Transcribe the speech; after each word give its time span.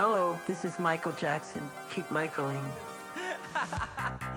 Hello, 0.00 0.38
this 0.46 0.64
is 0.64 0.78
Michael 0.78 1.10
Jackson. 1.10 1.60
Keep 1.92 2.08
Michaeling. 2.12 2.62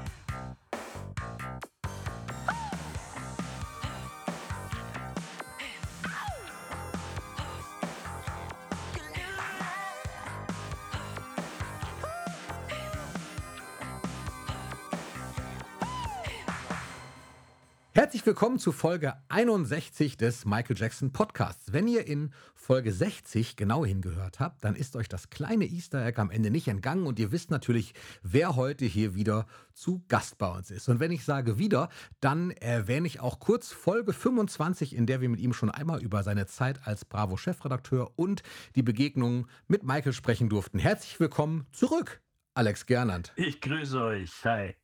Herzlich 18.11 18.25
willkommen 18.25 18.59
zu 18.59 18.73
Folge 18.73 19.13
61 19.29 20.17
des 20.17 20.43
Michael 20.43 20.75
Jackson 20.77 21.13
Podcasts. 21.13 21.71
Wenn 21.71 21.87
ihr 21.87 22.07
in 22.07 22.33
Folge 22.55 22.91
60 22.91 23.55
genau 23.55 23.85
hingehört 23.85 24.41
habt, 24.41 24.65
dann 24.65 24.75
ist 24.75 24.97
euch 24.97 25.07
das 25.07 25.29
kleine 25.29 25.63
Easter 25.63 26.05
Egg 26.05 26.19
am 26.19 26.29
Ende 26.29 26.51
nicht 26.51 26.67
entgangen 26.67 27.07
und 27.07 27.19
ihr 27.19 27.31
wisst 27.31 27.51
natürlich, 27.51 27.93
wer 28.21 28.57
heute 28.57 28.83
hier 28.83 29.15
wieder 29.15 29.45
zu 29.73 30.03
Gast 30.09 30.37
bei 30.37 30.49
uns 30.49 30.71
ist. 30.71 30.89
Und 30.89 30.99
wenn 30.99 31.13
ich 31.13 31.23
sage 31.23 31.57
wieder, 31.57 31.87
dann 32.19 32.51
erwähne 32.51 33.07
ich 33.07 33.21
auch 33.21 33.39
kurz 33.39 33.71
Folge 33.71 34.11
25, 34.11 34.93
in 34.93 35.05
der 35.05 35.21
wir 35.21 35.29
mit 35.29 35.39
ihm 35.39 35.53
schon 35.53 35.71
einmal 35.71 36.03
über 36.03 36.21
seine 36.21 36.47
Zeit 36.47 36.85
als 36.85 37.05
Bravo-Chefredakteur 37.05 38.11
und 38.17 38.43
die 38.75 38.83
Begegnungen 38.83 39.47
mit 39.69 39.83
Michael 39.83 40.11
sprechen 40.11 40.49
durften. 40.49 40.79
Herzlich 40.79 41.17
willkommen 41.21 41.65
zurück, 41.71 42.19
Alex 42.55 42.85
Gernand. 42.85 43.31
Ich 43.37 43.61
grüße 43.61 44.03
euch. 44.03 44.31
Hi. 44.43 44.75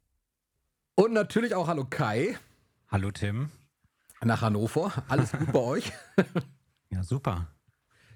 Und 0.95 1.11
natürlich 1.11 1.53
auch 1.55 1.67
Hallo 1.67 1.83
Kai. 1.83 2.39
Hallo 2.89 3.11
Tim. 3.11 3.51
Nach 4.23 4.41
Hannover. 4.41 5.03
Alles 5.09 5.33
gut 5.33 5.51
bei 5.51 5.59
euch? 5.59 5.91
Ja, 6.89 7.03
super. 7.03 7.49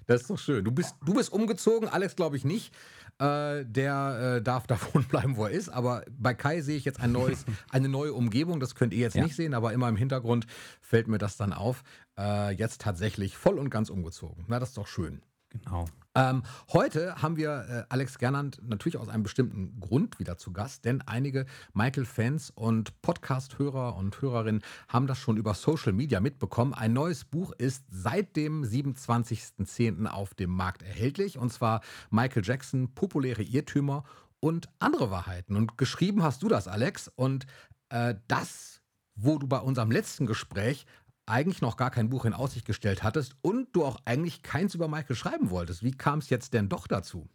Das 0.06 0.22
ist 0.22 0.30
doch 0.30 0.38
schön. 0.38 0.64
Du 0.64 0.72
bist, 0.72 0.96
du 1.04 1.12
bist 1.12 1.30
umgezogen, 1.30 1.90
Alex 1.90 2.16
glaube 2.16 2.38
ich 2.38 2.44
nicht. 2.46 2.74
Äh, 3.18 3.66
der 3.66 4.36
äh, 4.38 4.42
darf 4.42 4.66
da 4.66 4.78
wohnen 4.94 5.04
bleiben, 5.04 5.36
wo 5.36 5.44
er 5.44 5.50
ist. 5.50 5.68
Aber 5.68 6.02
bei 6.10 6.32
Kai 6.32 6.62
sehe 6.62 6.78
ich 6.78 6.86
jetzt 6.86 7.00
ein 7.00 7.12
neues, 7.12 7.44
eine 7.70 7.90
neue 7.90 8.14
Umgebung. 8.14 8.60
Das 8.60 8.74
könnt 8.74 8.94
ihr 8.94 9.00
jetzt 9.00 9.14
ja. 9.14 9.24
nicht 9.24 9.36
sehen, 9.36 9.52
aber 9.52 9.74
immer 9.74 9.90
im 9.90 9.96
Hintergrund 9.96 10.46
fällt 10.80 11.06
mir 11.06 11.18
das 11.18 11.36
dann 11.36 11.52
auf. 11.52 11.82
Äh, 12.18 12.54
jetzt 12.54 12.80
tatsächlich 12.80 13.36
voll 13.36 13.58
und 13.58 13.68
ganz 13.68 13.90
umgezogen. 13.90 14.46
Na, 14.48 14.58
das 14.58 14.70
ist 14.70 14.78
doch 14.78 14.86
schön. 14.86 15.20
Genau. 15.52 15.86
Ähm, 16.14 16.42
heute 16.72 17.22
haben 17.22 17.36
wir 17.36 17.66
äh, 17.68 17.84
Alex 17.88 18.18
Gernand 18.18 18.60
natürlich 18.62 18.98
aus 18.98 19.08
einem 19.08 19.22
bestimmten 19.22 19.80
Grund 19.80 20.18
wieder 20.18 20.36
zu 20.36 20.52
Gast, 20.52 20.84
denn 20.84 21.00
einige 21.02 21.46
Michael-Fans 21.72 22.50
und 22.50 23.00
Podcast-Hörer 23.00 23.96
und 23.96 24.20
Hörerinnen 24.20 24.62
haben 24.88 25.06
das 25.06 25.18
schon 25.18 25.38
über 25.38 25.54
Social 25.54 25.92
Media 25.92 26.20
mitbekommen. 26.20 26.74
Ein 26.74 26.92
neues 26.92 27.24
Buch 27.24 27.52
ist 27.52 27.84
seit 27.90 28.36
dem 28.36 28.62
27.10. 28.62 30.06
auf 30.06 30.34
dem 30.34 30.50
Markt 30.50 30.82
erhältlich 30.82 31.38
und 31.38 31.50
zwar 31.50 31.80
Michael 32.10 32.44
Jackson, 32.44 32.94
populäre 32.94 33.42
Irrtümer 33.42 34.04
und 34.40 34.68
andere 34.80 35.10
Wahrheiten. 35.10 35.56
Und 35.56 35.78
geschrieben 35.78 36.22
hast 36.22 36.42
du 36.42 36.48
das, 36.48 36.68
Alex, 36.68 37.08
und 37.08 37.46
äh, 37.88 38.14
das 38.28 38.82
wo 39.14 39.38
du 39.38 39.46
bei 39.46 39.58
unserem 39.58 39.90
letzten 39.90 40.26
Gespräch 40.26 40.86
eigentlich 41.32 41.62
noch 41.62 41.76
gar 41.76 41.90
kein 41.90 42.10
Buch 42.10 42.24
in 42.24 42.34
Aussicht 42.34 42.66
gestellt 42.66 43.02
hattest 43.02 43.34
und 43.42 43.74
du 43.74 43.84
auch 43.84 43.98
eigentlich 44.04 44.42
keins 44.42 44.74
über 44.74 44.86
Michael 44.86 45.16
schreiben 45.16 45.50
wolltest. 45.50 45.82
Wie 45.82 45.92
kam 45.92 46.18
es 46.18 46.30
jetzt 46.30 46.54
denn 46.54 46.68
doch 46.68 46.86
dazu? 46.86 47.28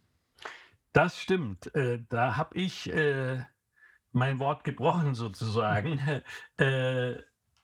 Das 0.92 1.20
stimmt. 1.20 1.74
Äh, 1.74 2.04
da 2.08 2.36
habe 2.36 2.56
ich 2.56 2.92
äh, 2.92 3.42
mein 4.12 4.38
Wort 4.38 4.64
gebrochen 4.64 5.14
sozusagen. 5.14 6.00
äh, 6.58 7.16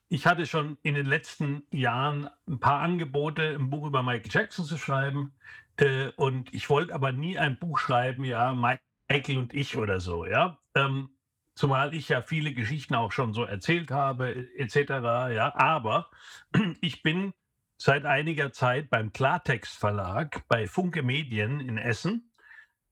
ich 0.09 0.27
hatte 0.27 0.47
schon 0.47 0.77
in 0.83 0.95
den 0.95 1.07
letzten 1.07 1.65
Jahren 1.71 2.29
ein 2.47 2.61
paar 2.61 2.81
Angebote, 2.81 3.57
ein 3.59 3.71
Buch 3.71 3.87
über 3.87 4.03
Michael 4.03 4.31
Jackson 4.31 4.65
zu 4.65 4.77
schreiben. 4.77 5.33
Äh, 5.77 6.09
und 6.17 6.53
ich 6.53 6.69
wollte 6.69 6.95
aber 6.95 7.13
nie 7.13 7.39
ein 7.39 7.59
Buch 7.59 7.79
schreiben, 7.79 8.25
ja, 8.25 8.55
Michael 8.55 9.39
und 9.39 9.55
ich 9.55 9.77
oder 9.77 10.01
so, 10.01 10.27
ja. 10.27 10.59
Ähm, 10.75 11.11
zumal 11.55 11.95
ich 11.95 12.09
ja 12.09 12.23
viele 12.23 12.53
Geschichten 12.53 12.95
auch 12.95 13.13
schon 13.13 13.33
so 13.33 13.45
erzählt 13.45 13.91
habe, 13.91 14.49
etc. 14.57 14.77
Ja, 15.35 15.53
aber 15.55 16.11
ich 16.81 17.03
bin 17.03 17.33
seit 17.77 18.05
einiger 18.07 18.53
Zeit 18.53 18.91
beim 18.91 19.13
Klartext 19.13 19.77
Verlag 19.77 20.43
bei 20.49 20.67
Funke 20.67 21.03
Medien 21.03 21.61
in 21.61 21.79
Essen 21.79 22.31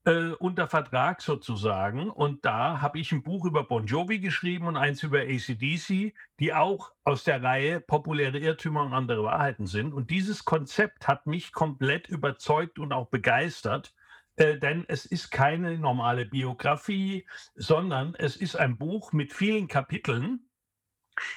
äh, 0.05 0.31
unter 0.39 0.67
Vertrag 0.67 1.21
sozusagen. 1.21 2.09
Und 2.09 2.45
da 2.45 2.81
habe 2.81 2.99
ich 2.99 3.11
ein 3.11 3.23
Buch 3.23 3.45
über 3.45 3.63
Bon 3.63 3.85
Jovi 3.85 4.19
geschrieben 4.19 4.67
und 4.67 4.77
eins 4.77 5.03
über 5.03 5.21
ACDC, 5.21 6.13
die 6.39 6.53
auch 6.53 6.91
aus 7.03 7.23
der 7.23 7.41
Reihe 7.41 7.79
populäre 7.79 8.37
Irrtümer 8.37 8.83
und 8.83 8.93
andere 8.93 9.23
Wahrheiten 9.23 9.67
sind. 9.67 9.93
Und 9.93 10.09
dieses 10.09 10.45
Konzept 10.45 11.07
hat 11.07 11.25
mich 11.27 11.53
komplett 11.53 12.07
überzeugt 12.09 12.79
und 12.79 12.91
auch 12.91 13.07
begeistert. 13.09 13.93
Äh, 14.35 14.57
denn 14.57 14.85
es 14.87 15.05
ist 15.05 15.31
keine 15.31 15.77
normale 15.77 16.25
Biografie, 16.25 17.25
sondern 17.55 18.15
es 18.15 18.35
ist 18.35 18.55
ein 18.55 18.77
Buch 18.77 19.13
mit 19.13 19.33
vielen 19.33 19.67
Kapiteln, 19.67 20.49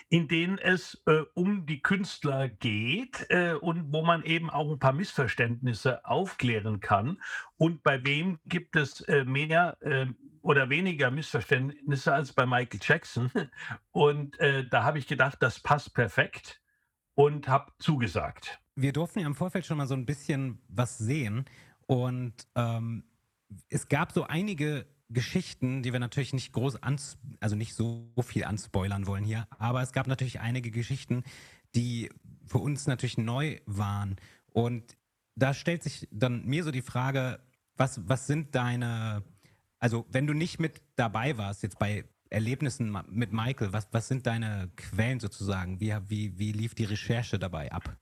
in 0.09 0.29
denen 0.29 0.59
es 0.59 1.03
äh, 1.07 1.23
um 1.34 1.67
die 1.67 1.83
Künstler 1.83 2.49
geht 2.49 3.27
äh, 3.29 3.55
und 3.55 3.93
wo 3.93 4.03
man 4.03 4.23
eben 4.25 4.49
auch 4.51 4.71
ein 4.71 4.79
paar 4.79 4.93
Missverständnisse 4.93 6.05
aufklären 6.05 6.81
kann. 6.81 7.21
Und 7.57 7.83
bei 7.83 8.05
wem 8.05 8.39
gibt 8.47 8.77
es 8.77 9.03
äh, 9.03 9.25
mehr 9.25 9.77
äh, 9.81 10.07
oder 10.41 10.71
weniger 10.71 11.11
Missverständnisse 11.11 12.15
als 12.15 12.33
bei 12.33 12.47
Michael 12.47 12.81
Jackson? 12.83 13.31
Und 13.91 14.39
äh, 14.39 14.67
da 14.69 14.84
habe 14.84 14.99
ich 14.99 15.09
gedacht, 15.09 15.39
das 15.41 15.61
passt 15.61 15.93
perfekt 15.95 16.61
und 17.17 17.49
habe 17.49 17.73
zugesagt. 17.78 18.61
Wir 18.77 18.93
durften 18.93 19.21
ja 19.21 19.27
im 19.27 19.34
Vorfeld 19.34 19.65
schon 19.65 19.78
mal 19.78 19.87
so 19.87 19.95
ein 19.95 20.05
bisschen 20.07 20.63
was 20.69 20.99
sehen. 20.99 21.47
Und 21.86 22.34
ähm, 22.54 23.04
es 23.69 23.88
gab 23.88 24.12
so 24.12 24.24
einige 24.24 24.86
Geschichten, 25.08 25.82
die 25.82 25.92
wir 25.92 26.00
natürlich 26.00 26.32
nicht 26.32 26.52
groß 26.52 26.82
ans, 26.82 27.16
also 27.41 27.54
nicht 27.54 27.74
so 27.74 28.12
viel 28.22 28.44
anspoilern 28.44 29.06
wollen 29.06 29.24
hier, 29.24 29.47
aber 29.58 29.82
es 29.82 29.92
gab 29.92 30.08
natürlich 30.08 30.41
einige 30.41 30.70
Geschichten, 30.70 31.22
die 31.74 32.10
für 32.47 32.58
uns 32.58 32.86
natürlich 32.86 33.19
neu 33.19 33.60
waren. 33.66 34.16
Und 34.52 34.97
da 35.36 35.54
stellt 35.54 35.82
sich 35.82 36.08
dann 36.10 36.44
mir 36.44 36.64
so 36.64 36.70
die 36.70 36.82
Frage, 36.82 37.41
was, 37.76 38.00
was 38.08 38.26
sind 38.26 38.54
deine, 38.54 39.22
also 39.78 40.06
wenn 40.10 40.26
du 40.26 40.32
nicht 40.32 40.58
mit 40.58 40.82
dabei 40.97 41.38
warst, 41.38 41.62
jetzt 41.62 41.78
bei 41.78 42.04
Erlebnissen 42.30 42.97
mit 43.08 43.32
Michael, 43.32 43.72
was, 43.72 43.88
was 43.92 44.08
sind 44.08 44.26
deine 44.26 44.70
Quellen 44.74 45.20
sozusagen? 45.20 45.78
Wie, 45.80 45.94
wie, 46.08 46.38
wie 46.38 46.53
lief 46.53 46.74
die 46.74 46.84
Recherche 46.84 47.38
dabei 47.38 47.70
ab? 47.70 47.97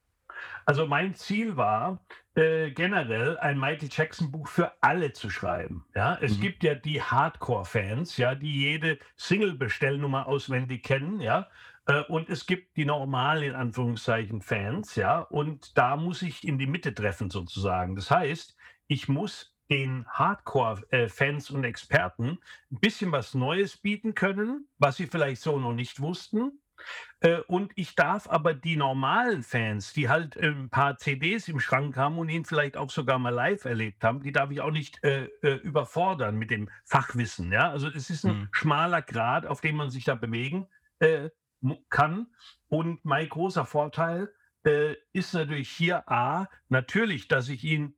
Also 0.66 0.87
mein 0.87 1.15
Ziel 1.15 1.56
war, 1.56 2.00
äh, 2.34 2.71
generell 2.71 3.38
ein 3.38 3.59
Michael 3.59 3.88
Jackson 3.91 4.31
Buch 4.31 4.49
für 4.49 4.72
alle 4.81 5.12
zu 5.12 5.31
schreiben. 5.31 5.84
Ja, 5.94 6.19
es 6.21 6.37
mhm. 6.37 6.41
gibt 6.41 6.65
ja 6.65 6.75
die 6.75 7.00
Hardcore-Fans, 7.00 8.16
ja, 8.16 8.34
die 8.34 8.60
jede 8.60 8.99
Single-Bestellnummer 9.16 10.27
auswendig 10.27 10.82
kennen, 10.82 11.21
ja. 11.21 11.49
Äh, 11.87 12.03
und 12.03 12.28
es 12.28 12.47
gibt 12.47 12.77
die 12.77 12.84
normalen, 12.84 13.50
in 13.50 13.55
Anführungszeichen, 13.55 14.43
Fans, 14.43 14.97
ja. 14.97 15.21
Und 15.21 15.77
da 15.78 15.97
muss 15.97 16.22
ich 16.22 16.47
in 16.47 16.59
die 16.59 16.66
Mitte 16.66 16.94
treffen, 16.94 17.31
sozusagen. 17.31 17.94
Das 17.94 18.11
heißt, 18.11 18.56
ich 18.87 19.09
muss 19.09 19.55
den 19.71 20.06
Hardcore-Fans 20.09 21.50
und 21.50 21.65
Experten 21.65 22.38
ein 22.71 22.81
bisschen 22.81 23.12
was 23.12 23.34
Neues 23.34 23.76
bieten 23.76 24.15
können, 24.15 24.69
was 24.78 24.97
sie 24.97 25.06
vielleicht 25.06 25.41
so 25.41 25.59
noch 25.59 25.72
nicht 25.72 26.00
wussten. 26.00 26.61
Äh, 27.24 27.40
und 27.46 27.72
ich 27.74 27.94
darf 27.94 28.28
aber 28.28 28.52
die 28.52 28.76
normalen 28.76 29.42
Fans, 29.42 29.94
die 29.94 30.10
halt 30.10 30.36
ein 30.36 30.68
paar 30.68 30.98
CDs 30.98 31.48
im 31.48 31.58
Schrank 31.58 31.96
haben 31.96 32.18
und 32.18 32.28
ihn 32.28 32.44
vielleicht 32.44 32.76
auch 32.76 32.90
sogar 32.90 33.18
mal 33.18 33.30
live 33.30 33.64
erlebt 33.64 34.04
haben, 34.04 34.20
die 34.20 34.30
darf 34.30 34.50
ich 34.50 34.60
auch 34.60 34.70
nicht 34.70 35.02
äh, 35.02 35.24
äh 35.42 35.54
überfordern 35.56 36.36
mit 36.36 36.50
dem 36.50 36.68
Fachwissen. 36.84 37.50
Ja? 37.50 37.70
Also 37.70 37.88
es 37.88 38.10
ist 38.10 38.24
ein 38.24 38.40
mhm. 38.40 38.48
schmaler 38.52 39.00
Grad, 39.00 39.46
auf 39.46 39.62
dem 39.62 39.76
man 39.76 39.90
sich 39.90 40.04
da 40.04 40.14
bewegen 40.14 40.68
äh, 40.98 41.30
kann. 41.88 42.26
Und 42.68 43.02
mein 43.06 43.26
großer 43.30 43.64
Vorteil 43.64 44.30
äh, 44.66 44.94
ist 45.14 45.32
natürlich 45.32 45.70
hier 45.70 46.06
A, 46.10 46.48
natürlich, 46.68 47.26
dass 47.28 47.48
ich 47.48 47.64
ihn 47.64 47.96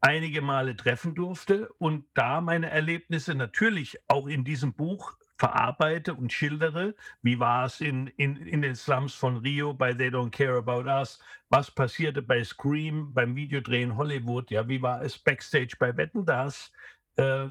einige 0.00 0.40
Male 0.40 0.76
treffen 0.76 1.16
durfte 1.16 1.68
und 1.78 2.06
da 2.14 2.40
meine 2.40 2.70
Erlebnisse 2.70 3.34
natürlich 3.34 3.98
auch 4.06 4.28
in 4.28 4.44
diesem 4.44 4.74
Buch 4.74 5.16
verarbeite 5.38 6.14
und 6.14 6.32
schildere. 6.32 6.94
Wie 7.22 7.38
war 7.38 7.64
es 7.64 7.80
in, 7.80 8.08
in, 8.08 8.36
in 8.36 8.60
den 8.60 8.74
Slums 8.74 9.14
von 9.14 9.38
Rio 9.38 9.72
bei 9.72 9.94
They 9.94 10.08
Don't 10.08 10.30
Care 10.30 10.58
About 10.58 10.88
Us? 10.88 11.20
Was 11.48 11.70
passierte 11.70 12.22
bei 12.22 12.42
Scream, 12.44 13.14
beim 13.14 13.36
Videodreh 13.36 13.82
in 13.82 13.96
Hollywood? 13.96 14.50
Ja, 14.50 14.68
wie 14.68 14.82
war 14.82 15.02
es 15.02 15.18
Backstage 15.18 15.76
bei 15.78 15.96
Wetten 15.96 16.26
Das? 16.26 16.72
Äh, 17.16 17.48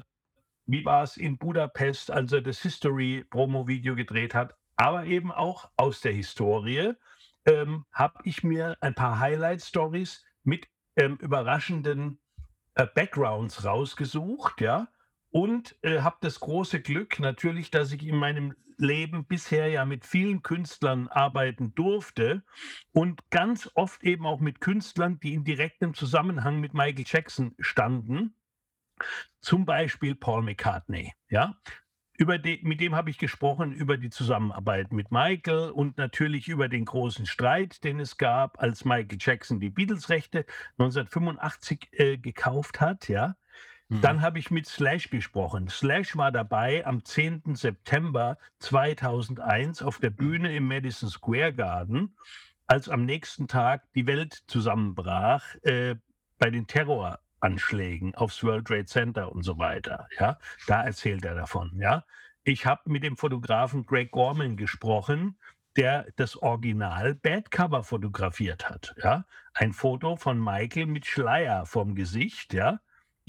wie 0.66 0.84
war 0.84 1.02
es 1.02 1.16
in 1.16 1.38
Budapest, 1.38 2.10
als 2.10 2.30
er 2.32 2.42
das 2.42 2.60
History-Promo-Video 2.60 3.94
gedreht 3.94 4.34
hat? 4.34 4.54
Aber 4.76 5.04
eben 5.06 5.32
auch 5.32 5.70
aus 5.76 6.02
der 6.02 6.12
Historie 6.12 6.92
ähm, 7.46 7.86
habe 7.90 8.20
ich 8.24 8.44
mir 8.44 8.76
ein 8.80 8.94
paar 8.94 9.18
Highlight-Stories 9.18 10.24
mit 10.44 10.68
ähm, 10.96 11.16
überraschenden 11.16 12.20
äh, 12.74 12.86
Backgrounds 12.94 13.64
rausgesucht, 13.64 14.60
ja, 14.60 14.88
und 15.38 15.76
äh, 15.82 16.00
habe 16.00 16.16
das 16.20 16.40
große 16.40 16.80
Glück 16.80 17.20
natürlich, 17.20 17.70
dass 17.70 17.92
ich 17.92 18.04
in 18.04 18.16
meinem 18.16 18.56
Leben 18.76 19.24
bisher 19.24 19.68
ja 19.68 19.84
mit 19.84 20.04
vielen 20.04 20.42
Künstlern 20.42 21.06
arbeiten 21.06 21.76
durfte 21.76 22.42
und 22.90 23.30
ganz 23.30 23.70
oft 23.74 24.02
eben 24.02 24.26
auch 24.26 24.40
mit 24.40 24.60
Künstlern, 24.60 25.20
die 25.20 25.34
in 25.34 25.44
direktem 25.44 25.94
Zusammenhang 25.94 26.58
mit 26.58 26.74
Michael 26.74 27.04
Jackson 27.06 27.54
standen. 27.60 28.34
Zum 29.40 29.64
Beispiel 29.64 30.16
Paul 30.16 30.42
McCartney, 30.42 31.12
ja. 31.28 31.54
Die, 32.18 32.58
mit 32.64 32.80
dem 32.80 32.96
habe 32.96 33.10
ich 33.10 33.18
gesprochen 33.18 33.72
über 33.72 33.96
die 33.96 34.10
Zusammenarbeit 34.10 34.92
mit 34.92 35.12
Michael 35.12 35.70
und 35.70 35.98
natürlich 35.98 36.48
über 36.48 36.68
den 36.68 36.84
großen 36.84 37.26
Streit, 37.26 37.84
den 37.84 38.00
es 38.00 38.16
gab, 38.16 38.60
als 38.60 38.84
Michael 38.84 39.18
Jackson 39.20 39.60
die 39.60 39.70
Beatles-Rechte 39.70 40.44
1985 40.78 41.90
äh, 41.92 42.16
gekauft 42.16 42.80
hat, 42.80 43.08
ja. 43.08 43.36
Mhm. 43.88 44.00
Dann 44.00 44.22
habe 44.22 44.38
ich 44.38 44.50
mit 44.50 44.66
Slash 44.66 45.10
gesprochen. 45.10 45.68
Slash 45.68 46.16
war 46.16 46.30
dabei 46.30 46.86
am 46.86 47.04
10. 47.04 47.54
September 47.54 48.38
2001 48.58 49.82
auf 49.82 49.98
der 49.98 50.10
Bühne 50.10 50.54
im 50.54 50.68
Madison 50.68 51.08
Square 51.08 51.54
Garden, 51.54 52.16
als 52.66 52.88
am 52.88 53.04
nächsten 53.04 53.48
Tag 53.48 53.90
die 53.94 54.06
Welt 54.06 54.42
zusammenbrach 54.46 55.54
äh, 55.62 55.96
bei 56.38 56.50
den 56.50 56.66
Terror 56.66 57.20
Anschlägen 57.40 58.14
aufs 58.14 58.42
World 58.42 58.66
Trade 58.66 58.86
Center 58.86 59.32
und 59.32 59.42
so 59.42 59.58
weiter. 59.58 60.08
Ja, 60.18 60.38
da 60.66 60.82
erzählt 60.82 61.24
er 61.24 61.34
davon. 61.34 61.72
Ja, 61.80 62.04
ich 62.44 62.66
habe 62.66 62.90
mit 62.90 63.04
dem 63.04 63.16
Fotografen 63.16 63.86
Greg 63.86 64.10
Gorman 64.10 64.56
gesprochen, 64.56 65.38
der 65.76 66.06
das 66.16 66.36
Original 66.36 67.14
Bad 67.14 67.50
Cover 67.50 67.84
fotografiert 67.84 68.68
hat. 68.68 68.94
Ja, 69.02 69.24
ein 69.54 69.72
Foto 69.72 70.16
von 70.16 70.42
Michael 70.42 70.86
mit 70.86 71.06
Schleier 71.06 71.64
vom 71.66 71.94
Gesicht. 71.94 72.52
Ja, 72.52 72.80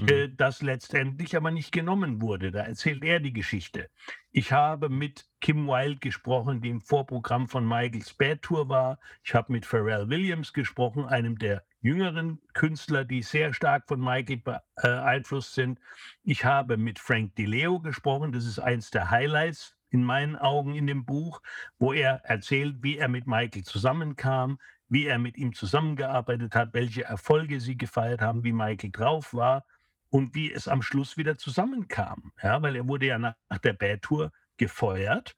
mhm. 0.02 0.10
äh, 0.10 0.30
das 0.30 0.62
letztendlich 0.62 1.36
aber 1.36 1.52
nicht 1.52 1.72
genommen 1.72 2.22
wurde. 2.22 2.52
Da 2.52 2.62
erzählt 2.62 3.04
er 3.04 3.20
die 3.20 3.34
Geschichte. 3.34 3.90
Ich 4.32 4.52
habe 4.52 4.90
mit 4.90 5.26
Kim 5.42 5.68
Wilde 5.68 6.00
gesprochen, 6.00 6.62
die 6.62 6.70
im 6.70 6.82
Vorprogramm 6.82 7.48
von 7.48 7.68
Michaels 7.68 8.14
Bad 8.14 8.42
Tour 8.42 8.70
war. 8.70 9.00
Ich 9.24 9.34
habe 9.34 9.52
mit 9.52 9.66
Pharrell 9.66 10.10
Williams 10.10 10.54
gesprochen, 10.54 11.06
einem 11.06 11.38
der 11.38 11.64
jüngeren 11.82 12.42
Künstler, 12.54 13.06
die 13.06 13.24
sehr 13.24 13.54
stark 13.54 13.88
von 13.88 14.00
Michael 14.00 14.42
beeinflusst 14.76 15.54
sind. 15.54 15.80
Ich 16.24 16.46
habe 16.46 16.78
mit 16.78 17.00
Frank 17.00 17.36
DiLeo 17.36 17.80
gesprochen. 17.80 18.32
Das 18.32 18.46
ist 18.46 18.60
eins 18.60 18.92
der 18.92 19.10
Highlights 19.10 19.76
in 19.90 20.04
meinen 20.04 20.36
Augen 20.36 20.76
in 20.76 20.88
dem 20.88 21.06
Buch, 21.06 21.42
wo 21.80 21.94
er 21.94 22.22
erzählt, 22.26 22.84
wie 22.84 22.98
er 22.98 23.08
mit 23.08 23.26
Michael 23.26 23.64
zusammenkam, 23.64 24.60
wie 24.88 25.08
er 25.08 25.18
mit 25.18 25.38
ihm 25.38 25.54
zusammengearbeitet 25.54 26.54
hat, 26.54 26.74
welche 26.74 27.06
Erfolge 27.06 27.60
sie 27.60 27.78
gefeiert 27.78 28.22
haben, 28.22 28.44
wie 28.44 28.54
Michael 28.54 28.92
drauf 28.92 29.34
war 29.34 29.66
und 30.10 30.36
wie 30.36 30.52
es 30.52 30.68
am 30.68 30.82
Schluss 30.82 31.18
wieder 31.18 31.38
zusammenkam. 31.38 32.34
Ja, 32.42 32.62
weil 32.62 32.76
er 32.76 32.88
wurde 32.88 33.08
ja 33.08 33.20
nach 33.20 33.36
der 33.64 33.74
Bad 33.74 34.02
Tour 34.02 34.32
gefeuert 34.58 35.36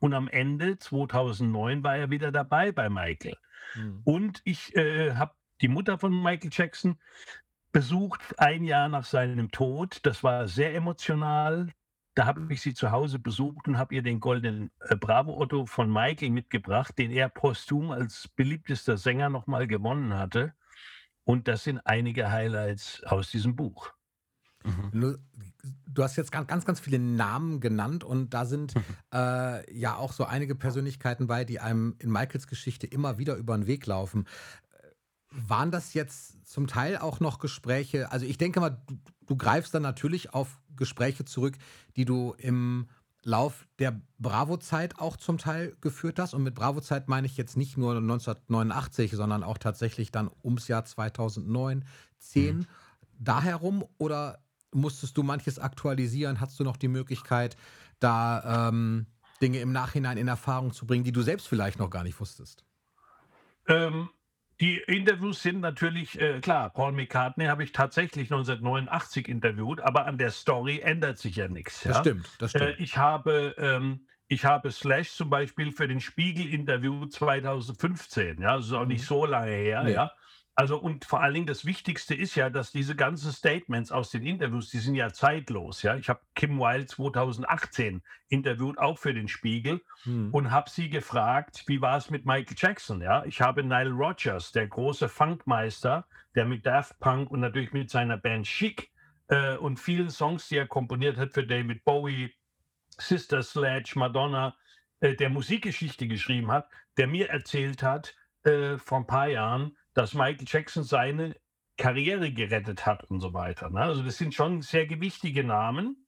und 0.00 0.14
am 0.14 0.28
Ende 0.28 0.78
2009 0.78 1.82
war 1.82 1.96
er 1.96 2.10
wieder 2.10 2.32
dabei 2.32 2.72
bei 2.72 2.88
Michael. 2.88 3.36
Mhm. 3.74 4.00
Und 4.04 4.40
ich 4.44 4.74
äh, 4.76 5.14
habe 5.14 5.34
die 5.60 5.68
Mutter 5.68 5.98
von 5.98 6.22
Michael 6.22 6.50
Jackson 6.52 6.98
besucht, 7.72 8.20
ein 8.38 8.64
Jahr 8.64 8.88
nach 8.88 9.04
seinem 9.04 9.50
Tod. 9.50 10.00
Das 10.04 10.22
war 10.22 10.48
sehr 10.48 10.74
emotional. 10.74 11.72
Da 12.14 12.26
habe 12.26 12.52
ich 12.52 12.60
sie 12.62 12.74
zu 12.74 12.90
Hause 12.90 13.18
besucht 13.18 13.68
und 13.68 13.78
habe 13.78 13.94
ihr 13.94 14.02
den 14.02 14.20
goldenen 14.20 14.70
äh, 14.80 14.96
Bravo 14.96 15.36
Otto 15.36 15.66
von 15.66 15.92
Michael 15.92 16.30
mitgebracht, 16.30 16.96
den 16.98 17.10
er 17.10 17.28
posthum 17.28 17.90
als 17.90 18.28
beliebtester 18.28 18.96
Sänger 18.96 19.28
nochmal 19.28 19.66
gewonnen 19.66 20.14
hatte. 20.14 20.54
Und 21.24 21.46
das 21.46 21.64
sind 21.64 21.80
einige 21.84 22.30
Highlights 22.30 23.02
aus 23.04 23.30
diesem 23.30 23.54
Buch. 23.54 23.92
Mhm. 24.64 25.18
Du 25.86 26.02
hast 26.02 26.16
jetzt 26.16 26.30
ganz, 26.30 26.64
ganz 26.64 26.80
viele 26.80 26.98
Namen 26.98 27.60
genannt 27.60 28.04
und 28.04 28.34
da 28.34 28.44
sind 28.44 28.74
mhm. 28.74 28.82
äh, 29.12 29.78
ja 29.78 29.96
auch 29.96 30.12
so 30.12 30.24
einige 30.24 30.54
Persönlichkeiten 30.54 31.26
bei, 31.26 31.44
die 31.44 31.60
einem 31.60 31.96
in 31.98 32.10
Michaels 32.10 32.46
Geschichte 32.46 32.86
immer 32.86 33.18
wieder 33.18 33.36
über 33.36 33.56
den 33.56 33.66
Weg 33.66 33.86
laufen. 33.86 34.26
Waren 35.30 35.70
das 35.70 35.94
jetzt 35.94 36.46
zum 36.46 36.66
Teil 36.66 36.98
auch 36.98 37.20
noch 37.20 37.38
Gespräche? 37.38 38.10
Also 38.12 38.24
ich 38.26 38.38
denke 38.38 38.60
mal, 38.60 38.70
du, 38.86 38.98
du 39.26 39.36
greifst 39.36 39.74
dann 39.74 39.82
natürlich 39.82 40.32
auf 40.32 40.60
Gespräche 40.76 41.24
zurück, 41.24 41.56
die 41.96 42.04
du 42.04 42.34
im 42.38 42.88
Lauf 43.24 43.66
der 43.78 44.00
Bravo-Zeit 44.18 44.98
auch 44.98 45.16
zum 45.16 45.38
Teil 45.38 45.76
geführt 45.80 46.18
hast. 46.18 46.34
Und 46.34 46.44
mit 46.44 46.54
Bravo-Zeit 46.54 47.08
meine 47.08 47.26
ich 47.26 47.36
jetzt 47.36 47.56
nicht 47.56 47.76
nur 47.76 47.96
1989, 47.96 49.12
sondern 49.12 49.42
auch 49.42 49.58
tatsächlich 49.58 50.10
dann 50.10 50.30
ums 50.42 50.68
Jahr 50.68 50.84
2009, 50.84 51.84
10 52.18 52.56
mhm. 52.56 52.66
da 53.18 53.42
herum? 53.42 53.84
Oder 53.98 54.38
musstest 54.72 55.16
du 55.16 55.22
manches 55.22 55.58
aktualisieren? 55.58 56.40
Hast 56.40 56.58
du 56.60 56.64
noch 56.64 56.76
die 56.76 56.88
Möglichkeit, 56.88 57.56
da 58.00 58.68
ähm, 58.68 59.06
Dinge 59.40 59.60
im 59.60 59.72
Nachhinein 59.72 60.16
in 60.16 60.28
Erfahrung 60.28 60.72
zu 60.72 60.86
bringen, 60.86 61.04
die 61.04 61.12
du 61.12 61.22
selbst 61.22 61.48
vielleicht 61.48 61.78
noch 61.78 61.90
gar 61.90 62.04
nicht 62.04 62.18
wusstest? 62.20 62.64
Ähm, 63.66 64.08
die 64.60 64.78
Interviews 64.86 65.42
sind 65.42 65.60
natürlich, 65.60 66.20
äh, 66.20 66.40
klar, 66.40 66.70
Paul 66.70 66.92
McCartney 66.92 67.46
habe 67.46 67.62
ich 67.62 67.72
tatsächlich 67.72 68.30
1989 68.32 69.28
interviewt, 69.28 69.80
aber 69.80 70.06
an 70.06 70.18
der 70.18 70.30
Story 70.30 70.80
ändert 70.80 71.18
sich 71.18 71.36
ja 71.36 71.48
nichts. 71.48 71.84
Ja? 71.84 71.92
Das 71.92 72.00
stimmt, 72.00 72.28
das 72.38 72.50
stimmt. 72.50 72.64
Äh, 72.64 72.82
ich, 72.82 72.96
habe, 72.96 73.54
ähm, 73.58 74.06
ich 74.26 74.44
habe 74.44 74.72
Slash 74.72 75.12
zum 75.12 75.30
Beispiel 75.30 75.70
für 75.70 75.86
den 75.86 76.00
Spiegel-Interview 76.00 77.06
2015, 77.06 78.40
ja, 78.40 78.56
das 78.56 78.66
ist 78.66 78.72
auch 78.72 78.84
nicht 78.84 79.02
mhm. 79.02 79.06
so 79.06 79.26
lange 79.26 79.52
her, 79.52 79.84
nee. 79.84 79.92
ja, 79.92 80.10
also 80.58 80.76
und 80.76 81.04
vor 81.04 81.22
allen 81.22 81.34
Dingen 81.34 81.46
das 81.46 81.64
Wichtigste 81.64 82.16
ist 82.16 82.34
ja, 82.34 82.50
dass 82.50 82.72
diese 82.72 82.96
ganzen 82.96 83.30
Statements 83.30 83.92
aus 83.92 84.10
den 84.10 84.26
Interviews, 84.26 84.70
die 84.70 84.80
sind 84.80 84.96
ja 84.96 85.12
zeitlos. 85.12 85.82
Ja, 85.82 85.94
ich 85.94 86.08
habe 86.08 86.18
Kim 86.34 86.58
Wilde 86.58 86.86
2018 86.86 88.02
interviewt, 88.28 88.76
auch 88.76 88.98
für 88.98 89.14
den 89.14 89.28
Spiegel, 89.28 89.80
hm. 90.02 90.34
und 90.34 90.50
habe 90.50 90.68
sie 90.68 90.90
gefragt, 90.90 91.62
wie 91.68 91.80
war 91.80 91.96
es 91.96 92.10
mit 92.10 92.26
Michael 92.26 92.56
Jackson? 92.58 93.00
Ja, 93.00 93.24
ich 93.24 93.40
habe 93.40 93.62
Nile 93.62 93.92
Rodgers, 93.92 94.50
der 94.50 94.66
große 94.66 95.08
Funkmeister, 95.08 96.08
der 96.34 96.44
mit 96.44 96.66
Daft 96.66 96.98
Punk 96.98 97.30
und 97.30 97.38
natürlich 97.38 97.72
mit 97.72 97.88
seiner 97.88 98.16
Band 98.16 98.44
Chic 98.44 98.90
äh, 99.28 99.56
und 99.58 99.78
vielen 99.78 100.10
Songs, 100.10 100.48
die 100.48 100.56
er 100.56 100.66
komponiert 100.66 101.18
hat 101.18 101.34
für 101.34 101.46
David 101.46 101.84
Bowie, 101.84 102.34
Sister 102.98 103.44
Sledge, 103.44 103.92
Madonna, 103.94 104.56
äh, 104.98 105.14
der 105.14 105.30
Musikgeschichte 105.30 106.08
geschrieben 106.08 106.50
hat, 106.50 106.68
der 106.96 107.06
mir 107.06 107.30
erzählt 107.30 107.84
hat 107.84 108.16
äh, 108.42 108.76
vor 108.78 108.98
ein 108.98 109.06
paar 109.06 109.28
Jahren 109.28 109.76
dass 109.98 110.14
Michael 110.14 110.46
Jackson 110.46 110.84
seine 110.84 111.34
Karriere 111.76 112.30
gerettet 112.32 112.86
hat 112.86 113.02
und 113.10 113.20
so 113.20 113.34
weiter. 113.34 113.68
Ne? 113.68 113.80
Also 113.80 114.04
das 114.04 114.16
sind 114.16 114.32
schon 114.32 114.62
sehr 114.62 114.86
gewichtige 114.86 115.42
Namen. 115.42 116.06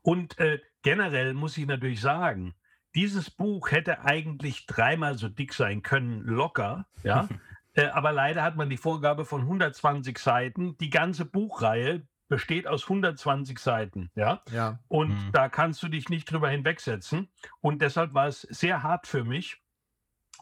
Und 0.00 0.38
äh, 0.38 0.60
generell 0.80 1.34
muss 1.34 1.58
ich 1.58 1.66
natürlich 1.66 2.00
sagen, 2.00 2.54
dieses 2.94 3.30
Buch 3.30 3.70
hätte 3.70 4.04
eigentlich 4.04 4.64
dreimal 4.66 5.18
so 5.18 5.28
dick 5.28 5.52
sein 5.52 5.82
können, 5.82 6.22
locker, 6.22 6.86
ja. 7.02 7.28
äh, 7.74 7.88
aber 7.88 8.12
leider 8.12 8.42
hat 8.42 8.56
man 8.56 8.70
die 8.70 8.78
Vorgabe 8.78 9.26
von 9.26 9.42
120 9.42 10.16
Seiten. 10.18 10.78
Die 10.78 10.90
ganze 10.90 11.26
Buchreihe 11.26 12.08
besteht 12.28 12.66
aus 12.66 12.84
120 12.84 13.58
Seiten, 13.58 14.10
ja. 14.14 14.42
ja. 14.50 14.78
Und 14.88 15.10
mhm. 15.10 15.32
da 15.32 15.50
kannst 15.50 15.82
du 15.82 15.88
dich 15.88 16.08
nicht 16.08 16.32
drüber 16.32 16.48
hinwegsetzen. 16.48 17.30
Und 17.60 17.82
deshalb 17.82 18.14
war 18.14 18.26
es 18.26 18.40
sehr 18.40 18.82
hart 18.82 19.06
für 19.06 19.24
mich, 19.24 19.62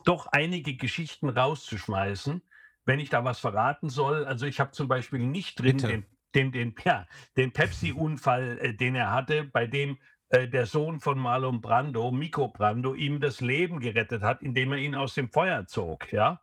doch 0.05 0.26
einige 0.26 0.76
Geschichten 0.76 1.28
rauszuschmeißen, 1.28 2.43
wenn 2.85 3.00
ich 3.00 3.11
da 3.11 3.25
was 3.25 3.38
verraten 3.38 3.88
soll. 3.88 4.25
Also 4.25 4.47
ich 4.47 4.61
habe 4.61 4.73
zum 4.73 4.88
Beispiel 4.88 5.21
nicht 5.21 5.61
drin 5.61 5.78
den, 5.78 6.07
den, 6.35 6.52
den, 6.52 6.75
ja, 6.85 7.07
den 7.37 7.52
Pepsi-Unfall, 7.52 8.59
äh, 8.61 8.75
den 8.75 8.95
er 8.95 9.12
hatte, 9.12 9.45
bei 9.45 9.67
dem 9.67 9.99
äh, 10.31 10.49
der 10.49 10.67
Sohn 10.67 11.00
von 11.00 11.19
Marlon 11.19 11.61
Brando, 11.61 12.11
Miko 12.11 12.49
Brando, 12.49 12.95
ihm 12.95 13.21
das 13.21 13.40
Leben 13.40 13.81
gerettet 13.81 14.23
hat, 14.23 14.43
indem 14.43 14.73
er 14.73 14.78
ihn 14.78 14.95
aus 14.95 15.14
dem 15.14 15.31
Feuer 15.31 15.67
zog. 15.67 16.12
Ja? 16.12 16.43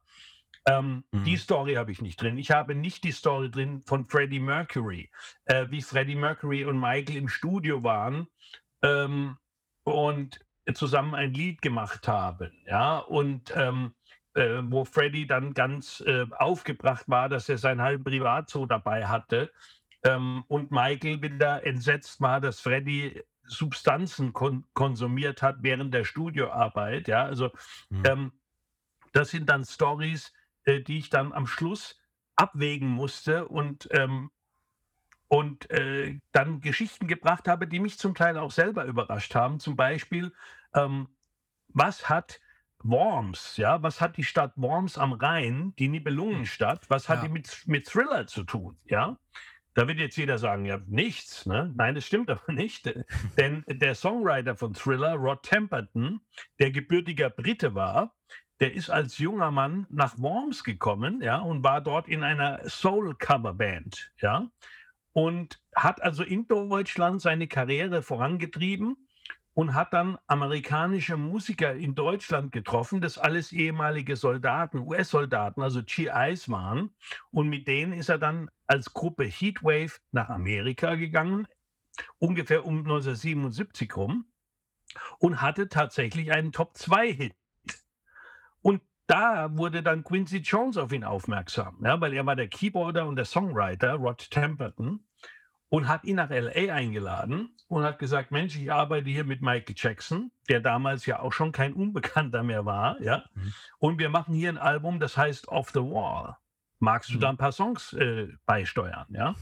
Ähm, 0.68 1.04
mhm. 1.12 1.24
Die 1.24 1.38
Story 1.38 1.76
habe 1.76 1.92
ich 1.92 2.02
nicht 2.02 2.22
drin. 2.22 2.38
Ich 2.38 2.52
habe 2.52 2.74
nicht 2.74 3.04
die 3.04 3.12
Story 3.12 3.52
drin 3.52 3.84
von 3.86 4.08
Freddie 4.08 4.40
Mercury, 4.40 5.12
äh, 5.46 5.68
wie 5.70 5.82
Freddie 5.82 6.16
Mercury 6.16 6.66
und 6.66 6.80
Michael 6.80 7.18
im 7.18 7.30
Studio 7.30 7.84
waren. 7.84 8.28
Ähm, 8.82 9.38
und 9.84 10.40
zusammen 10.74 11.14
ein 11.16 11.34
Lied 11.34 11.62
gemacht 11.62 12.08
haben, 12.08 12.52
ja, 12.66 12.98
und 12.98 13.54
ähm, 13.56 13.94
äh, 14.34 14.62
wo 14.64 14.84
Freddy 14.86 15.28
dann 15.28 15.54
ganz 15.54 16.02
äh, 16.06 16.26
aufgebracht 16.38 17.06
war, 17.08 17.30
dass 17.30 17.48
er 17.50 17.58
sein 17.58 17.82
halben 17.82 18.04
Privatzoo 18.04 18.66
dabei 18.66 19.08
hatte 19.08 19.52
ähm, 20.04 20.44
und 20.48 20.72
Michael 20.72 21.22
wieder 21.22 21.66
entsetzt 21.66 22.20
war, 22.22 22.42
dass 22.42 22.60
Freddy 22.60 23.24
Substanzen 23.48 24.34
kon 24.34 24.66
konsumiert 24.74 25.42
hat 25.42 25.58
während 25.62 25.94
der 25.94 26.04
Studioarbeit, 26.04 27.08
ja, 27.08 27.24
also 27.24 27.52
mhm. 27.90 28.04
ähm, 28.06 28.32
das 29.14 29.30
sind 29.30 29.50
dann 29.50 29.64
Stories, 29.64 30.34
äh, 30.66 30.82
die 30.82 30.98
ich 30.98 31.10
dann 31.10 31.32
am 31.32 31.48
Schluss 31.48 32.00
abwägen 32.36 32.90
musste 32.90 33.48
und 33.48 33.88
ähm, 33.92 34.32
und 35.36 35.70
äh, 35.70 36.18
dann 36.32 36.62
Geschichten 36.62 37.08
gebracht 37.08 37.50
habe, 37.50 37.68
die 37.68 37.82
mich 37.82 37.98
zum 37.98 38.16
Teil 38.16 38.38
auch 38.38 38.52
selber 38.52 38.86
überrascht 38.86 39.36
haben. 39.36 39.60
Zum 39.60 39.76
Beispiel, 39.76 40.32
ähm, 40.74 41.10
was 41.68 42.08
hat 42.08 42.40
Worms, 42.84 43.58
ja, 43.58 43.84
was 43.84 44.00
hat 44.00 44.16
die 44.16 44.24
Stadt 44.24 44.54
Worms 44.56 44.98
am 44.98 45.12
Rhein, 45.12 45.74
die 45.78 45.90
Nibelungenstadt, 45.90 46.90
was 46.90 47.10
hat 47.10 47.18
ja. 47.18 47.24
die 47.26 47.34
mit, 47.34 47.64
mit 47.66 47.86
Thriller 47.86 48.28
zu 48.28 48.44
tun, 48.44 48.78
ja? 48.86 49.18
Da 49.74 49.90
wird 49.90 49.98
jetzt 49.98 50.16
jeder 50.16 50.38
sagen, 50.38 50.64
ja, 50.64 50.80
nichts, 50.86 51.46
ne? 51.46 51.74
Nein, 51.76 51.96
das 51.96 52.06
stimmt 52.06 52.30
aber 52.30 52.54
nicht, 52.54 52.86
denn 53.38 53.66
der 53.68 53.94
Songwriter 53.94 54.56
von 54.56 54.74
Thriller, 54.74 55.16
Rod 55.16 55.44
Temperton, 55.44 56.22
der 56.60 56.72
gebürtiger 56.72 57.30
Brite 57.30 57.76
war, 57.76 58.16
der 58.62 58.74
ist 58.74 58.90
als 58.90 59.18
junger 59.18 59.52
Mann 59.52 59.86
nach 59.90 60.18
Worms 60.18 60.64
gekommen, 60.64 61.22
ja, 61.22 61.40
und 61.40 61.62
war 61.62 61.82
dort 61.82 62.08
in 62.08 62.24
einer 62.24 62.62
Soul-Cover-Band, 62.70 64.14
ja. 64.22 64.50
Und 65.16 65.62
hat 65.74 66.04
also 66.04 66.24
in 66.24 66.46
Deutschland 66.46 67.22
seine 67.22 67.48
Karriere 67.48 68.02
vorangetrieben 68.02 69.08
und 69.54 69.74
hat 69.74 69.94
dann 69.94 70.18
amerikanische 70.28 71.16
Musiker 71.16 71.74
in 71.74 71.96
Deutschland 71.96 72.52
getroffen, 72.52 73.00
das 73.00 73.18
alles 73.18 73.54
ehemalige 73.54 74.18
Soldaten, 74.18 74.80
US-Soldaten, 74.80 75.62
also 75.62 75.82
GIs 75.84 76.50
waren. 76.50 76.94
Und 77.32 77.48
mit 77.48 77.66
denen 77.66 77.94
ist 77.94 78.10
er 78.10 78.18
dann 78.18 78.52
als 78.68 78.94
Gruppe 78.94 79.24
Heatwave 79.24 80.00
nach 80.12 80.28
Amerika 80.28 80.96
gegangen, 80.96 81.48
ungefähr 82.18 82.66
um 82.66 82.80
1977 82.80 83.96
rum, 83.96 84.26
und 85.20 85.42
hatte 85.42 85.70
tatsächlich 85.70 86.34
einen 86.34 86.52
Top-2-Hit. 86.52 87.34
Und 88.62 88.82
da 89.08 89.56
wurde 89.56 89.84
dann 89.84 90.04
Quincy 90.04 90.38
Jones 90.38 90.78
auf 90.78 90.92
ihn 90.92 91.04
aufmerksam, 91.04 91.78
ja, 91.84 92.00
weil 92.02 92.14
er 92.14 92.26
war 92.26 92.36
der 92.36 92.48
Keyboarder 92.48 93.08
und 93.08 93.16
der 93.16 93.26
Songwriter, 93.26 93.94
Rod 93.94 94.30
Temperton 94.32 95.02
und 95.70 95.88
hat 95.88 96.04
ihn 96.04 96.16
nach 96.16 96.30
LA 96.30 96.74
eingeladen 96.74 97.56
und 97.68 97.84
hat 97.84 98.00
gesagt, 98.00 98.32
Mensch, 98.32 98.56
ich 98.56 98.72
arbeite 98.72 99.10
hier 99.10 99.24
mit 99.24 99.42
Michael 99.42 99.76
Jackson, 99.78 100.32
der 100.50 100.60
damals 100.60 101.06
ja 101.06 101.20
auch 101.20 101.34
schon 101.34 101.52
kein 101.52 101.74
Unbekannter 101.74 102.44
mehr 102.44 102.66
war, 102.66 103.00
ja. 103.02 103.26
Mhm. 103.34 103.54
Und 103.80 104.00
wir 104.00 104.10
machen 104.10 104.34
hier 104.34 104.50
ein 104.50 104.58
Album, 104.58 105.00
das 105.00 105.18
heißt 105.18 105.48
Off 105.50 105.72
the 105.72 105.82
Wall. 105.82 106.38
Magst 106.80 107.10
du 107.10 107.16
mhm. 107.16 107.20
da 107.22 107.30
ein 107.30 107.38
paar 107.38 107.52
Songs 107.52 107.94
äh, 107.94 108.28
beisteuern, 108.46 109.08
ja? 109.10 109.36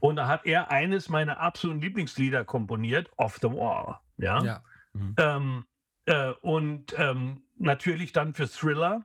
Und 0.00 0.16
da 0.16 0.26
hat 0.26 0.44
er 0.44 0.70
eines 0.70 1.08
meiner 1.08 1.40
absoluten 1.40 1.80
Lieblingslieder 1.80 2.44
komponiert, 2.44 3.10
Off 3.16 3.38
the 3.40 3.48
Wall, 3.50 3.98
ja. 4.18 4.42
ja. 4.42 4.62
Mhm. 4.92 5.14
Ähm, 5.18 5.64
äh, 6.06 6.30
und 6.40 6.94
ähm, 6.98 7.42
natürlich 7.56 8.12
dann 8.12 8.34
für 8.34 8.48
Thriller 8.48 9.04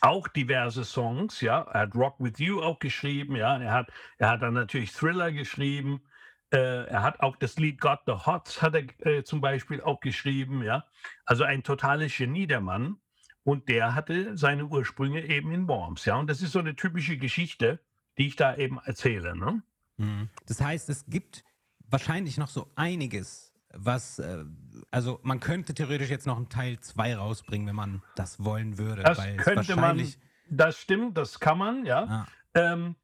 auch 0.00 0.26
diverse 0.28 0.84
Songs, 0.84 1.40
ja. 1.40 1.62
Er 1.72 1.80
hat 1.82 1.94
Rock 1.94 2.16
With 2.18 2.38
You 2.38 2.62
auch 2.62 2.78
geschrieben, 2.78 3.36
ja. 3.36 3.58
Er 3.58 3.72
hat, 3.72 3.92
er 4.18 4.30
hat 4.30 4.42
dann 4.42 4.54
natürlich 4.54 4.92
Thriller 4.92 5.32
geschrieben. 5.32 6.02
Äh, 6.50 6.86
er 6.86 7.02
hat 7.02 7.20
auch 7.20 7.36
das 7.36 7.58
Lied 7.58 7.80
Got 7.80 8.00
the 8.06 8.12
Hots 8.12 8.62
hat 8.62 8.74
er 8.74 9.06
äh, 9.06 9.24
zum 9.24 9.40
Beispiel 9.40 9.80
auch 9.80 10.00
geschrieben, 10.00 10.62
ja. 10.62 10.84
Also 11.24 11.44
ein 11.44 11.62
totales 11.62 12.16
Genie, 12.16 12.46
der 12.46 12.60
Mann. 12.60 12.96
Und 13.44 13.68
der 13.68 13.94
hatte 13.94 14.36
seine 14.36 14.66
Ursprünge 14.66 15.24
eben 15.26 15.52
in 15.52 15.66
Worms, 15.68 16.04
ja. 16.04 16.16
Und 16.16 16.28
das 16.28 16.42
ist 16.42 16.52
so 16.52 16.58
eine 16.58 16.76
typische 16.76 17.16
Geschichte, 17.16 17.80
die 18.18 18.28
ich 18.28 18.36
da 18.36 18.56
eben 18.56 18.78
erzähle, 18.84 19.36
ne? 19.36 19.62
Mhm. 19.96 20.30
Das 20.46 20.60
heißt, 20.60 20.88
es 20.90 21.06
gibt 21.06 21.44
wahrscheinlich 21.88 22.38
noch 22.38 22.48
so 22.48 22.70
einiges, 22.76 23.51
was, 23.74 24.18
äh, 24.18 24.44
also 24.90 25.20
man 25.22 25.40
könnte 25.40 25.74
theoretisch 25.74 26.10
jetzt 26.10 26.26
noch 26.26 26.36
einen 26.36 26.48
Teil 26.48 26.78
2 26.80 27.16
rausbringen, 27.16 27.66
wenn 27.66 27.76
man 27.76 28.02
das 28.14 28.44
wollen 28.44 28.78
würde. 28.78 29.02
Das 29.02 29.18
könnte 29.38 29.76
man, 29.76 30.04
das 30.48 30.78
stimmt, 30.78 31.16
das 31.16 31.40
kann 31.40 31.58
man, 31.58 31.84
ja. 31.86 32.04
Ah. 32.04 32.26
Ähm, 32.54 32.96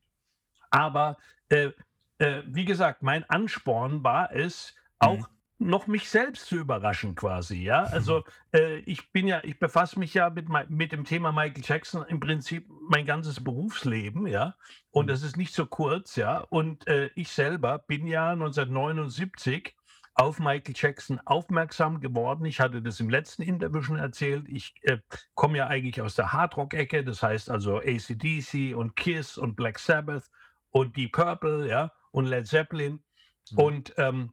aber 0.71 1.17
äh, 1.49 1.71
äh, 2.19 2.43
wie 2.47 2.65
gesagt, 2.65 3.03
mein 3.03 3.25
Ansporn 3.29 4.05
war 4.05 4.35
es, 4.35 4.75
auch 4.99 5.19
mhm 5.19 5.27
noch 5.59 5.89
mich 5.89 6.09
selbst 6.09 6.47
zu 6.47 6.57
überraschen 6.57 7.15
quasi, 7.15 7.63
ja. 7.63 7.83
Also 7.85 8.25
äh, 8.53 8.79
ich 8.81 9.11
bin 9.11 9.27
ja, 9.27 9.43
ich 9.43 9.59
befasse 9.59 9.99
mich 9.99 10.15
ja 10.15 10.31
mit, 10.31 10.49
mit 10.71 10.93
dem 10.93 11.05
Thema 11.05 11.33
Michael 11.33 11.65
Jackson 11.65 12.05
im 12.09 12.21
Prinzip 12.21 12.69
mein 12.89 13.07
ganzes 13.07 13.43
Berufsleben, 13.43 14.27
ja. 14.27 14.55
Und 14.91 15.07
mhm. 15.07 15.09
das 15.09 15.23
ist 15.23 15.37
nicht 15.37 15.53
so 15.53 15.67
kurz, 15.67 16.17
ja. 16.17 16.39
Und 16.49 16.87
äh, 16.87 17.11
ich 17.17 17.31
selber 17.31 17.79
bin 17.79 18.07
ja 18.07 18.31
1979 18.31 19.75
auf 20.19 20.41
Michael 20.41 20.75
Jackson 20.77 21.21
aufmerksam 21.27 22.01
geworden. 22.01 22.45
Ich 22.45 22.59
hatte 22.59 22.83
das 22.83 22.99
im 22.99 23.09
letzten 23.09 23.43
Interview 23.43 23.83
schon 23.83 23.99
erzählt. 23.99 24.49
Ich 24.49 24.75
äh, 24.83 24.99
komme 25.35 25.59
ja 25.59 25.69
eigentlich 25.69 26.03
aus 26.03 26.17
der 26.17 26.33
Hardrock-Ecke, 26.33 27.05
das 27.05 27.23
heißt 27.23 27.49
also 27.49 27.79
ACDC 27.79 28.75
und 28.75 28.97
Kiss 28.97 29.39
und 29.39 29.55
Black 29.55 29.79
Sabbath 29.79 30.29
und 30.71 30.97
Deep 30.97 31.13
Purple, 31.13 31.69
ja, 31.69 31.93
und 32.11 32.27
Led 32.27 32.49
Zeppelin. 32.49 33.01
Mhm. 33.53 33.59
Und, 33.59 33.95
ähm, 33.97 34.33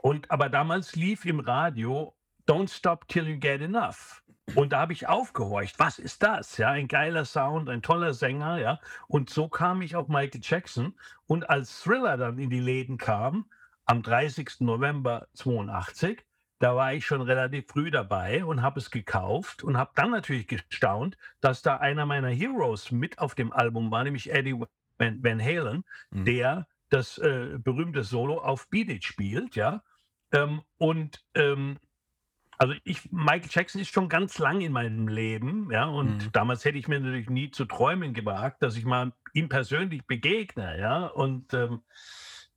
und 0.00 0.30
aber 0.30 0.48
damals 0.48 0.96
lief 0.96 1.26
im 1.26 1.40
Radio 1.40 2.16
Don't 2.48 2.74
Stop 2.74 3.06
Till 3.06 3.28
You 3.28 3.38
Get 3.38 3.60
Enough. 3.60 4.22
Und 4.54 4.72
da 4.72 4.80
habe 4.80 4.94
ich 4.94 5.06
aufgehorcht. 5.06 5.78
Was 5.78 5.98
ist 5.98 6.22
das? 6.22 6.56
Ja, 6.56 6.70
ein 6.70 6.88
geiler 6.88 7.26
Sound, 7.26 7.68
ein 7.68 7.82
toller 7.82 8.14
Sänger, 8.14 8.58
ja. 8.58 8.80
Und 9.06 9.28
so 9.28 9.48
kam 9.48 9.82
ich 9.82 9.96
auf 9.96 10.08
Michael 10.08 10.40
Jackson. 10.42 10.94
Und 11.26 11.50
als 11.50 11.82
Thriller 11.82 12.16
dann 12.16 12.38
in 12.38 12.48
die 12.48 12.58
Läden 12.58 12.96
kam, 12.96 13.44
am 13.90 14.02
30. 14.02 14.60
November 14.60 15.26
82. 15.34 16.24
Da 16.60 16.76
war 16.76 16.94
ich 16.94 17.04
schon 17.04 17.22
relativ 17.22 17.66
früh 17.66 17.90
dabei 17.90 18.44
und 18.44 18.62
habe 18.62 18.78
es 18.78 18.92
gekauft 18.92 19.64
und 19.64 19.76
habe 19.76 19.90
dann 19.96 20.12
natürlich 20.12 20.46
gestaunt, 20.46 21.16
dass 21.40 21.62
da 21.62 21.78
einer 21.78 22.06
meiner 22.06 22.28
Heroes 22.28 22.92
mit 22.92 23.18
auf 23.18 23.34
dem 23.34 23.52
Album 23.52 23.90
war, 23.90 24.04
nämlich 24.04 24.30
Eddie 24.30 24.60
Van, 24.98 25.24
Van 25.24 25.42
Halen, 25.42 25.84
mhm. 26.10 26.24
der 26.24 26.68
das 26.88 27.18
äh, 27.18 27.58
berühmte 27.58 28.04
Solo 28.04 28.38
auf 28.38 28.68
Beat 28.68 28.90
It 28.90 29.04
spielt, 29.04 29.56
ja. 29.56 29.82
Ähm, 30.32 30.62
und 30.78 31.24
ähm, 31.34 31.78
also 32.58 32.74
ich, 32.84 33.10
Michael 33.10 33.50
Jackson 33.50 33.80
ist 33.80 33.92
schon 33.92 34.08
ganz 34.08 34.38
lang 34.38 34.60
in 34.60 34.70
meinem 34.70 35.08
Leben, 35.08 35.70
ja, 35.72 35.86
und 35.86 36.26
mhm. 36.26 36.32
damals 36.32 36.64
hätte 36.64 36.78
ich 36.78 36.86
mir 36.86 37.00
natürlich 37.00 37.30
nie 37.30 37.50
zu 37.50 37.64
träumen 37.64 38.14
gewagt, 38.14 38.62
dass 38.62 38.76
ich 38.76 38.84
mal 38.84 39.12
ihm 39.32 39.48
persönlich 39.48 40.06
begegne, 40.06 40.78
ja, 40.78 41.06
und 41.06 41.54
ähm, 41.54 41.82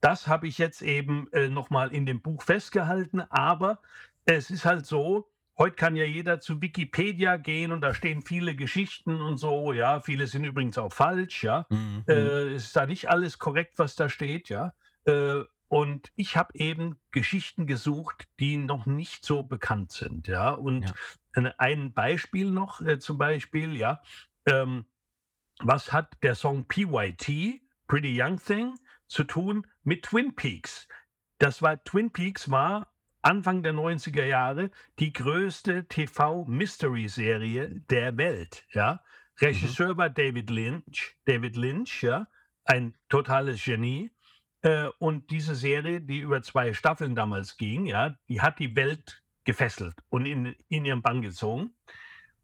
das 0.04 0.28
habe 0.28 0.48
ich 0.48 0.58
jetzt 0.58 0.82
eben 0.82 1.32
äh, 1.32 1.48
nochmal 1.48 1.94
in 1.94 2.06
dem 2.06 2.22
Buch 2.22 2.44
festgehalten. 2.44 3.22
Aber 3.30 3.80
es 4.26 4.50
ist 4.50 4.66
halt 4.66 4.86
so, 4.86 5.32
heute 5.58 5.78
kann 5.78 5.96
ja 5.96 6.04
jeder 6.04 6.42
zu 6.42 6.62
Wikipedia 6.62 7.38
gehen 7.38 7.72
und 7.72 7.80
da 7.80 7.94
stehen 7.94 8.22
viele 8.22 8.54
Geschichten 8.54 9.22
und 9.22 9.38
so. 9.38 9.72
Ja, 9.72 10.02
viele 10.02 10.28
sind 10.28 10.44
übrigens 10.44 10.78
auch 10.78 10.92
falsch. 10.92 11.46
Ja, 11.46 11.66
mhm. 11.70 12.04
äh, 12.10 12.54
ist 12.54 12.76
da 12.76 12.86
nicht 12.86 13.10
alles 13.10 13.40
korrekt, 13.40 13.80
was 13.80 13.96
da 13.96 14.10
steht. 14.10 14.50
Ja. 14.50 14.74
Äh, 15.06 15.44
und 15.70 16.12
ich 16.18 16.36
habe 16.36 16.52
eben 16.56 16.98
Geschichten 17.12 17.66
gesucht, 17.66 18.28
die 18.42 18.58
noch 18.58 18.86
nicht 18.86 19.24
so 19.24 19.42
bekannt 19.42 19.94
sind. 19.94 20.28
Ja, 20.28 20.50
und 20.50 20.94
ja. 21.34 21.54
ein 21.58 21.94
Beispiel 21.94 22.52
noch, 22.52 22.82
äh, 22.82 23.00
zum 23.00 23.18
Beispiel, 23.18 23.78
ja, 23.78 24.02
ähm, 24.46 24.86
was 25.60 25.94
hat 25.94 26.12
der 26.24 26.36
Song 26.36 26.68
PYT, 26.68 27.62
Pretty 27.88 28.22
Young 28.22 28.38
Thing, 28.38 28.76
zu 29.14 29.24
tun 29.24 29.66
mit 29.84 30.04
Twin 30.04 30.36
Peaks. 30.36 30.88
Das 31.38 31.62
war 31.62 31.84
Twin 31.84 32.12
Peaks 32.12 32.50
war 32.50 32.94
Anfang 33.22 33.64
der 33.64 33.74
90er 33.74 34.26
Jahre 34.26 34.70
die 35.00 35.14
größte 35.14 35.88
TV-Mystery-Serie 35.88 37.82
der 37.90 38.18
Welt. 38.18 38.66
Ja? 38.74 39.02
Regisseur 39.40 39.94
mhm. 39.94 39.98
war 39.98 40.10
David 40.10 40.50
Lynch, 40.50 41.16
David 41.26 41.56
Lynch, 41.56 42.04
ja, 42.04 42.28
ein 42.66 42.96
totales 43.10 43.64
Genie. 43.64 44.12
Äh, 44.62 44.90
und 45.00 45.32
diese 45.32 45.56
Serie, 45.56 46.02
die 46.02 46.20
über 46.20 46.42
zwei 46.42 46.74
Staffeln 46.74 47.16
damals 47.16 47.58
ging, 47.58 47.86
ja, 47.86 48.16
die 48.28 48.42
hat 48.42 48.60
die 48.60 48.76
Welt 48.76 49.24
gefesselt 49.46 49.96
und 50.10 50.26
in, 50.26 50.56
in 50.70 50.86
ihren 50.86 51.02
Bann 51.02 51.22
gezogen. 51.22 51.76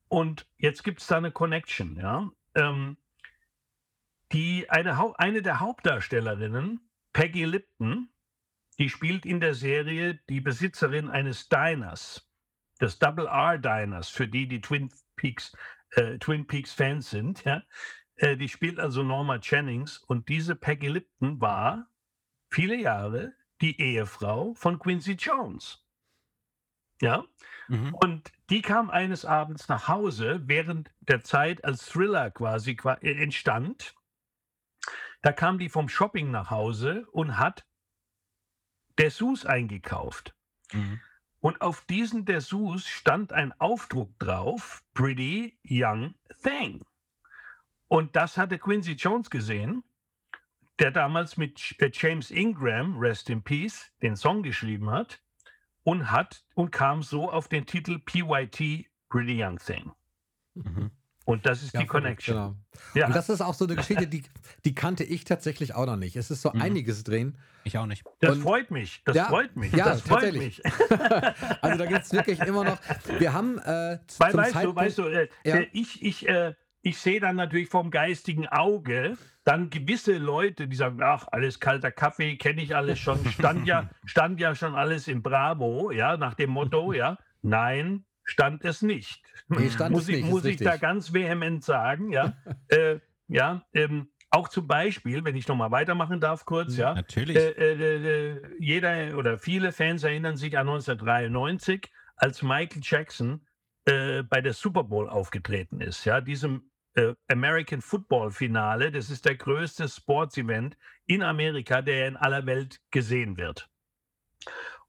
Und 0.08 0.48
jetzt 0.58 0.84
gibt 0.84 1.02
es 1.02 1.08
da 1.08 1.18
eine 1.18 1.32
Connection, 1.32 1.98
ja. 1.98 2.30
Ähm, 2.56 2.98
die, 4.32 4.70
eine, 4.70 5.20
eine 5.20 5.42
der 5.42 5.60
Hauptdarstellerinnen, 5.60 6.82
Peggy 7.14 7.46
Lipton, 7.46 8.10
die 8.78 8.90
spielt 8.90 9.26
in 9.26 9.40
der 9.40 9.56
Serie 9.56 10.20
die 10.30 10.42
Besitzerin 10.42 11.10
eines 11.10 11.50
Diners, 11.50 12.30
des 12.80 13.00
Double 13.00 13.28
R 13.28 13.58
Diners, 13.58 14.10
für 14.10 14.28
die, 14.28 14.48
die 14.48 14.62
Twin 14.62 14.90
Peaks, 15.16 15.56
äh, 15.92 16.18
Twin 16.20 16.48
Peaks 16.48 16.72
Fans 16.72 17.10
sind. 17.10 17.44
Ja? 17.44 17.64
Äh, 18.16 18.38
die 18.38 18.48
spielt 18.48 18.80
also 18.80 19.04
Norma 19.04 19.38
Jennings 19.42 19.98
und 19.98 20.30
diese 20.30 20.56
Peggy 20.56 20.88
Lipton 20.88 21.42
war 21.42 21.90
viele 22.50 22.76
Jahre 22.76 23.34
die 23.62 23.80
Ehefrau 23.82 24.54
von 24.54 24.80
Quincy 24.80 25.14
Jones. 25.14 25.86
Ja, 27.02 27.24
mhm. 27.70 27.94
und 27.94 28.30
die 28.50 28.62
kam 28.62 28.90
eines 28.90 29.24
Abends 29.24 29.70
nach 29.70 29.88
Hause 29.88 30.42
während 30.46 30.92
der 31.00 31.24
Zeit, 31.24 31.64
als 31.64 31.86
Thriller 31.86 32.30
quasi 32.30 32.78
entstand 33.02 33.96
da 35.22 35.32
kam 35.32 35.58
die 35.58 35.70
vom 35.70 35.90
Shopping 35.90 36.32
nach 36.32 36.50
Hause 36.50 37.08
und 37.12 37.38
hat 37.38 37.66
Dessous 38.98 39.46
eingekauft. 39.46 40.36
Mhm. 40.74 41.00
Und 41.42 41.62
auf 41.62 41.86
diesen 41.86 42.26
Dessous 42.26 42.86
stand 42.86 43.32
ein 43.32 43.54
Aufdruck 43.60 44.18
drauf, 44.20 44.84
Pretty 44.94 45.58
Young 45.64 46.16
Thing. 46.44 46.84
Und 47.88 48.16
das 48.16 48.38
hatte 48.38 48.60
Quincy 48.60 48.94
Jones 48.94 49.30
gesehen, 49.30 49.84
der 50.80 50.92
damals 50.92 51.38
mit 51.38 51.76
äh, 51.80 51.90
James 51.94 52.30
Ingram, 52.32 52.98
Rest 52.98 53.30
in 53.30 53.42
Peace, 53.42 53.92
den 54.02 54.16
Song 54.16 54.44
geschrieben 54.44 54.90
hat 54.92 55.22
und 55.84 56.12
hat 56.12 56.46
und 56.54 56.72
kam 56.72 57.04
so 57.04 57.32
auf 57.32 57.48
den 57.48 57.66
Titel 57.66 58.00
PYT, 58.00 58.90
Pretty 59.10 59.44
Young 59.44 59.58
Thing. 59.58 59.92
Mhm. 60.54 60.92
Und 61.30 61.46
das 61.46 61.62
ist 61.62 61.76
ja, 61.76 61.82
die 61.82 61.86
Connection. 61.86 62.36
Genau. 62.36 62.56
Ja. 62.96 63.06
Und 63.06 63.16
das 63.16 63.30
ist 63.30 63.40
auch 63.42 63.54
so 63.54 63.66
eine 63.66 63.76
Geschichte, 63.76 64.08
die, 64.08 64.24
die 64.66 64.74
kannte 64.74 65.04
ich 65.04 65.26
tatsächlich 65.26 65.76
auch 65.76 65.86
noch 65.86 65.96
nicht. 65.96 66.16
Es 66.16 66.32
ist 66.32 66.42
so 66.42 66.50
mhm. 66.52 66.60
einiges 66.60 67.04
drin. 67.04 67.38
Ich 67.66 67.78
auch 67.78 67.86
nicht. 67.86 68.04
Das 68.20 68.32
und 68.32 68.42
freut 68.42 68.72
mich. 68.72 69.04
Das 69.06 69.16
ja, 69.16 69.26
freut 69.26 69.56
mich. 69.56 69.72
Ja, 69.74 69.86
das 69.86 70.02
freut 70.02 70.34
mich. 70.34 70.60
also 71.62 71.78
da 71.78 71.86
gibt 71.86 72.02
es 72.02 72.12
wirklich 72.12 72.40
immer 72.40 72.64
noch. 72.64 72.80
Wir 73.20 73.32
haben 73.32 73.60
äh, 73.60 74.00
Weil, 74.18 74.34
weißt 74.34 74.54
Zeitpunkt, 74.54 74.80
du, 74.80 74.82
weißt 74.84 74.98
du, 74.98 75.04
äh, 75.04 75.30
ja. 75.44 75.58
Äh, 75.58 75.68
ich, 75.72 76.02
ich, 76.02 76.28
äh, 76.28 76.56
ich 76.82 76.98
sehe 76.98 77.20
dann 77.20 77.36
natürlich 77.36 77.70
vom 77.70 77.92
geistigen 77.92 78.48
Auge 78.48 79.16
dann 79.44 79.70
gewisse 79.70 80.18
Leute, 80.18 80.68
die 80.68 80.76
sagen, 80.76 81.04
ach, 81.04 81.28
alles 81.32 81.60
kalter 81.60 81.92
Kaffee, 81.92 82.38
kenne 82.38 82.64
ich 82.64 82.76
alles 82.76 82.98
schon, 82.98 83.24
stand 83.28 83.68
ja, 83.68 83.88
stand 84.06 84.40
ja 84.40 84.56
schon 84.56 84.74
alles 84.74 85.08
im 85.08 85.22
Bravo, 85.22 85.92
ja, 85.92 86.18
nach 86.18 86.34
dem 86.34 86.50
Motto, 86.50 86.92
ja, 86.92 87.20
nein, 87.44 88.04
stand 88.30 88.64
es 88.64 88.82
nicht. 88.82 89.24
Nee, 89.48 89.70
stand 89.70 89.92
muss 89.92 90.04
es 90.04 90.10
ich, 90.10 90.16
nicht, 90.18 90.30
muss 90.30 90.46
ich 90.46 90.58
da 90.58 90.78
ganz 90.78 91.14
vehement 91.14 91.64
sagen, 91.64 92.12
ja. 92.12 92.34
äh, 92.68 93.00
ja, 93.28 93.66
ähm, 93.74 94.12
auch 94.30 94.48
zum 94.48 94.68
Beispiel, 94.68 95.26
wenn 95.26 95.36
ich 95.36 95.48
nochmal 95.48 95.72
weitermachen 95.72 96.20
darf, 96.20 96.46
kurz, 96.46 96.78
ja. 96.78 96.94
Natürlich. 96.94 97.36
Äh, 97.36 97.50
äh, 97.52 98.34
äh, 98.34 98.42
jeder 98.60 99.18
oder 99.18 99.40
viele 99.40 99.72
Fans 99.72 100.04
erinnern 100.04 100.38
sich 100.38 100.58
an 100.58 100.70
1993, 100.70 101.92
als 102.16 102.44
Michael 102.44 102.82
Jackson 102.84 103.48
äh, 103.86 104.24
bei 104.24 104.42
der 104.42 104.54
Super 104.54 104.84
Bowl 104.84 105.10
aufgetreten 105.10 105.82
ist. 105.82 106.06
Ja, 106.06 106.22
diesem 106.22 106.70
äh, 106.94 107.16
American 107.28 107.82
Football 107.82 108.32
Finale. 108.32 108.92
Das 108.92 109.10
ist 109.10 109.26
der 109.26 109.36
größte 109.36 109.88
Sports-Event 109.88 110.78
in 111.06 111.24
Amerika, 111.24 111.82
der 111.82 112.08
in 112.08 112.18
aller 112.18 112.46
Welt 112.46 112.80
gesehen 112.92 113.38
wird. 113.38 113.68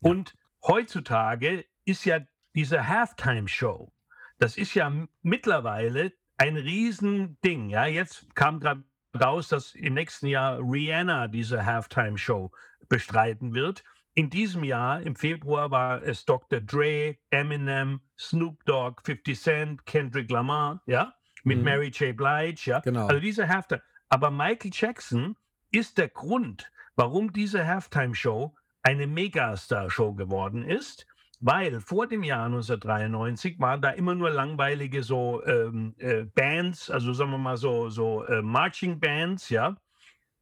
Und 0.00 0.34
heutzutage 0.62 1.64
ist 1.84 2.04
ja 2.04 2.20
diese 2.54 2.88
Halftime-Show, 2.88 3.92
das 4.38 4.56
ist 4.56 4.74
ja 4.74 4.92
mittlerweile 5.22 6.12
ein 6.36 6.56
Riesending. 6.56 7.68
Ja, 7.70 7.86
jetzt 7.86 8.34
kam 8.34 8.60
gerade 8.60 8.84
raus, 9.20 9.48
dass 9.48 9.74
im 9.74 9.94
nächsten 9.94 10.26
Jahr 10.26 10.58
Rihanna 10.58 11.28
diese 11.28 11.64
Halftime-Show 11.66 12.50
bestreiten 12.88 13.54
wird. 13.54 13.84
In 14.14 14.30
diesem 14.30 14.64
Jahr, 14.64 15.00
im 15.02 15.14
Februar, 15.14 15.70
war 15.70 16.02
es 16.02 16.24
Dr. 16.24 16.60
Dre, 16.60 17.16
Eminem, 17.30 18.00
Snoop 18.18 18.64
Dogg, 18.64 19.02
50 19.04 19.40
Cent, 19.40 19.86
Kendrick 19.86 20.30
Lamar, 20.30 20.82
ja, 20.86 21.14
mit 21.44 21.58
Mhm. 21.58 21.64
Mary 21.64 21.88
J. 21.88 22.16
Blige, 22.16 22.62
ja. 22.70 22.80
Genau. 22.80 23.06
Also 23.06 23.20
diese 23.20 23.48
Halftime. 23.48 23.82
Aber 24.08 24.30
Michael 24.30 24.72
Jackson 24.74 25.36
ist 25.70 25.98
der 25.98 26.08
Grund, 26.08 26.70
warum 26.96 27.32
diese 27.32 27.66
Halftime-Show 27.66 28.54
eine 28.82 29.06
Megastar-Show 29.06 30.14
geworden 30.14 30.64
ist, 30.64 31.06
weil 31.40 31.80
vor 31.80 32.06
dem 32.06 32.22
Jahr 32.22 32.44
1993 32.44 33.58
waren 33.58 33.80
da 33.80 33.90
immer 33.90 34.14
nur 34.14 34.30
langweilige 34.30 35.02
so 35.02 35.42
ähm, 35.44 35.94
äh, 35.98 36.24
Bands, 36.24 36.90
also 36.90 37.12
sagen 37.14 37.30
wir 37.30 37.38
mal 37.38 37.56
so, 37.56 37.88
so 37.88 38.24
äh, 38.24 38.42
Marching 38.42 39.00
Bands, 39.00 39.48
ja, 39.48 39.76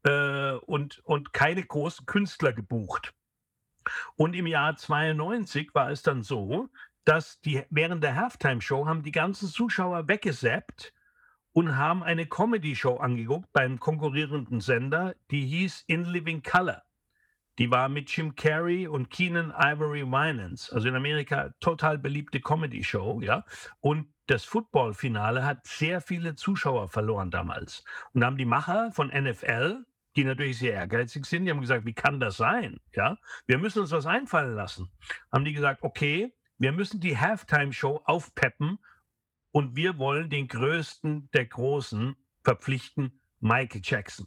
äh, 0.03 0.53
und, 0.67 0.99
und 1.05 1.33
keine 1.33 1.65
großen 1.65 2.05
Künstler 2.07 2.53
gebucht. 2.53 3.15
Und 4.17 4.35
im 4.35 4.47
Jahr 4.47 4.77
92 4.77 5.75
war 5.75 5.91
es 5.91 6.03
dann 6.03 6.23
so, 6.23 6.69
dass 7.05 7.41
die 7.41 7.63
während 7.71 8.03
der 8.03 8.17
Halftime-Show 8.17 8.87
haben 8.87 9.03
die 9.03 9.13
ganzen 9.13 9.49
Zuschauer 9.49 10.09
weggesappt 10.09 10.93
und 11.53 11.77
haben 11.77 12.03
eine 12.03 12.27
Comedy-Show 12.27 12.97
angeguckt 12.97 13.51
beim 13.53 13.79
konkurrierenden 13.79 14.61
Sender, 14.61 15.15
die 15.31 15.47
hieß 15.47 15.85
In 15.87 16.05
Living 16.05 16.43
Color. 16.43 16.83
Die 17.59 17.71
war 17.71 17.89
mit 17.89 18.09
Jim 18.11 18.37
Carrey 18.37 18.87
und 18.87 19.11
Keenan 19.11 19.53
Ivory 19.57 20.05
Winans, 20.05 20.71
also 20.71 20.89
in 20.89 20.95
Amerika 20.95 21.53
total 21.61 21.99
beliebte 21.99 22.41
Comedy-Show, 22.41 23.21
ja. 23.21 23.45
Und 23.81 24.13
das 24.27 24.45
Football-Finale 24.45 25.45
hat 25.45 25.67
sehr 25.67 26.01
viele 26.01 26.37
Zuschauer 26.37 26.89
verloren 26.89 27.31
damals. 27.31 27.85
Und 28.13 28.21
da 28.21 28.29
haben 28.29 28.37
die 28.37 28.45
Macher 28.45 28.93
von 28.93 29.09
NFL, 29.09 29.85
die 30.17 30.25
natürlich 30.25 30.59
sehr 30.59 30.75
ehrgeizig 30.75 31.27
sind, 31.27 31.45
die 31.45 31.51
haben 31.51 31.61
gesagt, 31.61 31.85
wie 31.85 31.95
kann 31.95 32.21
das 32.21 32.37
sein? 32.37 32.81
Ja, 32.93 33.19
wir 33.47 33.59
müssen 33.59 33.81
uns 33.81 33.91
was 33.91 34.07
einfallen 34.07 34.55
lassen. 34.55 34.91
Haben 35.33 35.45
die 35.45 35.53
gesagt, 35.53 35.83
okay, 35.83 36.35
wir 36.59 36.73
müssen 36.73 37.01
die 37.01 37.19
Halftime-Show 37.19 38.03
aufpeppen 38.05 38.79
und 39.53 39.77
wir 39.77 39.99
wollen 39.99 40.29
den 40.31 40.49
größten 40.49 41.31
der 41.33 41.47
Großen 41.47 42.17
verpflichten, 42.45 43.21
Michael 43.41 43.81
Jackson. 43.85 44.27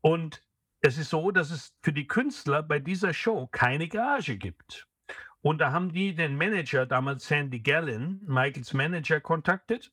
Und 0.00 0.45
es 0.86 0.98
ist 0.98 1.10
so, 1.10 1.32
dass 1.32 1.50
es 1.50 1.74
für 1.82 1.92
die 1.92 2.06
Künstler 2.06 2.62
bei 2.62 2.78
dieser 2.78 3.12
Show 3.12 3.48
keine 3.48 3.88
Gage 3.88 4.36
gibt. 4.36 4.86
Und 5.42 5.58
da 5.58 5.72
haben 5.72 5.92
die 5.92 6.14
den 6.14 6.36
Manager, 6.36 6.86
damals 6.86 7.26
Sandy 7.26 7.60
Gallin, 7.60 8.20
Michaels 8.24 8.72
Manager, 8.72 9.20
kontaktet 9.20 9.92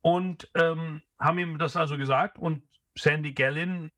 und 0.00 0.50
ähm, 0.54 1.02
haben 1.18 1.38
ihm 1.38 1.58
das 1.58 1.76
also 1.76 1.98
gesagt. 1.98 2.38
Und 2.38 2.62
Sandy 2.98 3.32
Gallin 3.32 3.90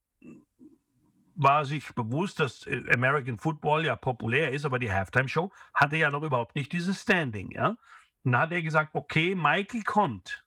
war 1.37 1.65
sich 1.65 1.95
bewusst, 1.95 2.41
dass 2.41 2.67
äh, 2.67 2.83
American 2.93 3.39
Football 3.39 3.87
ja 3.87 3.97
populär 3.97 4.53
ist, 4.53 4.65
aber 4.65 4.79
die 4.79 4.93
Halftime-Show 4.93 5.53
hatte 5.73 5.97
ja 5.97 6.11
noch 6.11 6.23
überhaupt 6.23 6.57
nicht 6.57 6.73
dieses 6.73 7.01
Standing. 7.01 7.53
Ja? 7.53 7.77
Und 8.25 8.33
da 8.33 8.41
hat 8.41 8.53
er 8.53 8.63
gesagt, 8.63 8.91
okay, 8.95 9.35
Michael 9.35 9.83
kommt, 9.85 10.45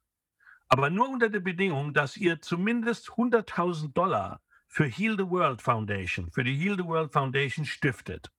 aber 0.68 0.90
nur 0.90 1.10
unter 1.10 1.30
der 1.30 1.40
Bedingung, 1.40 1.94
dass 1.94 2.18
ihr 2.18 2.42
zumindest 2.42 3.10
100.000 3.12 3.94
Dollar 3.94 4.42
für 4.78 4.86
Heal 4.86 5.18
the 5.18 5.28
World 5.28 5.60
Foundation, 5.60 6.30
für 6.30 6.44
die 6.44 6.56
Heal 6.56 6.78
the 6.78 6.86
World 6.86 7.12
Foundation 7.12 7.66
stiftet. 7.66 8.30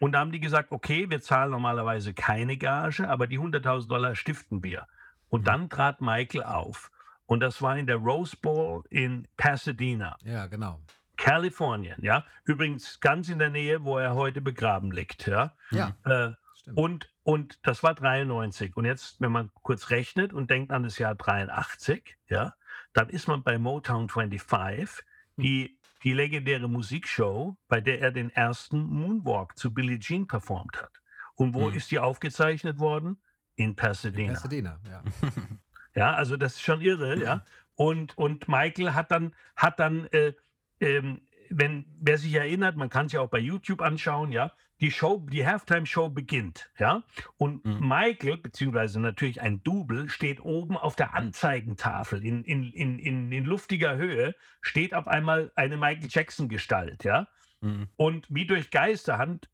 Und 0.00 0.10
da 0.10 0.18
haben 0.18 0.32
die 0.32 0.40
gesagt, 0.40 0.72
okay, 0.72 1.08
wir 1.08 1.20
zahlen 1.20 1.52
normalerweise 1.52 2.14
keine 2.14 2.56
Gage, 2.56 3.08
aber 3.08 3.28
die 3.28 3.38
100.000 3.38 3.86
Dollar 3.86 4.16
stiften 4.16 4.64
wir. 4.64 4.88
Und 5.28 5.46
dann 5.46 5.70
trat 5.70 6.00
Michael 6.00 6.42
auf. 6.42 6.90
Und 7.26 7.38
das 7.38 7.62
war 7.62 7.78
in 7.78 7.86
der 7.86 7.94
Rose 7.94 8.36
Bowl 8.36 8.82
in 8.90 9.28
Pasadena. 9.36 10.16
Ja, 10.24 10.46
genau. 10.46 10.80
Kalifornien, 11.16 12.02
ja. 12.02 12.24
Übrigens 12.42 12.98
ganz 12.98 13.28
in 13.28 13.38
der 13.38 13.50
Nähe, 13.50 13.84
wo 13.84 13.98
er 13.98 14.16
heute 14.16 14.40
begraben 14.40 14.90
liegt, 14.90 15.28
ja. 15.28 15.52
Ja, 15.70 15.94
Äh, 16.04 16.32
und, 16.74 17.08
und 17.22 17.60
das 17.62 17.84
war 17.84 17.94
93. 17.94 18.76
Und 18.76 18.84
jetzt, 18.84 19.20
wenn 19.20 19.30
man 19.30 19.52
kurz 19.62 19.90
rechnet 19.90 20.32
und 20.32 20.50
denkt 20.50 20.72
an 20.72 20.82
das 20.82 20.98
Jahr 20.98 21.14
83, 21.14 22.16
ja, 22.28 22.54
dann 22.94 23.08
ist 23.10 23.28
man 23.28 23.44
bei 23.44 23.58
Motown 23.58 24.08
25, 24.08 25.05
die, 25.36 25.78
die 26.02 26.12
legendäre 26.12 26.68
Musikshow, 26.68 27.56
bei 27.68 27.80
der 27.80 28.00
er 28.00 28.12
den 28.12 28.30
ersten 28.30 28.80
Moonwalk 28.82 29.56
zu 29.58 29.72
Billie 29.72 29.98
Jean 29.98 30.26
performt 30.26 30.80
hat. 30.80 31.00
Und 31.34 31.54
wo 31.54 31.70
Mhm. 31.70 31.76
ist 31.76 31.90
die 31.90 31.98
aufgezeichnet 31.98 32.78
worden? 32.78 33.18
In 33.56 33.70
In 33.70 33.76
Pasadena. 33.76 34.32
Pasadena, 34.34 34.80
ja. 34.90 35.02
Ja, 35.94 36.12
also 36.12 36.36
das 36.36 36.56
ist 36.56 36.62
schon 36.62 36.82
irre, 36.82 37.18
ja. 37.22 37.42
Und, 37.74 38.18
und 38.18 38.48
Michael 38.48 38.92
hat 38.92 39.10
dann, 39.10 39.34
hat 39.56 39.80
dann 39.80 40.06
äh, 40.08 40.34
ähm, 40.80 41.22
wenn, 41.48 41.86
wer 42.00 42.18
sich 42.18 42.34
erinnert, 42.34 42.76
man 42.76 42.90
kann 42.90 43.06
es 43.06 43.12
ja 43.12 43.20
auch 43.20 43.30
bei 43.30 43.38
YouTube 43.38 43.80
anschauen, 43.80 44.30
ja, 44.32 44.52
die 44.80 44.90
Show, 44.90 45.26
die 45.30 45.46
Halftime-Show 45.46 46.10
beginnt, 46.10 46.70
ja, 46.78 47.02
und 47.38 47.64
Mhm. 47.64 47.88
Michael, 47.88 48.36
beziehungsweise 48.36 49.00
natürlich 49.00 49.40
ein 49.40 49.62
Double, 49.62 50.08
steht 50.08 50.40
oben 50.40 50.76
auf 50.76 50.96
der 50.96 51.14
Anzeigentafel 51.14 52.24
in, 52.24 52.44
in, 52.44 52.72
in, 52.72 52.98
in, 52.98 53.32
in 53.32 53.44
luftiger 53.44 53.96
Höhe, 53.96 54.34
steht 54.60 54.92
auf 54.94 55.08
einmal 55.08 55.50
eine 55.56 55.76
Michael 55.76 56.08
Jackson-Gestalt, 56.10 57.04
ja, 57.04 57.26
Mhm. 57.62 57.88
und 57.96 58.26
wie 58.28 58.46
durch 58.46 58.70
Geisterhand 58.70 59.48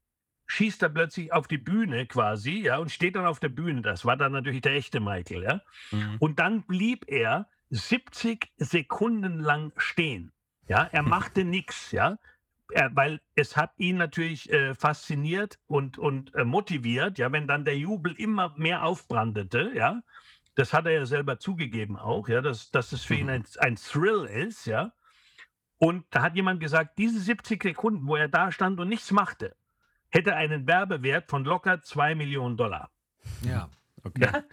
schießt 0.47 0.83
er 0.83 0.89
plötzlich 0.89 1.33
auf 1.33 1.47
die 1.47 1.57
Bühne 1.59 2.07
quasi, 2.07 2.63
ja, 2.63 2.79
und 2.79 2.91
steht 2.91 3.15
dann 3.15 3.27
auf 3.27 3.39
der 3.39 3.49
Bühne. 3.49 3.81
Das 3.81 4.05
war 4.05 4.17
dann 4.17 4.33
natürlich 4.33 4.61
der 4.61 4.75
echte 4.75 4.99
Michael, 5.01 5.45
ja. 5.45 5.61
Mhm. 5.93 6.17
Und 6.19 6.41
dann 6.41 6.67
blieb 6.67 7.05
er 7.07 7.49
70 7.71 8.51
Sekunden 8.57 9.39
lang 9.39 9.73
stehen. 9.77 10.33
Ja, 10.67 10.89
er 10.93 11.03
machte 11.03 11.45
nichts, 11.45 11.93
ja. 11.93 12.19
Er, 12.73 12.95
weil 12.97 13.21
es 13.35 13.57
hat 13.57 13.73
ihn 13.79 13.97
natürlich 13.97 14.51
äh, 14.53 14.75
fasziniert 14.75 15.59
und, 15.67 15.99
und 15.99 16.35
äh, 16.35 16.45
motiviert, 16.45 17.19
ja, 17.19 17.31
wenn 17.33 17.47
dann 17.47 17.65
der 17.65 17.77
Jubel 17.79 18.13
immer 18.15 18.55
mehr 18.57 18.85
aufbrandete, 18.85 19.73
ja. 19.75 20.03
Das 20.55 20.75
hat 20.75 20.85
er 20.85 20.93
ja 20.93 21.07
selber 21.07 21.39
zugegeben 21.39 21.97
auch, 21.97 22.29
ja, 22.29 22.43
dass, 22.43 22.71
dass 22.71 22.93
es 22.93 23.03
für 23.05 23.15
ihn 23.15 23.31
ein, 23.31 23.45
ein 23.59 23.77
Thrill 23.77 24.25
ist, 24.27 24.67
ja. 24.67 24.93
Und 25.79 26.05
da 26.11 26.23
hat 26.23 26.37
jemand 26.37 26.61
gesagt, 26.61 26.99
diese 26.99 27.19
70 27.21 27.63
Sekunden, 27.63 28.07
wo 28.07 28.17
er 28.17 28.29
da 28.29 28.53
stand 28.53 28.79
und 28.79 28.89
nichts 28.89 29.11
machte, 29.11 29.57
hätte 30.11 30.37
einen 30.37 30.67
Werbewert 30.67 31.29
von 31.29 31.45
locker 31.45 31.83
2 31.83 32.15
Millionen 32.15 32.57
Dollar. 32.57 32.91
Ja. 33.43 33.69
Okay. 34.05 34.25
Ja? 34.25 34.45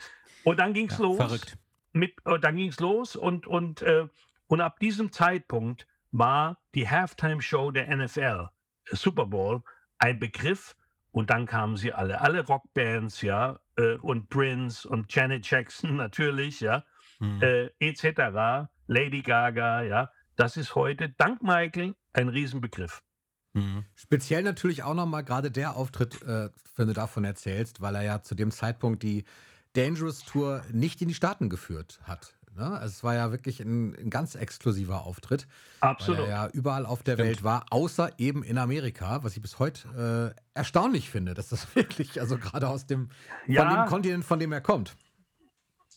Und 0.44 0.60
dann 0.60 0.74
ging 0.74 0.90
es 0.90 0.98
Ja, 0.98 1.04
los 1.04 1.18
verrückt. 1.18 1.58
mit, 1.92 2.14
äh, 2.26 2.40
dann 2.40 2.56
ging 2.56 2.70
es 2.70 2.80
los 2.80 3.16
und, 3.16 3.46
und, 3.46 3.82
äh, 3.82 4.08
und 4.48 4.62
ab 4.62 4.80
diesem 4.80 5.12
Zeitpunkt 5.12 5.86
war 6.12 6.58
die 6.76 6.90
Halftime-Show 6.90 7.72
der 7.72 7.96
NFL, 7.96 8.48
Super 8.92 9.26
Bowl, 9.26 9.62
ein 9.98 10.20
Begriff 10.20 10.76
und 11.12 11.30
dann 11.30 11.46
kamen 11.46 11.78
sie 11.78 11.94
alle, 11.94 12.22
alle 12.22 12.46
Rockbands, 12.46 13.22
ja, 13.22 13.60
äh, 13.78 13.96
und 13.98 14.30
Prince 14.30 14.88
und 14.88 15.14
Janet 15.14 15.50
Jackson 15.50 15.96
natürlich, 15.98 16.60
ja, 16.62 16.84
Mhm. 17.22 17.42
äh, 17.42 17.70
etc., 17.80 18.70
Lady 18.88 19.22
Gaga, 19.22 19.82
ja, 19.84 20.10
das 20.38 20.56
ist 20.56 20.74
heute 20.76 21.10
dank 21.18 21.44
Michael 21.44 21.94
ein 22.14 22.30
Riesenbegriff. 22.30 23.04
Mhm. 23.54 23.84
Speziell 23.96 24.44
natürlich 24.44 24.84
auch 24.84 24.94
nochmal 24.94 25.26
gerade 25.26 25.52
der 25.52 25.76
Auftritt, 25.76 26.22
äh, 26.24 26.50
wenn 26.78 26.88
du 26.88 26.94
davon 26.94 27.26
erzählst, 27.26 27.82
weil 27.82 27.96
er 27.96 28.04
ja 28.04 28.22
zu 28.22 28.36
dem 28.36 28.52
Zeitpunkt 28.52 29.04
die 29.04 29.26
Dangerous 29.74 30.24
Tour 30.24 30.64
nicht 30.72 31.02
in 31.02 31.10
die 31.10 31.14
Staaten 31.14 31.50
geführt 31.50 32.00
hat. 32.04 32.36
Ne? 32.60 32.66
Also 32.72 32.88
es 32.88 33.04
war 33.04 33.16
ja 33.16 33.32
wirklich 33.32 33.60
ein, 33.62 33.96
ein 33.96 34.10
ganz 34.12 34.36
exklusiver 34.36 35.04
Auftritt, 35.06 35.48
Absolut. 35.80 36.20
weil 36.22 36.28
er 36.28 36.32
ja 36.32 36.48
überall 36.50 36.86
auf 36.86 37.02
der 37.02 37.16
Stimmt. 37.16 37.28
Welt 37.30 37.44
war, 37.44 37.66
außer 37.72 38.12
eben 38.20 38.44
in 38.44 38.58
Amerika, 38.60 39.24
was 39.24 39.36
ich 39.36 39.42
bis 39.42 39.58
heute 39.58 40.34
äh, 40.36 40.42
erstaunlich 40.54 41.10
finde, 41.10 41.34
dass 41.34 41.50
das 41.50 41.74
wirklich, 41.76 42.20
also 42.22 42.38
gerade 42.38 42.68
aus 42.68 42.86
dem, 42.86 43.10
von 43.46 43.54
Ja. 43.56 43.84
dem 43.84 43.90
Kontinent, 43.90 44.26
von 44.26 44.38
dem 44.40 44.52
er 44.52 44.62
kommt. 44.62 44.96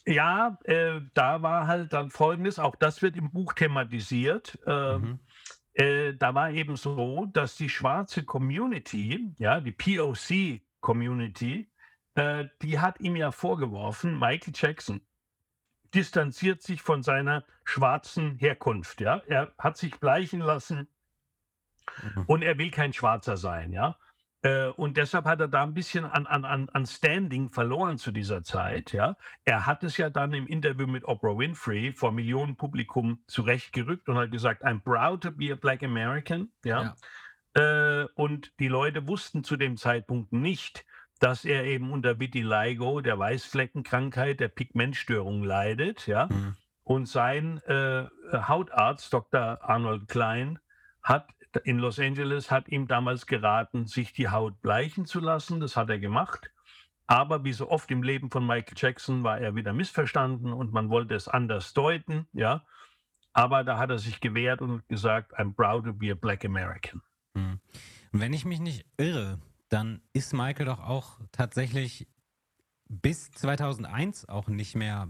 Ja, 0.07 0.59
äh, 0.65 1.01
da 1.15 1.43
war 1.43 1.67
halt 1.69 1.93
dann 1.93 2.11
folgendes, 2.11 2.59
auch 2.59 2.75
das 2.77 3.03
wird 3.03 3.17
im 3.17 3.31
Buch 3.31 3.53
thematisiert. 3.53 4.59
Äh, 4.67 4.99
Mhm. 4.99 5.19
äh, 5.75 6.15
da 6.15 6.35
war 6.35 6.51
eben 6.51 6.77
so, 6.77 7.27
dass 7.33 7.57
die 7.57 7.69
schwarze 7.69 8.25
Community, 8.25 9.33
ja, 9.39 9.61
die 9.61 9.73
POC-Community, 9.73 11.71
äh, 12.15 12.45
die 12.63 12.79
hat 12.81 13.01
ihm 13.01 13.17
ja 13.17 13.31
vorgeworfen, 13.31 14.19
Michael 14.19 14.53
Jackson 14.57 15.01
distanziert 15.95 16.63
sich 16.63 16.83
von 16.83 17.03
seiner 17.03 17.45
schwarzen 17.65 18.37
Herkunft, 18.37 19.01
ja. 19.01 19.23
Er 19.27 19.53
hat 19.59 19.77
sich 19.77 19.99
bleichen 20.01 20.41
lassen 20.41 20.89
Mhm. 22.03 22.25
und 22.27 22.43
er 22.43 22.59
will 22.59 22.71
kein 22.71 22.93
Schwarzer 22.93 23.37
sein, 23.37 23.73
ja. 23.73 23.97
Äh, 24.45 24.69
und 24.69 24.97
deshalb 24.97 25.25
hat 25.27 25.41
er 25.41 25.49
da 25.49 25.63
ein 25.63 25.75
bisschen 25.75 26.05
an, 26.05 26.27
an, 26.27 26.45
an, 26.45 26.69
an 26.71 26.87
Standing 26.87 27.51
verloren 27.51 27.99
zu 27.99 28.11
dieser 28.11 28.43
Zeit, 28.43 28.93
ja. 28.93 29.17
Er 29.45 29.67
hat 29.67 29.85
es 29.85 29.97
ja 29.97 30.11
dann 30.11 30.33
im 30.33 30.47
Interview 30.47 30.87
mit 30.87 31.05
Oprah 31.05 31.37
Winfrey 31.39 31.93
vor 31.93 32.13
Millionen 32.13 32.57
Publikum 32.57 33.23
zurechtgerückt 33.27 34.09
und 34.09 34.17
hat 34.19 34.31
gesagt, 34.31 34.65
I'm 34.65 34.83
proud 34.83 35.23
to 35.23 35.31
be 35.31 35.53
a 35.53 35.57
black 35.57 35.83
American, 35.83 36.53
ja. 36.65 36.95
Äh, 37.55 38.05
und 38.15 38.53
die 38.59 38.69
Leute 38.69 39.07
wussten 39.07 39.45
zu 39.45 39.57
dem 39.57 39.77
Zeitpunkt 39.77 40.33
nicht, 40.33 40.85
dass 41.23 41.45
er 41.45 41.65
eben 41.65 41.93
unter 41.93 42.19
Vitiligo, 42.19 43.01
der 43.01 43.17
Weißfleckenkrankheit, 43.17 44.41
der 44.41 44.49
Pigmentstörung 44.49 45.45
leidet, 45.45 46.09
ja. 46.09 46.27
Mhm. 46.27 46.57
Und 46.83 47.07
sein 47.07 47.59
äh, 47.69 48.07
Hautarzt, 48.33 49.13
Dr. 49.13 49.63
Arnold 49.63 50.09
Klein, 50.09 50.59
hat 51.01 51.29
in 51.63 51.79
Los 51.79 52.01
Angeles 52.01 52.51
hat 52.51 52.69
ihm 52.69 52.89
damals 52.89 53.27
geraten, 53.27 53.87
sich 53.87 54.13
die 54.13 54.31
Haut 54.31 54.61
bleichen 54.63 55.07
zu 55.07 55.21
lassen. 55.21 55.61
Das 55.61 55.77
hat 55.77 55.91
er 55.91 56.01
gemacht. 56.01 56.51
Aber 57.07 57.45
wie 57.45 57.53
so 57.53 57.71
oft 57.71 57.89
im 57.93 58.03
Leben 58.03 58.29
von 58.29 58.45
Michael 58.45 58.75
Jackson 58.77 59.23
war 59.23 59.39
er 59.39 59.55
wieder 59.55 59.73
missverstanden 59.73 60.53
und 60.53 60.73
man 60.73 60.91
wollte 60.91 61.15
es 61.15 61.29
anders 61.29 61.73
deuten, 61.73 62.27
ja. 62.33 62.65
Aber 63.33 63.63
da 63.63 63.79
hat 63.79 63.91
er 63.91 63.99
sich 63.99 64.21
gewehrt 64.21 64.61
und 64.61 64.89
gesagt, 64.89 65.39
I'm 65.39 65.55
proud 65.55 65.85
to 65.85 65.93
be 65.93 66.11
a 66.11 66.15
black 66.15 66.45
American. 66.45 67.01
Mhm. 67.35 67.61
Wenn 68.11 68.33
ich 68.33 68.45
mich 68.45 68.59
nicht 68.59 68.85
irre, 68.97 69.39
dann 69.73 70.03
ist 70.13 70.33
Michael 70.35 70.67
doch 70.67 70.81
auch 70.81 71.19
tatsächlich 71.33 72.07
bis 72.89 73.31
2001 73.33 74.29
auch 74.29 74.49
nicht 74.49 74.75
mehr 74.77 75.09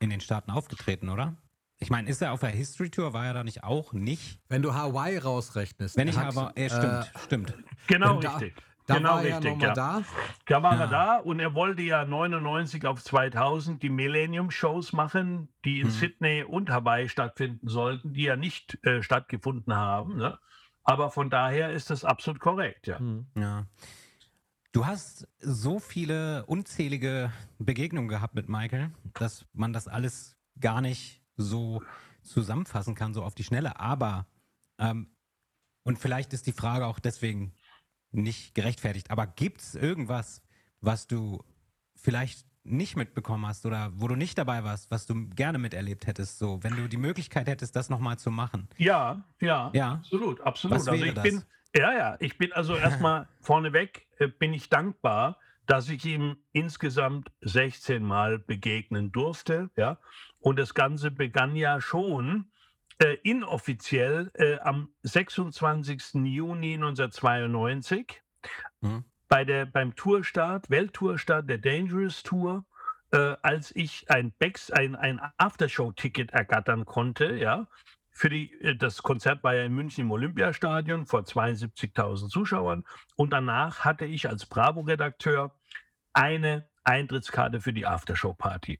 in 0.00 0.10
den 0.10 0.20
Staaten 0.20 0.50
aufgetreten, 0.50 1.08
oder? 1.10 1.36
Ich 1.78 1.90
meine, 1.90 2.08
ist 2.08 2.22
er 2.22 2.32
auf 2.32 2.40
der 2.40 2.50
History 2.50 2.88
Tour? 2.90 3.12
War 3.12 3.26
er 3.26 3.34
da 3.34 3.44
nicht 3.44 3.62
auch 3.64 3.92
nicht? 3.92 4.40
Wenn 4.48 4.62
du 4.62 4.74
Hawaii 4.74 5.18
rausrechnest. 5.18 5.96
Wenn 5.96 6.08
ich 6.08 6.16
hat, 6.16 6.34
aber, 6.36 6.56
äh, 6.56 6.70
stimmt, 6.70 7.12
stimmt. 7.24 7.54
Genau 7.88 8.20
da- 8.20 8.36
richtig. 8.36 8.62
Da 8.86 8.96
genau 8.98 9.10
war 9.14 9.22
er 9.24 9.36
richtig, 9.38 9.50
nochmal 9.52 9.68
ja. 9.68 9.74
da. 9.74 10.02
Da 10.46 10.62
war 10.62 10.74
Ja. 10.74 10.80
er 10.82 10.86
da 10.88 11.16
und 11.16 11.40
er 11.40 11.54
wollte 11.54 11.80
ja 11.82 12.04
99 12.04 12.86
auf 12.86 13.02
2000 13.02 13.82
die 13.82 13.88
Millennium-Shows 13.88 14.92
machen, 14.92 15.48
die 15.64 15.80
in 15.80 15.86
Mhm. 15.86 15.90
Sydney 15.92 16.44
und 16.44 16.68
Hawaii 16.70 17.08
stattfinden 17.08 17.66
sollten, 17.66 18.12
die 18.12 18.24
ja 18.24 18.36
nicht 18.36 18.78
äh, 18.84 19.02
stattgefunden 19.02 19.74
haben. 19.74 20.16
Ne? 20.18 20.38
Aber 20.84 21.10
von 21.10 21.30
daher 21.30 21.72
ist 21.72 21.90
das 21.90 22.04
absolut 22.04 22.40
korrekt, 22.40 22.86
ja. 22.86 22.98
Hm. 22.98 23.26
Ja. 23.36 23.66
Du 24.72 24.86
hast 24.86 25.28
so 25.40 25.78
viele 25.78 26.44
unzählige 26.46 27.32
Begegnungen 27.58 28.08
gehabt 28.08 28.34
mit 28.34 28.48
Michael, 28.48 28.90
dass 29.14 29.46
man 29.52 29.72
das 29.72 29.88
alles 29.88 30.36
gar 30.60 30.80
nicht 30.80 31.22
so 31.36 31.82
zusammenfassen 32.22 32.94
kann, 32.94 33.14
so 33.14 33.22
auf 33.22 33.34
die 33.34 33.44
Schnelle. 33.44 33.78
Aber, 33.78 34.26
ähm, 34.78 35.08
und 35.84 35.98
vielleicht 35.98 36.32
ist 36.32 36.46
die 36.46 36.52
Frage 36.52 36.86
auch 36.86 36.98
deswegen 36.98 37.54
nicht 38.10 38.54
gerechtfertigt, 38.54 39.10
aber 39.10 39.26
gibt 39.26 39.60
es 39.60 39.74
irgendwas, 39.74 40.42
was 40.80 41.06
du 41.06 41.44
vielleicht 41.96 42.46
nicht 42.64 42.96
mitbekommen 42.96 43.46
hast 43.46 43.66
oder 43.66 43.90
wo 43.94 44.08
du 44.08 44.16
nicht 44.16 44.38
dabei 44.38 44.64
warst, 44.64 44.90
was 44.90 45.06
du 45.06 45.28
gerne 45.28 45.58
miterlebt 45.58 46.06
hättest, 46.06 46.38
so, 46.38 46.62
wenn 46.62 46.74
du 46.76 46.88
die 46.88 46.96
Möglichkeit 46.96 47.46
hättest, 47.46 47.76
das 47.76 47.90
nochmal 47.90 48.18
zu 48.18 48.30
machen? 48.30 48.68
Ja, 48.78 49.24
ja, 49.40 49.70
Ja. 49.74 49.92
absolut, 49.92 50.40
absolut. 50.40 50.76
Was 50.78 50.88
also 50.88 51.04
ich 51.04 51.14
das? 51.14 51.22
bin, 51.22 51.42
ja, 51.76 51.92
ja, 51.92 52.16
ich 52.20 52.38
bin 52.38 52.52
also 52.52 52.76
erstmal 52.76 53.28
vorneweg 53.40 54.06
äh, 54.18 54.28
bin 54.28 54.52
ich 54.54 54.68
dankbar, 54.70 55.38
dass 55.66 55.88
ich 55.88 56.04
ihm 56.04 56.36
insgesamt 56.52 57.30
16 57.42 58.02
Mal 58.02 58.38
begegnen 58.38 59.12
durfte, 59.12 59.70
ja. 59.76 59.98
Und 60.40 60.58
das 60.58 60.74
Ganze 60.74 61.10
begann 61.10 61.56
ja 61.56 61.80
schon 61.80 62.50
äh, 62.98 63.14
inoffiziell 63.22 64.30
äh, 64.34 64.58
am 64.60 64.90
26. 65.02 66.14
Juni 66.24 66.74
1992 66.74 68.22
Mhm. 68.82 69.04
Bei 69.34 69.44
der, 69.44 69.66
beim 69.66 69.96
Tourstart, 69.96 70.70
Welttourstart 70.70 71.50
der 71.50 71.58
Dangerous 71.58 72.22
Tour, 72.22 72.64
äh, 73.10 73.34
als 73.42 73.74
ich 73.74 74.08
ein, 74.08 74.32
Backs, 74.38 74.70
ein, 74.70 74.94
ein 74.94 75.20
Aftershow-Ticket 75.38 76.30
ergattern 76.30 76.84
konnte, 76.84 77.34
ja, 77.34 77.66
für 78.12 78.28
die, 78.28 78.52
äh, 78.60 78.76
das 78.76 79.02
Konzert 79.02 79.42
war 79.42 79.56
ja 79.56 79.64
in 79.64 79.74
München 79.74 80.02
im 80.02 80.12
Olympiastadion 80.12 81.06
vor 81.06 81.22
72.000 81.22 82.28
Zuschauern 82.28 82.84
und 83.16 83.32
danach 83.32 83.80
hatte 83.80 84.04
ich 84.04 84.28
als 84.28 84.46
Bravo-Redakteur 84.46 85.58
eine 86.12 86.68
Eintrittskarte 86.84 87.60
für 87.60 87.72
die 87.72 87.86
Aftershow-Party. 87.86 88.78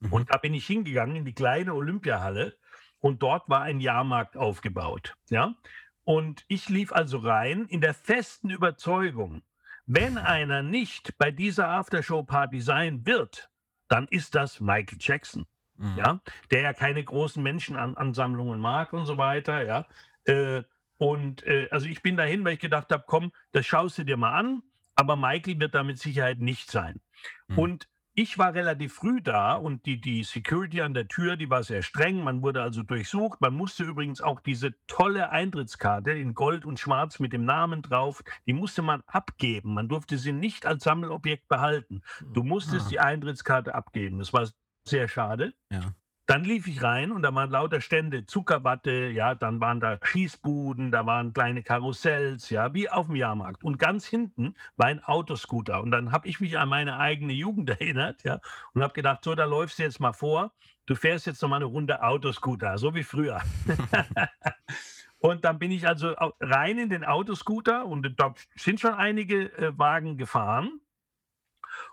Mhm. 0.00 0.12
Und 0.12 0.34
da 0.34 0.38
bin 0.38 0.54
ich 0.54 0.66
hingegangen 0.66 1.14
in 1.14 1.24
die 1.24 1.34
kleine 1.34 1.74
Olympiahalle 1.74 2.58
und 2.98 3.22
dort 3.22 3.48
war 3.48 3.62
ein 3.62 3.78
Jahrmarkt 3.78 4.36
aufgebaut. 4.36 5.14
Ja? 5.30 5.54
Und 6.02 6.44
ich 6.48 6.68
lief 6.68 6.90
also 6.90 7.18
rein 7.18 7.66
in 7.66 7.80
der 7.80 7.94
festen 7.94 8.50
Überzeugung, 8.50 9.44
wenn 9.88 10.18
einer 10.18 10.62
nicht 10.62 11.18
bei 11.18 11.30
dieser 11.30 11.68
Aftershow-Party 11.68 12.60
sein 12.60 13.04
wird, 13.04 13.50
dann 13.88 14.06
ist 14.08 14.34
das 14.34 14.60
Michael 14.60 14.98
Jackson 15.00 15.46
Mhm. 15.78 15.96
ja, 15.96 16.20
der 16.50 16.60
ja 16.60 16.72
keine 16.72 17.02
großen 17.02 17.42
Menschenansammlungen 17.42 18.60
mag 18.60 18.92
und 18.92 19.06
so 19.06 19.16
weiter, 19.16 19.64
ja. 19.64 19.86
Äh, 20.24 20.64
und 20.96 21.46
äh, 21.46 21.68
also 21.70 21.86
ich 21.86 22.02
bin 22.02 22.16
dahin, 22.16 22.44
weil 22.44 22.54
ich 22.54 22.60
gedacht 22.60 22.90
habe, 22.90 23.04
komm, 23.06 23.32
das 23.52 23.64
schaust 23.64 23.98
du 23.98 24.04
dir 24.04 24.16
mal 24.16 24.32
an, 24.32 24.62
aber 24.96 25.14
Michael 25.14 25.60
wird 25.60 25.74
da 25.74 25.84
mit 25.84 25.98
Sicherheit 25.98 26.40
nicht 26.40 26.70
sein. 26.70 27.00
Mhm. 27.46 27.58
Und 27.58 27.88
ich 28.20 28.36
war 28.36 28.52
relativ 28.52 28.94
früh 28.94 29.20
da 29.22 29.54
und 29.54 29.86
die, 29.86 30.00
die 30.00 30.24
Security 30.24 30.82
an 30.82 30.92
der 30.92 31.06
Tür, 31.06 31.36
die 31.36 31.50
war 31.50 31.62
sehr 31.62 31.82
streng. 31.82 32.24
Man 32.24 32.42
wurde 32.42 32.62
also 32.62 32.82
durchsucht. 32.82 33.40
Man 33.40 33.54
musste 33.54 33.84
übrigens 33.84 34.20
auch 34.20 34.40
diese 34.40 34.74
tolle 34.88 35.30
Eintrittskarte 35.30 36.10
in 36.10 36.34
Gold 36.34 36.64
und 36.64 36.80
Schwarz 36.80 37.20
mit 37.20 37.32
dem 37.32 37.44
Namen 37.44 37.80
drauf, 37.80 38.24
die 38.46 38.54
musste 38.54 38.82
man 38.82 39.04
abgeben. 39.06 39.72
Man 39.74 39.88
durfte 39.88 40.18
sie 40.18 40.32
nicht 40.32 40.66
als 40.66 40.82
Sammelobjekt 40.82 41.46
behalten. 41.46 42.02
Du 42.34 42.42
musstest 42.42 42.86
Ah. 42.86 42.90
die 42.90 42.98
Eintrittskarte 43.00 43.72
abgeben. 43.74 44.18
Das 44.18 44.32
war 44.32 44.48
sehr 44.84 45.06
schade. 45.06 45.54
Ja. 45.70 45.94
Dann 46.28 46.44
lief 46.44 46.66
ich 46.66 46.82
rein 46.82 47.10
und 47.10 47.22
da 47.22 47.34
waren 47.34 47.50
lauter 47.50 47.80
Stände, 47.80 48.26
Zuckerwatte, 48.26 49.08
ja, 49.08 49.34
dann 49.34 49.62
waren 49.62 49.80
da 49.80 49.98
Schießbuden, 50.02 50.90
da 50.90 51.06
waren 51.06 51.32
kleine 51.32 51.62
Karussells, 51.62 52.50
ja, 52.50 52.74
wie 52.74 52.90
auf 52.90 53.06
dem 53.06 53.16
Jahrmarkt. 53.16 53.64
Und 53.64 53.78
ganz 53.78 54.04
hinten 54.04 54.54
war 54.76 54.88
ein 54.88 55.02
Autoscooter. 55.02 55.80
Und 55.82 55.90
dann 55.90 56.12
habe 56.12 56.28
ich 56.28 56.38
mich 56.38 56.58
an 56.58 56.68
meine 56.68 56.98
eigene 56.98 57.32
Jugend 57.32 57.70
erinnert, 57.80 58.24
ja, 58.24 58.40
und 58.74 58.82
habe 58.82 58.92
gedacht, 58.92 59.24
so, 59.24 59.34
da 59.34 59.46
läufst 59.46 59.78
du 59.78 59.84
jetzt 59.84 60.00
mal 60.00 60.12
vor, 60.12 60.52
du 60.84 60.94
fährst 60.94 61.24
jetzt 61.24 61.40
noch 61.40 61.48
mal 61.48 61.56
eine 61.56 61.64
Runde 61.64 62.02
Autoscooter, 62.02 62.76
so 62.76 62.94
wie 62.94 63.04
früher. 63.04 63.40
und 65.20 65.46
dann 65.46 65.58
bin 65.58 65.70
ich 65.70 65.88
also 65.88 66.14
rein 66.40 66.76
in 66.76 66.90
den 66.90 67.06
Autoscooter 67.06 67.86
und 67.86 68.20
da 68.20 68.34
sind 68.54 68.80
schon 68.80 68.92
einige 68.92 69.50
äh, 69.56 69.78
Wagen 69.78 70.18
gefahren. 70.18 70.78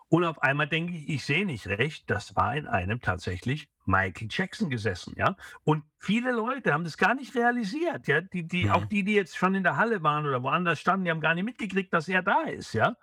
Und 0.10 0.24
auf 0.24 0.41
einmal 0.44 0.68
denke 0.68 0.94
ich, 0.94 1.10
ich 1.10 1.26
sehe 1.26 1.46
nicht 1.46 1.68
recht, 1.68 2.10
das 2.10 2.36
war 2.36 2.56
in 2.56 2.68
einem 2.68 3.02
tatsächlich 3.02 3.68
Michael 3.86 4.28
Jackson 4.30 4.70
gesessen, 4.70 5.13
ja. 5.18 5.36
Und 5.63 5.84
viele 6.00 6.32
Leute 6.32 6.74
haben 6.74 6.84
das 6.84 6.98
gar 6.98 7.15
nicht 7.15 7.36
realisiert, 7.36 8.08
ja. 8.08 8.22
Die, 8.22 8.48
die, 8.48 8.65
Mhm. 8.65 8.72
Auch 8.72 8.86
die, 8.86 9.04
die 9.04 9.13
jetzt 9.15 9.36
schon 9.38 9.56
in 9.56 9.63
der 9.63 9.78
Halle 9.78 10.04
waren 10.04 10.26
oder 10.26 10.41
woanders 10.44 10.80
standen, 10.80 11.06
die 11.06 11.12
haben 11.12 11.22
gar 11.22 11.34
nicht 11.36 11.44
mitgekriegt, 11.46 11.94
dass 11.94 12.08
er 12.08 12.22
da 12.22 12.44
ist, 12.44 12.74
ja. 12.74 12.96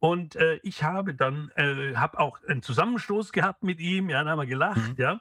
Und 0.00 0.36
äh, 0.36 0.60
ich 0.62 0.84
habe 0.84 1.14
dann, 1.14 1.50
äh, 1.56 1.94
habe 1.96 2.18
auch 2.20 2.38
einen 2.46 2.62
Zusammenstoß 2.62 3.32
gehabt 3.32 3.62
mit 3.62 3.80
ihm, 3.80 4.08
ja, 4.10 4.18
dann 4.18 4.28
haben 4.30 4.38
wir 4.40 4.46
gelacht, 4.46 4.76
Mhm. 4.90 4.94
ja. 4.96 5.20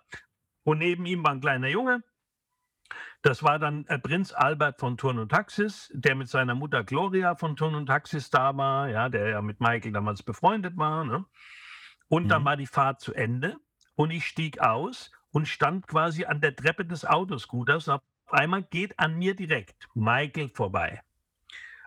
Und 0.64 0.80
neben 0.80 1.06
ihm 1.06 1.24
war 1.24 1.32
ein 1.32 1.42
kleiner 1.42 1.68
Junge. 1.70 2.04
Das 3.28 3.44
war 3.44 3.60
dann 3.60 3.86
äh, 3.88 4.00
Prinz 4.00 4.32
Albert 4.32 4.80
von 4.80 4.96
Turn 4.96 5.20
und 5.20 5.28
Taxis, 5.28 5.92
der 5.94 6.16
mit 6.16 6.30
seiner 6.30 6.56
Mutter 6.56 6.86
Gloria 6.86 7.36
von 7.36 7.58
Turn 7.58 7.76
und 7.76 7.88
Taxis 7.88 8.30
da 8.30 8.56
war, 8.56 8.88
ja, 8.88 9.10
der 9.10 9.28
ja 9.28 9.42
mit 9.42 9.60
Michael 9.60 9.92
damals 9.92 10.24
befreundet 10.24 10.78
war. 10.78 11.04
Ne? 11.04 11.26
Und 12.08 12.30
dann 12.30 12.44
Mhm. 12.44 12.46
war 12.46 12.56
die 12.56 12.68
Fahrt 12.68 13.02
zu 13.02 13.14
Ende 13.14 13.58
und 13.96 14.12
ich 14.12 14.26
stieg 14.26 14.62
aus 14.62 15.12
und 15.32 15.46
stand 15.46 15.88
quasi 15.88 16.24
an 16.24 16.40
der 16.40 16.56
Treppe 16.56 16.86
des 16.86 17.04
Autoscooters. 17.04 17.90
Auf 17.90 18.02
einmal 18.28 18.64
geht 18.64 18.98
an 18.98 19.18
mir 19.18 19.36
direkt 19.36 19.90
Michael 19.94 20.48
vorbei. 20.48 21.02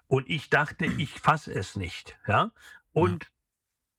Und 0.08 0.28
ich 0.28 0.50
dachte, 0.50 0.84
ich 0.98 1.20
fasse 1.20 1.54
es 1.54 1.74
nicht. 1.74 2.18
Ja? 2.26 2.52
Und 2.92 3.32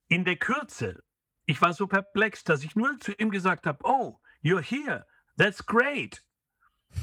in 0.10 0.26
der 0.26 0.36
Kürze, 0.36 1.04
ich 1.48 1.60
war 1.60 1.74
so 1.74 1.88
perplex, 1.88 2.44
dass 2.44 2.64
ich 2.64 2.76
nur 2.76 3.00
zu 3.00 3.14
ihm 3.14 3.32
gesagt 3.32 3.66
habe, 3.66 3.80
oh, 3.84 4.20
you're 4.44 4.62
here, 4.62 5.08
that's 5.40 5.66
great. 5.66 6.24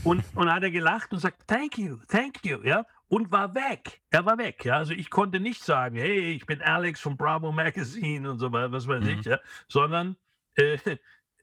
Und, 0.05 0.25
und 0.35 0.53
hat 0.53 0.63
er 0.63 0.71
gelacht 0.71 1.13
und 1.13 1.19
sagt, 1.19 1.47
thank 1.49 1.79
you, 1.79 1.99
thank 2.09 2.45
you, 2.45 2.63
ja, 2.63 2.87
und 3.09 3.31
war 3.33 3.55
weg. 3.55 4.01
Er 4.11 4.25
war 4.25 4.39
weg, 4.39 4.65
ja. 4.65 4.77
Also 4.77 4.93
ich 4.93 5.11
konnte 5.11 5.41
nicht 5.41 5.63
sagen, 5.65 5.97
hey, 5.97 6.31
ich 6.33 6.47
bin 6.47 6.63
Alex 6.63 7.01
von 7.01 7.17
Bravo 7.17 7.51
Magazine 7.53 8.31
und 8.31 8.39
so 8.39 8.53
weiter, 8.53 8.71
was 8.73 8.87
weiß 8.87 9.03
Mhm. 9.03 9.11
ich, 9.11 9.27
ja, 9.27 9.39
sondern 9.69 10.17
äh, 10.57 10.79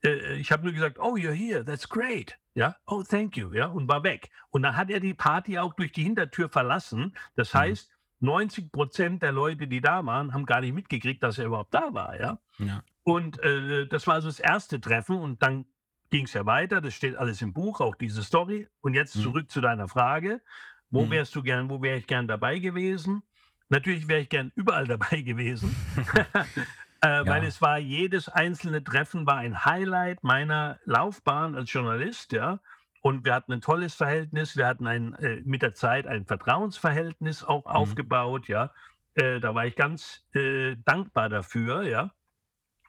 äh, 0.03 0.33
ich 0.37 0.51
habe 0.51 0.63
nur 0.63 0.73
gesagt, 0.73 0.99
oh, 0.99 1.15
you're 1.15 1.31
here, 1.33 1.65
that's 1.65 1.87
great. 1.89 2.37
Ja, 2.53 2.75
oh, 2.85 3.03
thank 3.03 3.35
you, 3.35 3.51
ja, 3.53 3.65
und 3.67 3.87
war 3.89 4.03
weg. 4.03 4.29
Und 4.49 4.63
dann 4.63 4.77
hat 4.77 4.89
er 4.89 5.01
die 5.01 5.13
Party 5.13 5.59
auch 5.59 5.73
durch 5.73 5.91
die 5.91 6.03
Hintertür 6.03 6.47
verlassen. 6.47 7.15
Das 7.35 7.53
Mhm. 7.53 7.57
heißt, 7.59 7.91
90 8.21 8.71
Prozent 8.71 9.21
der 9.23 9.33
Leute, 9.33 9.67
die 9.67 9.81
da 9.81 10.05
waren, 10.05 10.33
haben 10.33 10.45
gar 10.45 10.61
nicht 10.61 10.73
mitgekriegt, 10.73 11.21
dass 11.21 11.37
er 11.37 11.45
überhaupt 11.47 11.73
da 11.73 11.93
war, 11.93 12.19
ja. 12.19 12.39
Ja. 12.59 12.81
Und 13.03 13.39
äh, 13.43 13.85
das 13.87 14.07
war 14.07 14.15
also 14.15 14.29
das 14.29 14.39
erste 14.39 14.79
Treffen 14.79 15.17
und 15.17 15.43
dann 15.43 15.65
ging 16.09 16.25
es 16.25 16.33
ja 16.33 16.45
weiter. 16.45 16.81
Das 16.81 16.93
steht 16.93 17.15
alles 17.15 17.41
im 17.41 17.53
Buch, 17.53 17.81
auch 17.81 17.95
diese 17.95 18.23
Story. 18.23 18.67
Und 18.81 18.93
jetzt 18.93 19.15
Mhm. 19.15 19.21
zurück 19.21 19.51
zu 19.51 19.61
deiner 19.61 19.87
Frage. 19.87 20.41
Wo 20.91 21.05
Mhm. 21.05 21.11
wärst 21.11 21.35
du 21.35 21.41
gern, 21.43 21.69
wo 21.69 21.81
wäre 21.81 21.97
ich 21.97 22.07
gern 22.07 22.27
dabei 22.27 22.59
gewesen? 22.59 23.23
Natürlich 23.69 24.07
wäre 24.07 24.21
ich 24.21 24.29
gern 24.29 24.51
überall 24.55 24.85
dabei 24.87 25.21
gewesen, 25.21 25.75
äh, 27.01 27.25
weil 27.25 27.41
Ja. 27.43 27.47
es 27.47 27.61
war 27.61 27.77
jedes 27.79 28.29
einzelne 28.29 28.83
Treffen 28.83 29.25
war 29.25 29.37
ein 29.37 29.65
Highlight 29.65 30.23
meiner 30.23 30.79
Laufbahn 30.85 31.55
als 31.55 31.71
Journalist, 31.73 32.31
ja. 32.31 32.59
Und 33.01 33.23
wir 33.25 33.35
hatten 33.35 33.53
ein 33.53 33.61
tolles 33.61 33.93
Verhältnis. 33.93 34.57
Wir 34.57 34.65
hatten 34.67 34.87
ein, 34.87 35.13
äh, 35.15 35.41
mit 35.45 35.61
der 35.61 35.73
Zeit 35.75 36.07
ein 36.07 36.25
Vertrauensverhältnis 36.25 37.43
auch 37.43 37.65
Mhm. 37.65 37.71
aufgebaut, 37.71 38.47
ja. 38.47 38.71
Äh, 39.15 39.39
da 39.39 39.53
war 39.55 39.65
ich 39.65 39.75
ganz 39.75 40.25
äh, 40.33 40.75
dankbar 40.85 41.29
dafür, 41.29 41.83
ja. 41.83 42.11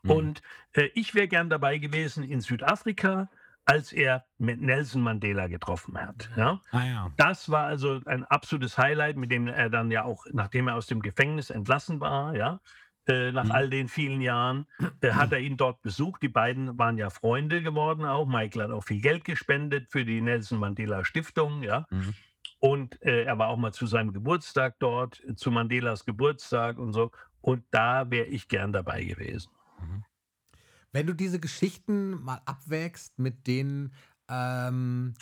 Mhm. 0.06 0.10
Und 0.12 0.42
äh, 0.72 0.88
ich 0.94 1.14
wäre 1.14 1.28
gern 1.28 1.50
dabei 1.50 1.78
gewesen 1.78 2.24
in 2.24 2.40
Südafrika, 2.40 3.28
als 3.64 3.92
er 3.92 4.24
mit 4.38 4.60
Nelson 4.60 5.02
Mandela 5.02 5.48
getroffen 5.48 5.98
hat. 6.00 6.30
Ja? 6.36 6.60
Ah 6.70 6.84
ja. 6.84 7.12
Das 7.16 7.50
war 7.50 7.64
also 7.64 8.00
ein 8.06 8.24
absolutes 8.24 8.78
Highlight, 8.78 9.16
mit 9.16 9.32
dem 9.32 9.48
er 9.48 9.70
dann 9.70 9.90
ja 9.90 10.04
auch, 10.04 10.24
nachdem 10.32 10.68
er 10.68 10.76
aus 10.76 10.86
dem 10.86 11.02
Gefängnis 11.02 11.50
entlassen 11.50 12.00
war, 12.00 12.36
ja, 12.36 12.60
äh, 13.08 13.32
nach 13.32 13.44
Mhm. 13.44 13.52
all 13.52 13.70
den 13.70 13.88
vielen 13.88 14.20
Jahren, 14.20 14.66
äh, 15.00 15.10
hat 15.12 15.32
er 15.32 15.40
ihn 15.40 15.56
dort 15.56 15.82
besucht. 15.82 16.22
Die 16.22 16.28
beiden 16.28 16.78
waren 16.78 16.96
ja 16.98 17.10
Freunde 17.10 17.62
geworden 17.62 18.04
auch. 18.04 18.26
Michael 18.26 18.64
hat 18.64 18.70
auch 18.70 18.84
viel 18.84 19.00
Geld 19.00 19.24
gespendet 19.24 19.88
für 19.90 20.04
die 20.04 20.20
Nelson 20.20 20.58
Mandela 20.58 21.04
Stiftung, 21.04 21.62
ja. 21.62 21.86
Mhm. 21.90 22.14
Und 22.58 23.02
äh, 23.02 23.24
er 23.24 23.38
war 23.38 23.48
auch 23.48 23.58
mal 23.58 23.72
zu 23.72 23.86
seinem 23.86 24.12
Geburtstag 24.12 24.76
dort, 24.78 25.22
zu 25.36 25.50
Mandelas 25.50 26.04
Geburtstag 26.04 26.78
und 26.78 26.92
so. 26.92 27.10
Und 27.40 27.64
da 27.70 28.10
wäre 28.10 28.26
ich 28.26 28.48
gern 28.48 28.72
dabei 28.72 29.04
gewesen. 29.04 29.50
Wenn 30.92 31.06
du 31.06 31.14
diese 31.14 31.38
Geschichten 31.38 32.22
mal 32.22 32.40
abwägst 32.46 33.18
mit 33.18 33.46
denen, 33.46 33.92
ähm, 34.28 35.14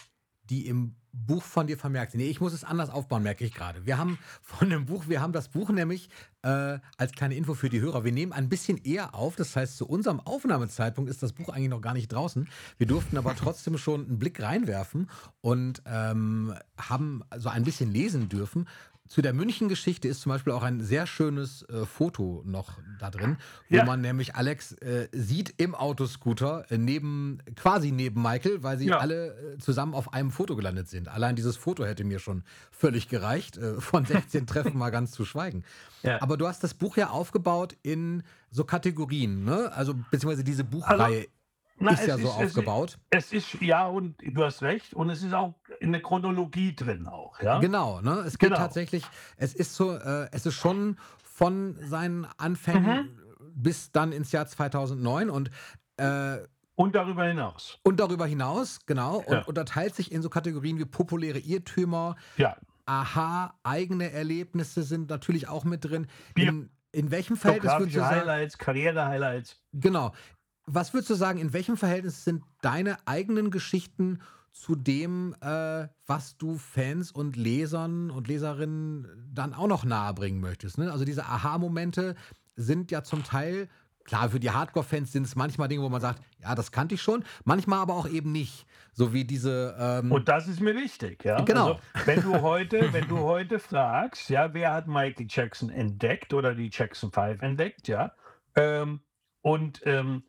die 0.50 0.66
im 0.66 0.94
Buch 1.12 1.42
von 1.42 1.66
dir 1.66 1.78
vermerkt 1.78 2.12
sind. 2.12 2.20
Nee, 2.20 2.28
ich 2.28 2.40
muss 2.40 2.52
es 2.52 2.64
anders 2.64 2.90
aufbauen, 2.90 3.22
merke 3.22 3.44
ich 3.44 3.54
gerade. 3.54 3.86
Wir 3.86 3.98
haben 3.98 4.18
von 4.42 4.68
dem 4.68 4.86
Buch, 4.86 5.04
wir 5.08 5.20
haben 5.20 5.32
das 5.32 5.48
Buch 5.48 5.70
nämlich 5.70 6.08
äh, 6.42 6.78
als 6.96 7.12
kleine 7.12 7.36
Info 7.36 7.54
für 7.54 7.68
die 7.68 7.80
Hörer. 7.80 8.04
Wir 8.04 8.12
nehmen 8.12 8.32
ein 8.32 8.48
bisschen 8.48 8.78
eher 8.78 9.14
auf, 9.14 9.36
das 9.36 9.54
heißt, 9.54 9.76
zu 9.76 9.86
unserem 9.86 10.20
Aufnahmezeitpunkt 10.20 11.08
ist 11.08 11.22
das 11.22 11.32
Buch 11.32 11.48
eigentlich 11.48 11.70
noch 11.70 11.80
gar 11.80 11.94
nicht 11.94 12.12
draußen. 12.12 12.48
Wir 12.78 12.86
durften 12.86 13.16
aber 13.16 13.36
trotzdem 13.36 13.78
schon 13.78 14.06
einen 14.06 14.18
Blick 14.18 14.42
reinwerfen 14.42 15.08
und 15.40 15.82
ähm, 15.86 16.54
haben 16.76 17.22
so 17.36 17.48
ein 17.48 17.64
bisschen 17.64 17.92
lesen 17.92 18.28
dürfen. 18.28 18.66
Zu 19.06 19.20
der 19.20 19.34
München-Geschichte 19.34 20.08
ist 20.08 20.22
zum 20.22 20.30
Beispiel 20.30 20.54
auch 20.54 20.62
ein 20.62 20.80
sehr 20.80 21.06
schönes 21.06 21.62
äh, 21.68 21.84
Foto 21.84 22.42
noch 22.46 22.78
da 22.98 23.10
drin, 23.10 23.36
wo 23.68 23.76
Ja. 23.76 23.84
man 23.84 24.00
nämlich 24.00 24.34
Alex 24.34 24.72
äh, 24.72 25.08
sieht 25.12 25.52
im 25.58 25.74
Autoscooter 25.74 26.64
äh, 26.70 26.78
neben, 26.78 27.38
quasi 27.54 27.92
neben 27.92 28.22
Michael, 28.22 28.62
weil 28.62 28.78
sie 28.78 28.86
Ja. 28.86 28.98
alle 29.00 29.34
äh, 29.54 29.58
zusammen 29.58 29.92
auf 29.92 30.14
einem 30.14 30.30
Foto 30.30 30.56
gelandet 30.56 30.88
sind. 30.88 31.08
Allein 31.08 31.36
dieses 31.36 31.58
Foto 31.58 31.84
hätte 31.84 32.02
mir 32.02 32.18
schon 32.18 32.44
völlig 32.70 33.08
gereicht, 33.08 33.58
äh, 33.58 33.78
von 33.78 34.06
16 34.06 34.46
Treffen 34.46 34.78
mal 34.78 34.88
ganz 34.90 35.10
zu 35.10 35.26
schweigen. 35.26 35.64
Ja. 36.02 36.22
Aber 36.22 36.38
du 36.38 36.48
hast 36.48 36.64
das 36.64 36.72
Buch 36.72 36.96
ja 36.96 37.10
aufgebaut 37.10 37.76
in 37.82 38.22
so 38.50 38.64
Kategorien, 38.64 39.44
ne? 39.44 39.70
Also 39.74 39.94
beziehungsweise 40.10 40.44
diese 40.44 40.64
Buchreihe 40.64 41.26
Na, 41.84 41.92
ist 41.92 42.06
ja 42.06 42.18
so 42.18 42.28
es 42.28 42.34
aufgebaut. 42.34 42.98
Es 43.10 43.32
ist, 43.32 43.54
ja, 43.60 43.86
und 43.86 44.16
du 44.22 44.44
hast 44.44 44.62
recht, 44.62 44.94
und 44.94 45.10
es 45.10 45.22
ist 45.22 45.32
auch 45.34 45.54
in 45.80 45.92
der 45.92 46.02
Chronologie 46.02 46.74
drin 46.74 47.06
auch, 47.06 47.40
ja. 47.40 47.58
Genau, 47.60 48.00
ne? 48.00 48.22
Es 48.26 48.38
geht 48.38 48.50
Genau. 48.50 48.56
tatsächlich, 48.60 49.04
es 49.36 49.54
ist 49.54 49.74
so, 49.74 49.96
äh, 49.96 50.28
es 50.32 50.46
ist 50.46 50.54
schon 50.54 50.98
von 51.22 51.76
seinen 51.80 52.26
Anfängen 52.38 52.84
Mhm. 52.84 53.18
bis 53.56 53.90
dann 53.92 54.12
ins 54.12 54.32
Jahr 54.32 54.46
2009 54.46 55.30
und 55.30 55.50
äh, 55.96 56.38
Und 56.76 56.94
darüber 56.94 57.24
hinaus. 57.24 57.78
und 57.84 58.00
darüber 58.00 58.26
hinaus, 58.26 58.80
genau, 58.86 59.18
und 59.18 59.32
Ja. 59.32 59.42
unterteilt 59.42 59.94
sich 59.94 60.10
in 60.10 60.22
so 60.22 60.28
Kategorien 60.30 60.78
wie 60.78 60.84
populäre 60.84 61.38
Irrtümer, 61.38 62.16
Ja. 62.36 62.56
aha, 62.86 63.54
eigene 63.62 64.10
Erlebnisse 64.10 64.82
sind 64.82 65.08
natürlich 65.10 65.48
auch 65.48 65.64
mit 65.64 65.84
drin. 65.84 66.06
In, 66.36 66.70
in 66.92 67.10
welchem 67.10 67.36
Verhältnis 67.36 67.72
würdest 67.78 67.96
du 67.96 68.00
sagen, 68.00 68.20
Highlights, 68.20 68.58
Karriere-Highlights. 68.58 69.60
genau, 69.72 70.12
was 70.66 70.94
würdest 70.94 71.10
du 71.10 71.14
sagen, 71.14 71.38
in 71.38 71.52
welchem 71.52 71.76
Verhältnis 71.76 72.24
sind 72.24 72.42
deine 72.62 72.96
eigenen 73.06 73.50
Geschichten 73.50 74.20
zu 74.52 74.76
dem, 74.76 75.34
äh, 75.40 75.88
was 76.06 76.36
du 76.38 76.56
Fans 76.58 77.10
und 77.10 77.36
Lesern 77.36 78.10
und 78.10 78.28
Leserinnen 78.28 79.30
dann 79.32 79.52
auch 79.52 79.66
noch 79.66 79.84
nahebringen 79.84 80.40
möchtest? 80.40 80.78
Ne? 80.78 80.90
Also 80.92 81.04
diese 81.04 81.26
Aha-Momente 81.26 82.14
sind 82.56 82.90
ja 82.92 83.02
zum 83.02 83.24
Teil, 83.24 83.68
klar, 84.04 84.30
für 84.30 84.38
die 84.38 84.52
Hardcore-Fans 84.52 85.10
sind 85.10 85.24
es 85.24 85.34
manchmal 85.34 85.66
Dinge, 85.68 85.82
wo 85.82 85.88
man 85.88 86.00
sagt, 86.00 86.22
ja, 86.38 86.54
das 86.54 86.70
kannte 86.70 86.94
ich 86.94 87.02
schon, 87.02 87.24
manchmal 87.44 87.80
aber 87.80 87.94
auch 87.94 88.08
eben 88.08 88.30
nicht. 88.30 88.64
So 88.92 89.12
wie 89.12 89.24
diese, 89.24 89.76
ähm, 89.78 90.12
Und 90.12 90.28
das 90.28 90.46
ist 90.46 90.60
mir 90.60 90.76
wichtig, 90.76 91.24
ja. 91.24 91.40
Genau. 91.42 91.80
Also, 91.94 92.06
wenn 92.06 92.22
du 92.22 92.40
heute, 92.40 92.92
wenn 92.92 93.08
du 93.08 93.18
heute 93.18 93.58
fragst, 93.58 94.30
ja, 94.30 94.54
wer 94.54 94.72
hat 94.72 94.86
Michael 94.86 95.26
Jackson 95.28 95.68
entdeckt 95.68 96.32
oder 96.32 96.54
die 96.54 96.70
Jackson 96.72 97.10
5 97.10 97.42
entdeckt, 97.42 97.88
ja, 97.88 98.12
ähm, 98.54 99.00
und 99.42 99.80
ähm, 99.84 100.22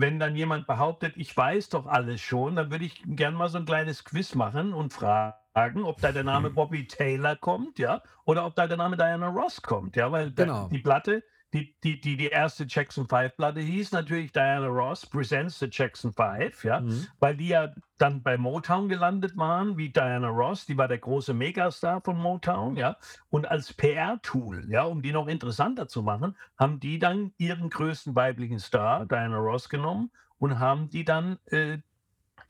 wenn 0.00 0.20
dann 0.20 0.36
jemand 0.36 0.66
behauptet, 0.66 1.14
ich 1.16 1.36
weiß 1.36 1.70
doch 1.70 1.86
alles 1.86 2.20
schon, 2.20 2.54
dann 2.56 2.70
würde 2.70 2.84
ich 2.84 3.02
gern 3.04 3.34
mal 3.34 3.48
so 3.48 3.58
ein 3.58 3.64
kleines 3.64 4.04
Quiz 4.04 4.34
machen 4.36 4.72
und 4.72 4.92
fragen, 4.92 5.82
ob 5.82 6.00
da 6.00 6.12
der 6.12 6.22
Name 6.22 6.50
Bobby 6.50 6.86
Taylor 6.86 7.34
kommt, 7.34 7.80
ja, 7.80 8.00
oder 8.24 8.46
ob 8.46 8.54
da 8.54 8.68
der 8.68 8.76
Name 8.76 8.96
Diana 8.96 9.28
Ross 9.28 9.60
kommt, 9.60 9.96
ja, 9.96 10.12
weil 10.12 10.30
Genau. 10.32 10.68
die 10.68 10.78
Platte, 10.78 11.24
die, 11.54 11.74
die, 11.82 12.00
die, 12.00 12.16
die 12.16 12.28
erste 12.28 12.66
Jackson 12.68 13.08
5 13.08 13.36
Platte 13.36 13.60
hieß 13.60 13.92
natürlich 13.92 14.32
Diana 14.32 14.66
Ross 14.66 15.06
Presents 15.06 15.58
the 15.58 15.68
Jackson 15.70 16.12
5, 16.12 16.64
ja, 16.64 16.80
Mhm. 16.80 17.06
weil 17.20 17.36
die 17.36 17.48
ja 17.48 17.72
dann 17.96 18.22
bei 18.22 18.36
Motown 18.36 18.88
gelandet 18.88 19.36
waren, 19.36 19.76
wie 19.78 19.88
Diana 19.90 20.28
Ross, 20.28 20.66
die 20.66 20.76
war 20.76 20.88
der 20.88 20.98
große 20.98 21.32
Megastar 21.32 22.02
von 22.02 22.18
Motown, 22.18 22.76
ja, 22.76 22.96
und 23.30 23.48
als 23.50 23.72
PR-Tool, 23.72 24.66
ja, 24.70 24.82
um 24.82 25.00
die 25.02 25.12
noch 25.12 25.26
interessanter 25.26 25.88
zu 25.88 26.02
machen, 26.02 26.36
haben 26.58 26.80
die 26.80 26.98
dann 26.98 27.32
ihren 27.38 27.70
größten 27.70 28.14
weiblichen 28.14 28.58
Star, 28.58 29.06
Diana 29.06 29.38
Ross, 29.38 29.68
genommen 29.70 30.10
und 30.38 30.58
haben 30.58 30.90
die 30.90 31.04
dann 31.04 31.38
äh, 31.46 31.78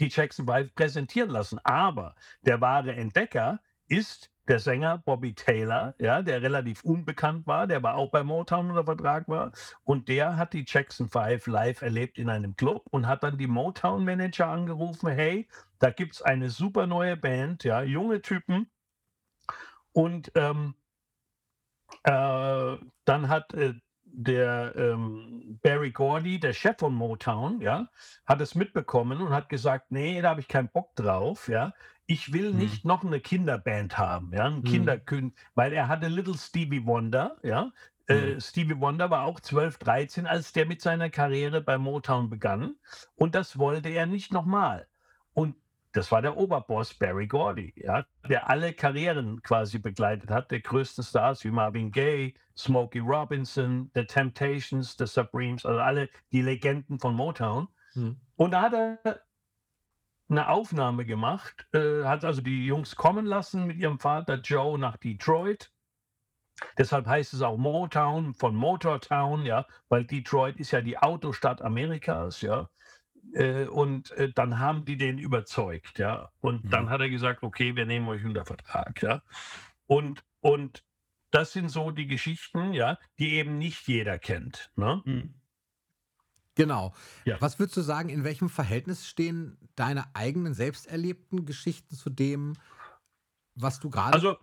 die 0.00 0.08
Jackson 0.08 0.46
5 0.46 0.74
präsentieren 0.74 1.30
lassen. 1.30 1.58
Aber 1.64 2.14
der 2.42 2.60
wahre 2.60 2.94
Entdecker 2.94 3.60
ist 3.88 4.30
der 4.48 4.58
Sänger 4.58 4.98
Bobby 4.98 5.34
Taylor, 5.34 5.94
ja, 5.98 6.22
der 6.22 6.42
relativ 6.42 6.82
unbekannt 6.84 7.46
war, 7.46 7.66
der 7.66 7.82
war 7.82 7.96
auch 7.96 8.10
bei 8.10 8.24
Motown 8.24 8.70
unter 8.70 8.84
Vertrag 8.84 9.28
war 9.28 9.52
und 9.84 10.08
der 10.08 10.36
hat 10.36 10.52
die 10.52 10.64
Jackson 10.66 11.08
5 11.08 11.46
live 11.46 11.82
erlebt 11.82 12.18
in 12.18 12.30
einem 12.30 12.56
Club 12.56 12.84
und 12.90 13.06
hat 13.06 13.22
dann 13.22 13.38
die 13.38 13.46
Motown-Manager 13.46 14.46
angerufen, 14.46 15.08
hey, 15.10 15.46
da 15.78 15.90
gibt 15.90 16.14
es 16.14 16.22
eine 16.22 16.50
super 16.50 16.86
neue 16.86 17.16
Band, 17.16 17.64
ja, 17.64 17.82
junge 17.82 18.22
Typen. 18.22 18.70
Und 19.92 20.30
ähm, 20.34 20.74
äh, 22.04 22.76
dann 23.04 23.28
hat 23.28 23.54
äh, 23.54 23.74
der 24.20 24.74
ähm, 24.76 25.58
Barry 25.62 25.92
Gordy, 25.92 26.40
der 26.40 26.52
Chef 26.52 26.78
von 26.78 26.94
Motown, 26.94 27.60
ja, 27.60 27.88
hat 28.26 28.40
es 28.40 28.54
mitbekommen 28.56 29.20
und 29.20 29.30
hat 29.32 29.48
gesagt, 29.48 29.90
nee, 29.92 30.20
da 30.20 30.30
habe 30.30 30.40
ich 30.40 30.48
keinen 30.48 30.68
Bock 30.70 30.94
drauf, 30.96 31.48
ja. 31.48 31.72
Ich 32.06 32.32
will 32.32 32.52
Mhm. 32.52 32.58
nicht 32.58 32.84
noch 32.84 33.04
eine 33.04 33.20
Kinderband 33.20 33.96
haben, 33.98 34.32
ja, 34.34 34.50
ein. 34.62 34.64
Kinderkün 34.64 35.34
weil 35.54 35.72
er 35.72 35.88
hatte 35.88 36.08
Little 36.08 36.36
Stevie 36.36 36.84
Wonder, 36.84 37.36
ja. 37.42 37.72
Äh, 38.08 38.40
Stevie 38.40 38.80
Wonder 38.80 39.10
war 39.10 39.24
auch 39.24 39.38
12, 39.40 39.78
13, 39.78 40.26
als 40.26 40.52
der 40.52 40.66
mit 40.66 40.80
seiner 40.80 41.10
Karriere 41.10 41.60
bei 41.60 41.78
Motown 41.78 42.30
begann. 42.30 42.76
Und 43.16 43.34
das 43.34 43.58
wollte 43.58 43.90
er 43.90 44.06
nicht 44.06 44.32
nochmal. 44.32 44.88
Und 45.34 45.54
das 45.98 46.12
war 46.12 46.22
der 46.22 46.36
Oberboss 46.36 46.94
Barry 46.94 47.26
Gordy, 47.26 47.72
ja, 47.74 48.06
der 48.28 48.48
alle 48.48 48.72
Karrieren 48.72 49.42
quasi 49.42 49.80
begleitet 49.80 50.30
hat, 50.30 50.48
der 50.52 50.60
größten 50.60 51.02
Stars 51.02 51.42
wie 51.42 51.50
Marvin 51.50 51.90
Gaye, 51.90 52.34
Smokey 52.56 53.00
Robinson, 53.00 53.90
The 53.96 54.04
Temptations, 54.04 54.94
The 54.96 55.06
Supremes, 55.06 55.66
also 55.66 55.80
alle 55.80 56.08
die 56.30 56.42
Legenden 56.42 57.00
von 57.00 57.16
Motown. 57.16 57.66
Mhm. 57.94 58.20
Und 58.36 58.52
da 58.52 58.62
hat 58.62 58.74
er 58.74 59.20
eine 60.28 60.48
Aufnahme 60.48 61.04
gemacht, 61.04 61.66
äh, 61.72 62.04
hat 62.04 62.24
also 62.24 62.42
die 62.42 62.64
Jungs 62.64 62.94
kommen 62.94 63.26
lassen 63.26 63.66
mit 63.66 63.78
ihrem 63.78 63.98
Vater 63.98 64.36
Joe 64.36 64.78
nach 64.78 64.98
Detroit. 64.98 65.72
Deshalb 66.76 67.08
heißt 67.08 67.34
es 67.34 67.42
auch 67.42 67.56
Motown 67.56 68.34
von 68.34 68.54
Motortown, 68.54 69.44
ja, 69.44 69.66
weil 69.88 70.04
Detroit 70.04 70.58
ist 70.58 70.70
ja 70.70 70.80
die 70.80 70.96
Autostadt 70.96 71.60
Amerikas, 71.60 72.40
ja. 72.40 72.68
Äh, 73.34 73.66
und 73.66 74.10
äh, 74.12 74.32
dann 74.32 74.58
haben 74.58 74.84
die 74.84 74.96
den 74.96 75.18
überzeugt, 75.18 75.98
ja. 75.98 76.30
Und 76.40 76.64
Mhm. 76.64 76.70
dann 76.70 76.90
hat 76.90 77.00
er 77.00 77.10
gesagt, 77.10 77.42
okay, 77.42 77.76
wir 77.76 77.86
nehmen 77.86 78.08
euch 78.08 78.24
unter 78.24 78.44
Vertrag, 78.44 79.02
ja. 79.02 79.22
Und, 79.86 80.24
und 80.40 80.84
das 81.30 81.52
sind 81.52 81.68
so 81.68 81.90
die 81.90 82.06
Geschichten, 82.06 82.72
ja, 82.72 82.98
die 83.18 83.34
eben 83.34 83.58
nicht 83.58 83.86
jeder 83.88 84.18
kennt. 84.18 84.70
Ne? 84.76 85.02
Mhm. 85.04 85.34
Genau. 86.54 86.94
Ja. 87.24 87.40
Was 87.40 87.58
würdest 87.58 87.76
du 87.76 87.82
sagen, 87.82 88.08
in 88.08 88.24
welchem 88.24 88.48
Verhältnis 88.48 89.06
stehen 89.06 89.58
deine 89.76 90.14
eigenen 90.16 90.54
selbst 90.54 90.86
erlebten 90.88 91.46
Geschichten 91.46 91.94
zu 91.94 92.10
dem, 92.10 92.54
was 93.54 93.78
du 93.78 93.90
gerade 93.90 94.12
Also 94.14 94.36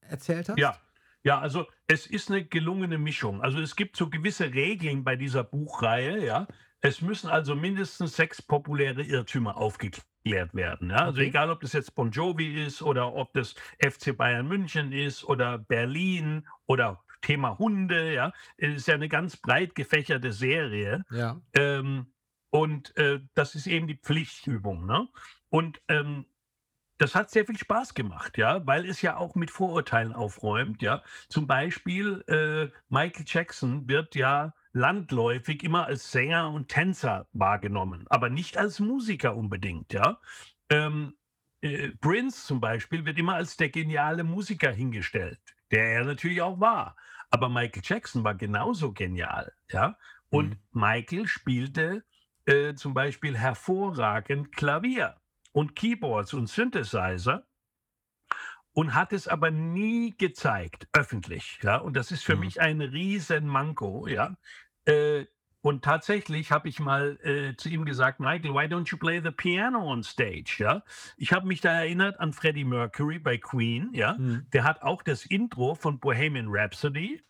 erzählt 0.00 0.48
hast? 0.48 0.58
Ja, 0.58 0.76
ja, 1.22 1.38
also 1.38 1.66
es 1.86 2.06
ist 2.06 2.30
eine 2.30 2.44
gelungene 2.44 2.98
Mischung. 2.98 3.42
Also 3.42 3.60
es 3.60 3.76
gibt 3.76 3.96
so 3.96 4.10
gewisse 4.10 4.52
Regeln 4.52 5.04
bei 5.04 5.14
dieser 5.14 5.44
Buchreihe, 5.44 6.24
ja. 6.24 6.48
Es 6.82 7.00
müssen 7.00 7.30
also 7.30 7.54
mindestens 7.54 8.16
sechs 8.16 8.42
populäre 8.42 9.02
Irrtümer 9.02 9.56
aufgeklärt 9.56 10.52
werden. 10.54 10.90
Ja? 10.90 10.96
Also 10.96 11.20
Okay. 11.20 11.28
egal, 11.28 11.50
ob 11.50 11.60
das 11.60 11.72
jetzt 11.72 11.94
Bon 11.94 12.10
Jovi 12.10 12.64
ist 12.64 12.82
oder 12.82 13.14
ob 13.14 13.32
das 13.34 13.54
FC 13.78 14.16
Bayern 14.16 14.48
München 14.48 14.92
ist 14.92 15.24
oder 15.24 15.58
Berlin 15.58 16.46
oder 16.66 17.02
Thema 17.22 17.56
Hunde, 17.58 18.12
ja. 18.12 18.32
Es 18.56 18.74
ist 18.74 18.88
ja 18.88 18.94
eine 18.94 19.08
ganz 19.08 19.36
breit 19.36 19.76
gefächerte 19.76 20.32
Serie. 20.32 21.04
Ja. 21.10 21.40
Ähm, 21.54 22.12
und 22.50 22.96
äh, 22.96 23.20
das 23.34 23.54
ist 23.54 23.68
eben 23.68 23.86
die 23.86 23.96
Pflichtübung. 23.96 24.84
Ne? 24.86 25.08
Und 25.50 25.80
ähm, 25.88 26.26
das 26.98 27.14
hat 27.14 27.30
sehr 27.30 27.46
viel 27.46 27.58
Spaß 27.58 27.94
gemacht, 27.94 28.38
ja, 28.38 28.66
weil 28.66 28.86
es 28.88 29.02
ja 29.02 29.16
auch 29.16 29.34
mit 29.34 29.50
Vorurteilen 29.50 30.12
aufräumt, 30.12 30.82
ja. 30.82 31.02
Zum 31.28 31.46
Beispiel 31.46 32.22
äh, 32.28 32.76
Michael 32.88 33.24
Jackson 33.26 33.88
wird 33.88 34.14
ja 34.14 34.54
landläufig 34.72 35.62
immer 35.62 35.86
als 35.86 36.10
Sänger 36.12 36.50
und 36.50 36.68
Tänzer 36.68 37.26
wahrgenommen, 37.32 38.06
aber 38.08 38.30
nicht 38.30 38.56
als 38.58 38.80
Musiker 38.80 39.36
unbedingt, 39.36 39.92
ja. 39.92 40.18
Ähm, 40.70 41.16
äh, 41.60 41.90
Prince 42.00 42.46
zum 42.46 42.60
Beispiel 42.60 43.04
wird 43.04 43.18
immer 43.18 43.34
als 43.34 43.56
der 43.56 43.68
geniale 43.70 44.24
Musiker 44.24 44.72
hingestellt, 44.72 45.40
der 45.70 45.84
er 45.92 46.04
natürlich 46.04 46.42
auch 46.42 46.60
war. 46.60 46.96
Aber 47.30 47.48
Michael 47.48 47.82
Jackson 47.84 48.24
war 48.24 48.34
genauso 48.34 48.92
genial, 48.92 49.52
ja. 49.70 49.96
Und 50.30 50.56
Mhm. 50.56 50.58
Michael 50.72 51.26
spielte 51.28 52.04
äh, 52.46 52.74
zum 52.74 52.94
Beispiel 52.94 53.36
hervorragend 53.36 54.52
Klavier 54.56 55.16
und 55.52 55.76
Keyboards 55.76 56.34
und 56.34 56.48
Synthesizer 56.48 57.46
und 58.74 58.94
hat 58.94 59.12
es 59.12 59.28
aber 59.28 59.50
nie 59.50 60.14
gezeigt, 60.16 60.88
öffentlich. 60.92 61.58
Ja? 61.62 61.76
Und 61.76 61.94
das 61.96 62.10
ist 62.10 62.24
für 62.24 62.34
Mhm. 62.34 62.40
mich 62.40 62.60
ein 62.60 62.80
riesen 62.80 63.46
Manko. 63.46 64.06
Ja? 64.06 64.36
Äh, 64.86 65.26
und 65.60 65.84
tatsächlich 65.84 66.50
habe 66.50 66.68
ich 66.68 66.80
mal 66.80 67.18
äh, 67.22 67.56
zu 67.56 67.68
ihm 67.68 67.84
gesagt, 67.84 68.18
Michael, 68.18 68.52
why 68.52 68.64
don't 68.64 68.90
you 68.90 68.98
play 68.98 69.20
the 69.22 69.30
piano 69.30 69.78
on 69.92 70.02
stage? 70.02 70.56
Ja? 70.58 70.82
Ich 71.16 71.32
habe 71.32 71.46
mich 71.46 71.60
da 71.60 71.70
erinnert 71.72 72.18
an 72.18 72.32
Freddie 72.32 72.64
Mercury 72.64 73.18
bei 73.18 73.38
Queen. 73.38 73.90
Ja? 73.92 74.14
Mhm. 74.14 74.46
Der 74.52 74.64
hat 74.64 74.82
auch 74.82 75.02
das 75.02 75.24
Intro 75.26 75.74
von 75.74 76.00
Bohemian 76.00 76.48
Rhapsody, 76.48 77.22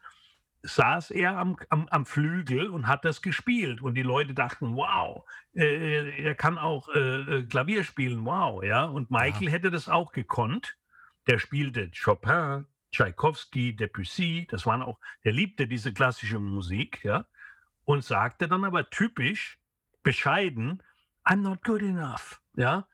saß 0.62 1.11
er 1.11 1.37
am, 1.37 1.57
am, 1.70 1.88
am 1.88 2.07
Flügel 2.07 2.68
und 2.70 2.87
hat 2.87 3.05
das 3.05 3.20
gespielt. 3.20 3.83
Und 3.83 3.94
die 3.96 4.02
Leute 4.02 4.33
dachten, 4.33 4.76
wow, 4.76 5.24
äh, 5.55 6.22
er 6.22 6.35
kann 6.37 6.57
auch 6.57 6.88
äh, 6.94 7.00
äh, 7.38 7.42
Klavier 7.42 7.83
spielen, 7.83 8.24
wow. 8.24 8.62
Ja? 8.62 8.85
Und 8.85 9.11
Michael 9.11 9.50
hätte 9.50 9.72
das 9.72 9.88
auch 9.88 10.12
gekonnt. 10.12 10.76
Der 11.26 11.38
spielte 11.38 11.90
Chopin, 11.92 12.66
Tchaikovsky, 12.90 13.74
Debussy, 13.74 14.46
das 14.50 14.66
waren 14.66 14.82
auch, 14.82 14.98
der 15.24 15.32
liebte 15.32 15.66
diese 15.66 15.92
klassische 15.92 16.38
Musik, 16.38 17.04
ja, 17.04 17.26
und 17.85 18.04
sagte 18.04 18.48
dann 18.48 18.64
aber 18.64 18.90
typisch, 18.90 19.58
bescheiden, 20.02 20.82
I'm 21.24 21.37
not 21.42 21.62
good 21.64 21.82
enough, 21.82 22.40
ja. 22.56 22.87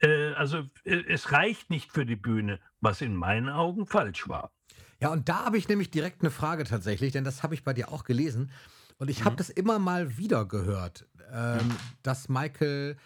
Äh, 0.00 0.32
also 0.34 0.68
äh, 0.84 1.04
es 1.08 1.32
reicht 1.32 1.70
nicht 1.70 1.92
für 1.92 2.04
die 2.04 2.16
Bühne, 2.16 2.60
was 2.80 3.00
in 3.00 3.16
meinen 3.16 3.48
Augen 3.48 3.86
falsch 3.86 4.28
war. 4.28 4.52
Ja, 5.00 5.10
und 5.10 5.28
da 5.28 5.44
habe 5.44 5.58
ich 5.58 5.68
nämlich 5.68 5.90
direkt 5.90 6.22
eine 6.22 6.30
Frage 6.30 6.64
tatsächlich, 6.64 7.12
denn 7.12 7.24
das 7.24 7.42
habe 7.42 7.54
ich 7.54 7.64
bei 7.64 7.72
dir 7.72 7.90
auch 7.90 8.04
gelesen. 8.04 8.50
Und 8.98 9.08
ich 9.10 9.24
habe 9.24 9.34
Mhm. 9.34 9.36
das 9.36 9.50
immer 9.50 9.78
mal 9.78 10.16
wieder 10.16 10.46
gehört, 10.46 11.06
ähm, 11.32 11.70
dass 12.02 12.28
Michael, 12.28 12.96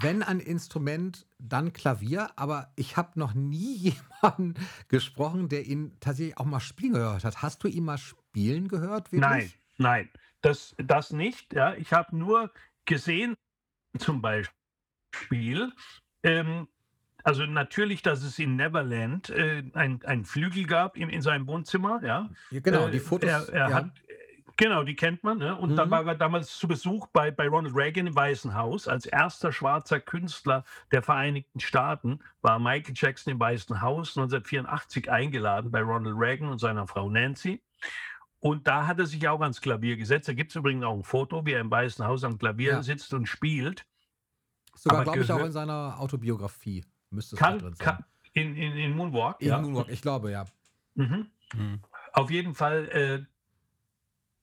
wenn 0.00 0.22
ein 0.22 0.40
Instrument, 0.40 1.26
dann 1.38 1.72
Klavier, 1.72 2.30
aber 2.36 2.72
ich 2.76 2.96
habe 2.96 3.18
noch 3.18 3.34
nie 3.34 3.94
jemanden 4.22 4.54
gesprochen, 4.88 5.48
der 5.48 5.66
ihn 5.66 5.96
tatsächlich 6.00 6.38
auch 6.38 6.44
mal 6.44 6.60
spielen 6.60 6.94
gehört 6.94 7.24
hat. 7.24 7.42
Hast 7.42 7.62
du 7.64 7.68
ihn 7.68 7.84
mal 7.84 7.98
spielen 7.98 8.68
gehört? 8.68 9.12
Wirklich? 9.12 9.20
Nein, 9.20 9.52
nein, 9.78 10.10
das, 10.40 10.74
das 10.78 11.12
nicht. 11.12 11.52
Ja. 11.52 11.74
Ich 11.74 11.92
habe 11.92 12.16
nur 12.16 12.52
gesehen, 12.84 13.36
zum 13.98 14.22
Beispiel, 14.22 15.72
ähm, 16.22 16.68
also 17.24 17.44
natürlich, 17.46 18.02
dass 18.02 18.22
es 18.22 18.38
in 18.38 18.56
Neverland 18.56 19.30
äh, 19.30 19.62
ein, 19.74 20.00
ein 20.04 20.24
Flügel 20.24 20.66
gab 20.66 20.96
in, 20.96 21.08
in 21.08 21.22
seinem 21.22 21.46
Wohnzimmer. 21.46 22.02
Ja. 22.02 22.30
Genau, 22.50 22.88
die 22.88 22.96
Äh, 22.96 23.00
Fotos. 23.00 23.30
Er, 23.30 23.48
er 23.48 23.68
ja. 23.68 23.74
hat, 23.74 23.90
genau, 24.56 24.82
die 24.84 24.94
kennt 24.94 25.22
man. 25.24 25.38
Ne? 25.38 25.56
Und 25.56 25.76
dann 25.76 25.88
Mhm. 25.88 25.92
war 25.92 26.06
er 26.06 26.14
damals 26.14 26.56
zu 26.58 26.68
Besuch 26.68 27.06
bei, 27.08 27.30
bei 27.30 27.48
Ronald 27.48 27.74
Reagan 27.76 28.06
im 28.06 28.14
Weißen 28.14 28.54
Haus. 28.54 28.88
Als 28.88 29.06
erster 29.06 29.52
schwarzer 29.52 30.00
Künstler 30.00 30.64
der 30.90 31.02
Vereinigten 31.02 31.60
Staaten 31.60 32.20
war 32.40 32.58
Michael 32.58 32.94
Jackson 32.96 33.32
im 33.32 33.40
Weißen 33.40 33.80
Haus 33.80 34.16
1984 34.16 35.10
eingeladen 35.10 35.70
bei 35.70 35.80
Ronald 35.82 36.16
Reagan 36.18 36.48
und 36.48 36.58
seiner 36.58 36.86
Frau 36.86 37.08
Nancy. 37.10 37.62
Und 38.40 38.66
da 38.66 38.86
hat 38.86 38.98
er 38.98 39.06
sich 39.06 39.26
auch 39.28 39.40
ans 39.40 39.60
Klavier 39.60 39.96
gesetzt. 39.96 40.28
Da 40.28 40.32
gibt 40.32 40.50
es 40.50 40.56
übrigens 40.56 40.84
auch 40.84 40.94
ein 40.96 41.04
Foto, 41.04 41.46
wie 41.46 41.52
er 41.52 41.60
im 41.60 41.70
Weißen 41.70 42.04
Haus 42.04 42.24
am 42.24 42.38
Klavier 42.38 42.72
Ja. 42.72 42.82
sitzt 42.82 43.14
und 43.14 43.26
spielt. 43.26 43.86
Sogar, 44.74 45.04
glaube 45.04 45.20
ich, 45.20 45.30
auch 45.30 45.44
in 45.44 45.52
seiner 45.52 46.00
Autobiografie 46.00 46.84
müsste 47.10 47.36
es 47.36 47.40
Kann, 47.40 47.58
drin 47.58 47.74
sein. 47.74 47.84
kann, 47.84 48.04
in, 48.32 48.56
in, 48.56 48.72
in 48.76 48.96
Moonwalk. 48.96 49.40
In 49.40 49.48
ja. 49.48 49.60
Moonwalk, 49.60 49.88
ich 49.90 50.02
glaube, 50.02 50.32
ja. 50.32 50.44
Mhm. 50.94 51.26
Mhm. 51.54 51.80
Auf 52.14 52.30
jeden 52.30 52.54
Fall, 52.54 52.88
äh, 52.88 53.24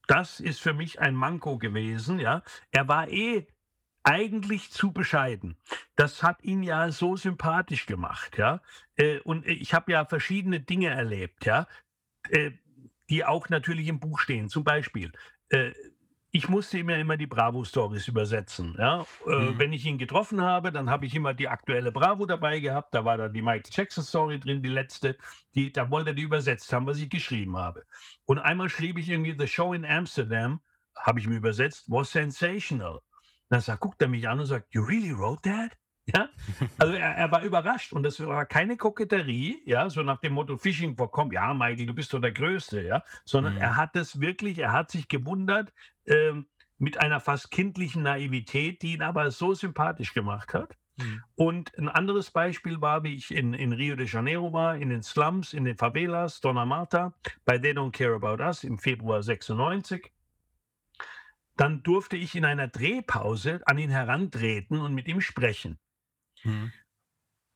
das 0.10 0.40
ist 0.40 0.60
für 0.60 0.74
mich 0.74 1.00
ein 1.00 1.14
Manko 1.16 1.60
gewesen. 1.60 2.20
Ja, 2.20 2.42
er 2.72 2.88
war 2.88 3.10
eh 3.10 3.48
eigentlich 4.04 4.72
zu 4.72 4.92
bescheiden. 4.92 5.56
Das 5.96 6.24
hat 6.24 6.44
ihn 6.44 6.64
ja 6.64 6.92
so 6.92 7.16
sympathisch 7.16 7.86
gemacht. 7.86 8.38
Ja, 8.38 8.62
äh, 8.96 9.20
und 9.20 9.46
ich 9.46 9.74
habe 9.76 9.92
ja 9.92 10.06
verschiedene 10.06 10.62
Dinge 10.62 10.90
erlebt. 10.90 11.46
Ja, 11.46 11.68
äh, 12.30 12.52
die 13.10 13.26
auch 13.26 13.50
natürlich 13.50 13.88
im 13.88 14.00
Buch 14.00 14.20
stehen. 14.20 14.50
Zum 14.50 14.64
Beispiel. 14.64 15.12
Äh, 16.34 16.38
ich 16.38 16.50
musste 16.50 16.78
immer 16.80 16.98
immer 16.98 17.18
die 17.18 17.28
Bravo-Stories 17.28 18.08
übersetzen. 18.08 18.76
Ja? 18.78 19.08
Äh, 19.26 19.54
Mhm. 19.54 19.60
Wenn 19.60 19.74
ich 19.74 19.86
ihn 19.86 19.98
getroffen 19.98 20.42
habe, 20.42 20.72
dann 20.72 20.90
habe 20.90 21.06
ich 21.06 21.16
immer 21.16 21.34
die 21.34 21.48
aktuelle 21.48 21.92
Bravo 21.92 22.26
dabei 22.26 22.60
gehabt. 22.60 22.94
Da 22.94 23.06
war 23.06 23.18
da 23.18 23.30
die 23.30 23.42
Michael 23.42 23.64
Jackson-Story 23.72 24.40
drin, 24.40 24.62
die 24.64 24.70
letzte. 24.70 25.18
Die, 25.56 25.72
da 25.72 25.90
wollte 25.90 26.12
er 26.12 26.14
die 26.16 26.24
übersetzt 26.24 26.72
haben, 26.74 26.86
was 26.88 27.00
ich 27.00 27.10
geschrieben 27.10 27.58
habe. 27.58 27.86
Und 28.26 28.40
einmal 28.40 28.70
schrieb 28.70 28.98
ich 28.98 29.10
irgendwie 29.10 29.36
The 29.38 29.48
Show 29.48 29.74
in 29.74 29.86
Amsterdam, 29.86 30.62
habe 30.96 31.20
ich 31.20 31.28
mir 31.28 31.38
übersetzt, 31.38 31.86
was 31.90 32.12
sensational. 32.12 33.00
Dann 33.50 33.62
sagt, 33.62 33.80
guckt 33.82 34.02
er 34.02 34.08
mich 34.08 34.28
an 34.28 34.40
und 34.40 34.46
sagt, 34.46 34.74
You 34.74 34.84
really 34.84 35.12
wrote 35.18 35.42
that? 35.44 35.72
Ja, 36.16 36.28
also 36.80 36.94
er, 36.94 37.16
er 37.18 37.32
war 37.32 37.44
überrascht 37.44 37.94
und 37.94 38.02
das 38.02 38.20
war 38.26 38.44
keine 38.48 38.78
Koketterie, 38.78 39.62
ja, 39.66 39.92
so 39.92 40.02
nach 40.02 40.20
dem 40.22 40.34
Motto 40.34 40.58
Fishing 40.58 40.96
for 40.98 41.12
Com, 41.12 41.32
ja, 41.32 41.54
Michael, 41.54 41.86
du 41.86 41.94
bist 41.94 42.12
doch 42.14 42.20
der 42.20 42.32
Größte, 42.32 42.82
ja, 42.82 43.04
sondern 43.26 43.54
Mhm. 43.54 43.60
er 43.60 43.76
hat 43.76 43.96
es 43.96 44.20
wirklich, 44.20 44.58
er 44.58 44.72
hat 44.72 44.90
sich 44.90 45.08
gewundert 45.08 45.72
ähm, 46.10 46.48
mit 46.78 47.00
einer 47.00 47.20
fast 47.20 47.52
kindlichen 47.52 48.04
Naivität, 48.04 48.82
die 48.82 48.94
ihn 48.94 49.02
aber 49.02 49.32
so 49.32 49.54
sympathisch 49.54 50.14
gemacht 50.14 50.54
hat. 50.54 50.78
Mhm. 50.98 51.24
Und 51.36 51.78
ein 51.78 51.90
anderes 51.90 52.32
Beispiel 52.32 52.82
war, 52.82 53.04
wie 53.04 53.16
ich 53.16 53.32
in, 53.32 53.54
in 53.54 53.74
Rio 53.74 53.96
de 53.96 54.08
Janeiro 54.08 54.52
war, 54.54 54.76
in 54.78 54.90
den 54.90 55.04
Slums, 55.04 55.54
in 55.54 55.66
den 55.66 55.78
Favelas, 55.78 56.42
Dona 56.42 56.66
Marta, 56.66 57.14
bei 57.46 57.58
They 57.58 57.72
Don't 57.72 57.92
Care 57.92 58.16
About 58.16 58.44
Us 58.44 58.64
im 58.64 58.78
Februar 58.78 59.24
96. 59.24 60.12
Dann 61.56 61.84
durfte 61.84 62.16
ich 62.16 62.36
in 62.36 62.46
einer 62.46 62.70
Drehpause 62.70 63.62
an 63.66 63.78
ihn 63.78 63.90
herantreten 63.90 64.80
und 64.80 64.94
mit 64.94 65.08
ihm 65.08 65.22
sprechen. 65.22 65.78
Mhm. 66.44 66.72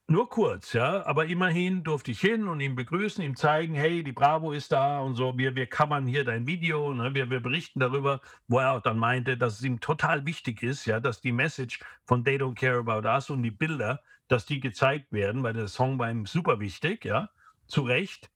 Nur 0.07 0.29
kurz, 0.29 0.73
ja, 0.73 1.05
aber 1.05 1.27
immerhin 1.27 1.85
durfte 1.85 2.11
ich 2.11 2.19
hin 2.19 2.49
und 2.49 2.59
ihn 2.59 2.75
begrüßen, 2.75 3.23
ihm 3.23 3.37
zeigen, 3.37 3.73
hey, 3.73 4.03
die 4.03 4.11
Bravo 4.11 4.51
ist 4.51 4.73
da 4.73 4.99
und 4.99 5.15
so, 5.15 5.37
wir, 5.37 5.55
wir 5.55 5.65
covern 5.65 6.05
hier 6.05 6.25
dein 6.25 6.45
Video, 6.45 6.93
ne, 6.93 7.13
wir, 7.13 7.29
wir 7.29 7.39
berichten 7.39 7.79
darüber, 7.79 8.19
wo 8.49 8.59
er 8.59 8.73
auch 8.73 8.81
dann 8.81 8.99
meinte, 8.99 9.37
dass 9.37 9.59
es 9.59 9.63
ihm 9.63 9.79
total 9.79 10.25
wichtig 10.25 10.61
ist, 10.61 10.85
ja, 10.85 10.99
dass 10.99 11.21
die 11.21 11.31
Message 11.31 11.79
von 12.03 12.25
They 12.25 12.35
Don't 12.35 12.55
Care 12.55 12.79
About 12.79 13.07
Us 13.07 13.29
und 13.29 13.43
die 13.43 13.51
Bilder, 13.51 14.01
dass 14.27 14.45
die 14.45 14.59
gezeigt 14.59 15.13
werden, 15.13 15.41
weil 15.41 15.53
der 15.53 15.69
Song 15.69 15.97
war 15.99 16.11
ihm 16.11 16.25
super 16.25 16.59
wichtig, 16.59 17.05
ja, 17.05 17.29
zu 17.67 17.83
Recht. 17.83 18.29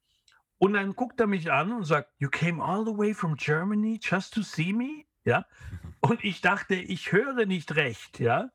Und 0.60 0.74
dann 0.74 0.96
guckt 0.96 1.20
er 1.20 1.28
mich 1.28 1.52
an 1.52 1.74
und 1.74 1.84
sagt, 1.84 2.14
You 2.18 2.30
came 2.30 2.64
all 2.64 2.86
the 2.86 2.98
way 2.98 3.14
from 3.14 3.36
Germany 3.36 4.00
just 4.02 4.34
to 4.34 4.42
see 4.42 4.72
me? 4.72 5.04
Ja. 5.26 5.46
Und 6.00 6.24
ich 6.24 6.40
dachte, 6.40 6.76
ich 6.76 7.12
höre 7.12 7.46
nicht 7.46 7.76
recht, 7.76 8.20
ja 8.20 8.52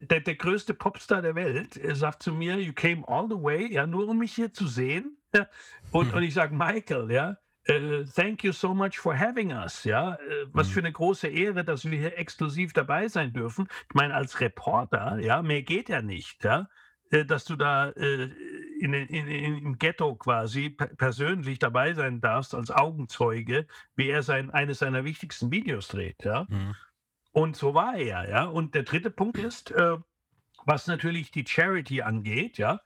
der, 0.00 0.20
der 0.20 0.34
größte 0.34 0.74
Popstar 0.74 1.22
der 1.22 1.34
Welt 1.34 1.76
er 1.76 1.94
sagt 1.94 2.22
zu 2.22 2.32
mir, 2.32 2.56
you 2.58 2.72
came 2.72 3.06
all 3.06 3.26
the 3.28 3.36
way, 3.36 3.72
ja, 3.72 3.86
nur 3.86 4.08
um 4.08 4.18
mich 4.18 4.32
hier 4.34 4.52
zu 4.52 4.66
sehen. 4.66 5.18
Ja. 5.34 5.46
Und, 5.92 6.08
Mhm. 6.08 6.14
und 6.14 6.22
ich 6.22 6.34
sage, 6.34 6.54
Michael, 6.54 7.10
ja, 7.10 7.36
äh, 7.64 8.04
thank 8.14 8.44
you 8.44 8.52
so 8.52 8.74
much 8.74 8.98
for 8.98 9.16
having 9.18 9.52
us, 9.52 9.84
ja. 9.84 10.14
Äh, 10.14 10.46
was 10.52 10.68
Mhm. 10.68 10.72
für 10.72 10.80
eine 10.80 10.92
große 10.92 11.28
Ehre, 11.28 11.64
dass 11.64 11.84
wir 11.84 11.98
hier 11.98 12.16
exklusiv 12.18 12.72
dabei 12.72 13.08
sein 13.08 13.32
dürfen. 13.32 13.68
Ich 13.88 13.94
meine, 13.94 14.14
als 14.14 14.40
Reporter, 14.40 15.18
ja, 15.20 15.42
mehr 15.42 15.62
geht 15.62 15.88
ja 15.88 16.00
nicht, 16.02 16.44
ja. 16.44 16.68
äh, 17.10 17.24
Dass 17.24 17.44
du 17.44 17.56
da 17.56 17.90
äh, 17.90 18.30
in, 18.80 18.94
in, 18.94 19.26
in, 19.28 19.58
im 19.58 19.78
Ghetto 19.78 20.14
quasi 20.14 20.70
pe- 20.70 20.94
persönlich 20.96 21.58
dabei 21.58 21.92
sein 21.94 22.20
darfst 22.20 22.54
als 22.54 22.70
Augenzeuge, 22.70 23.66
wie 23.96 24.08
er 24.10 24.22
sein, 24.22 24.50
eines 24.50 24.78
seiner 24.78 25.04
wichtigsten 25.04 25.50
Videos 25.50 25.88
dreht, 25.88 26.24
ja. 26.24 26.46
Mhm. 26.48 26.74
Und 27.32 27.56
so 27.56 27.74
war 27.74 27.96
er, 27.96 28.28
ja. 28.28 28.44
Und 28.44 28.74
der 28.74 28.82
dritte 28.82 29.10
Punkt 29.10 29.38
ist, 29.38 29.70
äh, 29.70 29.96
was 30.64 30.86
natürlich 30.86 31.30
die 31.30 31.46
Charity 31.46 32.02
angeht, 32.02 32.58
ja, 32.58 32.80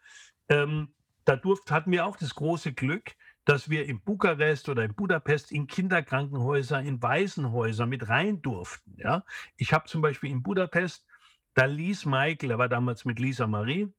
ähm, 0.49 0.95
da 1.25 1.37
durft, 1.37 1.71
hatten 1.71 1.91
wir 1.91 2.07
auch 2.07 2.17
das 2.17 2.35
große 2.35 2.73
Glück, 2.73 3.15
dass 3.45 3.69
wir 3.69 3.87
in 3.87 4.01
Bukarest 4.01 4.69
oder 4.69 4.85
in 4.85 4.95
Budapest 4.95 5.53
in 5.53 5.67
Kinderkrankenhäuser, 5.67 6.81
in 6.81 7.03
Waisenhäuser 7.03 7.87
mit 7.87 8.09
rein 8.09 8.43
durften. 8.43 8.95
Ja? 8.97 9.25
Ich 9.57 9.73
habe 9.73 9.87
zum 9.87 10.03
Beispiel 10.03 10.31
in 10.31 10.43
Budapest, 10.43 11.07
da 11.55 11.67
ließ 11.67 12.07
Michael, 12.07 12.53
er 12.53 12.59
war 12.59 12.69
damals 12.69 13.05
mit 13.05 13.19
Lisa 13.19 13.47
Marie, 13.47 13.93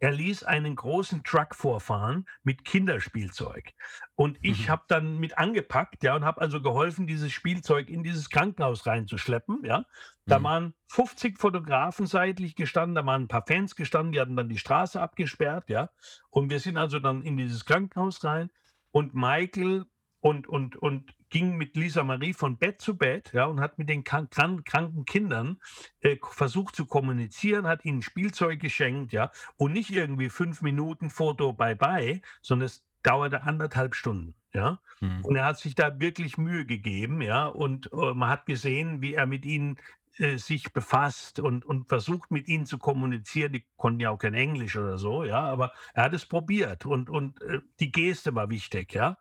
er 0.00 0.12
ließ 0.12 0.44
einen 0.44 0.76
großen 0.76 1.24
Truck 1.24 1.54
vorfahren 1.54 2.26
mit 2.42 2.64
Kinderspielzeug. 2.64 3.72
Und 4.14 4.38
ich 4.42 4.68
Mhm. 4.68 4.70
habe 4.70 4.84
dann 4.88 5.18
mit 5.18 5.38
angepackt, 5.38 6.02
ja, 6.02 6.16
und 6.16 6.24
habe 6.24 6.40
also 6.40 6.60
geholfen, 6.62 7.06
dieses 7.06 7.32
Spielzeug 7.32 7.88
in 7.90 8.02
dieses 8.02 8.30
Krankenhaus 8.30 8.86
reinzuschleppen, 8.86 9.64
ja. 9.64 9.84
Da 10.26 10.42
Mhm. 10.42 10.44
waren 10.44 10.74
50 10.88 11.38
Fotografen 11.38 12.06
seitlich 12.06 12.54
gestanden, 12.56 12.94
da 12.94 13.04
waren 13.06 13.22
ein 13.24 13.28
paar 13.28 13.44
Fans 13.46 13.76
gestanden, 13.76 14.12
die 14.12 14.20
hatten 14.20 14.36
dann 14.36 14.48
die 14.48 14.58
Straße 14.58 15.00
abgesperrt, 15.00 15.68
ja. 15.68 15.90
Und 16.30 16.50
wir 16.50 16.60
sind 16.60 16.76
also 16.76 16.98
dann 16.98 17.22
in 17.22 17.36
dieses 17.36 17.64
Krankenhaus 17.64 18.24
rein 18.24 18.50
und 18.92 19.14
Michael 19.14 19.84
und, 20.20 20.48
und, 20.48 20.76
und 20.76 21.12
ging 21.30 21.56
mit 21.56 21.76
Lisa 21.76 22.04
Marie 22.04 22.34
von 22.34 22.58
Bett 22.58 22.80
zu 22.80 22.96
Bett, 22.96 23.32
ja, 23.32 23.46
und 23.46 23.60
hat 23.60 23.78
mit 23.78 23.88
den 23.88 24.04
krank, 24.04 24.30
krank- 24.30 24.64
kranken 24.64 25.04
Kindern 25.04 25.60
äh, 26.00 26.16
versucht 26.22 26.76
zu 26.76 26.86
kommunizieren, 26.86 27.66
hat 27.66 27.84
ihnen 27.84 28.02
Spielzeug 28.02 28.60
geschenkt, 28.60 29.12
ja, 29.12 29.30
und 29.56 29.72
nicht 29.72 29.90
irgendwie 29.90 30.28
fünf 30.28 30.62
Minuten 30.62 31.10
Foto 31.10 31.52
bye 31.52 31.76
bye, 31.76 32.20
sondern 32.42 32.66
es 32.66 32.84
dauerte 33.02 33.42
anderthalb 33.44 33.94
Stunden, 33.94 34.34
ja. 34.52 34.80
Mhm. 35.00 35.24
Und 35.24 35.36
er 35.36 35.46
hat 35.46 35.58
sich 35.58 35.74
da 35.74 35.98
wirklich 36.00 36.36
Mühe 36.36 36.66
gegeben, 36.66 37.22
ja, 37.22 37.46
und 37.46 37.90
äh, 37.92 38.12
man 38.14 38.28
hat 38.28 38.46
gesehen, 38.46 39.00
wie 39.00 39.14
er 39.14 39.26
mit 39.26 39.46
ihnen 39.46 39.78
äh, 40.18 40.36
sich 40.36 40.72
befasst 40.72 41.40
und, 41.40 41.64
und 41.64 41.88
versucht, 41.88 42.30
mit 42.30 42.48
ihnen 42.48 42.66
zu 42.66 42.78
kommunizieren. 42.78 43.52
Die 43.52 43.64
konnten 43.76 44.00
ja 44.00 44.10
auch 44.10 44.18
kein 44.18 44.34
Englisch 44.34 44.76
oder 44.76 44.98
so, 44.98 45.24
ja, 45.24 45.40
aber 45.40 45.72
er 45.94 46.04
hat 46.04 46.12
es 46.14 46.26
probiert 46.26 46.84
und, 46.86 47.08
und 47.08 47.40
äh, 47.42 47.60
die 47.78 47.92
Geste 47.92 48.34
war 48.34 48.50
wichtig, 48.50 48.92
ja. 48.92 49.16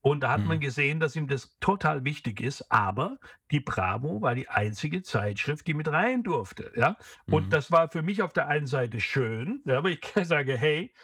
Und 0.00 0.20
da 0.20 0.30
hat 0.30 0.44
man 0.44 0.60
Mhm. 0.60 0.60
gesehen, 0.60 1.00
dass 1.00 1.16
ihm 1.16 1.26
das 1.26 1.58
total 1.60 2.04
wichtig 2.04 2.40
ist, 2.40 2.70
aber 2.70 3.18
die 3.50 3.60
Bravo 3.60 4.22
war 4.22 4.34
die 4.34 4.48
einzige 4.48 5.02
Zeitschrift, 5.02 5.66
die 5.66 5.74
mit 5.74 5.88
rein 5.88 6.22
durfte, 6.22 6.72
ja. 6.76 6.96
Und 7.28 7.52
Mhm. 7.52 7.52
das 7.52 7.70
war 7.72 7.88
für 7.90 8.02
mich 8.02 8.22
auf 8.22 8.32
der 8.32 8.48
einen 8.48 8.66
Seite 8.68 9.00
schön, 9.00 9.62
ja, 9.66 9.78
aber 9.78 9.90
ich 9.90 10.00
sage, 10.24 10.56
hey, 10.56 10.94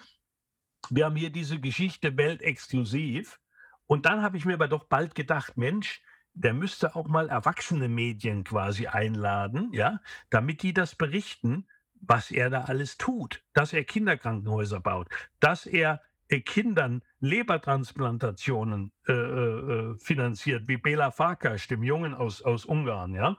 wir 0.90 1.06
haben 1.06 1.16
hier 1.16 1.30
diese 1.30 1.60
Geschichte 1.60 2.16
weltexklusiv. 2.16 3.40
Und 3.86 4.06
dann 4.06 4.22
habe 4.22 4.36
ich 4.36 4.44
mir 4.44 4.54
aber 4.54 4.68
doch 4.68 4.84
bald 4.84 5.14
gedacht, 5.14 5.56
Mensch, 5.56 6.02
der 6.32 6.54
müsste 6.54 6.96
auch 6.96 7.06
mal 7.06 7.28
erwachsene 7.28 7.88
Medien 7.88 8.44
quasi 8.44 8.86
einladen, 8.86 9.70
ja, 9.72 10.00
damit 10.30 10.62
die 10.62 10.74
das 10.74 10.94
berichten, 10.94 11.68
was 11.94 12.30
er 12.30 12.50
da 12.50 12.62
alles 12.62 12.96
tut, 12.98 13.44
dass 13.52 13.72
er 13.72 13.84
Kinderkrankenhäuser 13.84 14.80
baut, 14.80 15.08
dass 15.40 15.66
er 15.66 16.02
Kindern 16.28 17.02
Lebertransplantationen 17.20 18.92
äh, 19.06 19.12
äh, 19.12 19.92
äh, 19.92 19.98
finanziert, 19.98 20.66
wie 20.68 20.76
Bela 20.76 21.10
Farkas, 21.10 21.68
dem 21.68 21.82
Jungen 21.82 22.14
aus, 22.14 22.42
aus 22.42 22.64
Ungarn, 22.64 23.14
ja. 23.14 23.36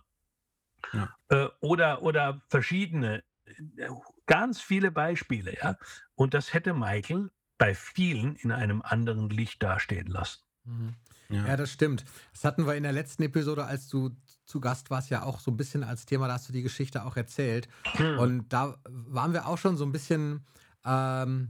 Ja. 0.94 1.16
Äh, 1.30 1.50
oder, 1.62 2.04
oder 2.04 2.42
verschiedene, 2.48 3.24
äh, 3.46 3.90
ganz 4.28 4.62
viele 4.62 4.92
Beispiele, 4.92 5.56
ja. 5.58 5.78
Und 6.16 6.34
das 6.34 6.54
hätte 6.54 6.74
Michael 6.74 7.32
bei 7.58 7.74
vielen 7.74 8.36
in 8.36 8.52
einem 8.52 8.82
anderen 8.82 9.30
Licht 9.30 9.64
dastehen 9.64 10.08
lassen. 10.08 10.44
Mhm. 10.64 10.96
Ja. 11.30 11.48
Ja, 11.48 11.58
das 11.58 11.72
stimmt. 11.72 12.06
Das 12.34 12.44
hatten 12.44 12.68
wir 12.68 12.76
in 12.76 12.84
der 12.84 12.92
letzten 12.92 13.24
Episode, 13.24 13.66
als 13.66 13.88
du 13.88 14.12
zu 14.46 14.60
Gast 14.60 14.92
warst, 14.92 15.10
ja 15.10 15.24
auch 15.24 15.40
so 15.40 15.50
ein 15.50 15.58
bisschen 15.58 15.84
als 15.84 16.06
Thema, 16.06 16.28
da 16.28 16.34
hast 16.34 16.48
du 16.48 16.54
die 16.54 16.62
Geschichte 16.62 17.04
auch 17.04 17.18
erzählt. 17.18 17.68
Hm. 17.94 18.20
Und 18.20 18.50
da 18.50 18.78
waren 18.86 19.34
wir 19.34 19.48
auch 19.48 19.58
schon 19.58 19.76
so 19.76 19.86
ein 19.86 19.92
bisschen, 19.92 20.46
ähm, 20.86 21.50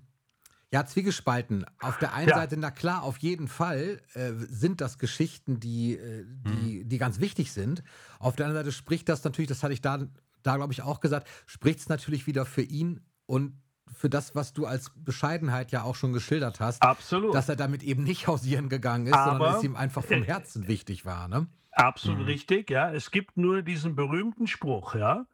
ja, 0.72 0.86
zwiegespalten. 0.86 1.66
Auf 1.80 1.98
der 2.00 2.14
einen 2.14 2.30
Ja. 2.30 2.36
Seite, 2.36 2.58
na 2.58 2.72
klar, 2.72 3.04
auf 3.04 3.18
jeden 3.20 3.48
Fall 3.48 4.02
äh, 4.14 4.32
sind 4.34 4.82
das 4.82 4.98
Geschichten, 4.98 5.60
die, 5.60 5.96
äh, 5.98 6.26
die, 6.28 6.84
die 6.86 6.98
ganz 6.98 7.20
wichtig 7.20 7.52
sind. 7.52 7.84
Auf 8.20 8.36
der 8.36 8.48
anderen 8.48 8.66
Seite 8.66 8.76
spricht 8.76 9.08
das 9.10 9.24
natürlich, 9.24 9.48
das 9.50 9.64
hatte 9.64 9.74
ich 9.74 9.82
da, 9.82 10.00
da 10.44 10.56
glaube 10.58 10.74
ich 10.74 10.82
auch 10.82 11.00
gesagt, 11.00 11.28
spricht 11.46 11.80
es 11.80 11.90
natürlich 11.90 12.28
wieder 12.28 12.46
für 12.46 12.62
ihn 12.64 13.02
und 13.26 13.62
für 13.96 14.10
das, 14.10 14.36
was 14.36 14.52
du 14.54 14.66
als 14.66 14.92
Bescheidenheit 14.96 15.72
ja 15.72 15.84
auch 15.84 15.96
schon 15.96 16.12
geschildert 16.12 16.60
hast, 16.60 16.82
Absolut. 16.82 17.34
dass 17.36 17.48
er 17.48 17.56
damit 17.56 17.84
eben 17.84 18.04
nicht 18.04 18.28
hausieren 18.28 18.68
gegangen 18.68 19.06
ist, 19.08 19.14
sondern 19.14 19.36
Aber- 19.42 19.58
es 19.58 19.64
ihm 19.64 19.76
einfach 19.76 20.04
vom 20.04 20.24
Herzen 20.24 20.68
wichtig 20.68 21.06
war. 21.06 21.28
Ne? 21.28 21.48
Absolut 21.72 22.20
Mhm. 22.22 22.26
richtig, 22.26 22.70
ja. 22.72 22.92
Es 22.92 23.12
gibt 23.12 23.38
nur 23.38 23.62
diesen 23.62 23.96
berühmten 23.96 24.48
Spruch, 24.48 24.96
ja. 24.96 25.26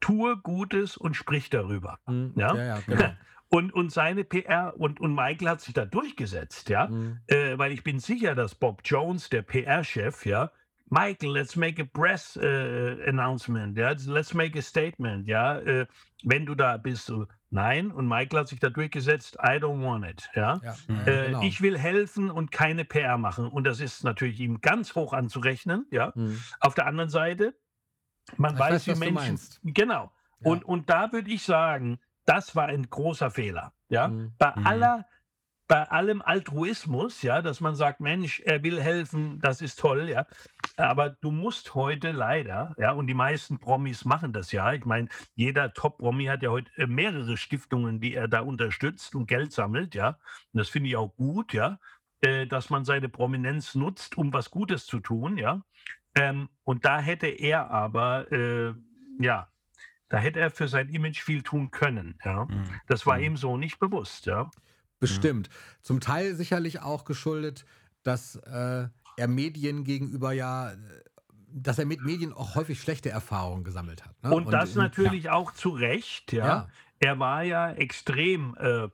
Tue 0.00 0.36
Gutes 0.38 0.96
und 0.96 1.14
sprich 1.14 1.50
darüber. 1.50 1.98
Mhm. 2.06 2.32
Ja? 2.36 2.56
ja, 2.56 2.64
ja, 2.64 2.80
genau. 2.86 3.12
Und, 3.50 3.72
und 3.72 3.90
seine 3.90 4.24
PR 4.24 4.74
und, 4.78 5.00
und 5.00 5.14
Michael 5.14 5.48
hat 5.48 5.60
sich 5.62 5.72
da 5.72 5.86
durchgesetzt, 5.86 6.68
ja. 6.68 6.88
Mhm. 6.88 7.20
Äh, 7.28 7.56
weil 7.56 7.72
ich 7.72 7.82
bin 7.82 7.98
sicher, 7.98 8.34
dass 8.34 8.54
Bob 8.54 8.82
Jones, 8.84 9.30
der 9.30 9.42
PR-Chef, 9.42 10.26
ja, 10.26 10.50
Michael, 10.90 11.32
let's 11.32 11.56
make 11.56 11.82
a 11.82 11.84
press 11.86 12.36
äh, 12.36 12.96
announcement, 13.06 13.76
ja, 13.76 13.94
let's 14.06 14.34
make 14.34 14.58
a 14.58 14.62
statement, 14.62 15.26
ja, 15.26 15.58
äh, 15.60 15.86
wenn 16.24 16.44
du 16.46 16.54
da 16.54 16.76
bist. 16.78 17.06
So, 17.06 17.26
nein, 17.50 17.90
und 17.90 18.06
Michael 18.06 18.40
hat 18.40 18.48
sich 18.48 18.60
da 18.60 18.68
durchgesetzt, 18.70 19.36
I 19.42 19.56
don't 19.58 19.82
want 19.82 20.06
it, 20.06 20.28
ja. 20.34 20.60
Ja, 20.62 20.76
Mhm. 20.86 21.00
Äh, 21.06 21.26
genau. 21.26 21.42
Ich 21.42 21.60
will 21.62 21.78
helfen 21.78 22.30
und 22.30 22.50
keine 22.52 22.84
PR 22.84 23.16
machen. 23.18 23.48
Und 23.48 23.64
das 23.64 23.80
ist 23.80 24.04
natürlich 24.04 24.40
ihm 24.40 24.60
ganz 24.60 24.94
hoch 24.94 25.12
anzurechnen, 25.14 25.86
ja. 25.90 26.12
Mhm. 26.14 26.38
Auf 26.60 26.74
der 26.74 26.86
anderen 26.86 27.10
Seite, 27.10 27.54
man 28.36 28.54
Ich 28.54 28.60
weiß, 28.60 28.72
weiß, 28.74 28.86
wie 28.88 28.98
Menschen. 28.98 29.14
meinst. 29.14 29.60
Genau. 29.64 30.12
Ja. 30.40 30.50
Und, 30.50 30.64
und 30.64 30.90
da 30.90 31.12
würde 31.12 31.30
ich 31.30 31.42
sagen, 31.42 31.98
das 32.28 32.54
war 32.54 32.66
ein 32.66 32.88
großer 32.90 33.30
Fehler. 33.30 33.72
Ja? 33.88 34.08
Mhm. 34.08 34.34
Bei 34.38 34.52
Mhm. 34.56 34.66
aller, 34.66 35.06
bei 35.66 35.84
allem 35.90 36.22
Altruismus, 36.22 37.22
ja, 37.22 37.42
dass 37.42 37.60
man 37.60 37.74
sagt, 37.74 38.00
Mensch, 38.00 38.40
er 38.40 38.62
will 38.62 38.80
helfen, 38.80 39.38
das 39.40 39.60
ist 39.62 39.78
toll, 39.78 40.08
ja. 40.10 40.26
Aber 40.76 41.10
du 41.10 41.30
musst 41.30 41.74
heute 41.74 42.12
leider, 42.12 42.74
ja, 42.78 42.92
und 42.92 43.06
die 43.06 43.14
meisten 43.14 43.58
Promis 43.58 44.04
machen 44.04 44.32
das 44.32 44.52
ja. 44.52 44.72
Ich 44.72 44.84
meine, 44.86 45.08
jeder 45.34 45.72
Top-Promi 45.74 46.26
hat 46.26 46.42
ja 46.42 46.50
heute 46.50 46.70
äh, 46.76 46.86
mehrere 46.86 47.36
Stiftungen, 47.36 48.00
die 48.00 48.14
er 48.14 48.28
da 48.28 48.40
unterstützt 48.40 49.14
und 49.14 49.26
Geld 49.26 49.52
sammelt, 49.52 49.94
ja. 49.94 50.18
Und 50.52 50.58
das 50.60 50.68
finde 50.70 50.88
ich 50.90 50.96
auch 50.96 51.14
gut, 51.16 51.52
ja, 51.54 51.78
äh, 52.22 52.46
dass 52.46 52.70
man 52.70 52.84
seine 52.84 53.08
Prominenz 53.08 53.74
nutzt, 53.74 54.16
um 54.18 54.32
was 54.32 54.50
Gutes 54.50 54.86
zu 54.86 55.00
tun, 55.00 55.38
ja. 55.38 55.62
Ähm, 56.14 56.48
und 56.64 56.84
da 56.84 57.00
hätte 57.00 57.26
er 57.28 57.70
aber, 57.70 58.30
äh, 58.32 58.74
ja, 59.20 59.48
da 60.08 60.18
hätte 60.18 60.40
er 60.40 60.50
für 60.50 60.68
sein 60.68 60.88
Image 60.88 61.20
viel 61.20 61.42
tun 61.42 61.70
können, 61.70 62.18
ja. 62.24 62.44
Mhm. 62.46 62.64
Das 62.86 63.06
war 63.06 63.18
Mhm. 63.18 63.24
ihm 63.24 63.36
so 63.36 63.56
nicht 63.56 63.78
bewusst, 63.78 64.26
ja. 64.26 64.50
Bestimmt. 65.00 65.48
Zum 65.82 66.00
Teil 66.00 66.34
sicherlich 66.34 66.80
auch 66.80 67.04
geschuldet, 67.04 67.64
dass 68.02 68.36
äh, 68.36 68.88
er 69.16 69.28
Medien 69.28 69.84
gegenüber 69.84 70.32
ja, 70.32 70.72
äh, 70.72 70.76
dass 71.50 71.78
er 71.78 71.86
mit 71.86 72.02
Medien 72.02 72.32
auch 72.32 72.54
häufig 72.56 72.80
schlechte 72.80 73.10
Erfahrungen 73.10 73.64
gesammelt 73.64 74.04
hat. 74.04 74.22
Ne? 74.22 74.34
Und, 74.34 74.52
das 74.52 74.72
in- 74.76 74.82
natürlich 74.82 75.30
auch 75.30 75.52
zu 75.52 75.70
Recht, 75.70 76.32
ja. 76.32 76.46
Ja. 76.46 76.68
Er 77.00 77.18
war 77.18 77.42
ja 77.44 77.70
extrem 77.72 78.56
äh, 78.58 78.88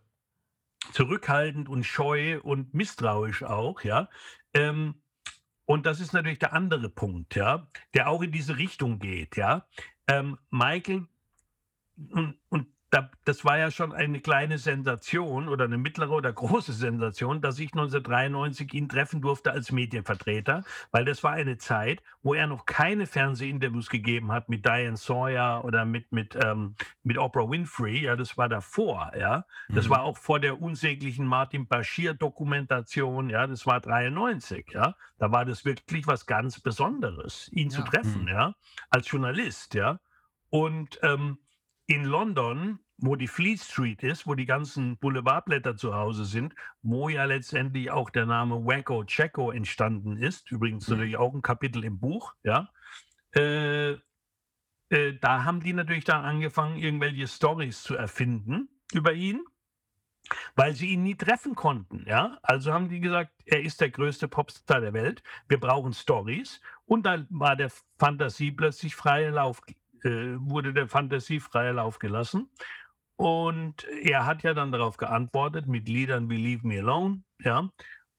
zurückhaltend 0.93 1.69
und 1.69 1.85
scheu 1.85 2.41
und 2.41 2.75
misstrauisch 2.75 3.43
auch, 3.43 3.83
ja. 3.83 4.09
Ähm, 4.53 4.97
und 5.67 5.87
das 5.87 6.01
ist 6.01 6.13
natürlich 6.13 6.39
der 6.39 6.53
andere 6.53 6.91
Punkt, 6.91 7.35
ja, 7.37 7.67
der 7.95 8.09
auch 8.09 8.21
in 8.23 8.33
diese 8.33 8.59
Richtung 8.59 8.99
geht, 8.99 9.37
ja. 9.37 9.67
Ähm, 10.09 10.39
Michael, 10.51 11.07
und, 12.11 12.39
und 12.49 12.67
das 13.25 13.45
war 13.45 13.59
ja 13.59 13.71
schon 13.71 13.93
eine 13.93 14.21
kleine 14.21 14.59
Sensation 14.59 15.49
oder 15.49 15.65
eine 15.65 15.79
mittlere 15.79 16.11
oder 16.13 16.33
große 16.33 16.73
Sensation, 16.73 17.41
dass 17.41 17.59
ich 17.59 17.73
1993 17.73 18.73
ihn 18.75 18.89
treffen 18.89 19.21
durfte 19.23 19.53
als 19.53 19.73
Medienvertreter, 19.73 20.65
weil 20.91 21.05
das 21.05 21.23
war 21.25 21.33
eine 21.33 21.57
Zeit, 21.59 22.03
wo 22.23 22.35
er 22.35 22.47
noch 22.47 22.67
keine 22.67 23.07
Fernsehinterviews 23.07 23.89
gegeben 23.89 24.33
hat 24.33 24.49
mit 24.49 24.65
Diane 24.67 24.97
Sawyer 24.97 25.65
oder 25.65 25.85
mit, 25.85 26.13
mit, 26.13 26.37
ähm, 26.43 26.77
mit 27.03 27.19
Oprah 27.19 27.49
Winfrey. 27.51 28.03
Ja, 28.05 28.17
das 28.17 28.37
war 28.37 28.49
davor, 28.49 29.13
ja. 29.19 29.45
Das 29.73 29.87
Mhm. 29.87 29.91
war 29.91 30.03
auch 30.03 30.17
vor 30.19 30.41
der 30.41 30.61
unsäglichen 30.61 31.27
Martin 31.27 31.67
Bashir-Dokumentation, 31.69 33.31
ja, 33.31 33.47
das 33.47 33.67
war 33.67 33.81
93, 33.81 34.71
ja. 34.73 34.95
Da 35.19 35.33
war 35.33 35.45
das 35.45 35.65
wirklich 35.65 36.07
was 36.07 36.27
ganz 36.27 36.61
Besonderes, 36.61 37.49
ihn 37.53 37.71
zu 37.71 37.83
Ja. 37.83 37.85
treffen, 37.85 38.23
Mhm. 38.23 38.29
ja, 38.29 38.55
als 38.91 39.11
Journalist, 39.11 39.75
ja. 39.75 39.99
Und 40.51 40.99
ähm, 41.03 41.39
in 41.87 42.05
London, 42.05 42.79
wo 42.99 43.17
die 43.17 43.29
Fleet 43.29 43.61
Street 43.61 44.03
ist, 44.03 44.27
wo 44.27 44.35
die 44.35 44.47
ganzen 44.47 44.97
Boulevardblätter 44.99 45.77
zu 45.77 45.95
Hause 45.95 46.25
sind, 46.25 46.55
wo 46.83 47.09
ja 47.09 47.25
letztendlich 47.25 47.91
auch 47.91 48.11
der 48.11 48.27
Name 48.27 48.65
Wacko 48.65 49.05
Checo 49.05 49.51
entstanden 49.51 50.17
ist, 50.17 50.51
übrigens 50.51 50.89
Mhm. 50.89 50.95
natürlich 50.95 51.17
auch 51.17 51.35
ein 51.35 51.43
Kapitel 51.43 51.85
im 51.85 51.99
Buch, 52.01 52.35
ja, 52.45 52.71
äh, 53.37 53.93
äh, 54.91 55.19
da 55.21 55.45
haben 55.45 55.61
die 55.63 55.73
natürlich 55.73 56.05
dann 56.05 56.25
angefangen, 56.25 56.79
irgendwelche 56.79 57.27
Stories 57.29 57.83
zu 57.83 57.97
erfinden 57.97 58.69
über 58.93 59.13
ihn. 59.13 59.45
weil 60.57 60.75
sie 60.75 60.89
ihn 60.89 61.03
nie 61.03 61.17
treffen 61.17 61.55
konnten. 61.55 62.05
Ja? 62.09 62.39
Also 62.43 62.73
haben 62.73 62.89
die 62.89 63.01
gesagt, 63.01 63.33
er 63.47 63.63
ist 63.63 63.81
der 63.81 63.91
größte 63.91 64.29
Popstar 64.29 64.81
der 64.81 64.93
Welt, 64.93 65.23
wir 65.49 65.61
brauchen 65.61 65.93
Stories. 65.93 66.61
Und 66.87 67.05
dann 67.07 67.27
war 67.31 67.57
der 67.57 67.71
Fantasie 67.99 68.51
plötzlich 68.53 68.95
freie 68.95 69.31
Lauf, 69.31 69.61
äh, 70.05 70.37
wurde 70.39 70.73
der 70.73 70.89
Fantasie 70.89 71.41
freie 71.41 71.73
Lauf 71.73 71.99
gelassen. 71.99 72.51
Und 73.17 73.85
er 74.03 74.27
hat 74.27 74.43
ja 74.43 74.55
dann 74.55 74.73
darauf 74.73 74.97
geantwortet 74.97 75.67
mit 75.67 75.89
Liedern 75.89 76.29
wie 76.31 76.37
Leave 76.37 76.67
Me 76.67 76.79
Alone, 76.79 77.23
ja, 77.41 77.71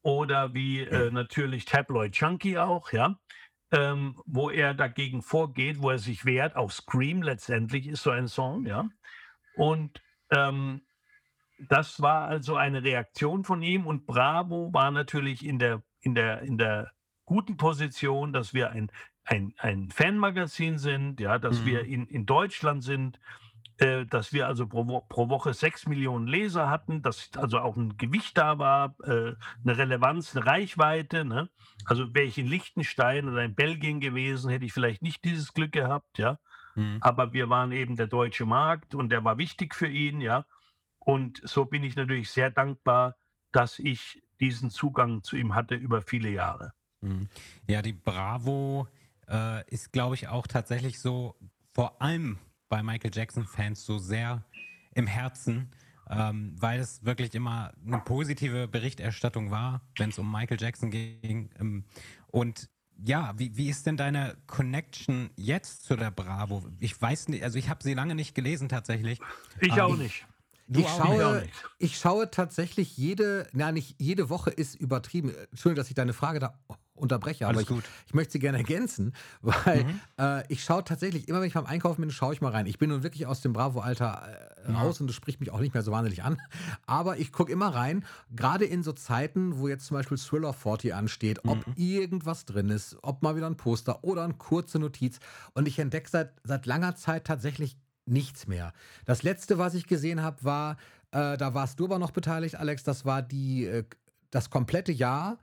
oder 0.02 0.54
wie 0.54 0.82
äh, 0.82 1.12
natürlich 1.12 1.66
Tabloid 1.66 2.16
Junkie 2.16 2.58
auch, 2.58 2.92
ja, 2.92 3.20
ähm, 3.72 4.22
wo 4.26 4.50
er 4.50 4.74
dagegen 4.74 5.22
vorgeht, 5.22 5.82
wo 5.82 5.90
er 5.90 5.98
sich 5.98 6.26
wehrt. 6.26 6.56
Auch 6.56 6.72
Scream 6.72 7.24
letztendlich 7.24 7.88
ist 7.88 8.04
so 8.04 8.12
ein 8.12 8.28
Song, 8.28 8.66
ja. 8.66 8.88
Und 9.56 10.02
ähm, 10.32 10.82
das 11.70 12.02
war 12.02 12.28
also 12.28 12.56
eine 12.56 12.84
Reaktion 12.84 13.44
von 13.44 13.62
ihm 13.62 13.88
und 13.88 14.06
Bravo 14.06 14.74
war 14.74 14.92
natürlich 14.92 15.46
in 15.46 15.60
der, 15.60 15.84
in 16.02 16.16
der, 16.16 16.42
in 16.42 16.58
der 16.58 16.92
guten 17.26 17.58
Position, 17.58 18.34
dass 18.34 18.54
wir 18.54 18.72
ein, 18.72 18.92
ein, 19.26 19.54
ein 19.58 19.90
Fanmagazin 19.90 20.78
sind, 20.78 21.20
ja, 21.20 21.40
dass 21.40 21.62
Mhm. 21.62 21.66
wir 21.66 21.86
in, 21.86 22.08
in 22.08 22.26
Deutschland 22.26 22.84
sind, 22.84 23.20
äh, 23.78 24.06
dass 24.06 24.32
wir 24.32 24.48
also 24.48 24.68
pro, 24.68 25.02
pro 25.02 25.28
Woche 25.30 25.54
sechs 25.54 25.86
Millionen 25.88 26.28
Leser 26.28 26.70
hatten, 26.70 27.02
dass 27.02 27.32
also 27.36 27.60
auch 27.60 27.76
ein 27.76 27.98
Gewicht 27.98 28.38
da 28.38 28.58
war, 28.58 28.96
äh, 29.04 29.34
eine 29.64 29.78
Relevanz, 29.78 30.36
eine 30.36 30.46
Reichweite. 30.46 31.26
Ne? 31.26 31.50
Also 31.86 32.14
wäre 32.14 32.26
ich 32.26 32.38
in 32.38 32.48
Liechtenstein 32.48 33.28
oder 33.28 33.44
in 33.44 33.56
Belgien 33.56 34.00
gewesen, 34.00 34.50
hätte 34.50 34.66
ich 34.66 34.74
vielleicht 34.74 35.02
nicht 35.02 35.26
dieses 35.26 35.54
Glück 35.54 35.74
gehabt, 35.74 36.20
ja. 36.20 36.40
Mhm. 36.76 36.98
Aber 37.02 37.34
wir 37.34 37.50
waren 37.50 37.72
eben 37.72 37.96
der 37.96 38.08
deutsche 38.08 38.46
Markt 38.46 38.96
und 38.96 39.10
der 39.10 39.24
war 39.24 39.38
wichtig 39.38 39.76
für 39.76 39.88
ihn, 39.88 40.22
ja. 40.22 40.46
Und 41.00 41.42
so 41.44 41.66
bin 41.66 41.84
ich 41.84 41.96
natürlich 41.96 42.30
sehr 42.32 42.52
dankbar, 42.52 43.16
dass 43.52 43.80
ich 43.80 44.22
diesen 44.40 44.70
Zugang 44.70 45.24
zu 45.24 45.36
ihm 45.36 45.56
hatte 45.56 45.76
über 45.76 46.02
viele 46.02 46.30
Jahre. 46.30 46.74
Mhm. 47.02 47.30
Ja, 47.68 47.82
die 47.82 47.94
Bravo 47.94 48.88
äh, 49.30 49.68
ist, 49.70 49.92
glaube 49.92 50.16
ich, 50.16 50.28
auch 50.28 50.48
tatsächlich 50.48 51.00
so, 51.00 51.36
vor 51.74 52.02
allem 52.02 52.38
bei 52.70 52.82
Michael 52.84 53.12
Jackson-Fans, 53.14 53.86
so 53.86 53.98
sehr 53.98 54.44
im 54.94 55.08
Herzen, 55.08 55.72
ähm, 56.10 56.56
weil 56.60 56.80
es 56.80 57.04
wirklich 57.04 57.34
immer 57.36 57.74
eine 57.86 58.00
positive 58.00 58.68
Berichterstattung 58.68 59.52
war, 59.52 59.82
wenn 59.98 60.10
es 60.10 60.20
um 60.20 60.32
Michael 60.32 60.60
Jackson 60.62 60.92
ging. 60.92 61.50
Ähm, 61.60 61.84
und 62.28 62.70
ja, 63.04 63.34
wie, 63.38 63.58
wie 63.58 63.70
ist 63.70 63.86
denn 63.88 63.98
deine 63.98 64.38
Connection 64.48 65.30
jetzt 65.36 65.84
zu 65.84 65.96
der 65.98 66.12
Bravo? 66.12 66.64
Ich 66.80 67.00
weiß 67.02 67.28
nicht, 67.28 67.44
also 67.44 67.58
ich 67.60 67.70
habe 67.70 67.84
sie 67.84 67.94
lange 67.94 68.16
nicht 68.16 68.36
gelesen 68.36 68.70
tatsächlich. 68.70 69.20
Ich 69.60 69.74
Ah, 69.74 69.84
auch 69.86 69.94
ich- 69.96 70.00
nicht. 70.00 70.26
Du 70.68 70.80
ich, 70.80 70.88
schaue, 70.88 71.42
nicht. 71.42 71.54
ich 71.78 71.98
schaue 72.00 72.32
tatsächlich 72.32 72.98
jede, 72.98 73.48
na 73.54 73.72
nicht 73.72 74.02
jede 74.02 74.30
Woche 74.30 74.50
ist 74.50 74.74
übertrieben. 74.74 75.30
Entschuldigung, 75.52 75.76
dass 75.76 75.90
ich 75.90 75.94
deine 75.96 76.14
Frage 76.14 76.40
da 76.40 76.58
unterbreche, 76.96 77.48
aber 77.48 77.62
ich, 77.62 77.68
gut. 77.68 77.84
ich 78.08 78.14
möchte 78.14 78.34
sie 78.34 78.40
gerne 78.40 78.58
ergänzen, 78.60 79.14
weil 79.42 79.84
Mhm. 79.84 80.00
äh, 80.18 80.44
ich 80.52 80.64
schaue 80.64 80.84
tatsächlich, 80.84 81.28
immer 81.28 81.42
wenn 81.42 81.48
ich 81.48 81.54
beim 81.54 81.66
Einkaufen 81.66 82.02
bin, 82.02 82.10
schaue 82.12 82.34
ich 82.34 82.42
mal 82.42 82.52
rein. 82.52 82.66
Ich 82.66 82.78
bin 82.78 82.90
nun 82.90 83.04
wirklich 83.04 83.26
aus 83.28 83.42
dem 83.42 83.54
Bravo-Alter 83.54 84.50
äh, 84.66 84.72
Ja. 84.72 84.80
raus 84.82 85.00
und 85.02 85.08
das 85.08 85.16
spricht 85.16 85.40
mich 85.42 85.52
auch 85.52 85.60
nicht 85.60 85.74
mehr 85.74 85.84
so 85.84 85.92
wahnsinnig 85.92 86.24
an. 86.24 86.38
Aber 86.88 87.18
ich 87.18 87.32
gucke 87.32 87.52
immer 87.52 87.68
rein, 87.76 88.06
gerade 88.36 88.66
in 88.66 88.82
so 88.82 88.94
Zeiten, 88.94 89.60
wo 89.60 89.68
jetzt 89.68 89.86
zum 89.86 89.96
Beispiel 89.98 90.18
Thriller 90.18 90.54
40 90.54 90.94
ansteht, 90.96 91.40
ob 91.46 91.68
Mhm. 91.68 91.74
irgendwas 91.76 92.46
drin 92.46 92.70
ist, 92.70 92.98
ob 93.02 93.22
mal 93.22 93.36
wieder 93.36 93.48
ein 93.48 93.58
Poster 93.58 94.04
oder 94.04 94.24
eine 94.24 94.34
kurze 94.36 94.80
Notiz. 94.80 95.20
Und 95.54 95.68
ich 95.68 95.78
entdecke 95.80 96.10
seit, 96.10 96.32
seit 96.44 96.66
langer 96.66 96.96
Zeit 96.96 97.26
tatsächlich 97.26 97.78
nichts 98.06 98.48
mehr. 98.48 98.72
Das 99.06 99.22
letzte, 99.24 99.58
was 99.58 99.74
ich 99.74 99.88
gesehen 99.88 100.22
habe, 100.22 100.44
war, 100.44 100.78
äh, 101.12 101.38
da 101.38 101.54
warst 101.54 101.80
du 101.80 101.86
aber 101.86 102.00
noch 102.00 102.12
beteiligt, 102.12 102.56
Alex, 102.56 102.84
das 102.84 103.04
war 103.06 103.22
die, 103.22 103.66
äh, 103.66 103.84
das 104.32 104.50
komplette 104.50 104.92
Jahr 104.92 105.38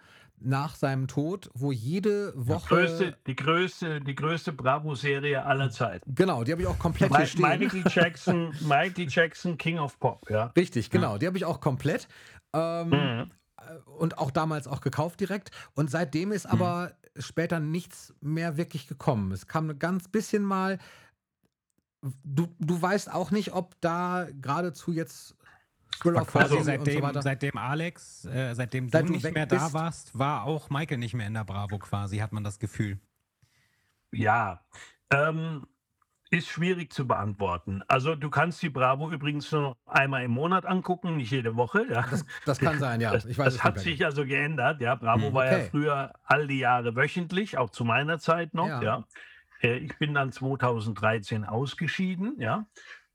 nach 0.44 0.74
seinem 0.76 1.08
Tod, 1.08 1.50
wo 1.54 1.72
jede 1.72 2.32
Woche. 2.36 2.74
Größte, 2.74 3.16
die, 3.26 3.36
größte, 3.36 4.00
die 4.00 4.14
größte 4.14 4.52
Bravo-Serie 4.52 5.44
aller 5.44 5.70
Zeiten. 5.70 6.14
Genau, 6.14 6.44
die 6.44 6.52
habe 6.52 6.62
ich 6.62 6.68
auch 6.68 6.78
komplett 6.78 7.10
Mi- 7.12 7.24
hier. 7.24 7.40
Michael 7.58 7.84
Jackson, 7.88 8.54
Michael 8.60 9.06
Jackson, 9.08 9.56
King 9.58 9.78
of 9.78 9.98
Pop, 9.98 10.28
ja. 10.30 10.52
Richtig, 10.56 10.90
genau, 10.90 11.18
die 11.18 11.26
habe 11.26 11.36
ich 11.36 11.44
auch 11.44 11.60
komplett. 11.60 12.08
Ähm, 12.54 12.90
Mhm. 12.90 13.30
und 13.98 14.18
auch 14.18 14.30
damals 14.30 14.66
auch 14.66 14.80
gekauft 14.80 15.20
direkt. 15.20 15.50
Und 15.74 15.90
seitdem 15.90 16.32
ist 16.32 16.46
aber 16.46 16.92
später 17.18 17.60
nichts 17.60 18.12
mehr 18.20 18.56
wirklich 18.56 18.88
gekommen. 18.88 19.32
Es 19.32 19.46
kam 19.46 19.70
ein 19.70 19.78
ganz 19.78 20.08
bisschen 20.08 20.42
mal. 20.42 20.78
Du, 22.24 22.48
du 22.58 22.82
weißt 22.82 23.12
auch 23.12 23.30
nicht, 23.30 23.52
ob 23.54 23.80
da 23.80 24.26
geradezu 24.40 24.90
jetzt 24.92 25.36
Thriller 26.00 26.20
War 26.20 26.24
quasi 26.26 26.54
40 26.54 26.74
und 26.76 26.84
so 26.84 26.92
seitdem, 27.00 27.22
seitdem 27.22 27.56
Alex, 27.58 28.24
äh, 28.24 28.54
seitdem 28.54 28.88
Seit 28.88 29.02
du 29.02 29.06
du 29.08 29.12
nicht 29.14 29.32
mehr 29.34 29.46
da 29.46 29.56
bist. 29.56 29.74
warst, 29.74 30.18
war 30.18 30.44
auch 30.44 30.70
Michael 30.70 30.98
nicht 30.98 31.14
mehr 31.14 31.26
in 31.26 31.34
der 31.34 31.44
Bravo 31.44 31.78
quasi, 31.78 32.18
hat 32.18 32.32
man 32.32 32.44
das 32.44 32.58
Gefühl. 32.58 32.98
Ja, 34.12 34.60
ähm, 35.10 35.66
ist 36.30 36.48
schwierig 36.48 36.92
zu 36.92 37.06
beantworten. 37.06 37.82
Also 37.88 38.14
du 38.14 38.30
kannst 38.30 38.62
die 38.62 38.70
Bravo 38.70 39.10
übrigens 39.10 39.50
nur 39.52 39.60
noch 39.62 39.76
einmal 39.86 40.24
im 40.24 40.30
Monat 40.30 40.64
angucken, 40.64 41.16
nicht 41.16 41.30
jede 41.30 41.56
Woche. 41.56 41.84
Ja. 41.90 42.06
Das, 42.10 42.24
das 42.46 42.58
kann 42.58 42.78
sein, 42.78 43.00
ja. 43.00 43.12
Das, 43.12 43.26
Ich 43.26 43.38
weiß 43.38 43.54
das 43.54 43.64
hat 43.64 43.78
sich 43.78 44.04
also 44.04 44.24
geändert. 44.24 44.80
Ja, 44.80 44.94
Bravo 44.94 45.26
Hm, 45.28 45.34
war 45.34 45.46
ja 45.46 45.52
okay. 45.58 45.68
früher 45.70 46.12
all 46.24 46.46
die 46.46 46.58
Jahre 46.58 46.96
wöchentlich, 46.96 47.58
auch 47.58 47.70
zu 47.70 47.84
meiner 47.84 48.18
Zeit 48.18 48.54
noch. 48.54 48.66
Ja. 48.68 48.82
Ja. 48.82 49.04
Äh, 49.60 49.76
Ich 49.78 49.98
bin 49.98 50.14
dann 50.14 50.32
2013 50.32 51.44
ausgeschieden. 51.44 52.40
Ja. 52.40 52.66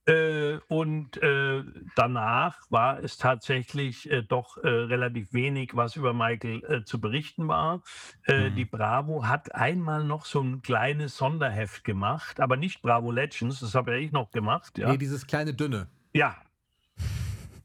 Äh, 0.08 0.60
Und 0.70 1.22
äh, 1.22 1.64
danach 1.96 2.58
war 2.70 3.04
es 3.04 3.18
tatsächlich 3.18 4.10
äh, 4.10 4.24
doch 4.24 4.58
äh, 4.58 4.68
relativ 4.68 5.34
wenig, 5.34 5.76
was 5.76 5.96
über 5.98 6.14
Michael 6.14 6.64
äh, 6.64 6.84
zu 6.86 7.00
berichten 7.02 7.48
war. 7.48 7.82
Äh, 8.26 8.50
Mhm. 8.50 8.56
Die 8.56 8.66
Bravo 8.66 9.26
hat 9.26 9.54
einmal 9.54 10.04
noch 10.04 10.26
so 10.26 10.42
ein 10.42 10.62
kleines 10.62 11.18
Sonderheft 11.18 11.84
gemacht, 11.84 12.40
aber 12.40 12.56
nicht 12.58 12.82
Bravo 12.82 13.12
Legends, 13.12 13.60
das 13.60 13.76
habe 13.76 13.92
ja 13.92 13.98
ich 13.98 14.12
noch 14.12 14.32
gemacht. 14.32 14.78
Ja. 14.78 14.90
Nee, 14.92 14.98
dieses 14.98 15.28
kleine 15.28 15.54
Dünne. 15.54 15.88
Ja. 16.14 16.36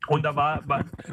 Und 0.09 0.24
da 0.24 0.34
war, 0.34 0.62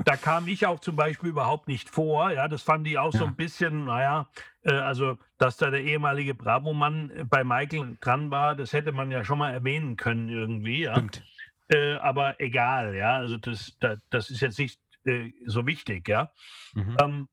da 0.05 0.15
kam 0.17 0.47
ich 0.47 0.65
auch 0.65 0.79
zum 0.79 0.95
Beispiel 0.95 1.29
überhaupt 1.29 1.67
nicht 1.67 1.89
vor. 1.89 2.31
Ja, 2.31 2.47
das 2.47 2.63
fand 2.63 2.87
ich 2.87 2.97
auch 2.97 3.11
so 3.11 3.19
Ja. 3.19 3.25
ein 3.27 3.35
bisschen, 3.35 3.85
naja, 3.85 4.27
äh, 4.63 4.73
also, 4.73 5.17
dass 5.37 5.57
da 5.57 5.69
der 5.69 5.83
ehemalige 5.83 6.33
Bravo-Mann 6.33 7.09
äh, 7.11 7.23
bei 7.23 7.43
Michael 7.43 7.97
dran 8.01 8.31
war, 8.31 8.55
das 8.55 8.73
hätte 8.73 8.91
man 8.91 9.11
ja 9.11 9.23
schon 9.23 9.37
mal 9.37 9.51
erwähnen 9.53 9.95
können 9.95 10.27
irgendwie. 10.29 10.83
Ja. 10.83 10.95
Stimmt. 10.95 11.23
Äh, 11.67 11.93
aber 11.97 12.41
egal, 12.41 12.95
ja, 12.95 13.17
also 13.17 13.37
das, 13.37 13.77
da, 13.79 13.97
das 14.09 14.31
ist 14.31 14.41
jetzt 14.41 14.57
nicht 14.57 14.79
äh, 15.05 15.31
so 15.45 15.67
wichtig, 15.67 16.07
ja. 16.07 16.31
Mhm. 16.73 16.97
Ähm, 16.99 17.27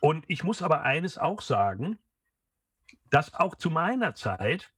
und 0.00 0.24
ich 0.28 0.42
muss 0.42 0.62
aber 0.62 0.82
eines 0.82 1.18
auch 1.18 1.42
sagen, 1.42 1.98
dass 3.10 3.34
auch 3.34 3.54
zu 3.54 3.70
meiner 3.70 4.14
Zeit 4.14 4.72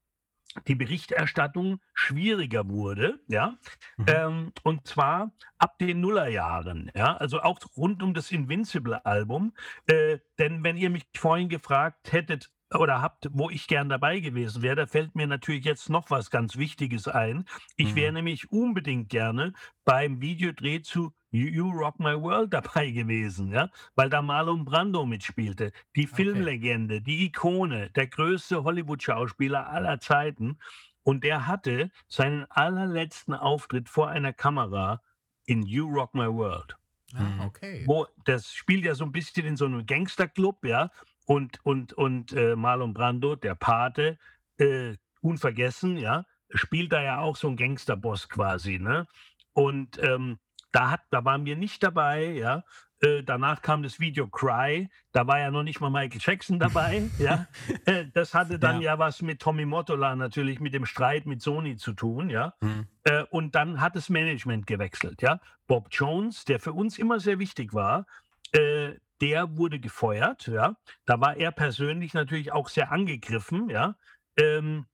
die 0.68 0.74
Berichterstattung 0.74 1.80
schwieriger 1.94 2.68
wurde, 2.68 3.20
ja, 3.28 3.59
Mhm. 3.96 4.05
ähm, 4.09 4.52
und 4.62 4.86
zwar 4.86 5.32
ab 5.59 5.78
den 5.78 6.00
Nullerjahren, 6.00 6.90
ja, 6.94 7.16
also 7.16 7.40
auch 7.42 7.59
rund 7.76 8.02
um 8.02 8.14
das 8.14 8.30
Invincible-Album, 8.30 9.55
äh, 9.86 10.18
denn 10.38 10.62
wenn 10.64 10.76
ihr 10.76 10.90
mich 10.90 11.07
vorhin 11.16 11.48
gefragt 11.48 12.12
hättet 12.12 12.50
oder 12.74 13.00
habt, 13.02 13.28
wo 13.32 13.50
ich 13.50 13.66
gern 13.66 13.88
dabei 13.88 14.20
gewesen 14.20 14.62
wäre, 14.62 14.76
da 14.76 14.86
fällt 14.86 15.14
mir 15.14 15.26
natürlich 15.26 15.64
jetzt 15.64 15.90
noch 15.90 16.10
was 16.10 16.30
ganz 16.30 16.56
Wichtiges 16.56 17.08
ein. 17.08 17.44
Ich 17.76 17.90
Mhm. 17.90 17.96
wäre 17.96 18.12
nämlich 18.12 18.50
unbedingt 18.50 19.08
gerne 19.08 19.52
beim 19.84 20.20
Videodreh 20.20 20.82
zu 20.82 21.12
You, 21.30 21.70
Rock 21.70 21.98
My 21.98 22.20
World 22.20 22.52
dabei 22.54 22.90
gewesen, 22.90 23.50
ja, 23.52 23.68
weil 23.96 24.08
da 24.10 24.22
Marlon 24.22 24.64
Brando 24.64 25.04
mitspielte, 25.06 25.72
die 25.96 26.06
Filmlegende, 26.06 27.00
die 27.02 27.24
Ikone, 27.26 27.90
der 27.90 28.06
größte 28.06 28.62
Hollywood-Schauspieler 28.64 29.68
aller 29.68 29.98
Zeiten. 30.00 30.58
Und 31.02 31.24
der 31.24 31.46
hatte 31.46 31.90
seinen 32.08 32.46
allerletzten 32.50 33.34
Auftritt 33.34 33.88
vor 33.88 34.08
einer 34.08 34.32
Kamera 34.32 35.02
in 35.46 35.62
You 35.64 35.86
Rock 35.88 36.14
My 36.14 36.26
World. 36.26 36.76
Mhm. 37.12 37.38
Ah, 37.38 37.46
okay. 37.46 37.86
Wo 37.86 38.06
das 38.24 38.52
spielt 38.52 38.84
ja 38.84 38.94
so 38.94 39.04
ein 39.04 39.12
bisschen 39.12 39.44
in 39.46 39.56
so 39.56 39.66
einem 39.66 39.84
Gangsterclub, 39.84 40.64
ja. 40.64 40.90
Und, 41.24 41.64
und, 41.64 41.92
und 41.92 42.32
äh, 42.32 42.54
Marlon 42.56 42.94
Brando, 42.94 43.34
der 43.36 43.54
Pate, 43.54 44.18
äh, 44.58 44.94
unvergessen, 45.20 45.96
ja, 45.96 46.24
spielt 46.50 46.92
da 46.92 47.02
ja 47.02 47.18
auch 47.18 47.36
so 47.36 47.48
ein 47.48 47.56
Gangsterboss 47.56 48.28
quasi, 48.28 48.78
ne? 48.78 49.06
Und 49.52 50.02
ähm, 50.02 50.38
da, 50.72 50.90
hat, 50.90 51.00
da 51.10 51.24
waren 51.24 51.44
wir 51.44 51.56
nicht 51.56 51.82
dabei, 51.82 52.26
ja. 52.26 52.64
Äh, 53.00 53.22
danach 53.22 53.60
kam 53.62 53.82
das 53.82 54.00
Video 54.00 54.28
Cry, 54.28 54.88
da 55.12 55.26
war 55.26 55.38
ja 55.38 55.50
noch 55.50 55.62
nicht 55.62 55.80
mal 55.80 55.90
Michael 55.90 56.20
Jackson 56.22 56.58
dabei, 56.58 57.02
ja. 57.18 57.46
Äh, 57.84 58.06
das 58.12 58.34
hatte 58.34 58.58
dann 58.58 58.80
ja. 58.80 58.92
Ja. 58.92 58.98
was 58.98 59.22
mit 59.22 59.40
Tommy 59.40 59.64
Mottola 59.64 60.16
natürlich, 60.16 60.60
mit 60.60 60.74
dem 60.74 60.86
Streit 60.86 61.26
mit 61.26 61.42
Sony 61.42 61.76
zu 61.76 61.92
tun, 61.92 62.30
ja. 62.30 62.54
Mhm. 62.60 62.86
Äh, 63.04 63.24
und 63.30 63.54
dann 63.54 63.80
hat 63.80 63.96
das 63.96 64.08
Management 64.08 64.66
gewechselt, 64.66 65.22
ja. 65.22 65.40
Bob 65.66 65.88
Jones, 65.90 66.44
der 66.44 66.60
für 66.60 66.72
uns 66.72 66.98
immer 66.98 67.20
sehr 67.20 67.38
wichtig 67.38 67.72
war, 67.72 68.06
äh, 68.55 68.94
der 69.20 69.57
wurde 69.57 69.78
gefeuert, 69.80 70.46
ja. 70.48 70.76
Da 71.05 71.20
war 71.20 71.36
er 71.36 71.52
persönlich 71.52 72.14
natürlich 72.14 72.52
auch 72.52 72.68
sehr 72.68 72.90
angegriffen, 72.90 73.68
ja. 73.70 73.96
Ähm, 74.36 74.86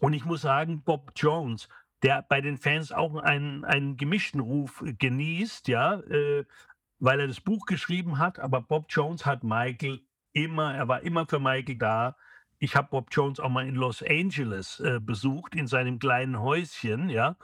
und 0.00 0.12
ich 0.12 0.24
muss 0.24 0.42
sagen, 0.42 0.82
Bob 0.82 1.12
Jones 1.16 1.68
der 2.04 2.22
bei 2.22 2.42
den 2.42 2.58
Fans 2.58 2.92
auch 2.92 3.16
einen, 3.16 3.64
einen 3.64 3.96
gemischten 3.96 4.40
Ruf 4.40 4.84
genießt, 4.84 5.68
ja, 5.68 6.00
äh, 6.00 6.44
weil 6.98 7.18
er 7.18 7.26
das 7.26 7.40
Buch 7.40 7.64
geschrieben 7.64 8.18
hat. 8.18 8.38
Aber 8.38 8.60
Bob 8.60 8.86
Jones 8.90 9.24
hat 9.24 9.42
Michael 9.42 10.00
immer, 10.34 10.74
er 10.74 10.86
war 10.86 11.02
immer 11.02 11.26
für 11.26 11.40
Michael 11.40 11.78
da. 11.78 12.16
Ich 12.58 12.76
habe 12.76 12.88
Bob 12.90 13.08
Jones 13.10 13.40
auch 13.40 13.48
mal 13.48 13.66
in 13.66 13.74
Los 13.74 14.02
Angeles 14.02 14.80
äh, 14.80 15.00
besucht, 15.00 15.54
in 15.54 15.66
seinem 15.66 15.98
kleinen 15.98 16.38
Häuschen, 16.40 17.08
ja. 17.08 17.36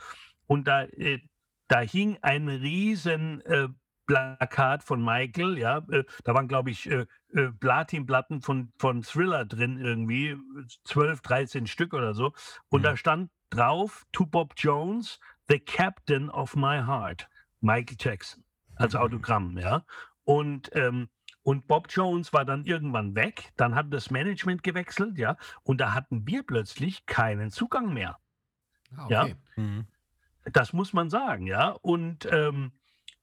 Und 0.47 0.69
da, 0.69 0.85
äh, 0.85 1.21
da 1.69 1.81
hing 1.81 2.19
ein 2.21 2.49
riesen 2.49 3.41
äh, 3.47 3.69
Plakat 4.11 4.83
von 4.83 5.05
Michael, 5.05 5.57
ja. 5.57 5.79
Äh, 5.91 6.05
da 6.25 6.35
waren, 6.35 6.49
glaube 6.49 6.71
ich, 6.71 6.91
äh, 6.91 7.07
äh, 7.33 7.53
Platinplatten 7.61 8.43
von, 8.43 8.73
von 8.77 9.03
Thriller 9.03 9.45
drin 9.45 9.79
irgendwie, 9.79 10.37
12, 10.85 11.21
13 11.21 11.67
Stück 11.69 11.95
oder 11.95 12.13
so. 12.13 12.33
Und 12.71 12.81
mhm. 12.81 12.85
da 12.85 12.97
stand 12.97 13.31
drauf, 13.51 14.05
to 14.11 14.27
Bob 14.27 14.55
Jones, 14.57 15.21
the 15.49 15.61
captain 15.61 16.29
of 16.29 16.57
my 16.57 16.79
heart, 16.79 17.29
Michael 17.61 17.97
Jackson, 18.01 18.43
als 18.75 18.95
mhm. 18.95 19.01
Autogramm, 19.01 19.59
ja. 19.59 19.85
Und, 20.25 20.75
ähm, 20.75 21.09
und 21.43 21.69
Bob 21.69 21.87
Jones 21.89 22.33
war 22.33 22.45
dann 22.45 22.65
irgendwann 22.65 23.15
weg, 23.15 23.53
dann 23.57 23.77
hat 23.77 23.93
das 23.95 24.11
Management 24.11 24.65
gewechselt, 24.65 25.19
ja, 25.19 25.37
und 25.63 25.81
da 25.81 25.95
hatten 25.95 26.27
wir 26.27 26.43
plötzlich 26.43 27.07
keinen 27.07 27.51
Zugang 27.51 27.95
mehr. 27.95 28.19
Ah, 28.97 29.05
okay. 29.05 29.13
Ja. 29.13 29.27
Mhm. 29.63 29.87
Das 30.53 30.73
muss 30.73 30.93
man 30.93 31.11
sagen, 31.11 31.47
ja. 31.47 31.71
Und 31.71 32.27
ähm, 32.31 32.73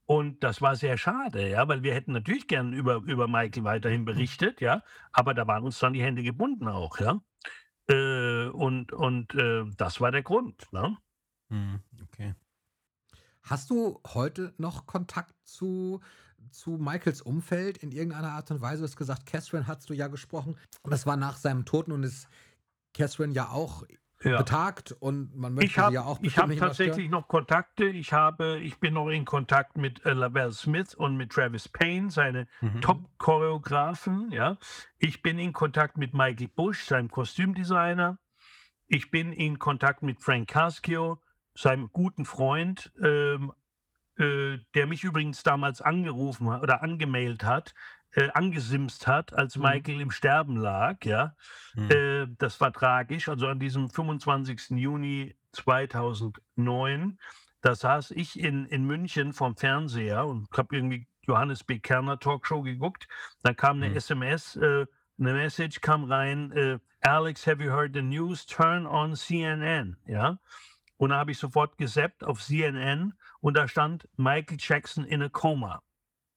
und 0.07 0.43
das 0.43 0.61
war 0.61 0.75
sehr 0.75 0.97
schade, 0.97 1.49
ja, 1.49 1.67
weil 1.67 1.83
wir 1.83 1.93
hätten 1.93 2.13
natürlich 2.13 2.47
gern 2.47 2.73
über, 2.73 2.95
über 2.95 3.27
Michael 3.27 3.65
weiterhin 3.65 4.05
berichtet, 4.05 4.61
ja, 4.61 4.81
aber 5.11 5.33
da 5.33 5.45
waren 5.47 5.63
uns 5.63 5.79
dann 5.79 5.93
die 5.93 6.01
Hände 6.01 6.23
gebunden 6.23 6.67
auch, 6.67 6.99
ja. 6.99 7.21
Äh, 7.89 8.47
und 8.47 8.93
und 8.93 9.35
äh, 9.35 9.65
das 9.77 10.01
war 10.01 10.11
der 10.11 10.23
Grund, 10.23 10.71
ne? 10.71 10.97
Hm, 11.49 11.81
okay. 12.03 12.35
Hast 13.41 13.69
du 13.69 14.01
heute 14.05 14.53
noch 14.57 14.85
Kontakt 14.85 15.33
zu, 15.45 16.01
zu 16.51 16.71
Michaels 16.71 17.21
Umfeld 17.21 17.77
in 17.77 17.91
irgendeiner 17.91 18.31
Art 18.31 18.51
und 18.51 18.59
Weise? 18.59 18.81
Du 18.81 18.87
hast 18.87 18.97
gesagt, 18.97 19.25
Catherine 19.25 19.67
hast 19.67 19.89
du 19.89 19.93
ja 19.93 20.07
gesprochen. 20.07 20.57
Und 20.83 20.91
das 20.91 21.05
war 21.05 21.15
nach 21.15 21.37
seinem 21.37 21.63
Tod 21.63 21.87
und 21.87 22.03
ist 22.03 22.27
Catherine 22.93 23.33
ja 23.33 23.49
auch 23.49 23.83
ja. 24.24 24.38
betagt 24.38 24.91
und 24.99 25.36
man 25.36 25.53
möchte 25.53 25.72
ich 25.72 25.78
hab, 25.78 25.93
ja 25.93 26.03
auch 26.03 26.20
Ich 26.22 26.38
habe 26.38 26.55
tatsächlich 26.55 27.09
noch 27.09 27.28
Kontakte. 27.28 27.86
Ich 27.86 28.13
habe, 28.13 28.59
ich 28.59 28.80
bin 28.80 28.93
noch 28.95 29.09
in 29.09 29.26
Kontakt 29.26 29.78
mit 29.78 30.05
äh, 30.05 30.13
Lavelle 30.13 30.51
Smith 30.51 30.95
und 30.95 31.18
mit 31.18 31.32
Travis 31.32 31.70
Payne, 31.70 32.09
seine 32.09 32.47
mhm. 32.61 32.82
Top-Choreografen. 32.82 34.32
Ja, 34.32 34.57
ich 34.97 35.22
bin 35.22 35.39
in 35.39 35.53
Kontakt 35.53 35.97
mit 35.97 36.13
Mikey 36.13 36.47
Bush, 36.47 36.86
seinem 36.86 37.09
Kostümdesigner. 37.09 38.18
Ich 38.88 39.11
bin 39.11 39.34
in 39.34 39.59
Kontakt 39.59 40.01
mit 40.01 40.22
Frank 40.22 40.47
Caschio, 40.47 41.22
seinem 41.55 41.89
guten 41.91 42.26
Freund, 42.26 42.91
ähm, 43.03 43.51
äh, 44.18 44.57
der 44.74 44.88
mich 44.88 45.03
übrigens 45.03 45.43
damals 45.43 45.82
angerufen 45.82 46.49
hat 46.49 46.63
oder 46.63 46.82
angemailt 46.82 47.43
hat, 47.43 47.76
äh, 48.11 48.29
angesimst 48.33 49.07
hat, 49.07 49.33
als 49.33 49.55
mhm. 49.55 49.63
Michael 49.63 50.01
im 50.01 50.11
Sterben 50.11 50.57
lag. 50.57 51.03
Ja, 51.05 51.35
mhm. 51.75 51.91
äh, 51.91 52.27
das 52.37 52.59
war 52.61 52.73
tragisch. 52.73 53.29
Also 53.29 53.47
an 53.47 53.59
diesem 53.59 53.89
25. 53.89 54.71
Juni 54.71 55.35
2009, 55.53 57.19
da 57.61 57.75
saß 57.75 58.11
ich 58.11 58.39
in, 58.39 58.65
in 58.65 58.85
München 58.85 59.33
vom 59.33 59.55
Fernseher 59.55 60.25
und 60.25 60.47
habe 60.55 60.75
irgendwie 60.75 61.07
Johannes 61.27 61.63
B. 61.63 61.79
Kerner 61.79 62.19
Talkshow 62.19 62.61
geguckt. 62.61 63.07
Da 63.43 63.53
kam 63.53 63.77
eine 63.77 63.89
mhm. 63.89 63.97
SMS, 63.97 64.55
äh, 64.55 64.85
eine 65.19 65.33
Message 65.33 65.81
kam 65.81 66.03
rein, 66.05 66.51
äh, 66.51 66.79
Alex, 67.01 67.45
have 67.45 67.63
you 67.63 67.71
heard 67.71 67.93
the 67.93 68.01
news? 68.01 68.45
Turn 68.45 68.85
on 68.85 69.15
CNN. 69.15 69.97
Ja. 70.05 70.39
Und 70.97 71.11
da 71.11 71.17
habe 71.17 71.31
ich 71.31 71.37
sofort 71.37 71.77
gesappt 71.77 72.23
auf 72.23 72.41
CNN 72.43 73.13
und 73.39 73.55
da 73.55 73.67
stand 73.67 74.09
Michael 74.17 74.57
Jackson 74.59 75.05
in 75.05 75.21
a 75.21 75.29
coma. 75.29 75.83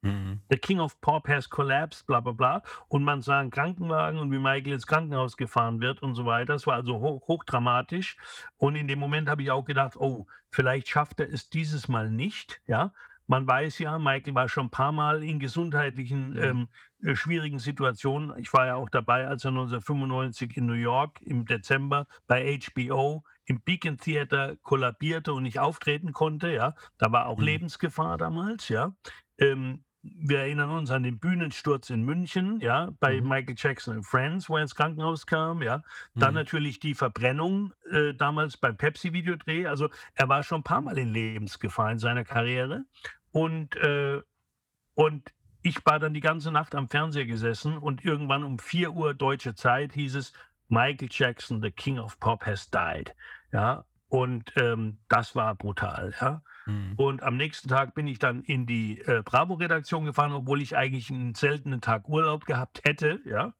Mhm. 0.03 0.40
The 0.48 0.57
King 0.57 0.80
of 0.80 1.01
Pop 1.01 1.28
has 1.28 1.48
collapsed, 1.48 2.07
bla 2.07 2.20
bla 2.20 2.32
bla. 2.32 2.62
Und 2.88 3.05
man 3.05 3.22
sah 3.22 3.40
einen 3.40 3.51
Krankenwagen 3.51 4.18
und 4.18 4.32
wie 4.32 4.38
Michael 4.38 4.74
ins 4.74 4.86
Krankenhaus 4.86 5.36
gefahren 5.36 5.80
wird 5.80 6.03
und 6.03 6.14
so 6.14 6.24
weiter. 6.26 6.55
Das 6.55 6.66
war 6.66 6.74
also 6.74 7.01
hoch, 7.01 7.28
hochdramatisch. 7.28 8.16
Und 8.57 8.76
in 8.76 8.88
dem 8.88 8.98
Moment 8.98 9.28
habe 9.28 9.42
ich 9.42 9.51
auch 9.51 9.64
gedacht, 9.64 9.96
oh, 9.96 10.26
vielleicht 10.51 10.88
schafft 10.88 11.20
er 11.20 11.32
es 11.32 11.51
dieses 11.51 11.88
Mal 11.88 12.11
nicht. 12.11 12.62
Ja, 12.66 12.92
man 13.30 13.46
weiß 13.46 13.78
ja, 13.78 13.96
Michael 13.98 14.34
war 14.34 14.48
schon 14.48 14.66
ein 14.66 14.70
paar 14.70 14.90
Mal 14.90 15.22
in 15.22 15.38
gesundheitlichen 15.38 16.36
ähm, 16.36 16.68
äh, 17.03 17.14
schwierigen 17.14 17.61
Situationen. 17.61 18.36
Ich 18.38 18.53
war 18.53 18.66
ja 18.66 18.74
auch 18.74 18.88
dabei, 18.88 19.28
als 19.28 19.44
er 19.44 19.51
1995 19.51 20.57
in 20.57 20.66
New 20.66 20.72
York 20.72 21.20
im 21.22 21.44
Dezember 21.44 22.09
bei 22.26 22.59
HBO 22.59 23.22
im 23.44 23.61
Beacon 23.61 23.98
Theater 23.98 24.57
kollabierte 24.62 25.32
und 25.32 25.44
nicht 25.44 25.61
auftreten 25.61 26.12
konnte. 26.12 26.53
Ja, 26.53 26.74
da 26.98 27.12
war 27.12 27.26
auch 27.26 27.38
mhm. 27.38 27.44
Lebensgefahr 27.44 28.18
damals. 28.18 28.68
Ja, 28.68 28.94
ähm, 29.38 29.84
wir 30.03 30.40
erinnern 30.40 30.70
uns 30.70 30.90
an 30.90 31.03
den 31.03 31.18
Bühnensturz 31.18 31.90
in 31.90 32.03
München, 32.03 32.61
ja, 32.61 32.90
bei 33.01 33.20
mhm. 33.20 33.28
Michael 33.28 33.55
Jackson 33.57 33.96
and 33.96 34.07
Friends, 34.07 34.48
wo 34.48 34.57
er 34.57 34.62
ins 34.62 34.74
Krankenhaus 34.74 35.26
kam, 35.26 35.62
ja. 35.62 35.82
Dann 36.14 36.30
mhm. 36.30 36.36
natürlich 36.36 36.80
die 36.80 36.94
Verbrennung 36.94 37.74
äh, 37.90 38.14
damals 38.14 38.57
beim 38.57 38.76
Pepsi-Videodreh. 38.76 39.66
Also 39.66 39.90
er 40.14 40.28
war 40.28 40.42
schon 40.42 40.61
ein 40.61 40.64
paar 40.64 40.80
Mal 40.80 40.96
in 40.96 41.12
Lebensgefahr 41.12 41.92
in 41.92 41.98
seiner 41.98 42.24
Karriere. 42.24 42.84
Und, 43.30 43.76
äh, 43.76 44.22
und 44.94 45.32
ich 45.62 45.84
war 45.84 45.98
dann 45.98 46.14
die 46.14 46.20
ganze 46.20 46.51
Nacht 46.51 46.74
am 46.74 46.88
Fernseher 46.88 47.26
gesessen 47.26 47.76
und 47.76 48.05
irgendwann 48.05 48.44
um 48.44 48.59
4 48.59 48.92
Uhr 48.92 49.12
deutsche 49.12 49.55
Zeit 49.55 49.92
hieß 49.92 50.14
es, 50.14 50.32
Michael 50.68 51.09
Jackson, 51.11 51.61
the 51.61 51.70
King 51.70 51.98
of 51.98 52.18
Pop, 52.20 52.46
has 52.46 52.70
died. 52.70 53.14
Ja, 53.53 53.84
und 54.09 54.53
ähm, 54.57 54.98
das 55.09 55.34
war 55.34 55.55
brutal, 55.55 56.14
ja. 56.20 56.42
Mhm. 56.66 56.94
Und 56.96 57.22
am 57.22 57.36
nächsten 57.36 57.68
Tag 57.68 57.94
bin 57.94 58.06
ich 58.06 58.18
dann 58.18 58.42
in 58.42 58.66
die 58.66 59.00
äh, 59.00 59.22
Bravo-Redaktion 59.24 60.04
gefahren, 60.04 60.32
obwohl 60.32 60.61
ich 60.61 60.76
eigentlich 60.76 61.11
einen 61.11 61.34
seltenen 61.34 61.80
Tag 61.80 62.08
Urlaub 62.08 62.44
gehabt 62.44 62.82
hätte, 62.84 63.20
ja. 63.24 63.54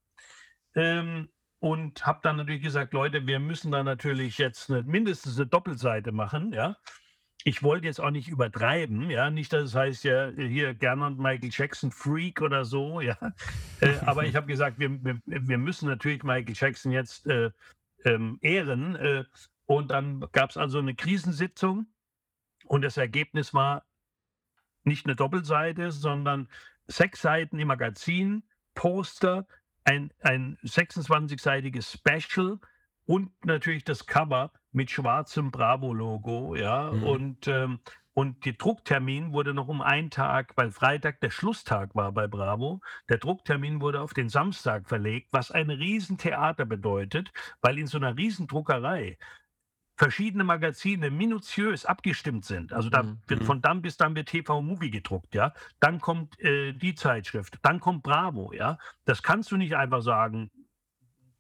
Ähm, 0.75 1.29
und 1.59 2.07
habe 2.07 2.21
dann 2.23 2.37
natürlich 2.37 2.63
gesagt, 2.63 2.95
Leute, 2.95 3.27
wir 3.27 3.39
müssen 3.39 3.71
da 3.71 3.83
natürlich 3.83 4.39
jetzt 4.39 4.71
eine, 4.71 4.83
mindestens 4.83 5.37
eine 5.39 5.47
Doppelseite 5.47 6.13
machen, 6.13 6.53
ja. 6.53 6.77
Ich 7.43 7.63
wollte 7.63 7.87
jetzt 7.87 8.01
auch 8.01 8.11
nicht 8.11 8.29
übertreiben, 8.29 9.09
ja, 9.09 9.31
nicht, 9.31 9.53
dass 9.55 9.63
es 9.65 9.75
heißt 9.75 10.05
ja 10.05 10.29
hier 10.29 10.75
Gernot 10.75 11.19
Michael 11.19 11.49
Jackson 11.51 11.91
Freak 11.91 12.43
oder 12.43 12.67
so, 12.67 13.01
ja. 13.01 13.17
äh, 13.81 13.97
aber 14.05 14.27
ich 14.27 14.37
habe 14.37 14.47
gesagt, 14.47 14.79
wir, 14.79 15.03
wir, 15.03 15.19
wir, 15.25 15.59
müssen 15.59 15.89
natürlich 15.89 16.23
Michael 16.23 16.55
Jackson 16.55 16.93
jetzt 16.93 17.27
äh, 17.27 17.51
ähm, 18.05 18.39
ehren. 18.43 18.95
Äh, 18.97 19.25
und 19.67 19.91
dann 19.91 20.21
gab 20.33 20.51
es 20.51 20.57
also 20.57 20.79
eine 20.79 20.95
Krisensitzung 20.95 21.87
und 22.71 22.83
das 22.83 22.97
Ergebnis 22.97 23.53
war 23.53 23.85
nicht 24.85 25.05
eine 25.05 25.17
Doppelseite, 25.17 25.91
sondern 25.91 26.49
sechs 26.87 27.21
Seiten 27.21 27.59
im 27.59 27.67
Magazin, 27.67 28.45
Poster, 28.75 29.49
ein, 29.83 30.13
ein 30.21 30.57
26-seitiges 30.63 31.99
Special 31.99 32.61
und 33.07 33.33
natürlich 33.45 33.83
das 33.83 34.07
Cover 34.07 34.53
mit 34.71 34.89
schwarzem 34.89 35.51
Bravo-Logo. 35.51 36.55
Ja, 36.55 36.93
mhm. 36.93 37.03
und, 37.03 37.49
ähm, 37.49 37.81
und 38.13 38.47
der 38.47 38.53
Drucktermin 38.53 39.33
wurde 39.33 39.53
noch 39.53 39.67
um 39.67 39.83
einen 39.83 40.11
Tag, 40.11 40.53
weil 40.57 40.71
Freitag 40.71 41.21
der 41.23 41.31
Schlusstag 41.31 41.97
war 41.97 42.13
bei 42.13 42.29
Bravo. 42.29 42.83
Der 43.09 43.19
Drucktermin 43.19 43.81
wurde 43.81 44.01
auf 44.01 44.15
den 44.15 44.29
Samstag 44.29 44.89
verlegt, 44.89 45.31
was 45.33 45.51
ein 45.51 45.71
Riesentheater 45.71 46.67
bedeutet, 46.67 47.33
weil 47.63 47.81
in 47.81 47.89
so 47.89 47.99
einer 47.99 48.17
Riesendruckerei 48.17 49.19
verschiedene 50.01 50.45
Magazine 50.45 51.11
minutiös 51.11 51.85
abgestimmt 51.85 52.47
sind. 52.47 52.73
Also 52.73 52.89
da 52.89 53.03
mhm. 53.03 53.19
wird 53.27 53.41
mhm. 53.41 53.45
von 53.45 53.61
dann 53.61 53.83
bis 53.83 53.99
dann 53.99 54.17
wird 54.17 54.31
TV 54.31 54.63
Movie 54.63 54.91
gedruckt, 54.91 55.35
ja. 55.35 55.53
Dann 55.79 56.01
kommt 56.01 56.41
äh, 56.41 56.73
die 56.73 56.95
Zeitschrift, 56.95 57.59
dann 57.61 57.81
kommt 57.81 58.03
Bravo, 58.03 58.51
ja. 58.55 58.79
Das 59.05 59.23
kannst 59.23 59.53
du 59.53 59.59
nicht 59.59 59.77
einfach 59.77 60.01
sagen. 60.01 60.51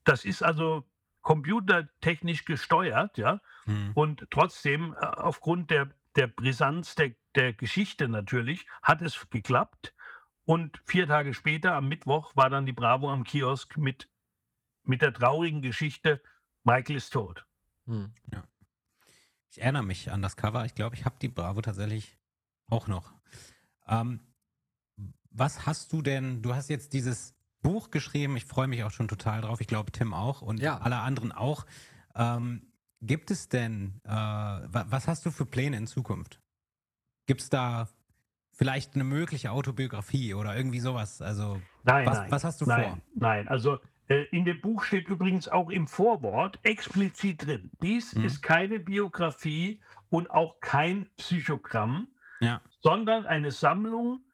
Das 0.04 0.26
ist 0.26 0.42
also 0.42 0.84
computertechnisch 1.22 2.44
gesteuert, 2.44 3.16
ja. 3.16 3.40
Mhm. 3.64 3.92
Und 3.94 4.26
trotzdem, 4.30 4.92
äh, 4.92 5.06
aufgrund 5.06 5.70
der, 5.70 5.88
der 6.16 6.26
Brisanz 6.26 6.94
der, 6.96 7.12
der 7.36 7.54
Geschichte 7.54 8.08
natürlich, 8.08 8.66
hat 8.82 9.00
es 9.00 9.26
geklappt. 9.30 9.94
Und 10.44 10.82
vier 10.84 11.06
Tage 11.06 11.32
später, 11.32 11.76
am 11.76 11.88
Mittwoch, 11.88 12.36
war 12.36 12.50
dann 12.50 12.66
die 12.66 12.74
Bravo 12.74 13.10
am 13.10 13.24
Kiosk 13.24 13.78
mit, 13.78 14.10
mit 14.82 15.00
der 15.00 15.14
traurigen 15.14 15.62
Geschichte, 15.62 16.20
Michael 16.62 16.96
ist 16.96 17.14
tot. 17.14 17.46
Hm. 17.90 18.12
Ja. 18.32 18.44
Ich 19.50 19.60
erinnere 19.60 19.82
mich 19.82 20.12
an 20.12 20.22
das 20.22 20.36
Cover. 20.36 20.64
Ich 20.64 20.76
glaube, 20.76 20.94
ich 20.94 21.04
habe 21.04 21.16
die 21.20 21.28
Bravo 21.28 21.60
tatsächlich 21.60 22.16
auch 22.68 22.86
noch. 22.86 23.12
Ähm, 23.88 24.20
was 25.30 25.66
hast 25.66 25.92
du 25.92 26.00
denn? 26.00 26.40
Du 26.40 26.54
hast 26.54 26.70
jetzt 26.70 26.92
dieses 26.92 27.34
Buch 27.60 27.90
geschrieben. 27.90 28.36
Ich 28.36 28.44
freue 28.44 28.68
mich 28.68 28.84
auch 28.84 28.92
schon 28.92 29.08
total 29.08 29.40
drauf. 29.40 29.60
Ich 29.60 29.66
glaube, 29.66 29.90
Tim 29.90 30.14
auch 30.14 30.40
und 30.40 30.60
ja. 30.60 30.78
alle 30.78 30.98
anderen 30.98 31.32
auch. 31.32 31.66
Ähm, 32.14 32.72
gibt 33.00 33.32
es 33.32 33.48
denn, 33.48 34.00
äh, 34.04 34.10
was 34.10 35.08
hast 35.08 35.26
du 35.26 35.32
für 35.32 35.46
Pläne 35.46 35.76
in 35.76 35.88
Zukunft? 35.88 36.40
Gibt 37.26 37.40
es 37.40 37.50
da 37.50 37.88
vielleicht 38.52 38.94
eine 38.94 39.04
mögliche 39.04 39.50
Autobiografie 39.50 40.34
oder 40.34 40.56
irgendwie 40.56 40.80
sowas? 40.80 41.22
Also, 41.22 41.60
nein, 41.82 42.06
was, 42.06 42.18
nein, 42.18 42.30
was 42.30 42.44
hast 42.44 42.60
du 42.60 42.66
nein, 42.66 42.84
vor? 42.84 42.98
Nein, 43.14 43.48
also 43.48 43.80
in 44.10 44.44
dem 44.44 44.60
Buch 44.60 44.82
steht 44.82 45.08
übrigens 45.08 45.48
auch 45.48 45.70
im 45.70 45.86
Vorwort 45.86 46.58
explizit 46.64 47.46
drin, 47.46 47.70
dies 47.80 48.14
Mhm. 48.14 48.24
ist 48.24 48.42
keine 48.42 48.80
Biografie 48.80 49.80
und 50.08 50.30
auch 50.30 50.58
kein 50.60 51.08
Psychogramm, 51.16 52.08
Ja. 52.40 52.60
sondern 52.80 53.24
eine 53.26 53.52
Sammlung, 53.52 54.24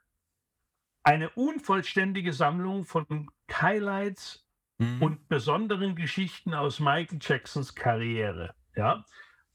eine 1.02 1.28
unvollständige 1.30 2.32
Sammlung 2.32 2.84
von 2.84 3.30
Highlights 3.52 4.46
Mhm. 4.78 5.02
und 5.02 5.28
besonderen 5.28 5.94
Geschichten 5.94 6.54
aus 6.54 6.80
Michael 6.80 7.18
Jacksons 7.20 7.74
Karriere. 7.74 8.54
Ja? 8.74 9.04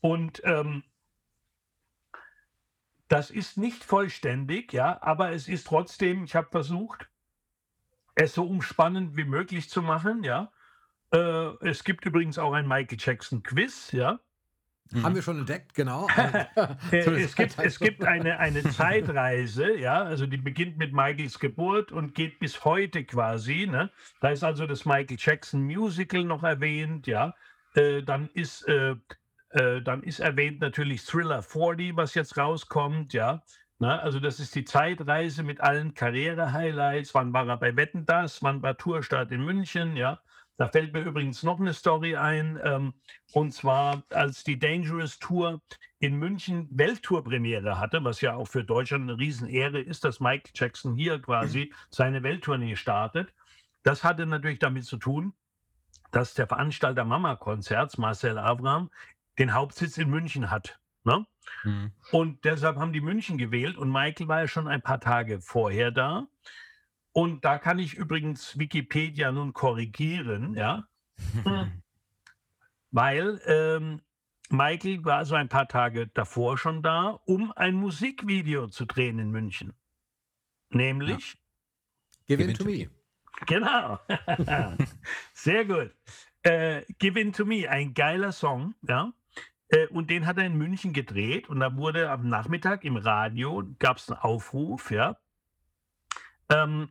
Und 0.01 0.41
ähm, 0.45 0.83
das 3.07 3.29
ist 3.29 3.57
nicht 3.57 3.83
vollständig, 3.83 4.71
ja, 4.71 5.01
aber 5.01 5.31
es 5.31 5.47
ist 5.47 5.67
trotzdem, 5.67 6.23
ich 6.23 6.35
habe 6.35 6.49
versucht, 6.49 7.10
es 8.15 8.33
so 8.33 8.43
umspannend 8.43 9.17
wie 9.17 9.23
möglich 9.23 9.69
zu 9.69 9.81
machen, 9.81 10.23
ja. 10.23 10.51
Äh, 11.13 11.67
es 11.67 11.83
gibt 11.83 12.05
übrigens 12.05 12.37
auch 12.37 12.53
ein 12.53 12.67
Michael 12.67 12.97
Jackson 12.99 13.43
Quiz, 13.43 13.91
ja. 13.91 14.19
Mhm. 14.91 15.03
Haben 15.03 15.15
wir 15.15 15.21
schon 15.21 15.39
entdeckt, 15.39 15.73
genau. 15.73 16.07
Äh, 16.91 16.97
es 16.97 17.35
gibt, 17.35 17.57
es 17.63 17.79
gibt 17.79 18.03
eine, 18.03 18.39
eine 18.39 18.63
Zeitreise, 18.63 19.77
ja, 19.77 20.03
also 20.03 20.25
die 20.25 20.37
beginnt 20.37 20.77
mit 20.77 20.93
Michaels 20.93 21.39
Geburt 21.39 21.91
und 21.91 22.13
geht 22.13 22.39
bis 22.39 22.65
heute 22.65 23.05
quasi. 23.05 23.67
Ne? 23.67 23.89
Da 24.19 24.29
ist 24.29 24.43
also 24.43 24.67
das 24.67 24.85
Michael 24.85 25.17
Jackson 25.19 25.63
Musical 25.63 26.23
noch 26.23 26.43
erwähnt, 26.43 27.07
ja. 27.07 27.33
Äh, 27.75 28.03
dann 28.03 28.29
ist 28.33 28.67
äh, 28.67 28.95
äh, 29.51 29.81
dann 29.81 30.03
ist 30.03 30.19
erwähnt 30.19 30.61
natürlich 30.61 31.05
Thriller 31.05 31.43
40, 31.43 31.95
was 31.95 32.13
jetzt 32.13 32.37
rauskommt, 32.37 33.13
ja. 33.13 33.43
Na, 33.81 33.97
also 33.97 34.19
das 34.19 34.39
ist 34.39 34.53
die 34.53 34.63
Zeitreise 34.63 35.41
mit 35.41 35.59
allen 35.59 35.95
Karriere-Highlights. 35.95 37.15
Wann 37.15 37.33
war 37.33 37.47
er 37.47 37.57
bei 37.57 37.75
Wetten 37.75 38.05
das? 38.05 38.43
Wann 38.43 38.61
war 38.61 38.77
Tourstart 38.77 39.31
in 39.31 39.43
München? 39.43 39.97
Ja, 39.97 40.21
da 40.57 40.67
fällt 40.67 40.93
mir 40.93 41.01
übrigens 41.01 41.41
noch 41.41 41.59
eine 41.59 41.73
Story 41.73 42.15
ein. 42.15 42.59
Ähm, 42.63 42.93
und 43.33 43.55
zwar, 43.55 44.03
als 44.11 44.43
die 44.43 44.59
Dangerous 44.59 45.17
Tour 45.17 45.63
in 45.97 46.15
München 46.15 46.67
Welttourpremiere 46.69 47.79
hatte, 47.79 48.03
was 48.03 48.21
ja 48.21 48.35
auch 48.35 48.47
für 48.47 48.63
Deutschland 48.63 49.09
eine 49.09 49.17
Riesenehre 49.17 49.81
ist, 49.81 50.03
dass 50.03 50.19
Michael 50.19 50.51
Jackson 50.53 50.95
hier 50.95 51.19
quasi 51.19 51.73
seine 51.89 52.21
Welttournee 52.21 52.75
startet. 52.75 53.33
Das 53.81 54.03
hatte 54.03 54.27
natürlich 54.27 54.59
damit 54.59 54.85
zu 54.85 54.97
tun, 54.97 55.33
dass 56.11 56.35
der 56.35 56.45
Veranstalter 56.45 57.03
Mama-Konzerts, 57.03 57.97
Marcel 57.97 58.37
Avram, 58.37 58.91
den 59.39 59.55
Hauptsitz 59.55 59.97
in 59.97 60.11
München 60.11 60.51
hat. 60.51 60.79
Ne? 61.03 61.25
Mhm. 61.63 61.91
Und 62.11 62.43
deshalb 62.45 62.77
haben 62.77 62.93
die 62.93 63.01
München 63.01 63.37
gewählt 63.37 63.77
und 63.77 63.91
Michael 63.91 64.27
war 64.27 64.41
ja 64.41 64.47
schon 64.47 64.67
ein 64.67 64.81
paar 64.81 64.99
Tage 64.99 65.41
vorher 65.41 65.91
da. 65.91 66.27
Und 67.13 67.43
da 67.43 67.57
kann 67.57 67.79
ich 67.79 67.95
übrigens 67.95 68.57
Wikipedia 68.57 69.31
nun 69.31 69.53
korrigieren, 69.53 70.55
ja, 70.55 70.87
weil 72.91 73.41
ähm, 73.45 74.01
Michael 74.49 75.03
war 75.03 75.25
so 75.25 75.35
ein 75.35 75.49
paar 75.49 75.67
Tage 75.67 76.07
davor 76.07 76.57
schon 76.57 76.81
da, 76.81 77.19
um 77.25 77.51
ein 77.53 77.75
Musikvideo 77.75 78.67
zu 78.67 78.85
drehen 78.85 79.19
in 79.19 79.29
München. 79.31 79.73
Nämlich, 80.69 81.37
Give 82.27 82.37
Give 82.37 82.49
in 82.49 82.57
to 82.57 82.63
to 82.63 82.69
me. 82.69 82.89
genau, 83.45 83.99
sehr 85.33 85.65
gut. 85.65 85.93
Äh, 86.43 86.83
Give 86.97 87.19
in 87.19 87.33
to 87.33 87.45
me, 87.45 87.67
ein 87.69 87.93
geiler 87.93 88.31
Song, 88.31 88.73
ja. 88.87 89.13
Äh, 89.71 89.87
Und 89.87 90.09
den 90.09 90.25
hat 90.25 90.37
er 90.37 90.45
in 90.45 90.57
München 90.57 90.93
gedreht 90.93 91.49
und 91.49 91.59
da 91.59 91.75
wurde 91.75 92.09
am 92.11 92.29
Nachmittag 92.29 92.83
im 92.83 92.97
Radio, 92.97 93.63
gab 93.79 93.97
es 93.97 94.09
einen 94.09 94.19
Aufruf, 94.19 94.91
ja. 94.91 95.17
Ähm, 96.49 96.89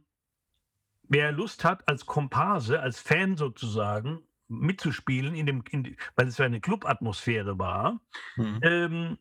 wer 1.04 1.32
Lust 1.32 1.64
hat, 1.64 1.86
als 1.88 2.06
Komparse, 2.06 2.80
als 2.80 3.00
Fan 3.00 3.36
sozusagen, 3.36 4.22
mitzuspielen, 4.48 5.34
in 5.34 5.46
dem, 5.46 5.62
in, 5.70 5.96
weil 6.16 6.26
es 6.26 6.38
ja 6.38 6.46
eine 6.46 6.60
Clubatmosphäre 6.60 7.58
war, 7.58 8.00
Mhm. 8.36 8.60
ähm, 8.62 9.18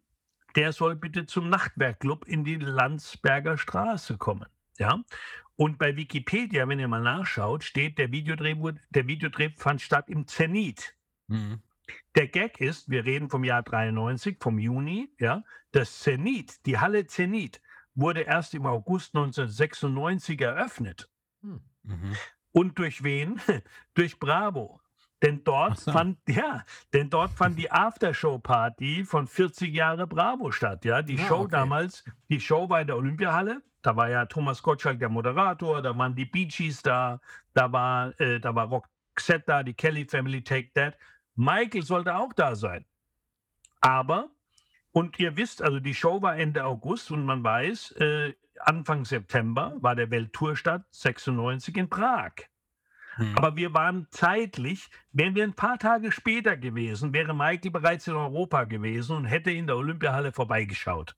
der 0.55 0.72
soll 0.72 0.95
bitte 0.95 1.28
zum 1.28 1.49
Nachtwerkclub 1.49 2.26
in 2.26 2.43
die 2.43 2.55
Landsberger 2.55 3.57
Straße 3.57 4.18
kommen. 4.18 4.47
Ja? 4.80 5.03
Und 5.55 5.78
bei 5.78 5.95
Wikipedia, 5.95 6.68
wenn 6.68 6.80
ihr 6.80 6.88
mal 6.88 7.01
nachschaut, 7.03 7.64
steht, 7.64 7.97
der 7.99 8.12
Videodreh, 8.12 8.57
wurde, 8.57 8.80
der 8.89 9.05
Videodreh 9.07 9.51
fand 9.57 9.82
statt 9.82 10.10
im 10.10 10.26
Zenit. 10.26 10.95
Mhm. 11.28 11.62
Der 12.16 12.28
Gag 12.28 12.60
ist, 12.62 12.90
wir 12.90 13.06
reden 13.06 13.30
vom 13.30 13.44
Jahr 13.44 13.64
93, 13.64 14.38
vom 14.40 14.60
Juni, 14.60 15.10
ja, 15.20 15.44
das 15.72 16.00
Zenit, 16.00 16.66
die 16.66 16.78
Halle 16.80 17.06
Zenit, 17.08 17.62
wurde 17.96 18.22
erst 18.22 18.54
im 18.54 18.66
August 18.66 19.16
1996 19.16 20.42
eröffnet. 20.42 21.10
Mhm. 21.42 22.16
Und 22.52 22.78
durch 22.80 23.04
wen? 23.04 23.40
durch 23.94 24.20
Bravo. 24.20 24.82
Denn 25.22 25.44
dort 25.44 25.78
so. 25.80 25.92
fand, 25.92 26.18
ja, 26.30 26.64
denn 26.94 27.10
dort 27.10 27.34
fand 27.34 27.60
die 27.60 27.70
Aftershow-Party 27.72 29.04
von 29.04 29.28
40 29.28 29.74
Jahre 29.74 30.08
Bravo 30.08 30.52
statt. 30.52 30.86
Ja, 30.86 31.02
die 31.02 31.20
Ah, 31.20 31.28
Show 31.28 31.40
okay. 31.42 31.52
damals, 31.52 32.06
die 32.30 32.40
Show 32.40 32.70
war 32.70 32.82
in 32.82 32.88
der 32.88 32.96
Olympiahalle. 32.98 33.62
Da 33.82 33.96
war 33.96 34.10
ja 34.10 34.26
Thomas 34.26 34.62
Gottschalk 34.64 35.00
der 35.00 35.10
Moderator, 35.10 35.82
da 35.82 35.98
waren 35.98 36.16
die 36.16 36.26
Bee 36.26 36.46
Gees 36.46 36.82
da, 36.82 37.20
da 37.54 37.72
war, 37.72 38.20
äh, 38.20 38.40
da 38.40 38.54
war 38.56 38.68
Roxette 38.68 39.44
da, 39.46 39.64
die 39.64 39.74
Kelly 39.74 40.06
Family 40.06 40.42
Take 40.44 40.72
That. 40.74 40.98
Michael 41.40 41.84
sollte 41.84 42.16
auch 42.18 42.34
da 42.34 42.56
sein. 42.56 42.86
Aber, 43.80 44.30
und 44.92 45.18
ihr 45.20 45.38
wisst, 45.38 45.62
also 45.62 45.80
die 45.80 45.96
Show 45.96 46.22
war 46.22 46.36
Ende 46.36 46.66
August 46.66 47.12
und 47.12 47.26
man 47.26 47.44
weiß, 47.44 47.92
äh, 47.94 48.34
Anfang 48.60 49.06
September 49.06 49.78
war 49.80 49.96
der 49.96 50.12
Welttourstart 50.12 50.84
96 50.92 51.78
in 51.78 51.90
Prag. 51.90 52.34
Mhm. 53.18 53.38
Aber 53.38 53.56
wir 53.56 53.74
waren 53.74 54.08
zeitlich, 54.10 54.90
wären 55.14 55.34
wir 55.34 55.46
ein 55.46 55.54
paar 55.54 55.80
Tage 55.80 56.12
später 56.12 56.58
gewesen, 56.58 57.14
wäre 57.14 57.34
Michael 57.34 57.72
bereits 57.72 58.08
in 58.08 58.16
Europa 58.16 58.66
gewesen 58.66 59.16
und 59.16 59.26
hätte 59.26 59.52
in 59.52 59.66
der 59.68 59.78
Olympiahalle 59.78 60.34
vorbeigeschaut. 60.34 61.16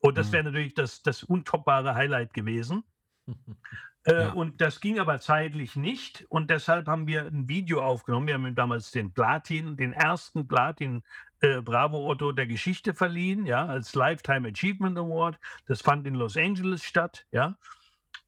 Und 0.00 0.18
das 0.18 0.28
Mhm. 0.28 0.32
wäre 0.32 0.44
natürlich 0.44 0.74
das, 0.74 1.02
das 1.02 1.22
untoppbare 1.22 1.94
Highlight 1.94 2.34
gewesen. 2.34 2.82
Äh, 4.04 4.12
Ja. 4.12 4.32
Und 4.32 4.60
das 4.60 4.80
ging 4.80 4.98
aber 4.98 5.20
zeitlich 5.20 5.76
nicht. 5.76 6.24
Und 6.28 6.50
deshalb 6.50 6.86
haben 6.88 7.06
wir 7.06 7.26
ein 7.26 7.48
Video 7.48 7.82
aufgenommen. 7.82 8.26
Wir 8.26 8.34
haben 8.34 8.46
ihm 8.46 8.54
damals 8.54 8.90
den 8.90 9.12
Platin, 9.12 9.76
den 9.76 9.92
ersten 9.92 10.48
Platin 10.48 11.02
äh, 11.40 11.60
Bravo 11.60 12.06
Otto 12.10 12.32
der 12.32 12.46
Geschichte 12.46 12.94
verliehen, 12.94 13.46
ja, 13.46 13.66
als 13.66 13.94
Lifetime 13.94 14.48
Achievement 14.48 14.98
Award. 14.98 15.38
Das 15.66 15.80
fand 15.82 16.06
in 16.06 16.14
Los 16.14 16.36
Angeles 16.36 16.84
statt, 16.84 17.26
ja. 17.32 17.56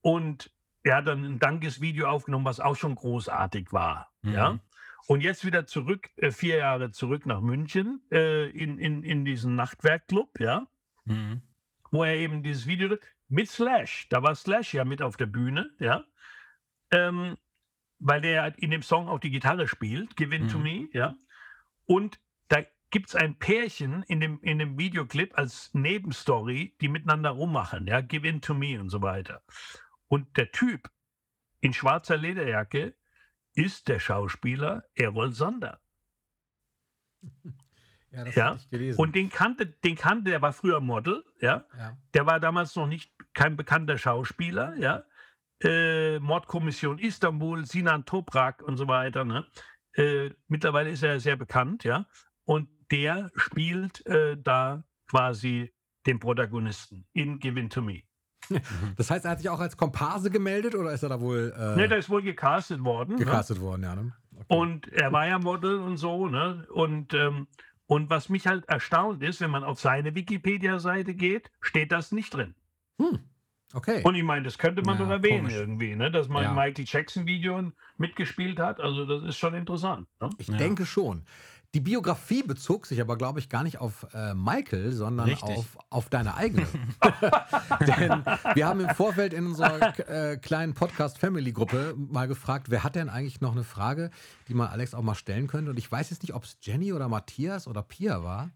Und 0.01 0.51
er 0.83 0.97
hat 0.97 1.07
dann 1.07 1.25
ein 1.25 1.39
Dankesvideo 1.39 2.09
aufgenommen, 2.09 2.45
was 2.45 2.59
auch 2.61 2.77
schon 2.77 2.95
großartig 2.95 3.73
war, 3.73 4.11
ja. 4.23 4.55
Mhm. 4.55 4.61
Und 5.09 5.21
jetzt 5.21 5.45
wieder 5.45 5.67
zurück, 5.67 6.11
äh, 6.17 6.31
vier 6.31 6.57
Jahre 6.59 6.91
zurück 6.93 7.27
nach 7.27 7.41
München, 7.41 8.03
äh, 8.13 8.49
in, 8.51 8.79
in, 8.79 9.03
in 9.03 9.25
diesen 9.25 9.57
Nachtwerkclub, 9.57 10.39
ja 10.41 10.67
Mhm. 11.05 11.43
wo 11.91 12.05
er 12.05 12.15
eben 12.17 12.43
dieses 12.43 12.67
Video 12.67 12.97
mit 13.33 13.49
Slash, 13.49 14.09
da 14.11 14.23
war 14.23 14.35
Slash 14.35 14.75
ja 14.75 14.85
mit 14.85 15.01
auf 15.01 15.17
der 15.17 15.27
Bühne, 15.27 15.71
ja, 15.79 16.05
ähm, 16.91 17.39
weil 17.99 18.21
der 18.21 18.59
in 18.59 18.71
dem 18.71 18.83
Song 18.83 19.09
auch 19.09 19.21
die 19.21 19.31
Gitarre 19.31 19.67
spielt, 19.67 20.17
Give 20.17 20.37
In 20.37 20.49
To 20.49 20.59
Mhm. 20.59 20.63
Me, 20.63 20.89
ja, 20.93 21.17
und 21.87 22.21
da 22.49 22.63
gibt 22.91 23.09
es 23.09 23.15
ein 23.15 23.39
Pärchen 23.39 24.03
in 24.03 24.21
dem, 24.21 24.39
in 24.43 24.59
dem 24.59 24.79
Videoclip 24.79 25.39
als 25.39 25.73
Nebenstory, 25.73 26.77
die 26.83 26.89
miteinander 26.89 27.31
rummachen, 27.31 27.87
ja, 27.87 28.03
Give 28.03 28.29
In 28.29 28.43
To 28.43 28.53
Me 28.53 28.79
und 28.79 28.91
so 28.91 29.01
weiter. 29.01 29.43
Und 30.09 30.37
der 30.37 30.53
Typ 30.53 30.91
in 31.61 31.73
schwarzer 31.73 32.19
Lederjacke 32.19 32.95
ist 33.55 33.89
der 33.89 33.99
Schauspieler 33.99 34.85
Errol 34.95 35.33
Sander. 35.33 35.81
Ja, 38.13 38.25
das 38.25 38.35
Ja, 38.35 38.55
ich 38.55 38.71
gelesen. 38.71 39.01
Und 39.01 39.15
den 39.15 39.31
kannte, 39.31 39.67
den 39.67 39.97
kannte, 39.97 40.31
der 40.31 40.43
war 40.43 40.53
früher 40.53 40.81
Model, 40.81 41.25
ja, 41.41 41.65
ja. 41.77 41.97
der 42.15 42.27
war 42.27 42.41
damals 42.41 42.77
noch 42.77 42.87
nicht 42.87 43.13
kein 43.35 43.57
bekannter 43.57 43.99
Schauspieler, 43.99 44.77
ja. 44.77 45.05
Äh, 45.63 46.19
Mordkommission 46.19 46.99
Istanbul, 46.99 47.65
Sinan 47.65 48.05
Toprak 48.05 48.63
und 48.63 48.77
so 48.77 48.89
weiter. 48.89 49.25
Ne? 49.25 49.47
Äh, 49.95 50.31
mittlerweile 50.49 50.91
ist 50.91 51.05
er 51.05 51.21
sehr 51.21 51.37
bekannt, 51.37 51.85
ja. 51.85 52.07
Und 52.45 52.69
der 52.91 53.31
spielt 53.37 54.05
äh, 54.07 54.37
da 54.37 54.83
quasi 55.09 55.73
den 56.07 56.19
Protagonisten 56.19 57.07
in 57.13 57.39
Give 57.39 57.59
In 57.59 57.71
To 57.71 57.81
Me. 57.81 58.03
Das 58.97 59.11
heißt, 59.11 59.25
er 59.25 59.31
hat 59.31 59.39
sich 59.39 59.49
auch 59.49 59.61
als 59.61 59.77
Komparse 59.77 60.31
gemeldet 60.31 60.75
oder 60.75 60.93
ist 60.93 61.03
er 61.03 61.11
da 61.11 61.21
wohl 61.21 61.55
äh, 61.57 61.77
Ne, 61.77 61.89
der 61.89 61.99
ist 61.99 62.11
wohl 62.11 62.23
gecastet 62.23 62.83
worden. 62.85 63.15
Ne? 63.15 63.25
gecastet 63.25 63.61
worden? 63.61 63.83
Ja, 63.85 63.95
ne? 63.95 64.13
okay. 64.35 64.45
Und 64.49 64.89
er 64.89 65.13
war 65.13 65.27
ja 65.27 65.39
Model 65.39 65.79
und 65.79 65.97
so, 65.97 66.27
ne? 66.27 66.67
Und, 66.71 67.15
ähm, 67.15 67.47
und 67.93 68.09
was 68.09 68.31
mich 68.31 68.47
halt 68.47 68.67
erstaunt 68.71 69.23
ist, 69.23 69.43
wenn 69.43 69.51
man 69.51 69.65
auf 69.65 69.79
seine 69.79 70.15
Wikipedia-Seite 70.15 71.15
geht, 71.15 71.51
steht 71.61 71.93
das 71.93 72.11
nicht 72.11 72.33
drin. 72.33 72.55
Okay. 73.75 74.03
Und 74.05 74.15
ich 74.15 74.23
meine, 74.23 74.45
das 74.45 74.57
könnte 74.57 74.83
man 74.83 74.99
Ja, 74.99 75.05
doch 75.05 75.11
erwähnen 75.11 75.41
komisch. 75.41 75.55
irgendwie, 75.55 75.95
ne? 75.95 76.11
dass 76.11 76.29
man 76.29 76.43
Ja. 76.43 76.51
in 76.51 76.55
Michael 76.55 76.85
Jackson-Videos 76.87 77.65
mitgespielt 77.99 78.59
hat. 78.59 78.81
Also 78.81 79.05
das 79.05 79.23
ist 79.29 79.37
schon 79.37 79.55
interessant. 79.55 80.09
Ne? 80.21 80.31
Ich 80.39 80.49
Ja. 80.49 80.57
denke 80.57 80.87
schon. 80.87 81.27
Die 81.75 81.81
Biografie 81.81 82.43
bezog 82.43 82.85
sich 82.85 83.01
aber, 83.01 83.17
glaube 83.17 83.39
ich, 83.39 83.49
gar 83.49 83.63
nicht 83.63 83.79
auf 83.79 84.07
äh, 84.13 84.35
Michael, 84.35 84.93
sondern 84.93 85.27
Richtig. 85.27 85.57
auf, 85.57 85.79
auf 85.89 86.09
deine 86.11 86.35
eigene. 86.35 86.67
denn 87.81 88.23
wir 88.55 88.67
haben 88.67 88.81
im 88.81 88.91
Vorfeld 88.91 89.33
in 89.33 89.47
unserer 89.47 89.99
äh, 90.07 90.37
kleinen 90.37 90.75
Podcast-Family-Gruppe 90.75 91.95
mal 91.97 92.29
gefragt, 92.29 92.69
wer 92.69 92.85
hat 92.85 92.95
denn 92.95 93.09
eigentlich 93.09 93.41
noch 93.41 93.53
eine 93.53 93.65
Frage, 93.65 94.11
die 94.49 94.55
man 94.55 94.69
Alex 94.69 94.93
auch 94.93 95.03
mal 95.03 95.15
stellen 95.15 95.47
könnte. 95.47 95.71
Und 95.71 95.79
ich 95.79 95.91
weiß 95.91 96.11
jetzt 96.11 96.23
nicht, 96.23 96.35
ob 96.35 96.45
es 96.45 96.59
Jenny 96.61 96.93
oder 96.93 97.09
Matthias 97.09 97.67
oder 97.67 97.83
Pia 97.83 98.23
war. 98.23 98.51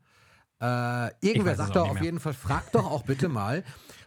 Äh, 0.60 1.12
irgendwer 1.26 1.54
sagt 1.54 1.76
doch 1.76 1.88
auf 1.88 2.02
jeden 2.02 2.20
Fall, 2.20 2.34
frag 2.34 2.70
doch 2.72 2.90
auch 2.90 3.02
bitte 3.02 3.28
mal, 3.28 3.64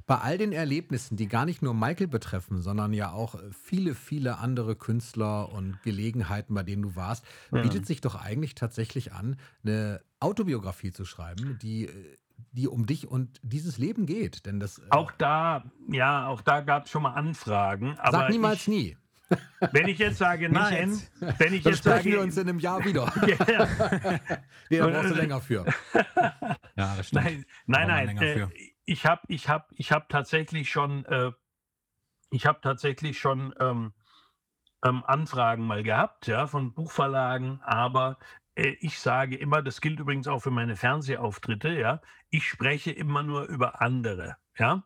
bei 0.09 0.17
all 0.17 0.39
den 0.39 0.53
Erlebnissen, 0.53 1.17
die 1.17 1.27
gar 1.27 1.45
nicht 1.45 1.61
nur 1.61 1.75
Michael 1.75 2.07
betreffen, 2.07 2.63
sondern 2.63 2.93
ja 2.93 3.11
auch 3.11 3.35
äh, 3.35 3.51
viele, 3.51 3.93
viele 3.93 4.39
andere 4.39 4.75
Künstler 4.75 5.51
und 5.51 5.79
Gelegenheiten, 5.83 6.55
bei 6.55 6.63
denen 6.63 6.81
du 6.81 6.95
warst, 6.95 7.23
bietet 7.51 7.85
sich 7.85 8.01
doch 8.01 8.15
eigentlich 8.15 8.55
tatsächlich 8.55 9.13
an, 9.13 9.37
eine 9.63 10.01
Autobiografie 10.19 10.91
zu 10.91 11.05
schreiben, 11.05 11.59
die, 11.61 11.85
äh, 11.85 12.17
die 12.53 12.67
um 12.67 12.87
dich 12.87 13.07
und 13.07 13.39
dieses 13.43 13.77
Leben 13.77 14.07
geht. 14.07 14.47
Denn 14.47 14.59
das 14.59 14.79
äh, 14.79 14.87
Auch 14.89 15.11
da, 15.11 15.65
ja, 15.87 16.25
auch 16.25 16.41
da 16.41 16.61
gab 16.61 16.85
es 16.85 16.91
schon 16.91 17.03
mal 17.03 17.13
Anfragen. 17.13 17.95
Aber 17.99 18.17
sag 18.17 18.29
niemals 18.31 18.61
ich, 18.61 18.67
nie. 18.67 18.97
wenn 19.73 19.87
ich 19.89 19.99
jetzt 19.99 20.17
sage 20.17 20.49
nein, 20.51 20.89
jetzt. 20.89 21.39
wenn 21.39 21.53
ich 21.53 21.61
Dann 21.61 21.73
jetzt 21.73 21.79
sprechen 21.81 21.97
sage, 21.97 22.05
wir 22.05 22.21
uns 22.21 22.35
in 22.35 22.49
einem 22.49 22.57
Jahr 22.57 22.83
wieder. 22.83 23.13
ja, 23.27 23.67
nee, 24.71 24.79
da 24.79 24.87
brauchst 24.87 25.11
du 25.11 25.15
länger 25.15 25.39
für. 25.39 25.65
Ja, 26.75 26.95
das 26.97 27.09
stimmt. 27.09 27.25
Nein, 27.25 27.45
nein, 27.67 27.87
nein. 27.87 28.05
länger 28.07 28.21
Äh, 28.23 28.33
für. 28.33 28.51
Ich 28.89 29.05
habe 29.05 29.21
ich 29.27 29.47
hab, 29.47 29.71
ich 29.73 29.91
hab 29.91 30.09
tatsächlich 30.09 30.71
schon, 30.71 31.05
äh, 31.05 31.31
ich 32.31 32.47
habe 32.47 32.59
tatsächlich 32.61 33.19
schon 33.19 33.53
ähm, 33.59 33.93
ähm, 34.83 35.03
Anfragen 35.05 35.67
mal 35.67 35.83
gehabt, 35.83 36.25
ja, 36.25 36.47
von 36.47 36.73
Buchverlagen, 36.73 37.61
aber 37.61 38.17
äh, 38.55 38.75
ich 38.79 38.99
sage 38.99 39.35
immer, 39.35 39.61
das 39.61 39.81
gilt 39.81 39.99
übrigens 39.99 40.27
auch 40.27 40.39
für 40.39 40.49
meine 40.49 40.75
Fernsehauftritte, 40.75 41.69
ja, 41.69 42.01
ich 42.31 42.47
spreche 42.47 42.91
immer 42.91 43.21
nur 43.21 43.43
über 43.43 43.79
andere, 43.81 44.37
ja. 44.57 44.83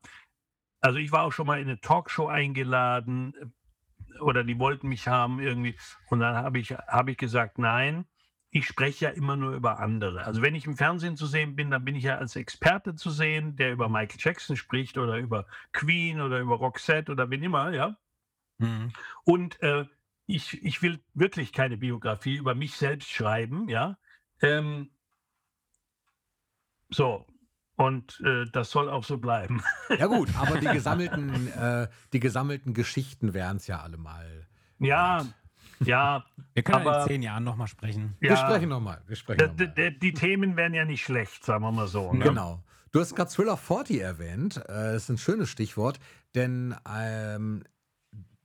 Also 0.82 1.00
ich 1.00 1.14
war 1.14 1.24
auch 1.24 1.32
schon 1.32 1.48
mal 1.48 1.62
in 1.62 1.70
eine 1.70 1.80
Talkshow 1.80 2.28
eingeladen 2.28 3.34
äh, 3.40 4.20
oder 4.20 4.44
die 4.44 4.60
wollten 4.60 4.90
mich 4.90 5.08
haben 5.08 5.40
irgendwie. 5.40 5.78
Und 6.10 6.20
dann 6.20 6.36
habe 6.36 6.60
ich, 6.60 6.72
habe 6.72 7.12
ich 7.12 7.18
gesagt, 7.18 7.58
nein, 7.58 8.06
ich 8.56 8.68
spreche 8.68 9.06
ja 9.06 9.12
immer 9.12 9.36
nur 9.36 9.54
über 9.56 9.80
andere. 9.80 10.26
Also 10.26 10.44
wenn 10.44 10.54
ich 10.54 10.68
im 10.68 10.78
Fernsehen 10.78 11.18
zu 11.18 11.26
sehen 11.26 11.56
bin, 11.56 11.72
dann 11.72 11.84
bin 11.84 11.96
ich 11.96 12.04
ja 12.04 12.20
als 12.20 12.36
Experte 12.36 12.94
zu 12.94 13.10
sehen, 13.10 13.56
der 13.56 13.72
über 13.72 13.90
Michael 13.90 14.20
Jackson 14.20 14.56
spricht 14.56 15.00
oder 15.00 15.18
über 15.18 15.48
Queen 15.72 16.22
oder 16.22 16.40
über 16.40 16.58
Roxette 16.58 17.12
oder 17.12 17.32
wen 17.32 17.42
immer, 17.42 17.74
ja. 17.74 17.98
Mhm. 18.60 18.94
Und 19.24 19.60
äh, 19.64 19.86
ich, 20.28 20.64
ich 20.64 20.84
will 20.84 21.04
wirklich 21.16 21.52
keine 21.52 21.78
Biografie 21.78 22.36
über 22.36 22.54
mich 22.54 22.76
selbst 22.76 23.10
schreiben, 23.10 23.70
ja. 23.70 23.98
Ähm, 24.40 24.92
so. 26.90 27.26
Und 27.76 28.22
äh, 28.24 28.46
das 28.52 28.70
soll 28.70 28.88
auch 28.88 29.04
so 29.04 29.18
bleiben. 29.18 29.64
Ja 29.98 30.06
gut, 30.06 30.30
aber 30.38 30.60
die 30.60 30.68
gesammelten, 30.68 31.48
äh, 31.54 31.88
die 32.14 32.20
gesammelten 32.20 32.76
Geschichten 32.76 33.34
wären 33.34 33.58
es 33.58 33.66
ja 33.66 33.82
allemal. 33.82 34.48
ja, 34.78 35.26
ja, 35.80 36.24
Wir 36.54 36.64
können 36.64 36.88
Aber- 36.88 37.02
in 37.04 37.08
zehn 37.08 37.22
Jahren 37.24 37.44
nochmal 37.44 37.68
sprechen. 37.68 38.16
Wir 38.20 38.32
ja. 38.32 38.38
sprechen 38.38 38.70
nochmal. 38.70 39.02
Wir 39.08 39.16
sprechen 39.16 39.56
D- 39.58 39.68
noch 39.68 40.00
Die 40.00 40.14
Themen 40.14 40.56
wären 40.56 40.74
ja 40.74 40.86
nicht 40.86 41.04
schlecht, 41.04 41.44
sagen 41.46 41.64
wir 41.64 41.72
mal 41.72 41.88
so. 41.88 42.14
Ne? 42.14 42.24
Genau. 42.26 42.62
Du 42.92 43.00
hast 43.00 43.16
gerade 43.16 43.32
Thriller 43.32 43.58
40 43.58 44.02
erwähnt. 44.02 44.58
Äh, 44.58 44.64
Das 44.68 45.04
ist 45.04 45.10
ein 45.10 45.18
schönes 45.18 45.50
Stichwort, 45.50 46.00
denn 46.36 46.76
ähm, 46.88 47.64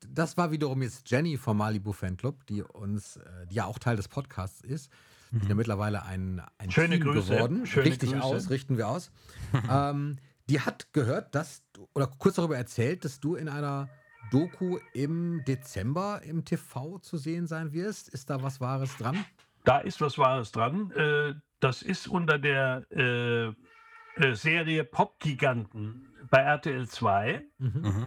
das 0.09 0.37
war 0.37 0.51
wiederum 0.51 0.81
jetzt 0.83 1.11
Jenny 1.11 1.37
vom 1.37 1.59
Malibu 1.59 1.93
Fanclub, 1.93 2.47
die 2.47 2.63
uns, 2.63 3.17
äh, 3.19 3.47
die 3.51 3.57
ja 3.57 3.67
auch 3.67 3.79
Teil 3.79 3.97
des 3.97 4.09
Podcasts 4.09 4.61
ist. 4.63 4.91
Die 5.31 5.41
sind 5.41 5.49
ja 5.51 5.55
mittlerweile 5.55 6.05
ein, 6.05 6.41
ein 6.57 6.71
Schöne 6.71 6.99
Team 6.99 7.05
Grüße. 7.13 7.35
geworden. 7.35 7.67
Schöne 7.67 7.85
Richtig 7.87 8.13
Grüße. 8.13 8.25
aus, 8.25 8.49
richten 8.49 8.79
wir 8.79 8.89
aus. 8.89 9.11
ähm, 9.71 10.17
die 10.49 10.61
hat 10.63 10.91
gehört, 10.95 11.35
dass 11.35 11.63
du, 11.75 11.87
oder 11.95 12.07
kurz 12.07 12.37
darüber 12.37 12.57
erzählt, 12.57 13.05
dass 13.05 13.21
du 13.21 13.35
in 13.35 13.51
einer 13.51 13.91
Doku 14.31 14.79
im 14.93 15.43
Dezember 15.47 16.21
im 16.23 16.45
TV 16.45 16.99
zu 16.99 17.17
sehen 17.17 17.47
sein 17.47 17.73
wirst. 17.73 18.09
Ist 18.09 18.31
da 18.31 18.43
was 18.43 18.61
Wahres 18.61 18.97
dran? 18.97 19.25
Da 19.65 19.79
ist 19.79 20.01
was 20.01 20.19
Wahres 20.19 20.53
dran. 20.53 20.91
Äh, 20.93 21.35
das 21.61 21.83
ist 21.83 22.09
unter 22.09 22.39
der 22.39 22.85
äh, 22.91 23.49
äh, 23.49 24.35
Serie 24.35 24.85
Popgiganten 24.85 26.09
bei 26.31 26.39
RTL 26.39 26.89
2. 26.89 27.45
Mhm. 27.59 27.73
Mhm. 27.75 28.07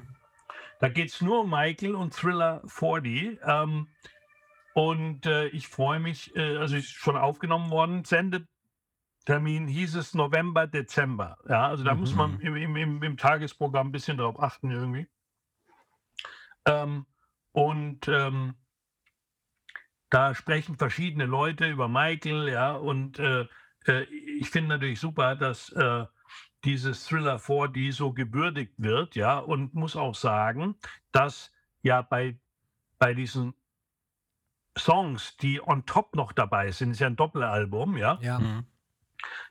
Da 0.80 0.90
geht 0.90 1.10
es 1.10 1.22
nur 1.22 1.42
um 1.42 1.50
Michael 1.50 1.96
und 1.96 2.14
Thriller 2.14 2.62
40. 2.66 3.40
Ähm, 3.44 3.88
und 4.74 5.26
äh, 5.26 5.48
ich 5.48 5.68
freue 5.68 6.00
mich, 6.00 6.36
äh, 6.36 6.58
also 6.58 6.78
ist 6.78 6.90
schon 6.90 7.18
aufgenommen 7.18 7.72
worden. 7.72 8.04
Sendetermin 8.06 9.68
hieß 9.68 9.96
es 9.96 10.14
November, 10.14 10.68
Dezember. 10.68 11.38
Ja, 11.48 11.68
also 11.68 11.84
da 11.84 11.94
muss 11.94 12.16
man 12.16 12.40
im, 12.40 12.56
im, 12.56 12.76
im, 12.76 13.04
im 13.04 13.18
Tagesprogramm 13.18 13.90
ein 13.90 13.92
bisschen 13.92 14.18
drauf 14.18 14.42
achten 14.42 14.72
irgendwie. 14.72 15.08
Ähm, 16.66 17.06
und 17.52 18.08
ähm, 18.08 18.56
da 20.10 20.36
sprechen 20.36 20.78
verschiedene 20.78 21.26
Leute 21.26 21.70
über 21.70 21.88
Michael, 21.88 22.50
ja, 22.50 22.74
und 22.74 23.20
äh, 23.20 23.48
äh, 23.88 24.04
ich 24.04 24.50
finde 24.50 24.70
natürlich 24.70 25.00
super, 25.00 25.36
dass 25.36 25.70
äh, 25.72 26.06
dieses 26.64 27.06
Thriller 27.06 27.38
4D 27.38 27.92
so 27.94 28.14
gewürdigt 28.14 28.74
wird, 28.78 29.16
ja, 29.16 29.40
und 29.40 29.74
muss 29.74 29.96
auch 29.96 30.16
sagen, 30.16 30.76
dass 31.12 31.52
ja 31.82 32.02
bei, 32.02 32.40
bei 33.00 33.14
diesen 33.14 33.54
Songs, 34.78 35.38
die 35.38 35.62
on 35.62 35.86
top 35.86 36.16
noch 36.16 36.32
dabei 36.32 36.72
sind, 36.72 36.92
ist 36.92 37.00
ja 37.00 37.08
ein 37.08 37.16
Doppelalbum, 37.16 37.98
ja, 37.98 38.20
Ja. 38.22 38.40
Mhm. 38.40 38.66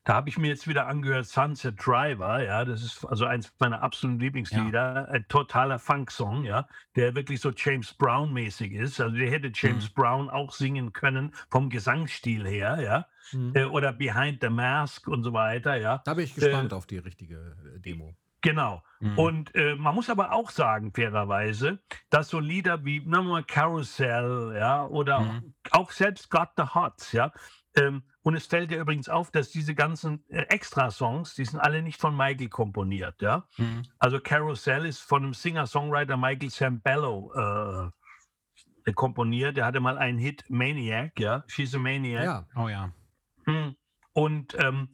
Da 0.04 0.14
habe 0.14 0.28
ich 0.28 0.38
mir 0.38 0.48
jetzt 0.48 0.66
wieder 0.68 0.86
angehört 0.86 1.26
Sunset 1.26 1.74
Driver, 1.84 2.42
ja, 2.42 2.64
das 2.64 2.82
ist 2.82 3.04
also 3.04 3.26
eins 3.26 3.52
meiner 3.58 3.82
absoluten 3.82 4.18
Lieblingslieder, 4.20 5.08
ein 5.10 5.26
totaler 5.28 5.78
Funk-Song, 5.78 6.44
ja, 6.44 6.66
der 6.96 7.14
wirklich 7.14 7.40
so 7.40 7.50
James 7.54 7.92
Brown-mäßig 7.94 8.72
ist. 8.72 9.00
Also 9.00 9.16
der 9.16 9.30
hätte 9.30 9.50
James 9.54 9.88
Brown 9.90 10.30
auch 10.30 10.52
singen 10.52 10.92
können 10.92 11.34
vom 11.50 11.70
Gesangsstil 11.70 12.46
her, 12.46 12.80
ja, 12.80 13.06
Mhm. 13.32 13.52
äh, 13.54 13.64
oder 13.64 13.92
Behind 13.92 14.38
the 14.40 14.48
Mask 14.50 15.06
und 15.06 15.22
so 15.22 15.32
weiter, 15.32 15.76
ja. 15.76 16.02
Da 16.04 16.14
bin 16.14 16.24
ich 16.24 16.34
gespannt 16.34 16.72
auf 16.72 16.86
die 16.86 16.98
richtige 16.98 17.56
äh, 17.76 17.78
Demo. 17.80 18.16
Genau. 18.42 18.82
Mhm. 19.00 19.18
Und 19.18 19.54
äh, 19.54 19.76
man 19.76 19.94
muss 19.94 20.08
aber 20.08 20.32
auch 20.32 20.50
sagen, 20.50 20.92
fairerweise, 20.94 21.78
dass 22.08 22.30
so 22.30 22.40
Lieder 22.40 22.84
wie 22.86 23.00
nehmen 23.00 23.10
wir 23.10 23.22
mal 23.22 23.44
Carousel, 23.44 24.54
ja, 24.56 24.86
oder 24.86 25.20
Mhm. 25.20 25.54
auch 25.72 25.90
selbst 25.90 26.30
Got 26.30 26.48
the 26.56 26.62
Hots, 26.74 27.12
ja. 27.12 27.32
Ähm, 27.76 28.02
und 28.22 28.34
es 28.34 28.46
fällt 28.46 28.70
ja 28.70 28.78
übrigens 28.78 29.08
auf, 29.08 29.30
dass 29.30 29.50
diese 29.50 29.74
ganzen 29.74 30.24
äh, 30.28 30.42
Extra-Songs, 30.42 31.34
die 31.34 31.44
sind 31.44 31.60
alle 31.60 31.82
nicht 31.82 32.00
von 32.00 32.16
Michael 32.16 32.48
komponiert, 32.48 33.20
ja. 33.22 33.46
Mhm. 33.56 33.82
Also 33.98 34.20
Carousel 34.20 34.84
ist 34.86 35.00
von 35.00 35.22
einem 35.24 35.34
Singer-Songwriter 35.34 36.16
Michael 36.16 36.50
Sambello 36.50 37.32
äh, 38.86 38.92
komponiert. 38.92 39.56
Der 39.56 39.66
hatte 39.66 39.80
mal 39.80 39.98
einen 39.98 40.18
Hit 40.18 40.44
Maniac, 40.48 41.18
ja. 41.18 41.44
She's 41.46 41.74
a 41.74 41.78
Maniac. 41.78 42.24
Ja, 42.24 42.46
Oh 42.56 42.68
ja. 42.68 42.92
Hm. 43.46 43.76
Und 44.12 44.54
ähm, 44.58 44.88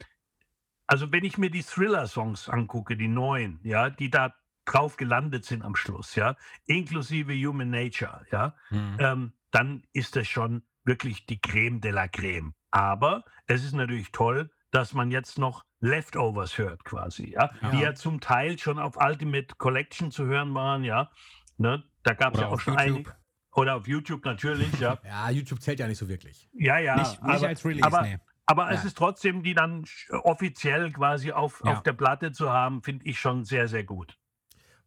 also 0.87 1.11
wenn 1.11 1.25
ich 1.25 1.39
mir 1.39 1.51
die 1.51 1.63
Thriller-Songs 1.63 2.49
angucke, 2.49 2.97
die 2.97 3.09
neuen, 3.09 3.61
ja, 3.65 3.91
die 3.91 4.11
da 4.11 4.35
drauf 4.67 4.97
gelandet 4.97 5.45
sind 5.45 5.63
am 5.63 5.75
Schluss, 5.77 6.15
ja, 6.17 6.37
inklusive 6.67 7.33
Human 7.35 7.71
Nature, 7.71 8.25
ja, 8.31 8.55
Mhm. 8.71 8.97
ähm, 9.01 9.33
dann 9.51 9.83
ist 9.93 10.17
das 10.17 10.29
schon 10.29 10.63
wirklich 10.85 11.27
die 11.27 11.41
Creme 11.41 11.81
de 11.81 11.91
la 11.93 12.09
Creme. 12.09 12.55
Aber 12.77 13.25
es 13.47 13.65
ist 13.65 13.73
natürlich 13.73 14.13
toll, 14.13 14.51
dass 14.71 14.93
man 14.93 15.11
jetzt 15.11 15.39
noch 15.39 15.65
Leftovers 15.81 16.59
hört 16.59 16.85
quasi, 16.85 17.31
ja, 17.33 17.51
die 17.73 17.77
Ja. 17.79 17.83
ja 17.89 17.95
zum 17.95 18.21
Teil 18.21 18.59
schon 18.59 18.79
auf 18.79 18.97
Ultimate 18.97 19.55
Collection 19.57 20.11
zu 20.11 20.27
hören 20.27 20.53
waren, 20.55 20.85
ja. 20.85 21.11
Ne? 21.57 21.83
Da 22.03 22.13
gab 22.13 22.35
es 22.35 22.41
ja 22.41 22.49
auch 22.49 22.53
auf 22.53 22.61
schon 22.63 22.75
YouTube. 22.75 22.95
einige. 22.97 23.17
Oder 23.55 23.77
auf 23.77 23.89
YouTube 23.89 24.25
natürlich, 24.27 24.79
ja. 24.79 24.99
ja, 25.05 25.31
YouTube 25.31 25.63
zählt 25.63 25.81
ja 25.81 25.87
nicht 25.89 25.97
so 25.99 26.07
wirklich. 26.09 26.51
Ja, 26.53 26.79
ja. 26.79 26.97
Nicht, 26.97 27.23
nicht 27.23 27.35
aber, 27.37 27.49
als 27.49 27.65
Release, 27.65 27.87
aber, 27.87 28.03
nee. 28.03 28.19
aber 28.45 28.71
es 28.71 28.83
Ja. 28.83 28.89
ist 28.89 28.99
trotzdem, 28.99 29.43
die 29.43 29.55
dann 29.55 29.85
offiziell 30.11 30.93
quasi 30.93 31.33
auf, 31.33 31.63
Ja. 31.65 31.73
auf 31.73 31.83
der 31.83 31.95
Platte 31.95 32.33
zu 32.33 32.51
haben, 32.53 32.83
finde 32.83 33.07
ich 33.07 33.19
schon 33.19 33.45
sehr, 33.47 33.69
sehr 33.69 33.85
gut. 33.85 34.19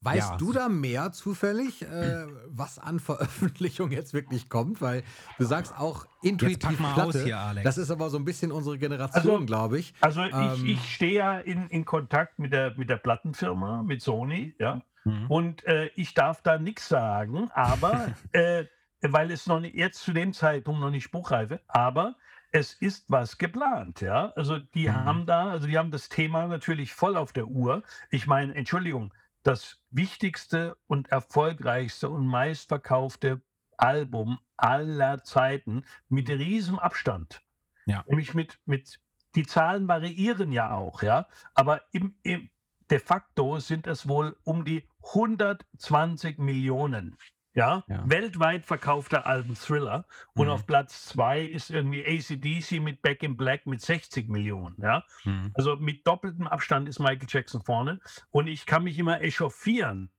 Weißt 0.01 0.31
Ja. 0.31 0.37
du 0.37 0.53
da 0.53 0.69
mehr 0.69 1.11
zufällig, 1.11 1.81
äh, 1.81 2.25
was 2.47 2.79
an 2.79 2.99
Veröffentlichung 2.99 3.91
jetzt 3.91 4.13
wirklich 4.13 4.47
kommt? 4.49 4.81
Weil 4.81 5.03
du 5.37 5.43
sagst 5.45 5.77
auch 5.77 6.05
intuitiv 6.21 6.59
pack 6.69 6.79
mal 6.79 6.93
Platte. 6.93 7.19
aus 7.19 7.23
hier, 7.25 7.37
Alex. 7.37 7.63
Das 7.65 7.77
ist 7.77 7.91
aber 7.91 8.09
so 8.09 8.17
ein 8.17 8.23
bisschen 8.23 8.51
unsere 8.53 8.77
Generation, 8.77 9.33
Also- 9.33 9.45
glaube 9.45 9.79
ich. 9.79 9.93
Also 9.99 10.21
Ähm. 10.21 10.53
ich, 10.55 10.63
ich 10.65 10.93
stehe 10.95 11.13
ja 11.15 11.39
in, 11.39 11.67
in 11.69 11.83
Kontakt 11.83 12.39
mit 12.39 12.53
der, 12.53 12.73
mit 12.77 12.89
der 12.89 12.95
Plattenfirma, 12.97 13.83
mit 13.83 14.01
Sony, 14.01 14.55
ja. 14.57 14.81
Mhm. 15.03 15.25
Und 15.29 15.65
äh, 15.65 15.89
ich 15.95 16.13
darf 16.13 16.41
da 16.41 16.57
nichts 16.57 16.87
sagen, 16.87 17.49
aber 17.53 18.13
äh, 18.31 18.65
weil 19.01 19.31
es 19.31 19.47
noch 19.47 19.59
nicht, 19.59 19.75
jetzt 19.75 20.01
zu 20.03 20.13
dem 20.13 20.31
Zeitpunkt 20.33 20.79
noch 20.81 20.91
nicht 20.91 21.03
spruchreife, 21.03 21.59
aber 21.67 22.15
es 22.51 22.73
ist 22.73 23.05
was 23.09 23.37
geplant, 23.37 23.99
ja. 24.01 24.31
Also 24.37 24.59
die 24.59 24.87
Mhm. 24.87 24.95
haben 24.95 25.25
da, 25.25 25.49
also 25.49 25.67
die 25.67 25.77
haben 25.77 25.91
das 25.91 26.07
Thema 26.07 26.47
natürlich 26.47 26.93
voll 26.93 27.17
auf 27.17 27.33
der 27.33 27.47
Uhr. 27.47 27.83
Ich 28.11 28.27
meine, 28.27 28.55
Entschuldigung, 28.55 29.13
das 29.43 29.78
wichtigste 29.91 30.77
und 30.87 31.09
erfolgreichste 31.09 32.09
und 32.09 32.27
meistverkaufte 32.27 33.41
Album 33.77 34.39
aller 34.57 35.23
Zeiten 35.23 35.85
mit 36.09 36.29
riesem 36.29 36.79
Abstand. 36.79 37.41
Ja. 37.85 38.03
Nämlich 38.07 38.33
mit, 38.33 38.59
mit, 38.65 38.99
die 39.35 39.45
Zahlen 39.45 39.87
variieren 39.87 40.51
ja 40.51 40.71
auch, 40.71 41.01
ja, 41.01 41.27
aber 41.53 41.81
im, 41.91 42.15
im, 42.23 42.49
de 42.89 42.99
facto 42.99 43.59
sind 43.59 43.87
es 43.87 44.07
wohl 44.07 44.35
um 44.43 44.65
die 44.65 44.87
120 45.03 46.37
Millionen. 46.39 47.17
Ja, 47.59 47.83
Ja. 47.87 48.03
weltweit 48.09 48.65
verkaufter 48.65 49.25
Alben 49.27 49.53
Thriller. 49.55 50.05
Und 50.33 50.47
Mhm. 50.47 50.53
auf 50.53 50.65
Platz 50.65 51.05
zwei 51.05 51.41
ist 51.41 51.69
irgendwie 51.69 52.05
ACDC 52.05 52.79
mit 52.79 53.01
Back 53.01 53.21
in 53.21 53.35
Black 53.35 53.65
mit 53.67 53.81
60 53.81 54.29
Millionen. 54.29 54.75
Ja, 54.81 55.03
Mhm. 55.25 55.51
also 55.55 55.75
mit 55.75 56.07
doppeltem 56.07 56.47
Abstand 56.47 56.87
ist 56.87 56.99
Michael 56.99 57.27
Jackson 57.29 57.61
vorne. 57.61 57.99
Und 58.31 58.47
ich 58.47 58.65
kann 58.65 58.83
mich 58.85 58.97
immer 58.97 59.21
echauffieren. 59.21 60.09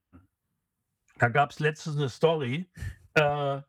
Da 1.17 1.29
gab 1.29 1.49
es 1.49 1.59
letztens 1.59 1.97
eine 1.97 2.09
Story. 2.09 2.69
Äh, 3.15 3.61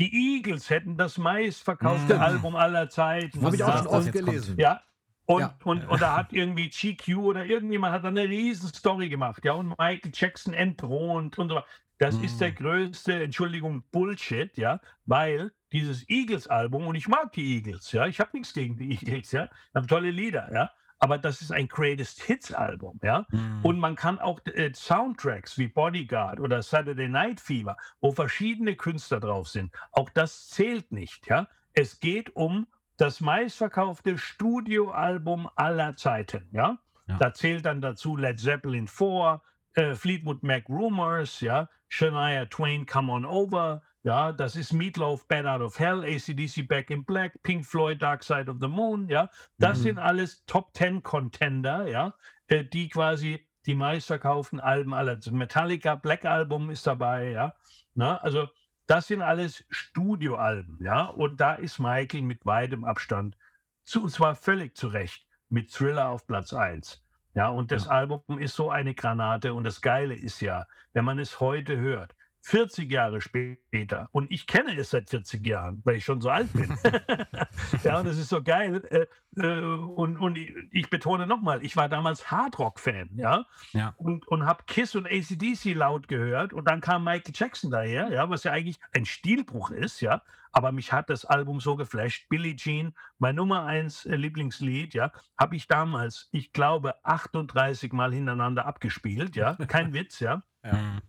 die 0.00 0.36
Eagles 0.36 0.68
hätten 0.68 0.96
das 0.96 1.18
meistverkaufte 1.18 2.16
Mhm. 2.16 2.20
Album 2.20 2.56
aller 2.56 2.88
Zeiten. 2.88 3.44
Habe 3.44 3.54
ich 3.56 3.62
auch 3.62 3.78
schon 3.78 3.86
oft 3.86 4.12
gelesen. 4.12 4.56
Ja. 4.58 4.82
Und, 5.26 5.40
Ja. 5.42 5.56
Und, 5.64 5.86
und 5.86 6.00
da 6.02 6.16
hat 6.16 6.32
irgendwie 6.32 6.68
GQ 6.68 7.16
oder 7.18 7.44
irgendjemand 7.44 7.92
hat 7.92 8.02
da 8.04 8.08
eine 8.08 8.22
riesen 8.28 8.72
Story 8.72 9.08
gemacht, 9.08 9.44
ja, 9.44 9.52
und 9.52 9.68
Michael 9.78 10.10
Jackson 10.14 10.54
entthront 10.54 11.38
und 11.38 11.48
so. 11.50 11.60
Das 11.98 12.14
ist 12.16 12.34
Mhm. 12.34 12.38
der 12.38 12.52
größte, 12.52 13.22
Entschuldigung, 13.22 13.82
Bullshit, 13.90 14.56
ja, 14.56 14.80
weil 15.06 15.52
dieses 15.72 16.08
Eagles-Album, 16.08 16.86
und 16.86 16.94
ich 16.94 17.08
mag 17.08 17.32
die 17.32 17.56
Eagles, 17.56 17.92
ja, 17.92 18.06
ich 18.06 18.20
habe 18.20 18.30
nichts 18.34 18.54
gegen 18.54 18.76
die 18.76 18.92
Eagles, 18.92 19.32
ja, 19.32 19.48
haben 19.74 19.86
tolle 19.88 20.10
Lieder, 20.10 20.48
ja, 20.52 20.70
aber 21.00 21.18
das 21.18 21.40
ist 21.42 21.52
ein 21.52 21.68
Greatest 21.68 22.22
Hits-Album, 22.22 23.00
ja. 23.02 23.26
Mhm. 23.30 23.60
Und 23.64 23.78
man 23.78 23.96
kann 23.96 24.18
auch 24.18 24.40
äh, 24.46 24.72
Soundtracks 24.74 25.58
wie 25.58 25.68
Bodyguard 25.68 26.40
oder 26.40 26.62
Saturday 26.62 27.08
Night 27.08 27.40
Fever, 27.40 27.76
wo 28.00 28.12
verschiedene 28.12 28.76
Künstler 28.76 29.20
drauf 29.20 29.48
sind, 29.48 29.72
auch 29.92 30.10
das 30.10 30.48
zählt 30.48 30.90
nicht. 30.92 31.26
Ja? 31.28 31.48
Es 31.72 32.00
geht 32.00 32.34
um 32.36 32.66
das 32.96 33.20
meistverkaufte 33.20 34.18
Studioalbum 34.18 35.48
aller 35.56 35.96
Zeiten. 35.96 36.48
Ja? 36.52 36.78
Ja. 37.06 37.16
Da 37.18 37.32
zählt 37.32 37.64
dann 37.64 37.80
dazu 37.80 38.16
Led 38.16 38.40
Zeppelin 38.40 38.86
4, 38.88 39.40
äh, 39.78 39.94
Fleetwood 39.94 40.42
Mac 40.42 40.68
Rumors, 40.68 41.40
ja? 41.40 41.68
Shania 41.88 42.46
Twain 42.46 42.84
Come 42.84 43.12
On 43.12 43.24
Over, 43.24 43.82
ja, 44.02 44.32
das 44.32 44.56
ist 44.56 44.72
Meatloaf 44.72 45.26
Bad 45.28 45.46
Out 45.46 45.62
of 45.62 45.78
Hell, 45.78 46.04
ACDC 46.04 46.66
Back 46.66 46.90
in 46.90 47.04
Black, 47.04 47.40
Pink 47.42 47.64
Floyd 47.64 48.02
Dark 48.02 48.22
Side 48.24 48.50
of 48.50 48.58
the 48.60 48.68
Moon, 48.68 49.08
ja. 49.08 49.30
Das 49.58 49.78
Mhm. 49.78 49.82
sind 49.82 49.98
alles 49.98 50.44
Top 50.46 50.72
Ten 50.74 51.02
Contender, 51.02 51.86
ja, 51.88 52.14
äh, 52.48 52.64
die 52.64 52.88
quasi 52.88 53.46
die 53.66 53.74
meistverkauften 53.74 54.60
Alben 54.60 54.94
aller. 54.94 55.20
Zeiten. 55.20 55.38
Metallica 55.38 55.94
Black 55.94 56.24
Album 56.24 56.70
ist 56.70 56.86
dabei, 56.86 57.30
ja. 57.30 57.54
Na, 57.94 58.16
also 58.18 58.48
das 58.86 59.06
sind 59.08 59.22
alles 59.22 59.64
Studioalben, 59.70 60.78
ja. 60.82 61.04
Und 61.06 61.40
da 61.40 61.54
ist 61.54 61.78
Michael 61.78 62.22
mit 62.22 62.44
weitem 62.46 62.84
Abstand 62.84 63.36
zu, 63.84 64.02
und 64.04 64.10
zwar 64.10 64.34
völlig 64.34 64.76
zu 64.76 64.88
Recht 64.88 65.26
mit 65.48 65.70
Thriller 65.72 66.08
auf 66.08 66.26
Platz 66.26 66.52
1. 66.52 67.02
Ja, 67.34 67.48
und 67.50 67.70
das 67.70 67.86
Album 67.88 68.22
ist 68.38 68.54
so 68.56 68.70
eine 68.70 68.94
Granate. 68.94 69.54
Und 69.54 69.64
das 69.64 69.80
Geile 69.80 70.14
ist 70.14 70.40
ja, 70.40 70.66
wenn 70.92 71.04
man 71.04 71.18
es 71.18 71.40
heute 71.40 71.76
hört, 71.78 72.14
40 72.42 72.90
Jahre 72.90 73.20
später, 73.20 74.08
und 74.12 74.30
ich 74.30 74.46
kenne 74.46 74.74
es 74.76 74.90
seit 74.90 75.10
40 75.10 75.46
Jahren, 75.46 75.82
weil 75.84 75.96
ich 75.96 76.04
schon 76.04 76.20
so 76.20 76.30
alt 76.30 76.52
bin. 76.52 76.76
ja, 77.84 77.98
und 77.98 78.06
das 78.06 78.16
ist 78.16 78.28
so 78.28 78.42
geil. 78.42 78.82
Äh, 78.90 79.06
äh, 79.40 79.60
und, 79.60 80.16
und 80.16 80.38
ich, 80.38 80.88
betone 80.90 81.26
nochmal, 81.26 81.62
ich 81.64 81.76
war 81.76 81.88
damals 81.88 82.30
Hardrock-Fan, 82.30 83.10
ja, 83.16 83.44
Ja. 83.72 83.94
und, 83.98 84.26
und 84.28 84.46
habe 84.46 84.64
Kiss 84.66 84.94
und 84.94 85.06
ACDC 85.06 85.74
laut 85.74 86.08
gehört. 86.08 86.52
Und 86.52 86.66
dann 86.66 86.80
kam 86.80 87.04
Michael 87.04 87.32
Jackson 87.34 87.70
daher, 87.70 88.10
ja, 88.10 88.30
was 88.30 88.44
ja 88.44 88.52
eigentlich 88.52 88.78
ein 88.92 89.04
Stilbruch 89.04 89.70
ist, 89.70 90.00
ja. 90.00 90.22
Aber 90.50 90.72
mich 90.72 90.92
hat 90.92 91.10
das 91.10 91.26
Album 91.26 91.60
so 91.60 91.76
geflasht. 91.76 92.28
Billie 92.30 92.56
Jean, 92.56 92.94
mein 93.18 93.34
Nummer 93.34 93.64
eins 93.64 94.06
äh, 94.06 94.16
Lieblingslied, 94.16 94.94
ja, 94.94 95.12
habe 95.38 95.56
ich 95.56 95.68
damals, 95.68 96.28
ich 96.32 96.52
glaube, 96.52 96.94
38 97.04 97.92
Mal 97.92 98.14
hintereinander 98.14 98.64
abgespielt, 98.64 99.36
ja. 99.36 99.54
Kein 99.66 99.92
Witz, 99.92 100.20
ja. 100.20 100.42
Mhm. 100.64 101.02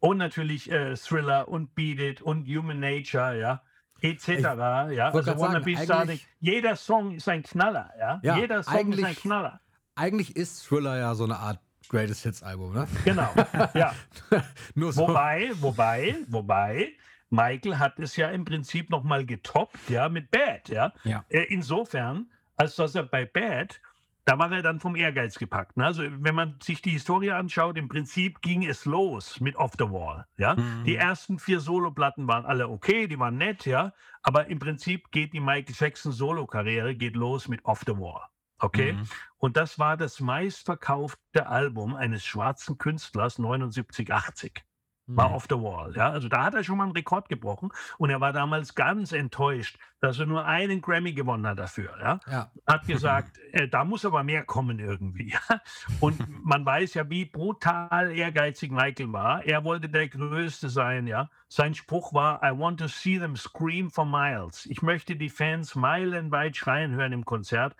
Und 0.00 0.18
natürlich 0.18 0.70
äh, 0.70 0.94
Thriller 0.94 1.48
und 1.48 1.74
Beat 1.74 1.98
It 1.98 2.22
und 2.22 2.46
Human 2.46 2.78
Nature, 2.78 3.38
ja, 3.38 3.62
etc. 4.00 4.28
Ja, 4.28 5.10
grad 5.10 5.38
Wanna 5.38 5.58
Be 5.58 5.76
Starting. 5.76 6.20
Jeder 6.40 6.76
Song 6.76 7.12
ist 7.12 7.28
ein 7.28 7.42
Knaller, 7.42 7.90
ja. 7.98 8.20
Ja, 8.22 8.36
Jeder 8.36 8.62
Song 8.62 8.92
ist 8.92 9.04
ein 9.04 9.16
Knaller. 9.16 9.60
Eigentlich 9.96 10.36
ist 10.36 10.64
Thriller 10.66 10.98
ja 10.98 11.14
so 11.14 11.24
eine 11.24 11.36
Art 11.36 11.58
Greatest 11.88 12.22
Hits 12.22 12.42
Album, 12.42 12.74
ne? 12.74 12.86
Genau, 13.04 13.30
ja. 13.74 13.94
So. 14.74 15.08
Wobei, 15.08 15.50
wobei, 15.54 16.16
wobei, 16.28 16.92
Michael 17.30 17.78
hat 17.78 17.98
es 17.98 18.16
ja 18.16 18.28
im 18.28 18.44
Prinzip 18.44 18.90
nochmal 18.90 19.24
getoppt, 19.26 19.88
ja, 19.88 20.08
mit 20.08 20.30
Bad, 20.30 20.68
ja. 20.68 20.92
Ja. 21.04 21.24
Äh, 21.28 21.44
Insofern, 21.48 22.30
als 22.56 22.76
dass 22.76 22.94
er 22.94 23.04
bei 23.04 23.24
Bad, 23.24 23.80
da 24.28 24.38
war 24.38 24.52
er 24.52 24.60
dann 24.60 24.78
vom 24.78 24.94
Ehrgeiz 24.94 25.38
gepackt. 25.38 25.78
Ne? 25.78 25.86
Also, 25.86 26.02
wenn 26.02 26.34
man 26.34 26.56
sich 26.62 26.82
die 26.82 26.90
Historie 26.90 27.30
anschaut, 27.30 27.78
im 27.78 27.88
Prinzip 27.88 28.42
ging 28.42 28.62
es 28.62 28.84
los 28.84 29.40
mit 29.40 29.56
Off 29.56 29.72
the 29.78 29.86
Wall, 29.86 30.26
ja. 30.36 30.54
Mhm. 30.54 30.84
Die 30.84 30.96
ersten 30.96 31.38
vier 31.38 31.60
Soloplatten 31.60 32.28
waren 32.28 32.44
alle 32.44 32.68
okay, 32.68 33.08
die 33.08 33.18
waren 33.18 33.38
nett, 33.38 33.64
ja. 33.64 33.94
Aber 34.22 34.48
im 34.48 34.58
Prinzip 34.58 35.10
geht 35.12 35.32
die 35.32 35.40
Michael 35.40 35.74
Jackson 35.74 36.12
Solo-Karriere 36.12 36.94
geht 36.94 37.16
los 37.16 37.48
mit 37.48 37.64
Off 37.64 37.84
the 37.86 37.96
Wall. 37.96 38.20
Okay? 38.58 38.92
Mhm. 38.92 39.08
Und 39.38 39.56
das 39.56 39.78
war 39.78 39.96
das 39.96 40.20
meistverkaufte 40.20 41.46
Album 41.46 41.94
eines 41.94 42.22
schwarzen 42.26 42.76
Künstlers 42.76 43.38
79, 43.38 44.12
80 44.12 44.67
war 45.08 45.30
Mhm. 45.30 45.34
Off 45.34 45.46
the 45.48 45.56
Wall. 45.56 45.94
Ja? 45.96 46.10
Also 46.10 46.28
da 46.28 46.44
hat 46.44 46.54
er 46.54 46.62
schon 46.62 46.76
mal 46.76 46.84
einen 46.84 46.92
Rekord 46.92 47.28
gebrochen 47.28 47.70
und 47.96 48.10
er 48.10 48.20
war 48.20 48.32
damals 48.32 48.74
ganz 48.74 49.12
enttäuscht, 49.12 49.78
dass 50.00 50.18
er 50.18 50.26
nur 50.26 50.44
einen 50.44 50.80
Grammy 50.80 51.12
gewonnen 51.12 51.46
hat 51.46 51.58
dafür. 51.58 51.96
Ja? 52.00 52.20
Ja. 52.30 52.50
Hat 52.66 52.86
gesagt, 52.86 53.38
äh, 53.52 53.66
da 53.68 53.84
muss 53.84 54.04
aber 54.04 54.22
mehr 54.22 54.44
kommen 54.44 54.78
irgendwie. 54.78 55.34
Ja? 55.48 55.60
Und 56.00 56.24
man 56.44 56.64
weiß 56.64 56.94
ja, 56.94 57.08
wie 57.10 57.24
brutal 57.24 58.12
ehrgeizig 58.12 58.70
Michael 58.70 59.12
war. 59.12 59.44
Er 59.44 59.64
wollte 59.64 59.88
der 59.88 60.08
Größte 60.08 60.68
sein. 60.68 61.06
Ja? 61.06 61.30
Sein 61.48 61.74
Spruch 61.74 62.12
war, 62.12 62.42
I 62.42 62.58
want 62.58 62.80
to 62.80 62.88
see 62.88 63.18
them 63.18 63.36
scream 63.36 63.90
for 63.90 64.04
miles. 64.04 64.66
Ich 64.66 64.82
möchte 64.82 65.16
die 65.16 65.28
Fans 65.30 65.74
meilenweit 65.74 66.56
schreien 66.56 66.94
hören 66.94 67.12
im 67.12 67.24
Konzert. 67.24 67.74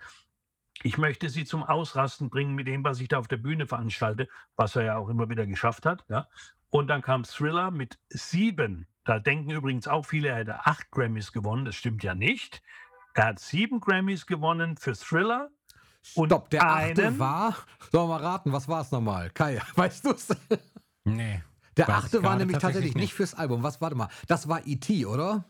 Ich 0.81 0.97
möchte 0.97 1.27
sie 1.29 1.43
zum 1.43 1.63
Ausrasten 1.63 2.29
bringen 2.29 2.55
mit 2.55 2.67
dem, 2.67 2.83
was 2.83 3.01
ich 3.01 3.09
da 3.09 3.19
auf 3.19 3.27
der 3.27 3.37
Bühne 3.37 3.67
veranstalte, 3.67 4.29
was 4.55 4.75
er 4.77 4.83
ja 4.83 4.97
auch 4.97 5.09
immer 5.09 5.29
wieder 5.29 5.45
geschafft 5.45 5.85
hat. 5.85 6.05
Ja? 6.07 6.27
Und 6.69 6.87
dann 6.87 7.01
kam 7.01 7.23
Thriller 7.23 7.71
mit 7.71 7.97
sieben. 8.09 8.87
Da 9.05 9.19
denken 9.19 9.49
übrigens 9.49 9.87
auch 9.87 10.05
viele, 10.05 10.29
er 10.29 10.35
hätte 10.37 10.65
acht 10.65 10.91
Grammys 10.91 11.31
gewonnen. 11.31 11.65
Das 11.65 11.75
stimmt 11.75 12.03
ja 12.03 12.13
nicht. 12.13 12.61
Er 13.15 13.25
hat 13.27 13.39
sieben 13.39 13.79
Grammys 13.79 14.25
gewonnen 14.27 14.77
für 14.77 14.93
Thriller. 14.93 15.49
Und 16.15 16.27
Stopp, 16.29 16.49
der 16.51 16.63
achte 16.63 17.07
einen- 17.07 17.19
war. 17.19 17.55
Sollen 17.91 18.07
wir 18.09 18.19
mal 18.19 18.23
raten, 18.23 18.53
was 18.53 18.67
war 18.67 18.81
es 18.81 18.91
nochmal? 18.91 19.29
Kai, 19.31 19.59
weißt 19.75 20.05
du 20.05 20.11
es? 20.11 20.27
Nee. 21.03 21.41
Der 21.75 21.89
achte 21.89 22.21
war 22.23 22.35
nämlich 22.35 22.57
tatsächlich 22.57 22.93
nicht 22.93 23.03
nicht. 23.03 23.13
fürs 23.13 23.33
Album. 23.33 23.63
Was, 23.63 23.81
warte 23.81 23.95
mal. 23.95 24.09
Das 24.27 24.47
war 24.47 24.65
E.T., 24.65 25.05
oder? 25.05 25.45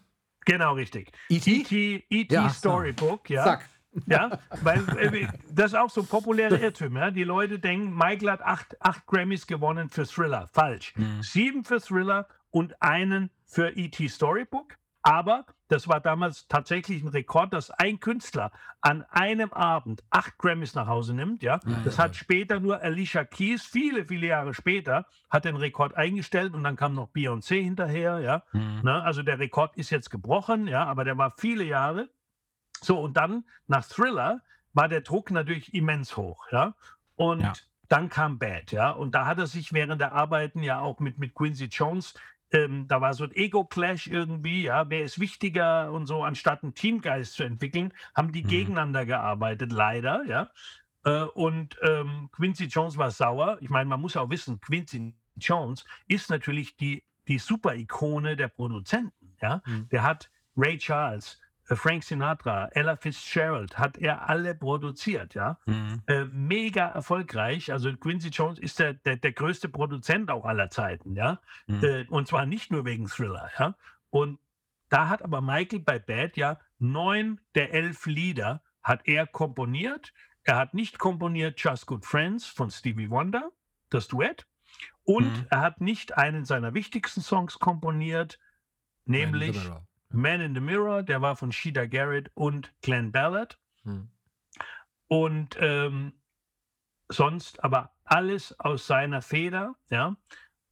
Genau 0.45 0.73
richtig. 0.73 1.11
E.T.? 1.29 1.51
E.T. 1.61 2.05
E.T. 2.09 2.33
Ja, 2.33 2.49
so. 2.49 2.55
Storybook, 2.55 3.29
ja. 3.29 3.43
Zack. 3.43 3.69
Ja, 4.05 4.39
weil 4.61 4.83
äh, 4.97 5.27
das 5.51 5.73
ist 5.73 5.77
auch 5.77 5.89
so 5.89 6.01
ein 6.01 6.07
populärer 6.07 6.59
Irrtum. 6.59 6.95
Ja? 6.97 7.11
Die 7.11 7.23
Leute 7.23 7.59
denken, 7.59 7.95
Michael 7.95 8.31
hat 8.31 8.41
acht, 8.41 8.81
acht 8.81 9.05
Grammys 9.07 9.47
gewonnen 9.47 9.89
für 9.89 10.05
Thriller. 10.05 10.49
Falsch. 10.53 10.93
Mhm. 10.95 11.21
Sieben 11.23 11.63
für 11.63 11.79
Thriller 11.81 12.27
und 12.51 12.81
einen 12.81 13.29
für 13.45 13.69
E.T. 13.75 14.07
Storybook. 14.07 14.75
Aber 15.01 15.45
das 15.69 15.87
war 15.87 16.01
damals 16.01 16.47
tatsächlich 16.49 17.01
ein 17.01 17.07
Rekord, 17.07 17.53
dass 17.53 17.71
ein 17.71 17.99
Künstler 17.99 18.51
an 18.81 19.05
einem 19.11 19.53
Abend 19.53 20.03
acht 20.09 20.37
Grammys 20.37 20.75
nach 20.75 20.87
Hause 20.87 21.13
nimmt. 21.13 21.41
Ja, 21.41 21.59
das 21.85 21.97
hat 21.97 22.15
später 22.15 22.59
nur 22.59 22.81
Alicia 22.81 23.23
Keys, 23.23 23.65
viele, 23.65 24.05
viele 24.05 24.27
Jahre 24.27 24.53
später, 24.53 25.05
hat 25.29 25.45
den 25.45 25.55
Rekord 25.55 25.95
eingestellt 25.95 26.53
und 26.53 26.63
dann 26.63 26.75
kam 26.75 26.95
noch 26.95 27.09
Beyoncé 27.11 27.61
hinterher. 27.61 28.19
Ja, 28.19 28.43
Mhm. 28.51 28.81
Ne? 28.83 29.01
Also 29.01 29.23
der 29.23 29.39
Rekord 29.39 29.75
ist 29.77 29.89
jetzt 29.89 30.09
gebrochen, 30.09 30.67
ja, 30.67 30.83
aber 30.85 31.05
der 31.05 31.17
war 31.17 31.33
viele 31.37 31.63
Jahre. 31.63 32.09
So, 32.81 32.99
und 32.99 33.17
dann 33.17 33.45
nach 33.67 33.85
Thriller 33.85 34.41
war 34.73 34.87
der 34.87 35.01
Druck 35.01 35.31
natürlich 35.31 35.73
immens 35.73 36.15
hoch, 36.17 36.47
ja. 36.51 36.75
Und 37.15 37.41
Ja. 37.41 37.53
dann 37.89 38.09
kam 38.09 38.37
Bad, 38.39 38.71
ja. 38.71 38.91
Und 38.91 39.13
da 39.15 39.25
hat 39.25 39.39
er 39.39 39.47
sich 39.47 39.73
während 39.73 39.99
der 40.01 40.13
Arbeiten 40.13 40.63
ja 40.63 40.79
auch 40.79 40.99
mit, 40.99 41.17
mit 41.17 41.33
Quincy 41.33 41.65
Jones, 41.65 42.13
ähm, 42.51 42.87
da 42.87 42.99
war 43.01 43.13
so 43.13 43.25
ein 43.25 43.31
Ego-Clash 43.31 44.07
irgendwie, 44.07 44.63
ja, 44.63 44.89
wer 44.89 45.03
ist 45.03 45.19
wichtiger 45.19 45.91
und 45.91 46.07
so, 46.07 46.23
anstatt 46.23 46.63
einen 46.63 46.73
Teamgeist 46.73 47.33
zu 47.33 47.43
entwickeln, 47.43 47.93
haben 48.15 48.31
die 48.31 48.43
Mhm. 48.43 48.47
gegeneinander 48.47 49.05
gearbeitet, 49.05 49.71
leider, 49.71 50.23
ja. 50.25 50.49
Äh, 51.05 51.23
und 51.23 51.77
ähm, 51.81 52.29
Quincy 52.31 52.65
Jones 52.65 52.97
war 52.97 53.11
sauer. 53.11 53.57
Ich 53.61 53.69
meine, 53.69 53.89
man 53.89 54.01
muss 54.01 54.17
auch 54.17 54.29
wissen, 54.29 54.59
Quincy 54.61 55.15
Jones 55.37 55.85
ist 56.07 56.29
natürlich 56.29 56.75
die, 56.77 57.03
die 57.27 57.39
Super-Ikone 57.39 58.35
der 58.35 58.49
Produzenten. 58.49 59.35
Ja? 59.41 59.61
Mhm. 59.65 59.87
Der 59.91 60.03
hat 60.03 60.29
Ray 60.57 60.77
Charles, 60.77 61.39
Frank 61.75 62.03
Sinatra, 62.03 62.67
Ella 62.71 62.95
Fitzgerald, 62.95 63.77
hat 63.77 63.97
er 63.97 64.29
alle 64.29 64.55
produziert, 64.55 65.35
ja. 65.35 65.59
Mhm. 65.65 66.01
Äh, 66.07 66.25
mega 66.25 66.87
erfolgreich. 66.87 67.71
Also 67.71 67.95
Quincy 67.95 68.29
Jones 68.29 68.59
ist 68.59 68.79
der, 68.79 68.93
der, 68.95 69.17
der 69.17 69.31
größte 69.33 69.69
Produzent 69.69 70.31
auch 70.31 70.45
aller 70.45 70.69
Zeiten, 70.69 71.15
ja. 71.15 71.39
Mhm. 71.67 71.83
Äh, 71.83 72.05
und 72.09 72.27
zwar 72.27 72.45
nicht 72.45 72.71
nur 72.71 72.85
wegen 72.85 73.07
Thriller, 73.07 73.49
ja. 73.59 73.75
Und 74.09 74.39
da 74.89 75.09
hat 75.09 75.21
aber 75.23 75.41
Michael 75.41 75.79
bei 75.81 75.99
Bad 75.99 76.35
ja 76.37 76.59
neun 76.79 77.39
der 77.55 77.73
elf 77.73 78.05
Lieder 78.07 78.63
hat 78.81 79.01
er 79.05 79.27
komponiert. 79.27 80.13
Er 80.43 80.55
hat 80.55 80.73
nicht 80.73 80.97
komponiert 80.97 81.59
Just 81.59 81.85
Good 81.85 82.05
Friends 82.05 82.45
von 82.47 82.71
Stevie 82.71 83.09
Wonder, 83.09 83.51
das 83.91 84.07
Duett. 84.07 84.47
Und 85.03 85.41
Mhm. 85.41 85.47
er 85.49 85.61
hat 85.61 85.81
nicht 85.81 86.17
einen 86.17 86.45
seiner 86.45 86.73
wichtigsten 86.73 87.21
Songs 87.21 87.59
komponiert, 87.59 88.39
nämlich 89.05 89.57
Man 90.09 90.41
in 90.41 90.55
the 90.55 90.61
Mirror. 90.61 91.03
Der 91.03 91.21
war 91.21 91.35
von 91.35 91.51
Sheeta 91.51 91.85
Garrett 91.85 92.31
und 92.33 92.73
Glenn 92.81 93.11
Ballard. 93.11 93.59
Hm. 93.83 94.09
Und 95.07 95.57
ähm, 95.59 96.13
sonst 97.09 97.63
aber 97.63 97.91
alles 98.03 98.59
aus 98.59 98.87
seiner 98.87 99.21
Feder, 99.21 99.75
ja. 99.89 100.15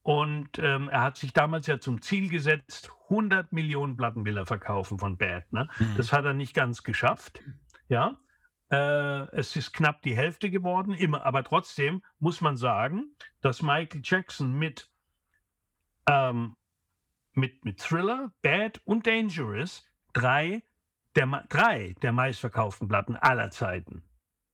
Und 0.04 0.58
ähm, 0.60 0.88
er 0.88 1.02
hat 1.02 1.18
sich 1.18 1.34
damals 1.34 1.68
ja 1.68 1.80
zum 1.80 2.02
Ziel 2.02 2.30
gesetzt, 2.30 2.92
100 3.10 3.52
Millionen 3.52 3.98
Platten 3.98 4.26
will 4.26 4.38
er 4.38 4.46
verkaufen 4.46 5.00
von 5.00 5.18
Bad. 5.18 5.52
Ne? 5.52 5.68
Mhm. 5.80 5.96
Das 5.98 6.14
hat 6.14 6.26
er 6.26 6.34
nicht 6.34 6.54
ganz 6.54 6.84
geschafft, 6.84 7.42
ja. 7.90 8.18
Äh, 8.70 9.30
es 9.36 9.56
ist 9.56 9.74
knapp 9.74 10.02
die 10.02 10.16
Hälfte 10.16 10.50
geworden, 10.50 10.94
immer, 10.94 11.26
aber 11.26 11.44
trotzdem 11.44 12.04
muss 12.20 12.42
man 12.42 12.58
sagen, 12.58 13.16
dass 13.42 13.62
Michael 13.62 14.02
Jackson 14.04 14.54
mit, 14.54 14.90
ähm, 16.10 16.56
mit, 17.38 17.64
mit 17.64 17.80
Thriller, 17.80 18.32
Bad 18.42 18.82
und 18.86 19.08
Dangerous 19.08 19.86
drei 20.14 20.64
der, 21.16 21.28
drei 21.50 21.96
der 22.02 22.12
meistverkauften 22.12 22.88
Platten 22.88 23.16
aller 23.16 23.52
Zeiten 23.52 24.04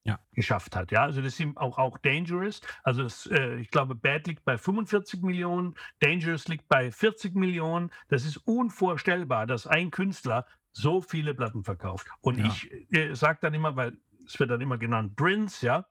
Ja. 0.03 0.19
geschafft 0.33 0.75
hat. 0.75 0.91
Ja, 0.91 1.03
also 1.03 1.21
das 1.21 1.37
sind 1.37 1.57
auch, 1.57 1.77
auch 1.77 1.97
Dangerous. 1.99 2.61
Also 2.83 3.03
das, 3.03 3.25
äh, 3.27 3.55
ich 3.55 3.71
glaube, 3.71 3.95
Bad 3.95 4.27
liegt 4.27 4.43
bei 4.45 4.57
45 4.57 5.21
Millionen, 5.21 5.75
Dangerous 5.99 6.47
liegt 6.47 6.67
bei 6.67 6.91
40 6.91 7.35
Millionen. 7.35 7.91
Das 8.09 8.25
ist 8.25 8.37
unvorstellbar, 8.37 9.47
dass 9.47 9.65
ein 9.67 9.91
Künstler 9.91 10.45
so 10.73 11.01
viele 11.01 11.33
Platten 11.33 11.63
verkauft. 11.63 12.07
Und 12.21 12.37
Ja. 12.39 12.45
ich 12.47 12.69
äh, 12.91 13.13
sage 13.15 13.39
dann 13.41 13.53
immer, 13.53 13.75
weil 13.75 13.97
es 14.25 14.39
wird 14.39 14.49
dann 14.51 14.61
immer 14.61 14.77
genannt 14.77 15.15
Prince, 15.15 15.65
ja. 15.65 15.85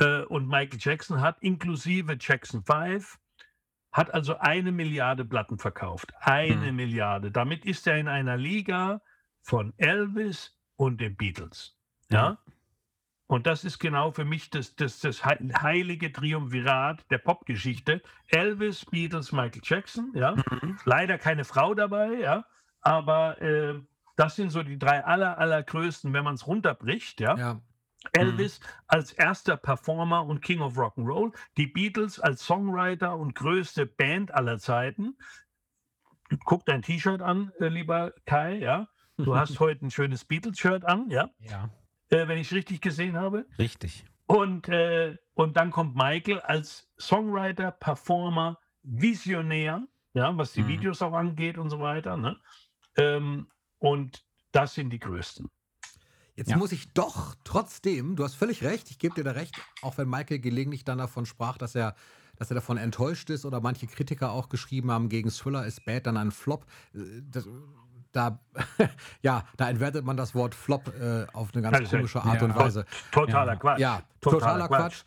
Äh, 0.00 0.22
und 0.22 0.48
Michael 0.48 0.78
Jackson 0.80 1.20
hat 1.20 1.40
inklusive 1.42 2.16
Jackson 2.18 2.64
5 2.64 3.19
hat 3.92 4.12
also 4.14 4.38
eine 4.38 4.72
Milliarde 4.72 5.24
Platten 5.24 5.58
verkauft. 5.58 6.12
Eine 6.20 6.68
Hm. 6.68 6.76
Milliarde. 6.76 7.30
Damit 7.30 7.64
ist 7.64 7.86
er 7.86 7.98
in 7.98 8.08
einer 8.08 8.36
Liga 8.36 9.00
von 9.42 9.72
Elvis 9.78 10.56
und 10.76 11.00
den 11.00 11.16
Beatles. 11.16 11.76
Ja. 12.10 12.38
Und 13.26 13.46
das 13.46 13.64
ist 13.64 13.78
genau 13.78 14.10
für 14.10 14.24
mich 14.24 14.50
das, 14.50 14.74
das, 14.74 14.98
das 14.98 15.24
hei- 15.24 15.38
heilige 15.62 16.12
Triumvirat 16.12 17.08
der 17.10 17.18
Popgeschichte. 17.18 18.02
Elvis, 18.26 18.84
Beatles, 18.86 19.30
Michael 19.32 19.62
Jackson, 19.64 20.12
ja. 20.14 20.34
Mhm. 20.34 20.78
Leider 20.84 21.16
keine 21.18 21.44
Frau 21.44 21.74
dabei, 21.74 22.14
ja. 22.14 22.44
Aber 22.80 23.40
äh, 23.40 23.80
das 24.16 24.36
sind 24.36 24.50
so 24.50 24.62
die 24.62 24.78
drei 24.78 25.04
aller, 25.04 25.38
allergrößten, 25.38 26.12
wenn 26.12 26.24
man 26.24 26.34
es 26.34 26.46
runterbricht, 26.46 27.20
ja. 27.20 27.36
Ja. 27.36 27.60
Elvis 28.12 28.60
als 28.86 29.12
erster 29.12 29.56
Performer 29.56 30.24
und 30.26 30.40
King 30.42 30.60
of 30.60 30.76
Rock'n'Roll, 30.76 31.32
die 31.56 31.66
Beatles 31.66 32.18
als 32.18 32.44
Songwriter 32.44 33.16
und 33.16 33.34
größte 33.34 33.86
Band 33.86 34.32
aller 34.34 34.58
Zeiten. 34.58 35.16
Guck 36.44 36.64
dein 36.64 36.82
T-Shirt 36.82 37.20
an, 37.22 37.52
äh, 37.60 37.68
lieber 37.68 38.12
Kai, 38.24 38.58
ja. 38.58 38.88
Du 39.16 39.36
hast 39.36 39.58
heute 39.60 39.86
ein 39.86 39.90
schönes 39.90 40.24
Beatles-Shirt 40.24 40.84
an, 40.84 41.10
ja, 41.10 41.28
Ja, 41.40 41.68
äh, 42.10 42.26
wenn 42.28 42.38
ich 42.38 42.46
es 42.48 42.52
richtig 42.54 42.80
gesehen 42.80 43.16
habe. 43.16 43.46
richtig. 43.58 44.04
Und, 44.26 44.68
äh, 44.68 45.16
und 45.34 45.56
dann 45.56 45.72
kommt 45.72 45.96
Michael 45.96 46.38
als 46.40 46.88
Songwriter, 47.00 47.72
Performer, 47.72 48.58
Visionär, 48.82 49.86
ja, 50.14 50.36
was 50.38 50.52
die 50.52 50.62
Mhm. 50.62 50.68
Videos 50.68 51.02
auch 51.02 51.12
angeht 51.14 51.58
und 51.58 51.68
so 51.68 51.80
weiter. 51.80 52.16
Ne? 52.16 52.36
Ähm, 52.96 53.48
und 53.78 54.24
das 54.52 54.74
sind 54.74 54.90
die 54.90 55.00
größten. 55.00 55.50
Jetzt 56.40 56.52
Ja. 56.52 56.56
muss 56.56 56.72
ich 56.72 56.90
doch 56.94 57.34
trotzdem, 57.44 58.16
du 58.16 58.24
hast 58.24 58.34
völlig 58.34 58.64
recht, 58.64 58.90
ich 58.90 58.98
gebe 58.98 59.14
dir 59.14 59.24
da 59.24 59.32
recht, 59.32 59.54
auch 59.82 59.98
wenn 59.98 60.08
Michael 60.08 60.38
gelegentlich 60.38 60.84
dann 60.86 60.96
davon 60.96 61.26
sprach, 61.26 61.58
dass 61.58 61.74
er, 61.74 61.94
dass 62.36 62.50
er 62.50 62.54
davon 62.54 62.78
enttäuscht 62.78 63.28
ist 63.28 63.44
oder 63.44 63.60
manche 63.60 63.86
Kritiker 63.86 64.32
auch 64.32 64.48
geschrieben 64.48 64.90
haben, 64.90 65.10
gegen 65.10 65.28
Thriller 65.28 65.66
ist 65.66 65.84
Bad 65.84 66.06
dann 66.06 66.16
ein 66.16 66.30
Flop. 66.30 66.64
Äh, 66.94 67.00
Das, 67.30 67.46
da, 68.12 68.38
ja, 69.22 69.44
da 69.58 69.68
entwertet 69.68 70.06
man 70.06 70.16
das 70.16 70.34
Wort 70.34 70.54
Flop 70.54 70.88
äh, 70.98 71.26
auf 71.34 71.50
eine 71.52 71.60
ganz 71.60 71.90
komische 71.90 72.22
Art 72.22 72.40
ja. 72.40 72.46
und 72.46 72.56
Weise. 72.56 72.86
Totaler. 73.12 73.56
Quatsch. 73.56 73.78
Ja, 73.78 74.02
totaler, 74.22 74.66
Quatsch. 74.66 75.04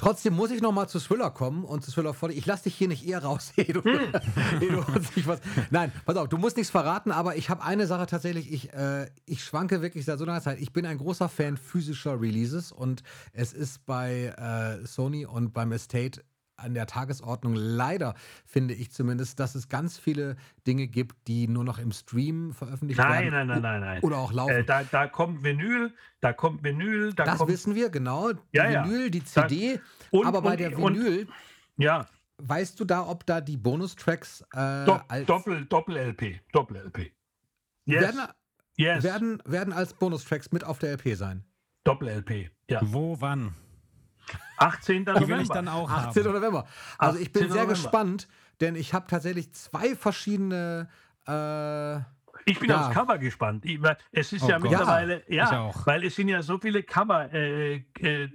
Trotzdem 0.00 0.32
muss 0.32 0.50
ich 0.50 0.62
noch 0.62 0.72
mal 0.72 0.88
zu 0.88 0.98
Thriller 0.98 1.30
kommen 1.30 1.62
und 1.62 1.84
zu 1.84 1.92
Thriller 1.92 2.14
40. 2.14 2.38
Ich 2.38 2.46
lasse 2.46 2.62
dich 2.62 2.74
hier 2.74 2.88
nicht 2.88 3.06
eher 3.06 3.22
raus, 3.22 3.52
ehe 3.58 3.74
du, 3.74 3.82
ehe 3.82 4.70
du 4.70 4.78
uns 4.78 5.14
nicht 5.14 5.28
was. 5.28 5.40
Nein, 5.68 5.92
pass 6.06 6.16
auf, 6.16 6.26
du 6.26 6.38
musst 6.38 6.56
nichts 6.56 6.70
verraten, 6.70 7.12
aber 7.12 7.36
ich 7.36 7.50
habe 7.50 7.62
eine 7.62 7.86
Sache 7.86 8.06
tatsächlich. 8.06 8.50
Ich, 8.50 8.72
äh, 8.72 9.10
ich 9.26 9.44
schwanke 9.44 9.82
wirklich 9.82 10.06
seit 10.06 10.18
so 10.18 10.24
langer 10.24 10.40
Zeit. 10.40 10.58
Ich 10.58 10.72
bin 10.72 10.86
ein 10.86 10.96
großer 10.96 11.28
Fan 11.28 11.58
physischer 11.58 12.18
Releases 12.18 12.72
und 12.72 13.02
es 13.34 13.52
ist 13.52 13.84
bei 13.84 14.34
äh, 14.38 14.86
Sony 14.86 15.26
und 15.26 15.52
beim 15.52 15.70
Estate 15.70 16.22
an 16.60 16.74
der 16.74 16.86
Tagesordnung 16.86 17.54
leider, 17.54 18.14
finde 18.44 18.74
ich 18.74 18.90
zumindest, 18.92 19.40
dass 19.40 19.54
es 19.54 19.68
ganz 19.68 19.98
viele 19.98 20.36
Dinge 20.66 20.86
gibt, 20.86 21.28
die 21.28 21.48
nur 21.48 21.64
noch 21.64 21.78
im 21.78 21.92
Stream 21.92 22.52
veröffentlicht 22.52 22.98
Nein, 22.98 23.32
werden. 23.32 23.32
nein, 23.32 23.46
nein, 23.48 23.62
nein, 23.62 23.80
nein. 23.80 24.02
Oder 24.02 24.18
auch 24.18 24.32
laufen. 24.32 24.52
Äh, 24.56 24.64
da, 24.64 24.82
da 24.84 25.06
kommt 25.06 25.42
Vinyl, 25.44 25.92
da 26.20 26.32
kommt 26.32 26.62
Vinyl, 26.62 27.12
da 27.14 27.24
das 27.24 27.38
kommt. 27.38 27.50
wissen 27.50 27.74
wir, 27.74 27.90
genau. 27.90 28.32
Die 28.32 28.38
Ja, 28.52 28.70
ja. 28.70 28.84
Vinyl, 28.84 29.10
die 29.10 29.20
Da- 29.20 29.48
CD. 29.48 29.80
und- 30.10 30.26
aber 30.26 30.42
bei 30.42 30.52
und- 30.52 30.60
der 30.60 30.78
und- 30.78 30.94
Vinyl, 30.96 31.28
Ja, 31.76 32.06
weißt 32.38 32.78
du 32.78 32.84
da, 32.84 33.06
ob 33.06 33.24
da 33.26 33.40
die 33.40 33.56
Bonustracks 33.56 34.42
äh, 34.52 34.84
Dopp- 34.84 35.04
als, 35.08 35.26
Doppel, 35.26 35.64
Doppel-LP. 35.66 36.40
Doppel-LP. 36.52 37.12
Yes. 37.86 38.02
werden, 38.02 38.20
yes. 38.76 39.02
werden, 39.04 39.42
werden 39.46 39.72
als 39.72 39.94
Bonustracks 39.94 40.52
mit 40.52 40.62
auf 40.64 40.78
der 40.78 40.92
LP 40.92 41.14
sein? 41.16 41.44
Doppel-LP. 41.84 42.50
Ja. 42.68 42.80
Wo, 42.82 43.16
wann? 43.20 43.54
18. 44.60 45.04
Die 45.04 45.06
will 45.06 45.14
November. 45.20 45.42
ich 45.42 45.48
dann 45.48 45.68
auch 45.68 45.90
18. 45.90 46.24
haben. 46.24 46.32
November. 46.34 46.66
Also 46.98 47.18
ich 47.18 47.32
bin 47.32 47.42
18. 47.44 47.52
sehr 47.52 47.62
November. 47.64 47.82
gespannt, 47.82 48.28
denn 48.60 48.74
ich 48.76 48.92
habe 48.94 49.06
tatsächlich 49.08 49.52
zwei 49.54 49.94
verschiedene 49.96 50.88
äh, 51.26 51.96
Ich 52.46 52.58
bin 52.58 52.70
Ja. 52.70 52.86
aufs 52.86 52.94
Cover 52.94 53.18
gespannt. 53.18 53.64
Ich, 53.64 53.78
es 54.12 54.32
ist 54.32 54.42
Oh 54.44 54.48
ja 54.48 54.58
Gott. 54.58 54.70
mittlerweile, 54.70 55.22
ja, 55.28 55.60
auch. 55.60 55.86
weil 55.86 56.04
es 56.04 56.14
sind 56.16 56.28
ja 56.28 56.42
so 56.42 56.58
viele 56.58 56.82
Cover 56.82 57.32
äh, 57.32 57.84
äh, 58.00 58.28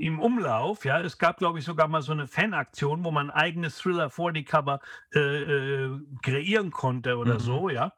im 0.00 0.18
Umlauf. 0.20 0.84
Ja, 0.84 1.00
es 1.00 1.18
gab, 1.18 1.38
glaube 1.38 1.58
ich, 1.58 1.64
sogar 1.64 1.86
mal 1.88 2.02
so 2.02 2.12
eine 2.12 2.26
Fanaktion, 2.26 3.04
wo 3.04 3.10
man 3.10 3.30
ein 3.30 3.36
eigenes 3.36 3.76
Thriller 3.78 4.10
40 4.10 4.46
Cover 4.46 4.80
äh, 5.14 5.18
äh, 5.20 6.00
kreieren 6.22 6.70
konnte 6.70 7.16
oder 7.18 7.34
Mhm. 7.34 7.40
so, 7.40 7.68
ja. 7.68 7.92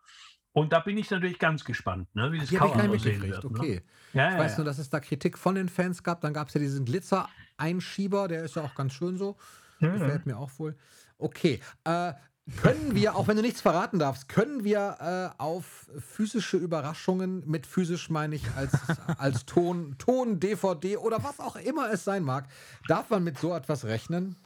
Und 0.52 0.72
da 0.72 0.80
bin 0.80 0.96
ich 0.96 1.10
natürlich 1.10 1.38
ganz 1.38 1.64
gespannt, 1.64 2.14
ne, 2.14 2.32
wie 2.32 2.38
das 2.38 2.50
ich 2.50 2.58
Cover 2.58 2.90
aussehen 2.90 3.22
wird. 3.22 3.44
Ne? 3.44 3.50
Okay. 3.50 3.82
Ja, 4.12 4.28
Ich 4.28 4.34
ja, 4.34 4.38
weiß 4.38 4.52
ja. 4.52 4.58
nur, 4.58 4.64
dass 4.64 4.78
es 4.78 4.90
da 4.90 5.00
Kritik 5.00 5.38
von 5.38 5.54
den 5.54 5.68
Fans 5.68 6.02
gab. 6.02 6.20
Dann 6.20 6.32
gab 6.32 6.48
es 6.48 6.54
ja 6.54 6.60
diesen 6.60 6.84
Glitzer-Einschieber, 6.84 8.28
der 8.28 8.42
ist 8.42 8.56
ja 8.56 8.62
auch 8.62 8.74
ganz 8.74 8.94
schön 8.94 9.18
so. 9.18 9.36
Ja, 9.80 9.92
Gefällt 9.92 10.26
mir 10.26 10.36
auch 10.38 10.50
wohl. 10.58 10.76
Okay. 11.18 11.60
Äh, 11.84 12.14
können 12.56 12.94
wir, 12.94 13.14
auch 13.14 13.28
wenn 13.28 13.36
du 13.36 13.42
nichts 13.42 13.60
verraten 13.60 13.98
darfst, 13.98 14.28
können 14.28 14.64
wir 14.64 14.96
äh, 15.36 15.40
auf 15.40 15.90
physische 15.98 16.56
Überraschungen, 16.56 17.42
mit 17.46 17.66
physisch 17.66 18.08
meine 18.08 18.36
ich 18.36 18.50
als, 18.56 18.72
als 19.18 19.44
Ton, 19.44 19.96
Ton, 19.98 20.40
DVD 20.40 20.96
oder 20.96 21.22
was 21.22 21.40
auch 21.40 21.56
immer 21.56 21.92
es 21.92 22.04
sein 22.04 22.24
mag, 22.24 22.48
darf 22.88 23.10
man 23.10 23.22
mit 23.22 23.38
so 23.38 23.54
etwas 23.54 23.84
rechnen? 23.84 24.36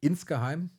Insgeheim? 0.00 0.70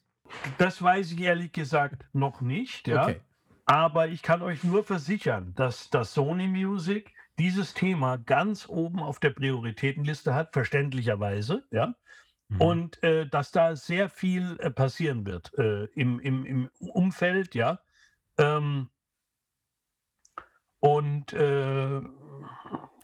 Das 0.58 0.82
weiß 0.82 1.12
ich 1.12 1.20
ehrlich 1.20 1.52
gesagt 1.52 2.06
noch 2.14 2.40
nicht, 2.40 2.88
ja. 2.88 3.04
Okay. 3.04 3.22
Aber 3.70 4.08
ich 4.08 4.24
kann 4.24 4.42
euch 4.42 4.64
nur 4.64 4.84
versichern, 4.84 5.54
dass 5.56 5.92
das 5.92 6.16
Sony 6.16 6.48
Music 6.48 7.14
dieses 7.38 7.76
Thema 7.76 8.18
ganz 8.18 8.68
oben 8.68 9.00
auf 9.00 9.20
der 9.20 9.30
Prioritätenliste 9.30 10.34
hat, 10.34 10.54
verständlicherweise, 10.54 11.68
ja. 11.70 11.94
Mhm. 12.50 12.62
Und 12.62 13.04
äh, 13.04 13.28
dass 13.28 13.52
da 13.52 13.76
sehr 13.76 14.10
viel 14.10 14.58
äh, 14.60 14.72
passieren 14.72 15.28
wird 15.28 15.54
äh, 15.60 15.86
im, 15.94 16.20
im, 16.20 16.46
im 16.48 16.70
Umfeld, 16.80 17.54
ja. 17.54 17.80
Ähm, 18.40 18.90
und 20.80 21.32
äh, 21.34 22.02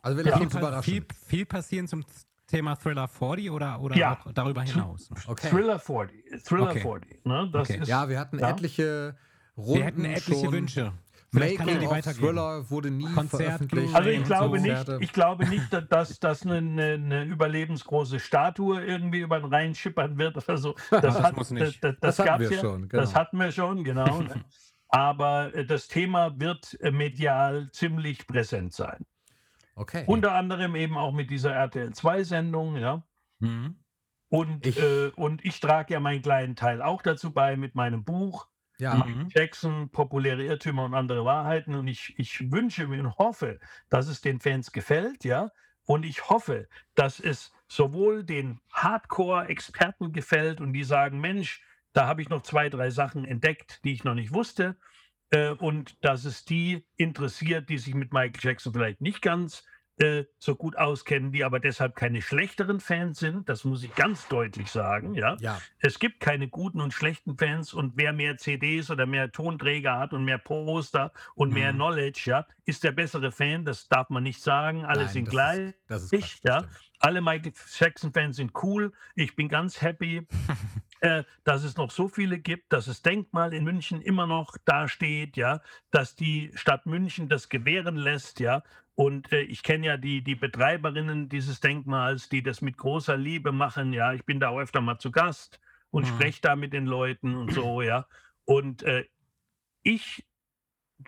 Also 0.01 0.17
wir 0.17 0.25
Ja. 0.25 0.37
viel, 0.39 0.47
überraschen. 0.47 0.83
viel, 0.83 1.05
viel 1.27 1.45
passieren 1.45 1.87
zum 1.87 2.03
Thema 2.47 2.75
Thriller 2.75 3.07
40 3.07 3.51
oder, 3.51 3.79
oder 3.81 3.97
Ja. 3.97 4.13
auch 4.13 4.31
darüber 4.33 4.63
hinaus? 4.63 5.11
Okay. 5.27 5.49
Thriller 5.49 5.77
40, 5.79 6.43
Thriller 6.43 6.71
Okay. 6.71 6.81
40, 6.81 7.25
ne? 7.25 7.49
Das 7.53 7.69
Okay. 7.69 7.81
ist, 7.81 7.87
Ja, 7.87 8.09
wir 8.09 8.19
hatten 8.19 8.39
Ja. 8.39 8.49
etliche 8.49 9.15
Runden 9.57 9.73
Wir 9.75 9.85
hätten 9.85 10.05
etliche 10.05 10.45
schon. 10.45 10.53
Wünsche. 10.53 10.93
Vielleicht 11.31 11.57
kann 11.57 11.67
die 11.67 11.73
Making 11.73 11.87
of 11.89 11.93
weitergeben. 11.95 12.25
Thriller 12.27 12.69
wurde 12.69 12.91
nie 12.91 13.11
Konzert, 13.13 13.41
veröffentlicht. 13.41 13.95
Also 13.95 14.09
ich 14.09 14.23
glaube 14.23 14.59
so. 14.59 14.65
nicht, 14.65 14.89
ich 15.01 15.13
glaube 15.13 15.47
nicht, 15.49 15.73
da- 15.73 15.81
dass 15.81 16.19
das 16.19 16.45
eine, 16.45 16.57
eine, 16.57 17.23
überlebensgroße 17.25 18.19
Statue 18.19 18.81
irgendwie 18.83 19.19
über 19.19 19.39
den 19.39 19.53
Rhein 19.53 19.75
schippern 19.75 20.17
wird 20.17 20.37
oder 20.37 20.57
so. 20.57 20.75
Das, 20.91 21.01
Das 21.01 21.21
hat, 21.21 21.35
muss 21.35 21.51
nicht. 21.51 21.83
Das, 21.83 21.95
das, 21.99 22.15
Das 22.17 22.27
hatten 22.27 22.43
wir 22.43 22.51
ja. 22.51 22.61
schon, 22.61 22.87
genau. 22.87 23.01
Das 23.01 23.15
hatten 23.15 23.37
wir 23.37 23.51
schon, 23.51 23.83
genau. 23.83 24.19
ne? 24.21 24.45
aber 24.89 25.53
äh, 25.53 25.65
das 25.65 25.87
Thema 25.89 26.39
wird 26.39 26.77
äh, 26.79 26.91
medial 26.91 27.69
ziemlich 27.71 28.27
präsent 28.27 28.73
sein. 28.73 29.05
Okay. 29.75 30.05
Unter 30.07 30.33
anderem 30.33 30.75
eben 30.75 30.97
auch 30.97 31.11
mit 31.11 31.29
dieser 31.29 31.51
RTL-2-Sendung, 31.51 32.77
ja. 32.77 33.03
Mhm. 33.39 33.75
Und 34.29 34.65
ich, 34.65 34.79
äh, 34.79 35.11
und 35.17 35.43
ich 35.43 35.59
trage 35.59 35.93
ja 35.93 35.99
meinen 35.99 36.21
kleinen 36.21 36.55
Teil 36.55 36.81
auch 36.81 37.01
dazu 37.01 37.31
bei 37.31 37.57
mit 37.57 37.75
meinem 37.75 38.05
Buch. 38.05 38.47
Ja, 38.77 38.95
Mhm. 38.95 39.29
Jackson, 39.33 39.89
populäre 39.89 40.43
Irrtümer 40.43 40.85
und 40.85 40.93
andere 40.93 41.25
Wahrheiten. 41.25 41.75
Und 41.75 41.87
ich, 41.87 42.13
ich 42.17 42.51
wünsche 42.51 42.87
mir 42.87 42.99
und 42.99 43.17
hoffe, 43.17 43.59
dass 43.89 44.07
es 44.07 44.21
den 44.21 44.39
Fans 44.39 44.71
gefällt, 44.71 45.23
ja. 45.25 45.49
Und 45.85 46.03
ich 46.03 46.29
hoffe, 46.29 46.67
dass 46.95 47.19
es 47.19 47.51
sowohl 47.67 48.23
den 48.23 48.59
Hardcore-Experten 48.73 50.13
gefällt 50.13 50.59
und 50.61 50.73
die 50.73 50.83
sagen, 50.83 51.19
Mensch, 51.19 51.61
da 51.93 52.07
habe 52.07 52.21
ich 52.21 52.29
noch 52.29 52.41
zwei, 52.43 52.69
drei 52.69 52.89
Sachen 52.89 53.23
entdeckt, 53.25 53.83
die 53.83 53.93
ich 53.93 54.03
noch 54.03 54.15
nicht 54.15 54.33
wusste. 54.33 54.77
Äh, 55.31 55.51
und 55.51 56.03
dass 56.03 56.25
es 56.25 56.45
die 56.45 56.85
interessiert, 56.97 57.69
die 57.69 57.77
sich 57.77 57.93
mit 57.95 58.13
Michael 58.13 58.39
Jackson 58.41 58.73
vielleicht 58.73 59.01
nicht 59.01 59.21
ganz 59.21 59.63
äh, 59.97 60.25
so 60.39 60.55
gut 60.55 60.77
auskennen, 60.77 61.31
die 61.31 61.43
aber 61.43 61.59
deshalb 61.59 61.95
keine 61.95 62.21
schlechteren 62.21 62.79
Fans 62.79 63.19
sind. 63.19 63.47
Das 63.49 63.63
muss 63.63 63.83
ich 63.83 63.93
ganz 63.95 64.27
deutlich 64.27 64.69
sagen, 64.69 65.13
ja. 65.15 65.37
ja. 65.39 65.61
Es 65.79 65.99
gibt 65.99 66.19
keine 66.19 66.47
guten 66.47 66.81
und 66.81 66.93
schlechten 66.93 67.37
Fans 67.37 67.73
und 67.73 67.93
wer 67.95 68.11
mehr 68.13 68.37
CDs 68.37 68.89
oder 68.91 69.05
mehr 69.05 69.31
Tonträger 69.31 69.97
hat 69.97 70.13
und 70.13 70.25
mehr 70.25 70.37
Poster 70.37 71.11
und 71.35 71.53
mehr 71.53 71.71
Mhm. 71.71 71.77
Knowledge, 71.77 72.23
ja, 72.25 72.45
ist 72.65 72.83
der 72.83 72.91
bessere 72.91 73.31
Fan. 73.31 73.65
Das 73.65 73.87
darf 73.87 74.09
man 74.09 74.23
nicht 74.23 74.41
sagen. 74.41 74.85
Alle 74.85 75.03
Nein, 75.05 75.13
sind 75.13 75.27
das 75.27 75.31
gleich. 75.31 75.59
Ist, 75.69 75.75
das 75.87 76.03
ist 76.03 76.13
Ich, 76.13 76.39
ja. 76.43 76.59
stimmt. 76.59 76.81
Alle 76.99 77.21
Michael 77.21 77.53
Jackson-Fans 77.77 78.37
sind 78.37 78.51
cool. 78.63 78.91
Ich 79.15 79.35
bin 79.35 79.49
ganz 79.49 79.81
happy, 79.81 80.27
äh, 81.01 81.23
dass 81.43 81.63
es 81.63 81.77
noch 81.77 81.91
so 81.91 82.07
viele 82.07 82.39
gibt, 82.39 82.73
dass 82.73 82.85
das 82.85 83.01
Denkmal 83.01 83.53
in 83.53 83.63
München 83.63 84.01
immer 84.01 84.27
noch 84.27 84.57
dasteht, 84.65 85.37
ja, 85.37 85.61
dass 85.91 86.15
die 86.15 86.51
Stadt 86.55 86.85
München 86.85 87.29
das 87.29 87.49
gewähren 87.49 87.97
lässt, 87.97 88.39
ja. 88.39 88.63
Und 88.95 89.31
äh, 89.33 89.41
ich 89.41 89.63
kenne 89.63 89.87
ja 89.87 89.97
die, 89.97 90.23
die 90.23 90.35
Betreiberinnen 90.35 91.27
dieses 91.29 91.59
Denkmals, 91.59 92.29
die 92.29 92.43
das 92.43 92.61
mit 92.61 92.77
großer 92.77 93.17
Liebe 93.17 93.51
machen, 93.51 93.93
ja. 93.93 94.13
Ich 94.13 94.25
bin 94.25 94.39
da 94.39 94.49
auch 94.49 94.59
öfter 94.59 94.81
mal 94.81 94.99
zu 94.99 95.11
Gast 95.11 95.59
und 95.91 96.05
Mhm. 96.05 96.07
spreche 96.07 96.41
da 96.41 96.55
mit 96.55 96.73
den 96.73 96.85
Leuten 96.85 97.35
und 97.35 97.51
so, 97.51 97.81
ja. 97.81 98.07
Und 98.45 98.83
äh, 98.83 99.05
ich 99.83 100.25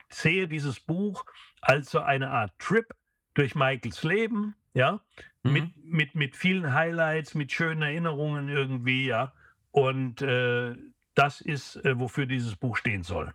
sehe 0.10 0.48
dieses 0.48 0.80
Buch 0.80 1.26
als 1.62 1.92
so 1.92 2.00
eine 2.00 2.30
Art 2.32 2.54
Trip 2.60 2.86
durch 3.34 3.56
Michaels 3.56 4.04
Leben, 4.04 4.56
ja, 4.74 5.02
Mhm. 5.44 5.54
mit, 5.54 5.78
mit, 5.78 6.16
mit 6.16 6.36
vielen 6.36 6.74
Highlights, 6.74 7.36
mit 7.36 7.52
schönen 7.52 7.82
Erinnerungen 7.82 8.50
irgendwie, 8.50 9.06
ja. 9.08 9.34
Und 9.72 10.22
äh, 10.22 10.76
das 11.16 11.42
ist, 11.42 11.78
äh, 11.78 12.00
wofür 12.00 12.26
dieses 12.26 12.56
Buch 12.56 12.78
stehen 12.78 13.04
soll. 13.04 13.34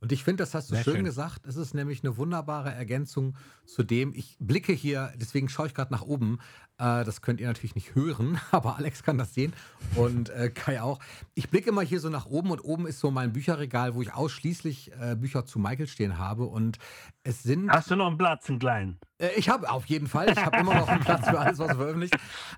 Und 0.00 0.12
ich 0.12 0.24
finde, 0.24 0.42
das 0.42 0.54
hast 0.54 0.70
du 0.70 0.74
schön, 0.76 0.96
schön. 0.96 1.04
gesagt. 1.04 1.46
Es 1.46 1.56
ist 1.56 1.74
nämlich 1.74 2.04
eine 2.04 2.16
wunderbare 2.16 2.70
Ergänzung 2.70 3.34
zu 3.64 3.82
dem. 3.82 4.12
Ich 4.14 4.36
blicke 4.38 4.72
hier, 4.72 5.12
deswegen 5.16 5.48
schaue 5.48 5.68
ich 5.68 5.74
gerade 5.74 5.92
nach 5.92 6.02
oben. 6.02 6.38
Äh, 6.78 7.04
das 7.04 7.22
könnt 7.22 7.40
ihr 7.40 7.46
natürlich 7.46 7.74
nicht 7.74 7.94
hören, 7.94 8.38
aber 8.50 8.76
Alex 8.76 9.02
kann 9.02 9.16
das 9.18 9.32
sehen 9.34 9.52
und 9.94 10.28
äh, 10.30 10.50
Kai 10.50 10.82
auch. 10.82 10.98
Ich 11.34 11.48
blicke 11.48 11.70
immer 11.70 11.82
hier 11.82 12.00
so 12.00 12.10
nach 12.10 12.26
oben 12.26 12.50
und 12.50 12.60
oben 12.60 12.86
ist 12.86 13.00
so 13.00 13.10
mein 13.10 13.32
Bücherregal, 13.32 13.94
wo 13.94 14.02
ich 14.02 14.12
ausschließlich 14.12 14.92
äh, 15.00 15.16
Bücher 15.16 15.46
zu 15.46 15.58
Michael 15.58 15.86
stehen 15.86 16.18
habe. 16.18 16.44
Und 16.44 16.78
es 17.22 17.42
sind. 17.42 17.70
Hast 17.70 17.90
du 17.90 17.96
noch 17.96 18.06
einen 18.08 18.18
Platz, 18.18 18.48
einen 18.50 18.58
kleinen? 18.58 18.98
Äh, 19.18 19.30
Ich 19.36 19.48
habe 19.48 19.70
auf 19.70 19.86
jeden 19.86 20.06
Fall, 20.06 20.30
ich 20.30 20.44
habe 20.44 20.58
immer 20.58 20.74
noch 20.74 20.88
einen 20.88 21.00
Platz 21.00 21.28
für 21.28 21.38
alles, 21.38 21.58
was 21.58 21.72
veröffentlicht. 21.72 22.16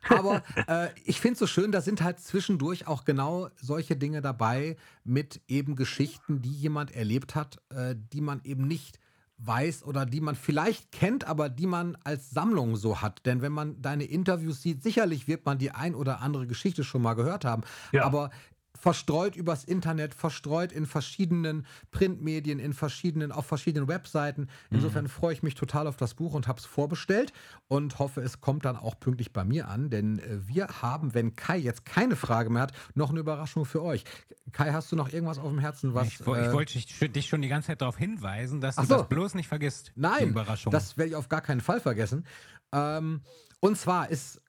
Aber 0.08 0.42
äh, 0.66 0.88
ich 1.04 1.20
finde 1.20 1.34
es 1.34 1.38
so 1.38 1.46
schön, 1.46 1.70
da 1.70 1.80
sind 1.80 2.02
halt 2.02 2.18
zwischendurch 2.20 2.86
auch 2.86 3.04
genau 3.04 3.48
solche 3.60 3.96
Dinge 3.96 4.20
dabei 4.20 4.76
mit 5.04 5.40
eben 5.46 5.76
Geschichten, 5.76 6.42
die 6.42 6.52
jemand 6.52 6.90
erlebt 6.92 7.34
hat, 7.34 7.58
äh, 7.70 7.94
die 8.12 8.20
man 8.20 8.40
eben 8.42 8.66
nicht 8.66 8.98
weiß 9.38 9.84
oder 9.84 10.04
die 10.04 10.20
man 10.20 10.34
vielleicht 10.34 10.92
kennt, 10.92 11.24
aber 11.24 11.48
die 11.48 11.66
man 11.66 11.96
als 12.04 12.30
Sammlung 12.30 12.76
so 12.76 13.00
hat. 13.00 13.24
Denn 13.24 13.40
wenn 13.40 13.52
man 13.52 13.80
deine 13.80 14.04
Interviews 14.04 14.62
sieht, 14.62 14.82
sicherlich 14.82 15.28
wird 15.28 15.46
man 15.46 15.58
die 15.58 15.70
ein 15.70 15.94
oder 15.94 16.20
andere 16.20 16.46
Geschichte 16.46 16.84
schon 16.84 17.02
mal 17.02 17.14
gehört 17.14 17.44
haben. 17.44 17.62
Ja. 17.92 18.04
Aber 18.04 18.30
verstreut 18.78 19.36
übers 19.36 19.64
Internet, 19.64 20.14
verstreut 20.14 20.72
in 20.72 20.86
verschiedenen 20.86 21.66
Printmedien, 21.90 22.58
in 22.58 22.72
verschiedenen, 22.72 23.32
auf 23.32 23.46
verschiedenen 23.46 23.88
Webseiten. 23.88 24.48
Insofern 24.70 25.08
freue 25.08 25.32
ich 25.32 25.42
mich 25.42 25.54
total 25.54 25.86
auf 25.86 25.96
das 25.96 26.14
Buch 26.14 26.34
und 26.34 26.46
habe 26.48 26.60
es 26.60 26.66
vorbestellt 26.66 27.32
und 27.66 27.98
hoffe, 27.98 28.20
es 28.20 28.40
kommt 28.40 28.64
dann 28.64 28.76
auch 28.76 28.98
pünktlich 29.00 29.32
bei 29.32 29.44
mir 29.44 29.68
an, 29.68 29.90
denn 29.90 30.18
äh, 30.20 30.46
wir 30.46 30.68
haben, 30.82 31.14
wenn 31.14 31.34
Kai 31.34 31.58
jetzt 31.58 31.84
keine 31.84 32.16
Frage 32.16 32.50
mehr 32.50 32.62
hat, 32.62 32.72
noch 32.94 33.10
eine 33.10 33.20
Überraschung 33.20 33.64
für 33.64 33.82
euch. 33.82 34.04
Kai, 34.52 34.72
hast 34.72 34.90
du 34.92 34.96
noch 34.96 35.12
irgendwas 35.12 35.38
auf 35.38 35.48
dem 35.50 35.58
Herzen, 35.58 35.94
was 35.94 36.06
ich, 36.08 36.26
wo- 36.26 36.34
ich 36.36 36.42
äh, 36.46 36.52
wollte 36.52 36.78
dich, 37.08 37.26
schon 37.28 37.42
die 37.42 37.48
ganze 37.48 37.66
Zeit 37.68 37.82
darauf 37.82 37.98
hinweisen, 37.98 38.60
dass 38.60 38.78
Ach 38.78 38.82
du 38.82 38.88
so. 38.88 38.96
das 38.98 39.08
bloß 39.08 39.34
nicht 39.34 39.48
vergisst. 39.48 39.92
Nein, 39.96 40.28
Überraschung. 40.30 40.70
das 40.72 40.96
werde 40.96 41.10
ich 41.10 41.16
auf 41.16 41.28
gar 41.28 41.40
keinen 41.40 41.60
Fall 41.60 41.80
vergessen. 41.80 42.24
Ähm, 42.72 43.22
und 43.60 43.76
zwar 43.76 44.08
ist 44.08 44.40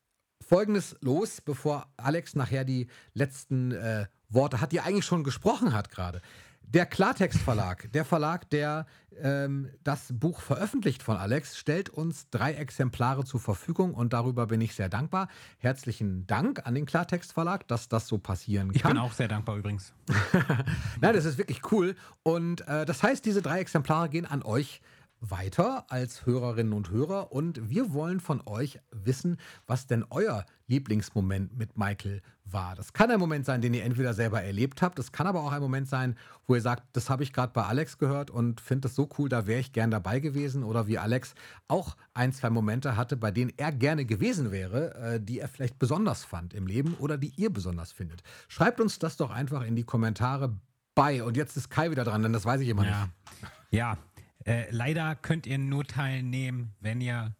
Folgendes 0.41 0.95
los, 1.01 1.41
bevor 1.41 1.91
Alex 1.97 2.35
nachher 2.35 2.63
die 2.63 2.87
letzten 3.13 3.71
äh, 3.71 4.05
Worte 4.29 4.61
hat, 4.61 4.71
die 4.71 4.77
er 4.77 4.85
eigentlich 4.85 5.05
schon 5.05 5.23
gesprochen 5.23 5.73
hat 5.73 5.89
gerade. 5.89 6.21
Der 6.61 6.85
Klartext 6.85 7.39
Verlag, 7.39 7.91
der 7.93 8.05
Verlag, 8.05 8.47
der 8.51 8.85
ähm, 9.19 9.71
das 9.83 10.13
Buch 10.13 10.39
veröffentlicht 10.39 11.01
von 11.01 11.17
Alex, 11.17 11.57
stellt 11.57 11.89
uns 11.89 12.29
drei 12.29 12.53
Exemplare 12.53 13.25
zur 13.25 13.39
Verfügung 13.39 13.95
und 13.95 14.13
darüber 14.13 14.45
bin 14.45 14.61
ich 14.61 14.75
sehr 14.75 14.87
dankbar. 14.87 15.29
Herzlichen 15.57 16.27
Dank 16.27 16.67
an 16.67 16.75
den 16.75 16.85
Klartext 16.85 17.33
Verlag, 17.33 17.67
dass 17.67 17.89
das 17.89 18.07
so 18.07 18.19
passieren 18.19 18.69
ich 18.71 18.83
kann. 18.83 18.91
bin 18.91 19.01
auch 19.01 19.13
sehr 19.13 19.27
dankbar 19.27 19.57
übrigens. 19.57 19.93
Nein, 21.01 21.13
das 21.15 21.25
ist 21.25 21.39
wirklich 21.39 21.71
cool. 21.71 21.95
Und 22.21 22.67
äh, 22.67 22.85
das 22.85 23.01
heißt, 23.01 23.25
diese 23.25 23.41
drei 23.41 23.61
Exemplare 23.61 24.07
gehen 24.07 24.27
an 24.27 24.43
euch 24.43 24.81
weiter 25.21 25.85
als 25.89 26.27
Hörerinnen 26.27 26.73
und 26.73 26.91
Hörer. 26.91 27.31
Und 27.31 27.69
wir 27.69 27.93
wollen 27.93 28.19
von 28.19 28.41
euch 28.45 28.79
wissen, 28.91 29.37
was 29.65 29.87
denn 29.87 30.05
euer 30.09 30.45
Lieblingsmoment 30.69 31.57
mit 31.57 31.77
Michael 31.77 32.21
war. 32.45 32.75
Das 32.75 32.93
kann 32.93 33.11
ein 33.11 33.19
Moment 33.19 33.45
sein, 33.45 33.61
den 33.61 33.73
ihr 33.73 33.83
entweder 33.83 34.13
selber 34.13 34.41
erlebt 34.41 34.81
habt. 34.81 34.97
Es 34.99 35.11
kann 35.11 35.27
aber 35.27 35.41
auch 35.41 35.51
ein 35.51 35.61
Moment 35.61 35.87
sein, 35.89 36.15
wo 36.47 36.55
ihr 36.55 36.61
sagt, 36.61 36.83
das 36.93 37.09
habe 37.09 37.23
ich 37.23 37.33
gerade 37.33 37.51
bei 37.53 37.63
Alex 37.63 37.97
gehört 37.97 38.31
und 38.31 38.61
finde 38.61 38.81
das 38.87 38.95
so 38.95 39.09
cool, 39.17 39.29
da 39.29 39.45
wäre 39.45 39.59
ich 39.59 39.73
gern 39.73 39.91
dabei 39.91 40.19
gewesen. 40.19 40.63
Oder 40.63 40.87
wie 40.87 40.97
Alex 40.97 41.35
auch 41.67 41.97
ein, 42.13 42.31
zwei 42.33 42.49
Momente 42.49 42.95
hatte, 42.95 43.17
bei 43.17 43.31
denen 43.31 43.51
er 43.57 43.71
gerne 43.71 44.05
gewesen 44.05 44.51
wäre, 44.51 44.95
äh, 44.95 45.19
die 45.19 45.39
er 45.39 45.47
vielleicht 45.49 45.77
besonders 45.79 46.23
fand 46.23 46.53
im 46.53 46.65
Leben 46.67 46.93
oder 46.95 47.17
die 47.17 47.33
ihr 47.35 47.51
besonders 47.51 47.91
findet. 47.91 48.23
Schreibt 48.47 48.79
uns 48.79 48.99
das 48.99 49.17
doch 49.17 49.31
einfach 49.31 49.63
in 49.63 49.75
die 49.75 49.83
Kommentare 49.83 50.55
bei. 50.95 51.23
Und 51.23 51.37
jetzt 51.37 51.57
ist 51.57 51.69
Kai 51.69 51.91
wieder 51.91 52.03
dran, 52.03 52.23
denn 52.23 52.33
das 52.33 52.45
weiß 52.45 52.61
ich 52.61 52.69
immer 52.69 52.85
Ja, 52.85 53.03
nicht. 53.03 53.51
ja. 53.71 53.97
Äh, 54.45 54.71
leider 54.71 55.15
könnt 55.15 55.45
ihr 55.45 55.57
nur 55.57 55.83
teilnehmen, 55.83 56.73
wenn 56.79 57.01
ihr. 57.01 57.35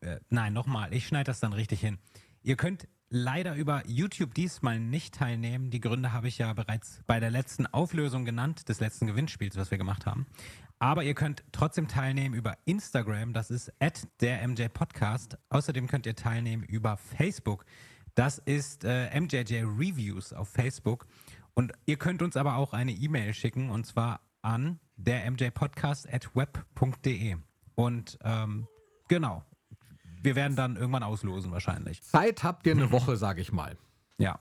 Äh, 0.00 0.18
nein, 0.30 0.52
nochmal, 0.52 0.92
ich 0.92 1.06
schneide 1.06 1.24
das 1.24 1.40
dann 1.40 1.52
richtig 1.52 1.80
hin. 1.80 1.98
Ihr 2.42 2.56
könnt 2.56 2.88
leider 3.10 3.54
über 3.54 3.82
YouTube 3.86 4.34
diesmal 4.34 4.80
nicht 4.80 5.14
teilnehmen. 5.14 5.70
Die 5.70 5.80
Gründe 5.80 6.12
habe 6.12 6.26
ich 6.28 6.36
ja 6.38 6.52
bereits 6.52 7.00
bei 7.06 7.20
der 7.20 7.30
letzten 7.30 7.66
Auflösung 7.66 8.24
genannt, 8.24 8.68
des 8.68 8.80
letzten 8.80 9.06
Gewinnspiels, 9.06 9.56
was 9.56 9.70
wir 9.70 9.78
gemacht 9.78 10.06
haben. 10.06 10.26
Aber 10.78 11.04
ihr 11.04 11.14
könnt 11.14 11.44
trotzdem 11.52 11.86
teilnehmen 11.88 12.34
über 12.34 12.56
Instagram, 12.64 13.34
das 13.34 13.50
ist 13.50 13.70
der 14.20 14.48
MJ 14.48 14.68
Podcast. 14.68 15.36
Außerdem 15.50 15.88
könnt 15.88 16.06
ihr 16.06 16.16
teilnehmen 16.16 16.62
über 16.62 16.96
Facebook. 16.96 17.66
Das 18.14 18.38
ist 18.38 18.84
äh, 18.84 19.20
MJJ 19.20 19.64
Reviews 19.64 20.32
auf 20.32 20.48
Facebook. 20.48 21.06
Und 21.52 21.74
ihr 21.84 21.98
könnt 21.98 22.22
uns 22.22 22.38
aber 22.38 22.56
auch 22.56 22.72
eine 22.72 22.92
E-Mail 22.92 23.34
schicken 23.34 23.68
und 23.68 23.84
zwar 23.84 24.22
an 24.40 24.80
der 24.96 25.30
mjpodcast.web.de. 25.30 27.36
Und 27.74 28.18
ähm, 28.24 28.66
genau, 29.08 29.44
wir 30.22 30.36
werden 30.36 30.56
dann 30.56 30.76
irgendwann 30.76 31.02
auslosen 31.02 31.50
wahrscheinlich. 31.50 32.02
Zeit 32.02 32.42
habt 32.42 32.66
ihr 32.66 32.72
eine 32.72 32.90
Woche, 32.90 33.16
sage 33.16 33.40
ich 33.40 33.52
mal. 33.52 33.76
Ja, 34.18 34.40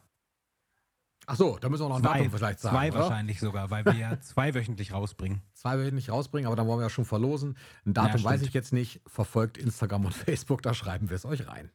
Ach 1.32 1.36
so, 1.36 1.60
da 1.60 1.70
müssen 1.70 1.84
wir 1.84 1.90
noch 1.90 1.98
ein 1.98 2.02
zwei, 2.02 2.18
Datum 2.18 2.32
vielleicht 2.32 2.60
sagen. 2.60 2.76
zwei 2.76 2.90
oder? 2.90 3.02
wahrscheinlich 3.02 3.40
sogar, 3.40 3.70
weil 3.70 3.86
wir 3.86 3.94
ja 3.94 4.20
zweiwöchentlich 4.22 4.94
rausbringen. 4.94 5.44
Zwei 5.54 5.78
will 5.78 5.86
ich 5.86 5.94
nicht 5.94 6.10
rausbringen, 6.10 6.48
aber 6.48 6.56
dann 6.56 6.66
wollen 6.66 6.80
wir 6.80 6.86
ja 6.86 6.90
schon 6.90 7.06
verlosen. 7.06 7.56
Ein 7.86 7.94
Datum 7.94 8.22
Ja, 8.22 8.24
weiß 8.32 8.42
ich 8.42 8.52
jetzt 8.54 8.74
nicht. 8.74 9.00
Verfolgt 9.06 9.60
Instagram 9.60 10.06
und 10.06 10.14
Facebook, 10.16 10.64
da 10.64 10.74
schreiben 10.74 11.12
wir 11.12 11.16
es 11.16 11.26
euch 11.26 11.48
rein. 11.48 11.70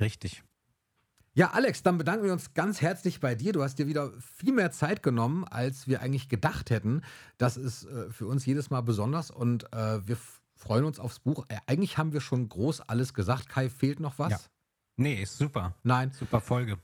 Richtig. 0.00 0.42
Ja, 1.34 1.50
Alex, 1.50 1.84
dann 1.84 1.98
bedanken 1.98 2.24
wir 2.24 2.32
uns 2.32 2.54
ganz 2.54 2.80
herzlich 2.80 3.20
bei 3.20 3.36
dir. 3.36 3.52
Du 3.52 3.62
hast 3.62 3.76
dir 3.78 3.86
wieder 3.86 4.10
viel 4.20 4.52
mehr 4.52 4.72
Zeit 4.72 5.04
genommen, 5.04 5.44
als 5.44 5.86
wir 5.86 6.02
eigentlich 6.02 6.28
gedacht 6.28 6.70
hätten. 6.70 7.02
Das 7.38 7.56
ist 7.56 7.84
äh, 7.84 8.10
für 8.10 8.26
uns 8.26 8.44
jedes 8.44 8.70
Mal 8.70 8.80
besonders 8.80 9.30
und 9.30 9.72
äh, 9.72 10.04
wir 10.04 10.16
freuen 10.64 10.84
uns 10.84 10.98
aufs 10.98 11.20
Buch. 11.20 11.44
Äh, 11.48 11.58
eigentlich 11.66 11.98
haben 11.98 12.12
wir 12.12 12.20
schon 12.20 12.48
groß 12.48 12.80
alles 12.82 13.14
gesagt. 13.14 13.48
Kai, 13.48 13.68
fehlt 13.68 14.00
noch 14.00 14.18
was? 14.18 14.32
Ja. 14.32 14.38
Nee, 14.96 15.22
ist 15.22 15.38
super. 15.38 15.74
Nein. 15.82 16.12
Super 16.12 16.40
Folge. 16.40 16.78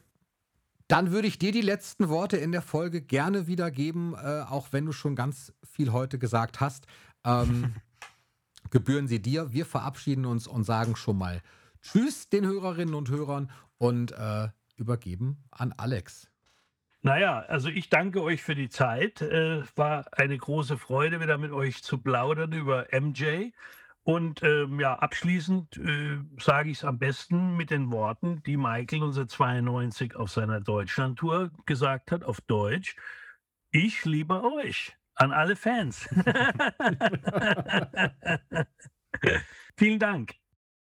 Dann 0.89 1.13
würde 1.13 1.29
ich 1.29 1.39
dir 1.39 1.53
die 1.53 1.61
letzten 1.61 2.09
Worte 2.09 2.37
in 2.37 2.53
der 2.53 2.63
Folge 2.63 3.01
gerne 3.01 3.47
wiedergeben, 3.47 4.15
äh, 4.15 4.45
auch 4.49 4.69
wenn 4.73 4.87
du 4.87 4.93
schon 4.93 5.15
ganz 5.15 5.53
viel 5.63 5.93
heute 5.93 6.19
gesagt 6.19 6.61
hast. 6.61 6.87
Ähm, 7.25 7.75
gebühren 8.71 9.07
sie 9.09 9.23
dir. 9.23 9.53
Wir 9.53 9.67
verabschieden 9.67 10.27
uns 10.27 10.47
und 10.47 10.65
sagen 10.65 10.97
schon 10.97 11.17
mal 11.17 11.43
Tschüss 11.81 12.29
den 12.29 12.45
Hörerinnen 12.45 12.95
und 12.95 13.09
Hörern 13.09 13.51
und 13.79 14.13
äh, 14.13 14.49
übergeben 14.77 15.45
an 15.51 15.73
Alex. 15.77 16.30
Naja, 17.03 17.41
also 17.49 17.69
ich 17.71 17.89
danke 17.89 18.23
euch 18.23 18.43
für 18.43 18.55
die 18.55 18.69
Zeit. 18.69 19.23
Äh, 19.23 19.63
war 19.77 20.07
eine 20.13 20.37
große 20.37 20.77
Freude, 20.77 21.21
wieder 21.21 21.39
mit 21.39 21.51
euch 21.53 21.83
zu 21.83 21.99
plaudern 21.99 22.53
über 22.53 22.87
MJ. 22.93 23.53
Und 24.03 24.43
ähm, 24.43 24.81
ja, 24.81 24.99
abschließend 24.99 25.77
äh, 25.79 26.19
sage 26.39 26.71
ich 26.71 26.79
es 26.79 26.85
am 26.85 26.99
besten 26.99 27.57
mit 27.57 27.71
den 27.71 27.91
Worten, 27.91 28.43
die 28.45 28.57
Michael 28.57 29.03
1992 29.03 30.17
auf 30.17 30.31
seiner 30.31 30.61
Deutschlandtour 30.61 31.51
gesagt 31.67 32.13
hat, 32.13 32.25
auf 32.25 32.41
Deutsch. 32.43 32.97
Ich 33.71 34.05
liebe 34.05 34.43
euch 34.43 34.97
an 35.15 35.33
alle 35.33 35.57
Fans. 35.57 36.09
Vielen 39.77 39.99
Dank. 39.99 40.40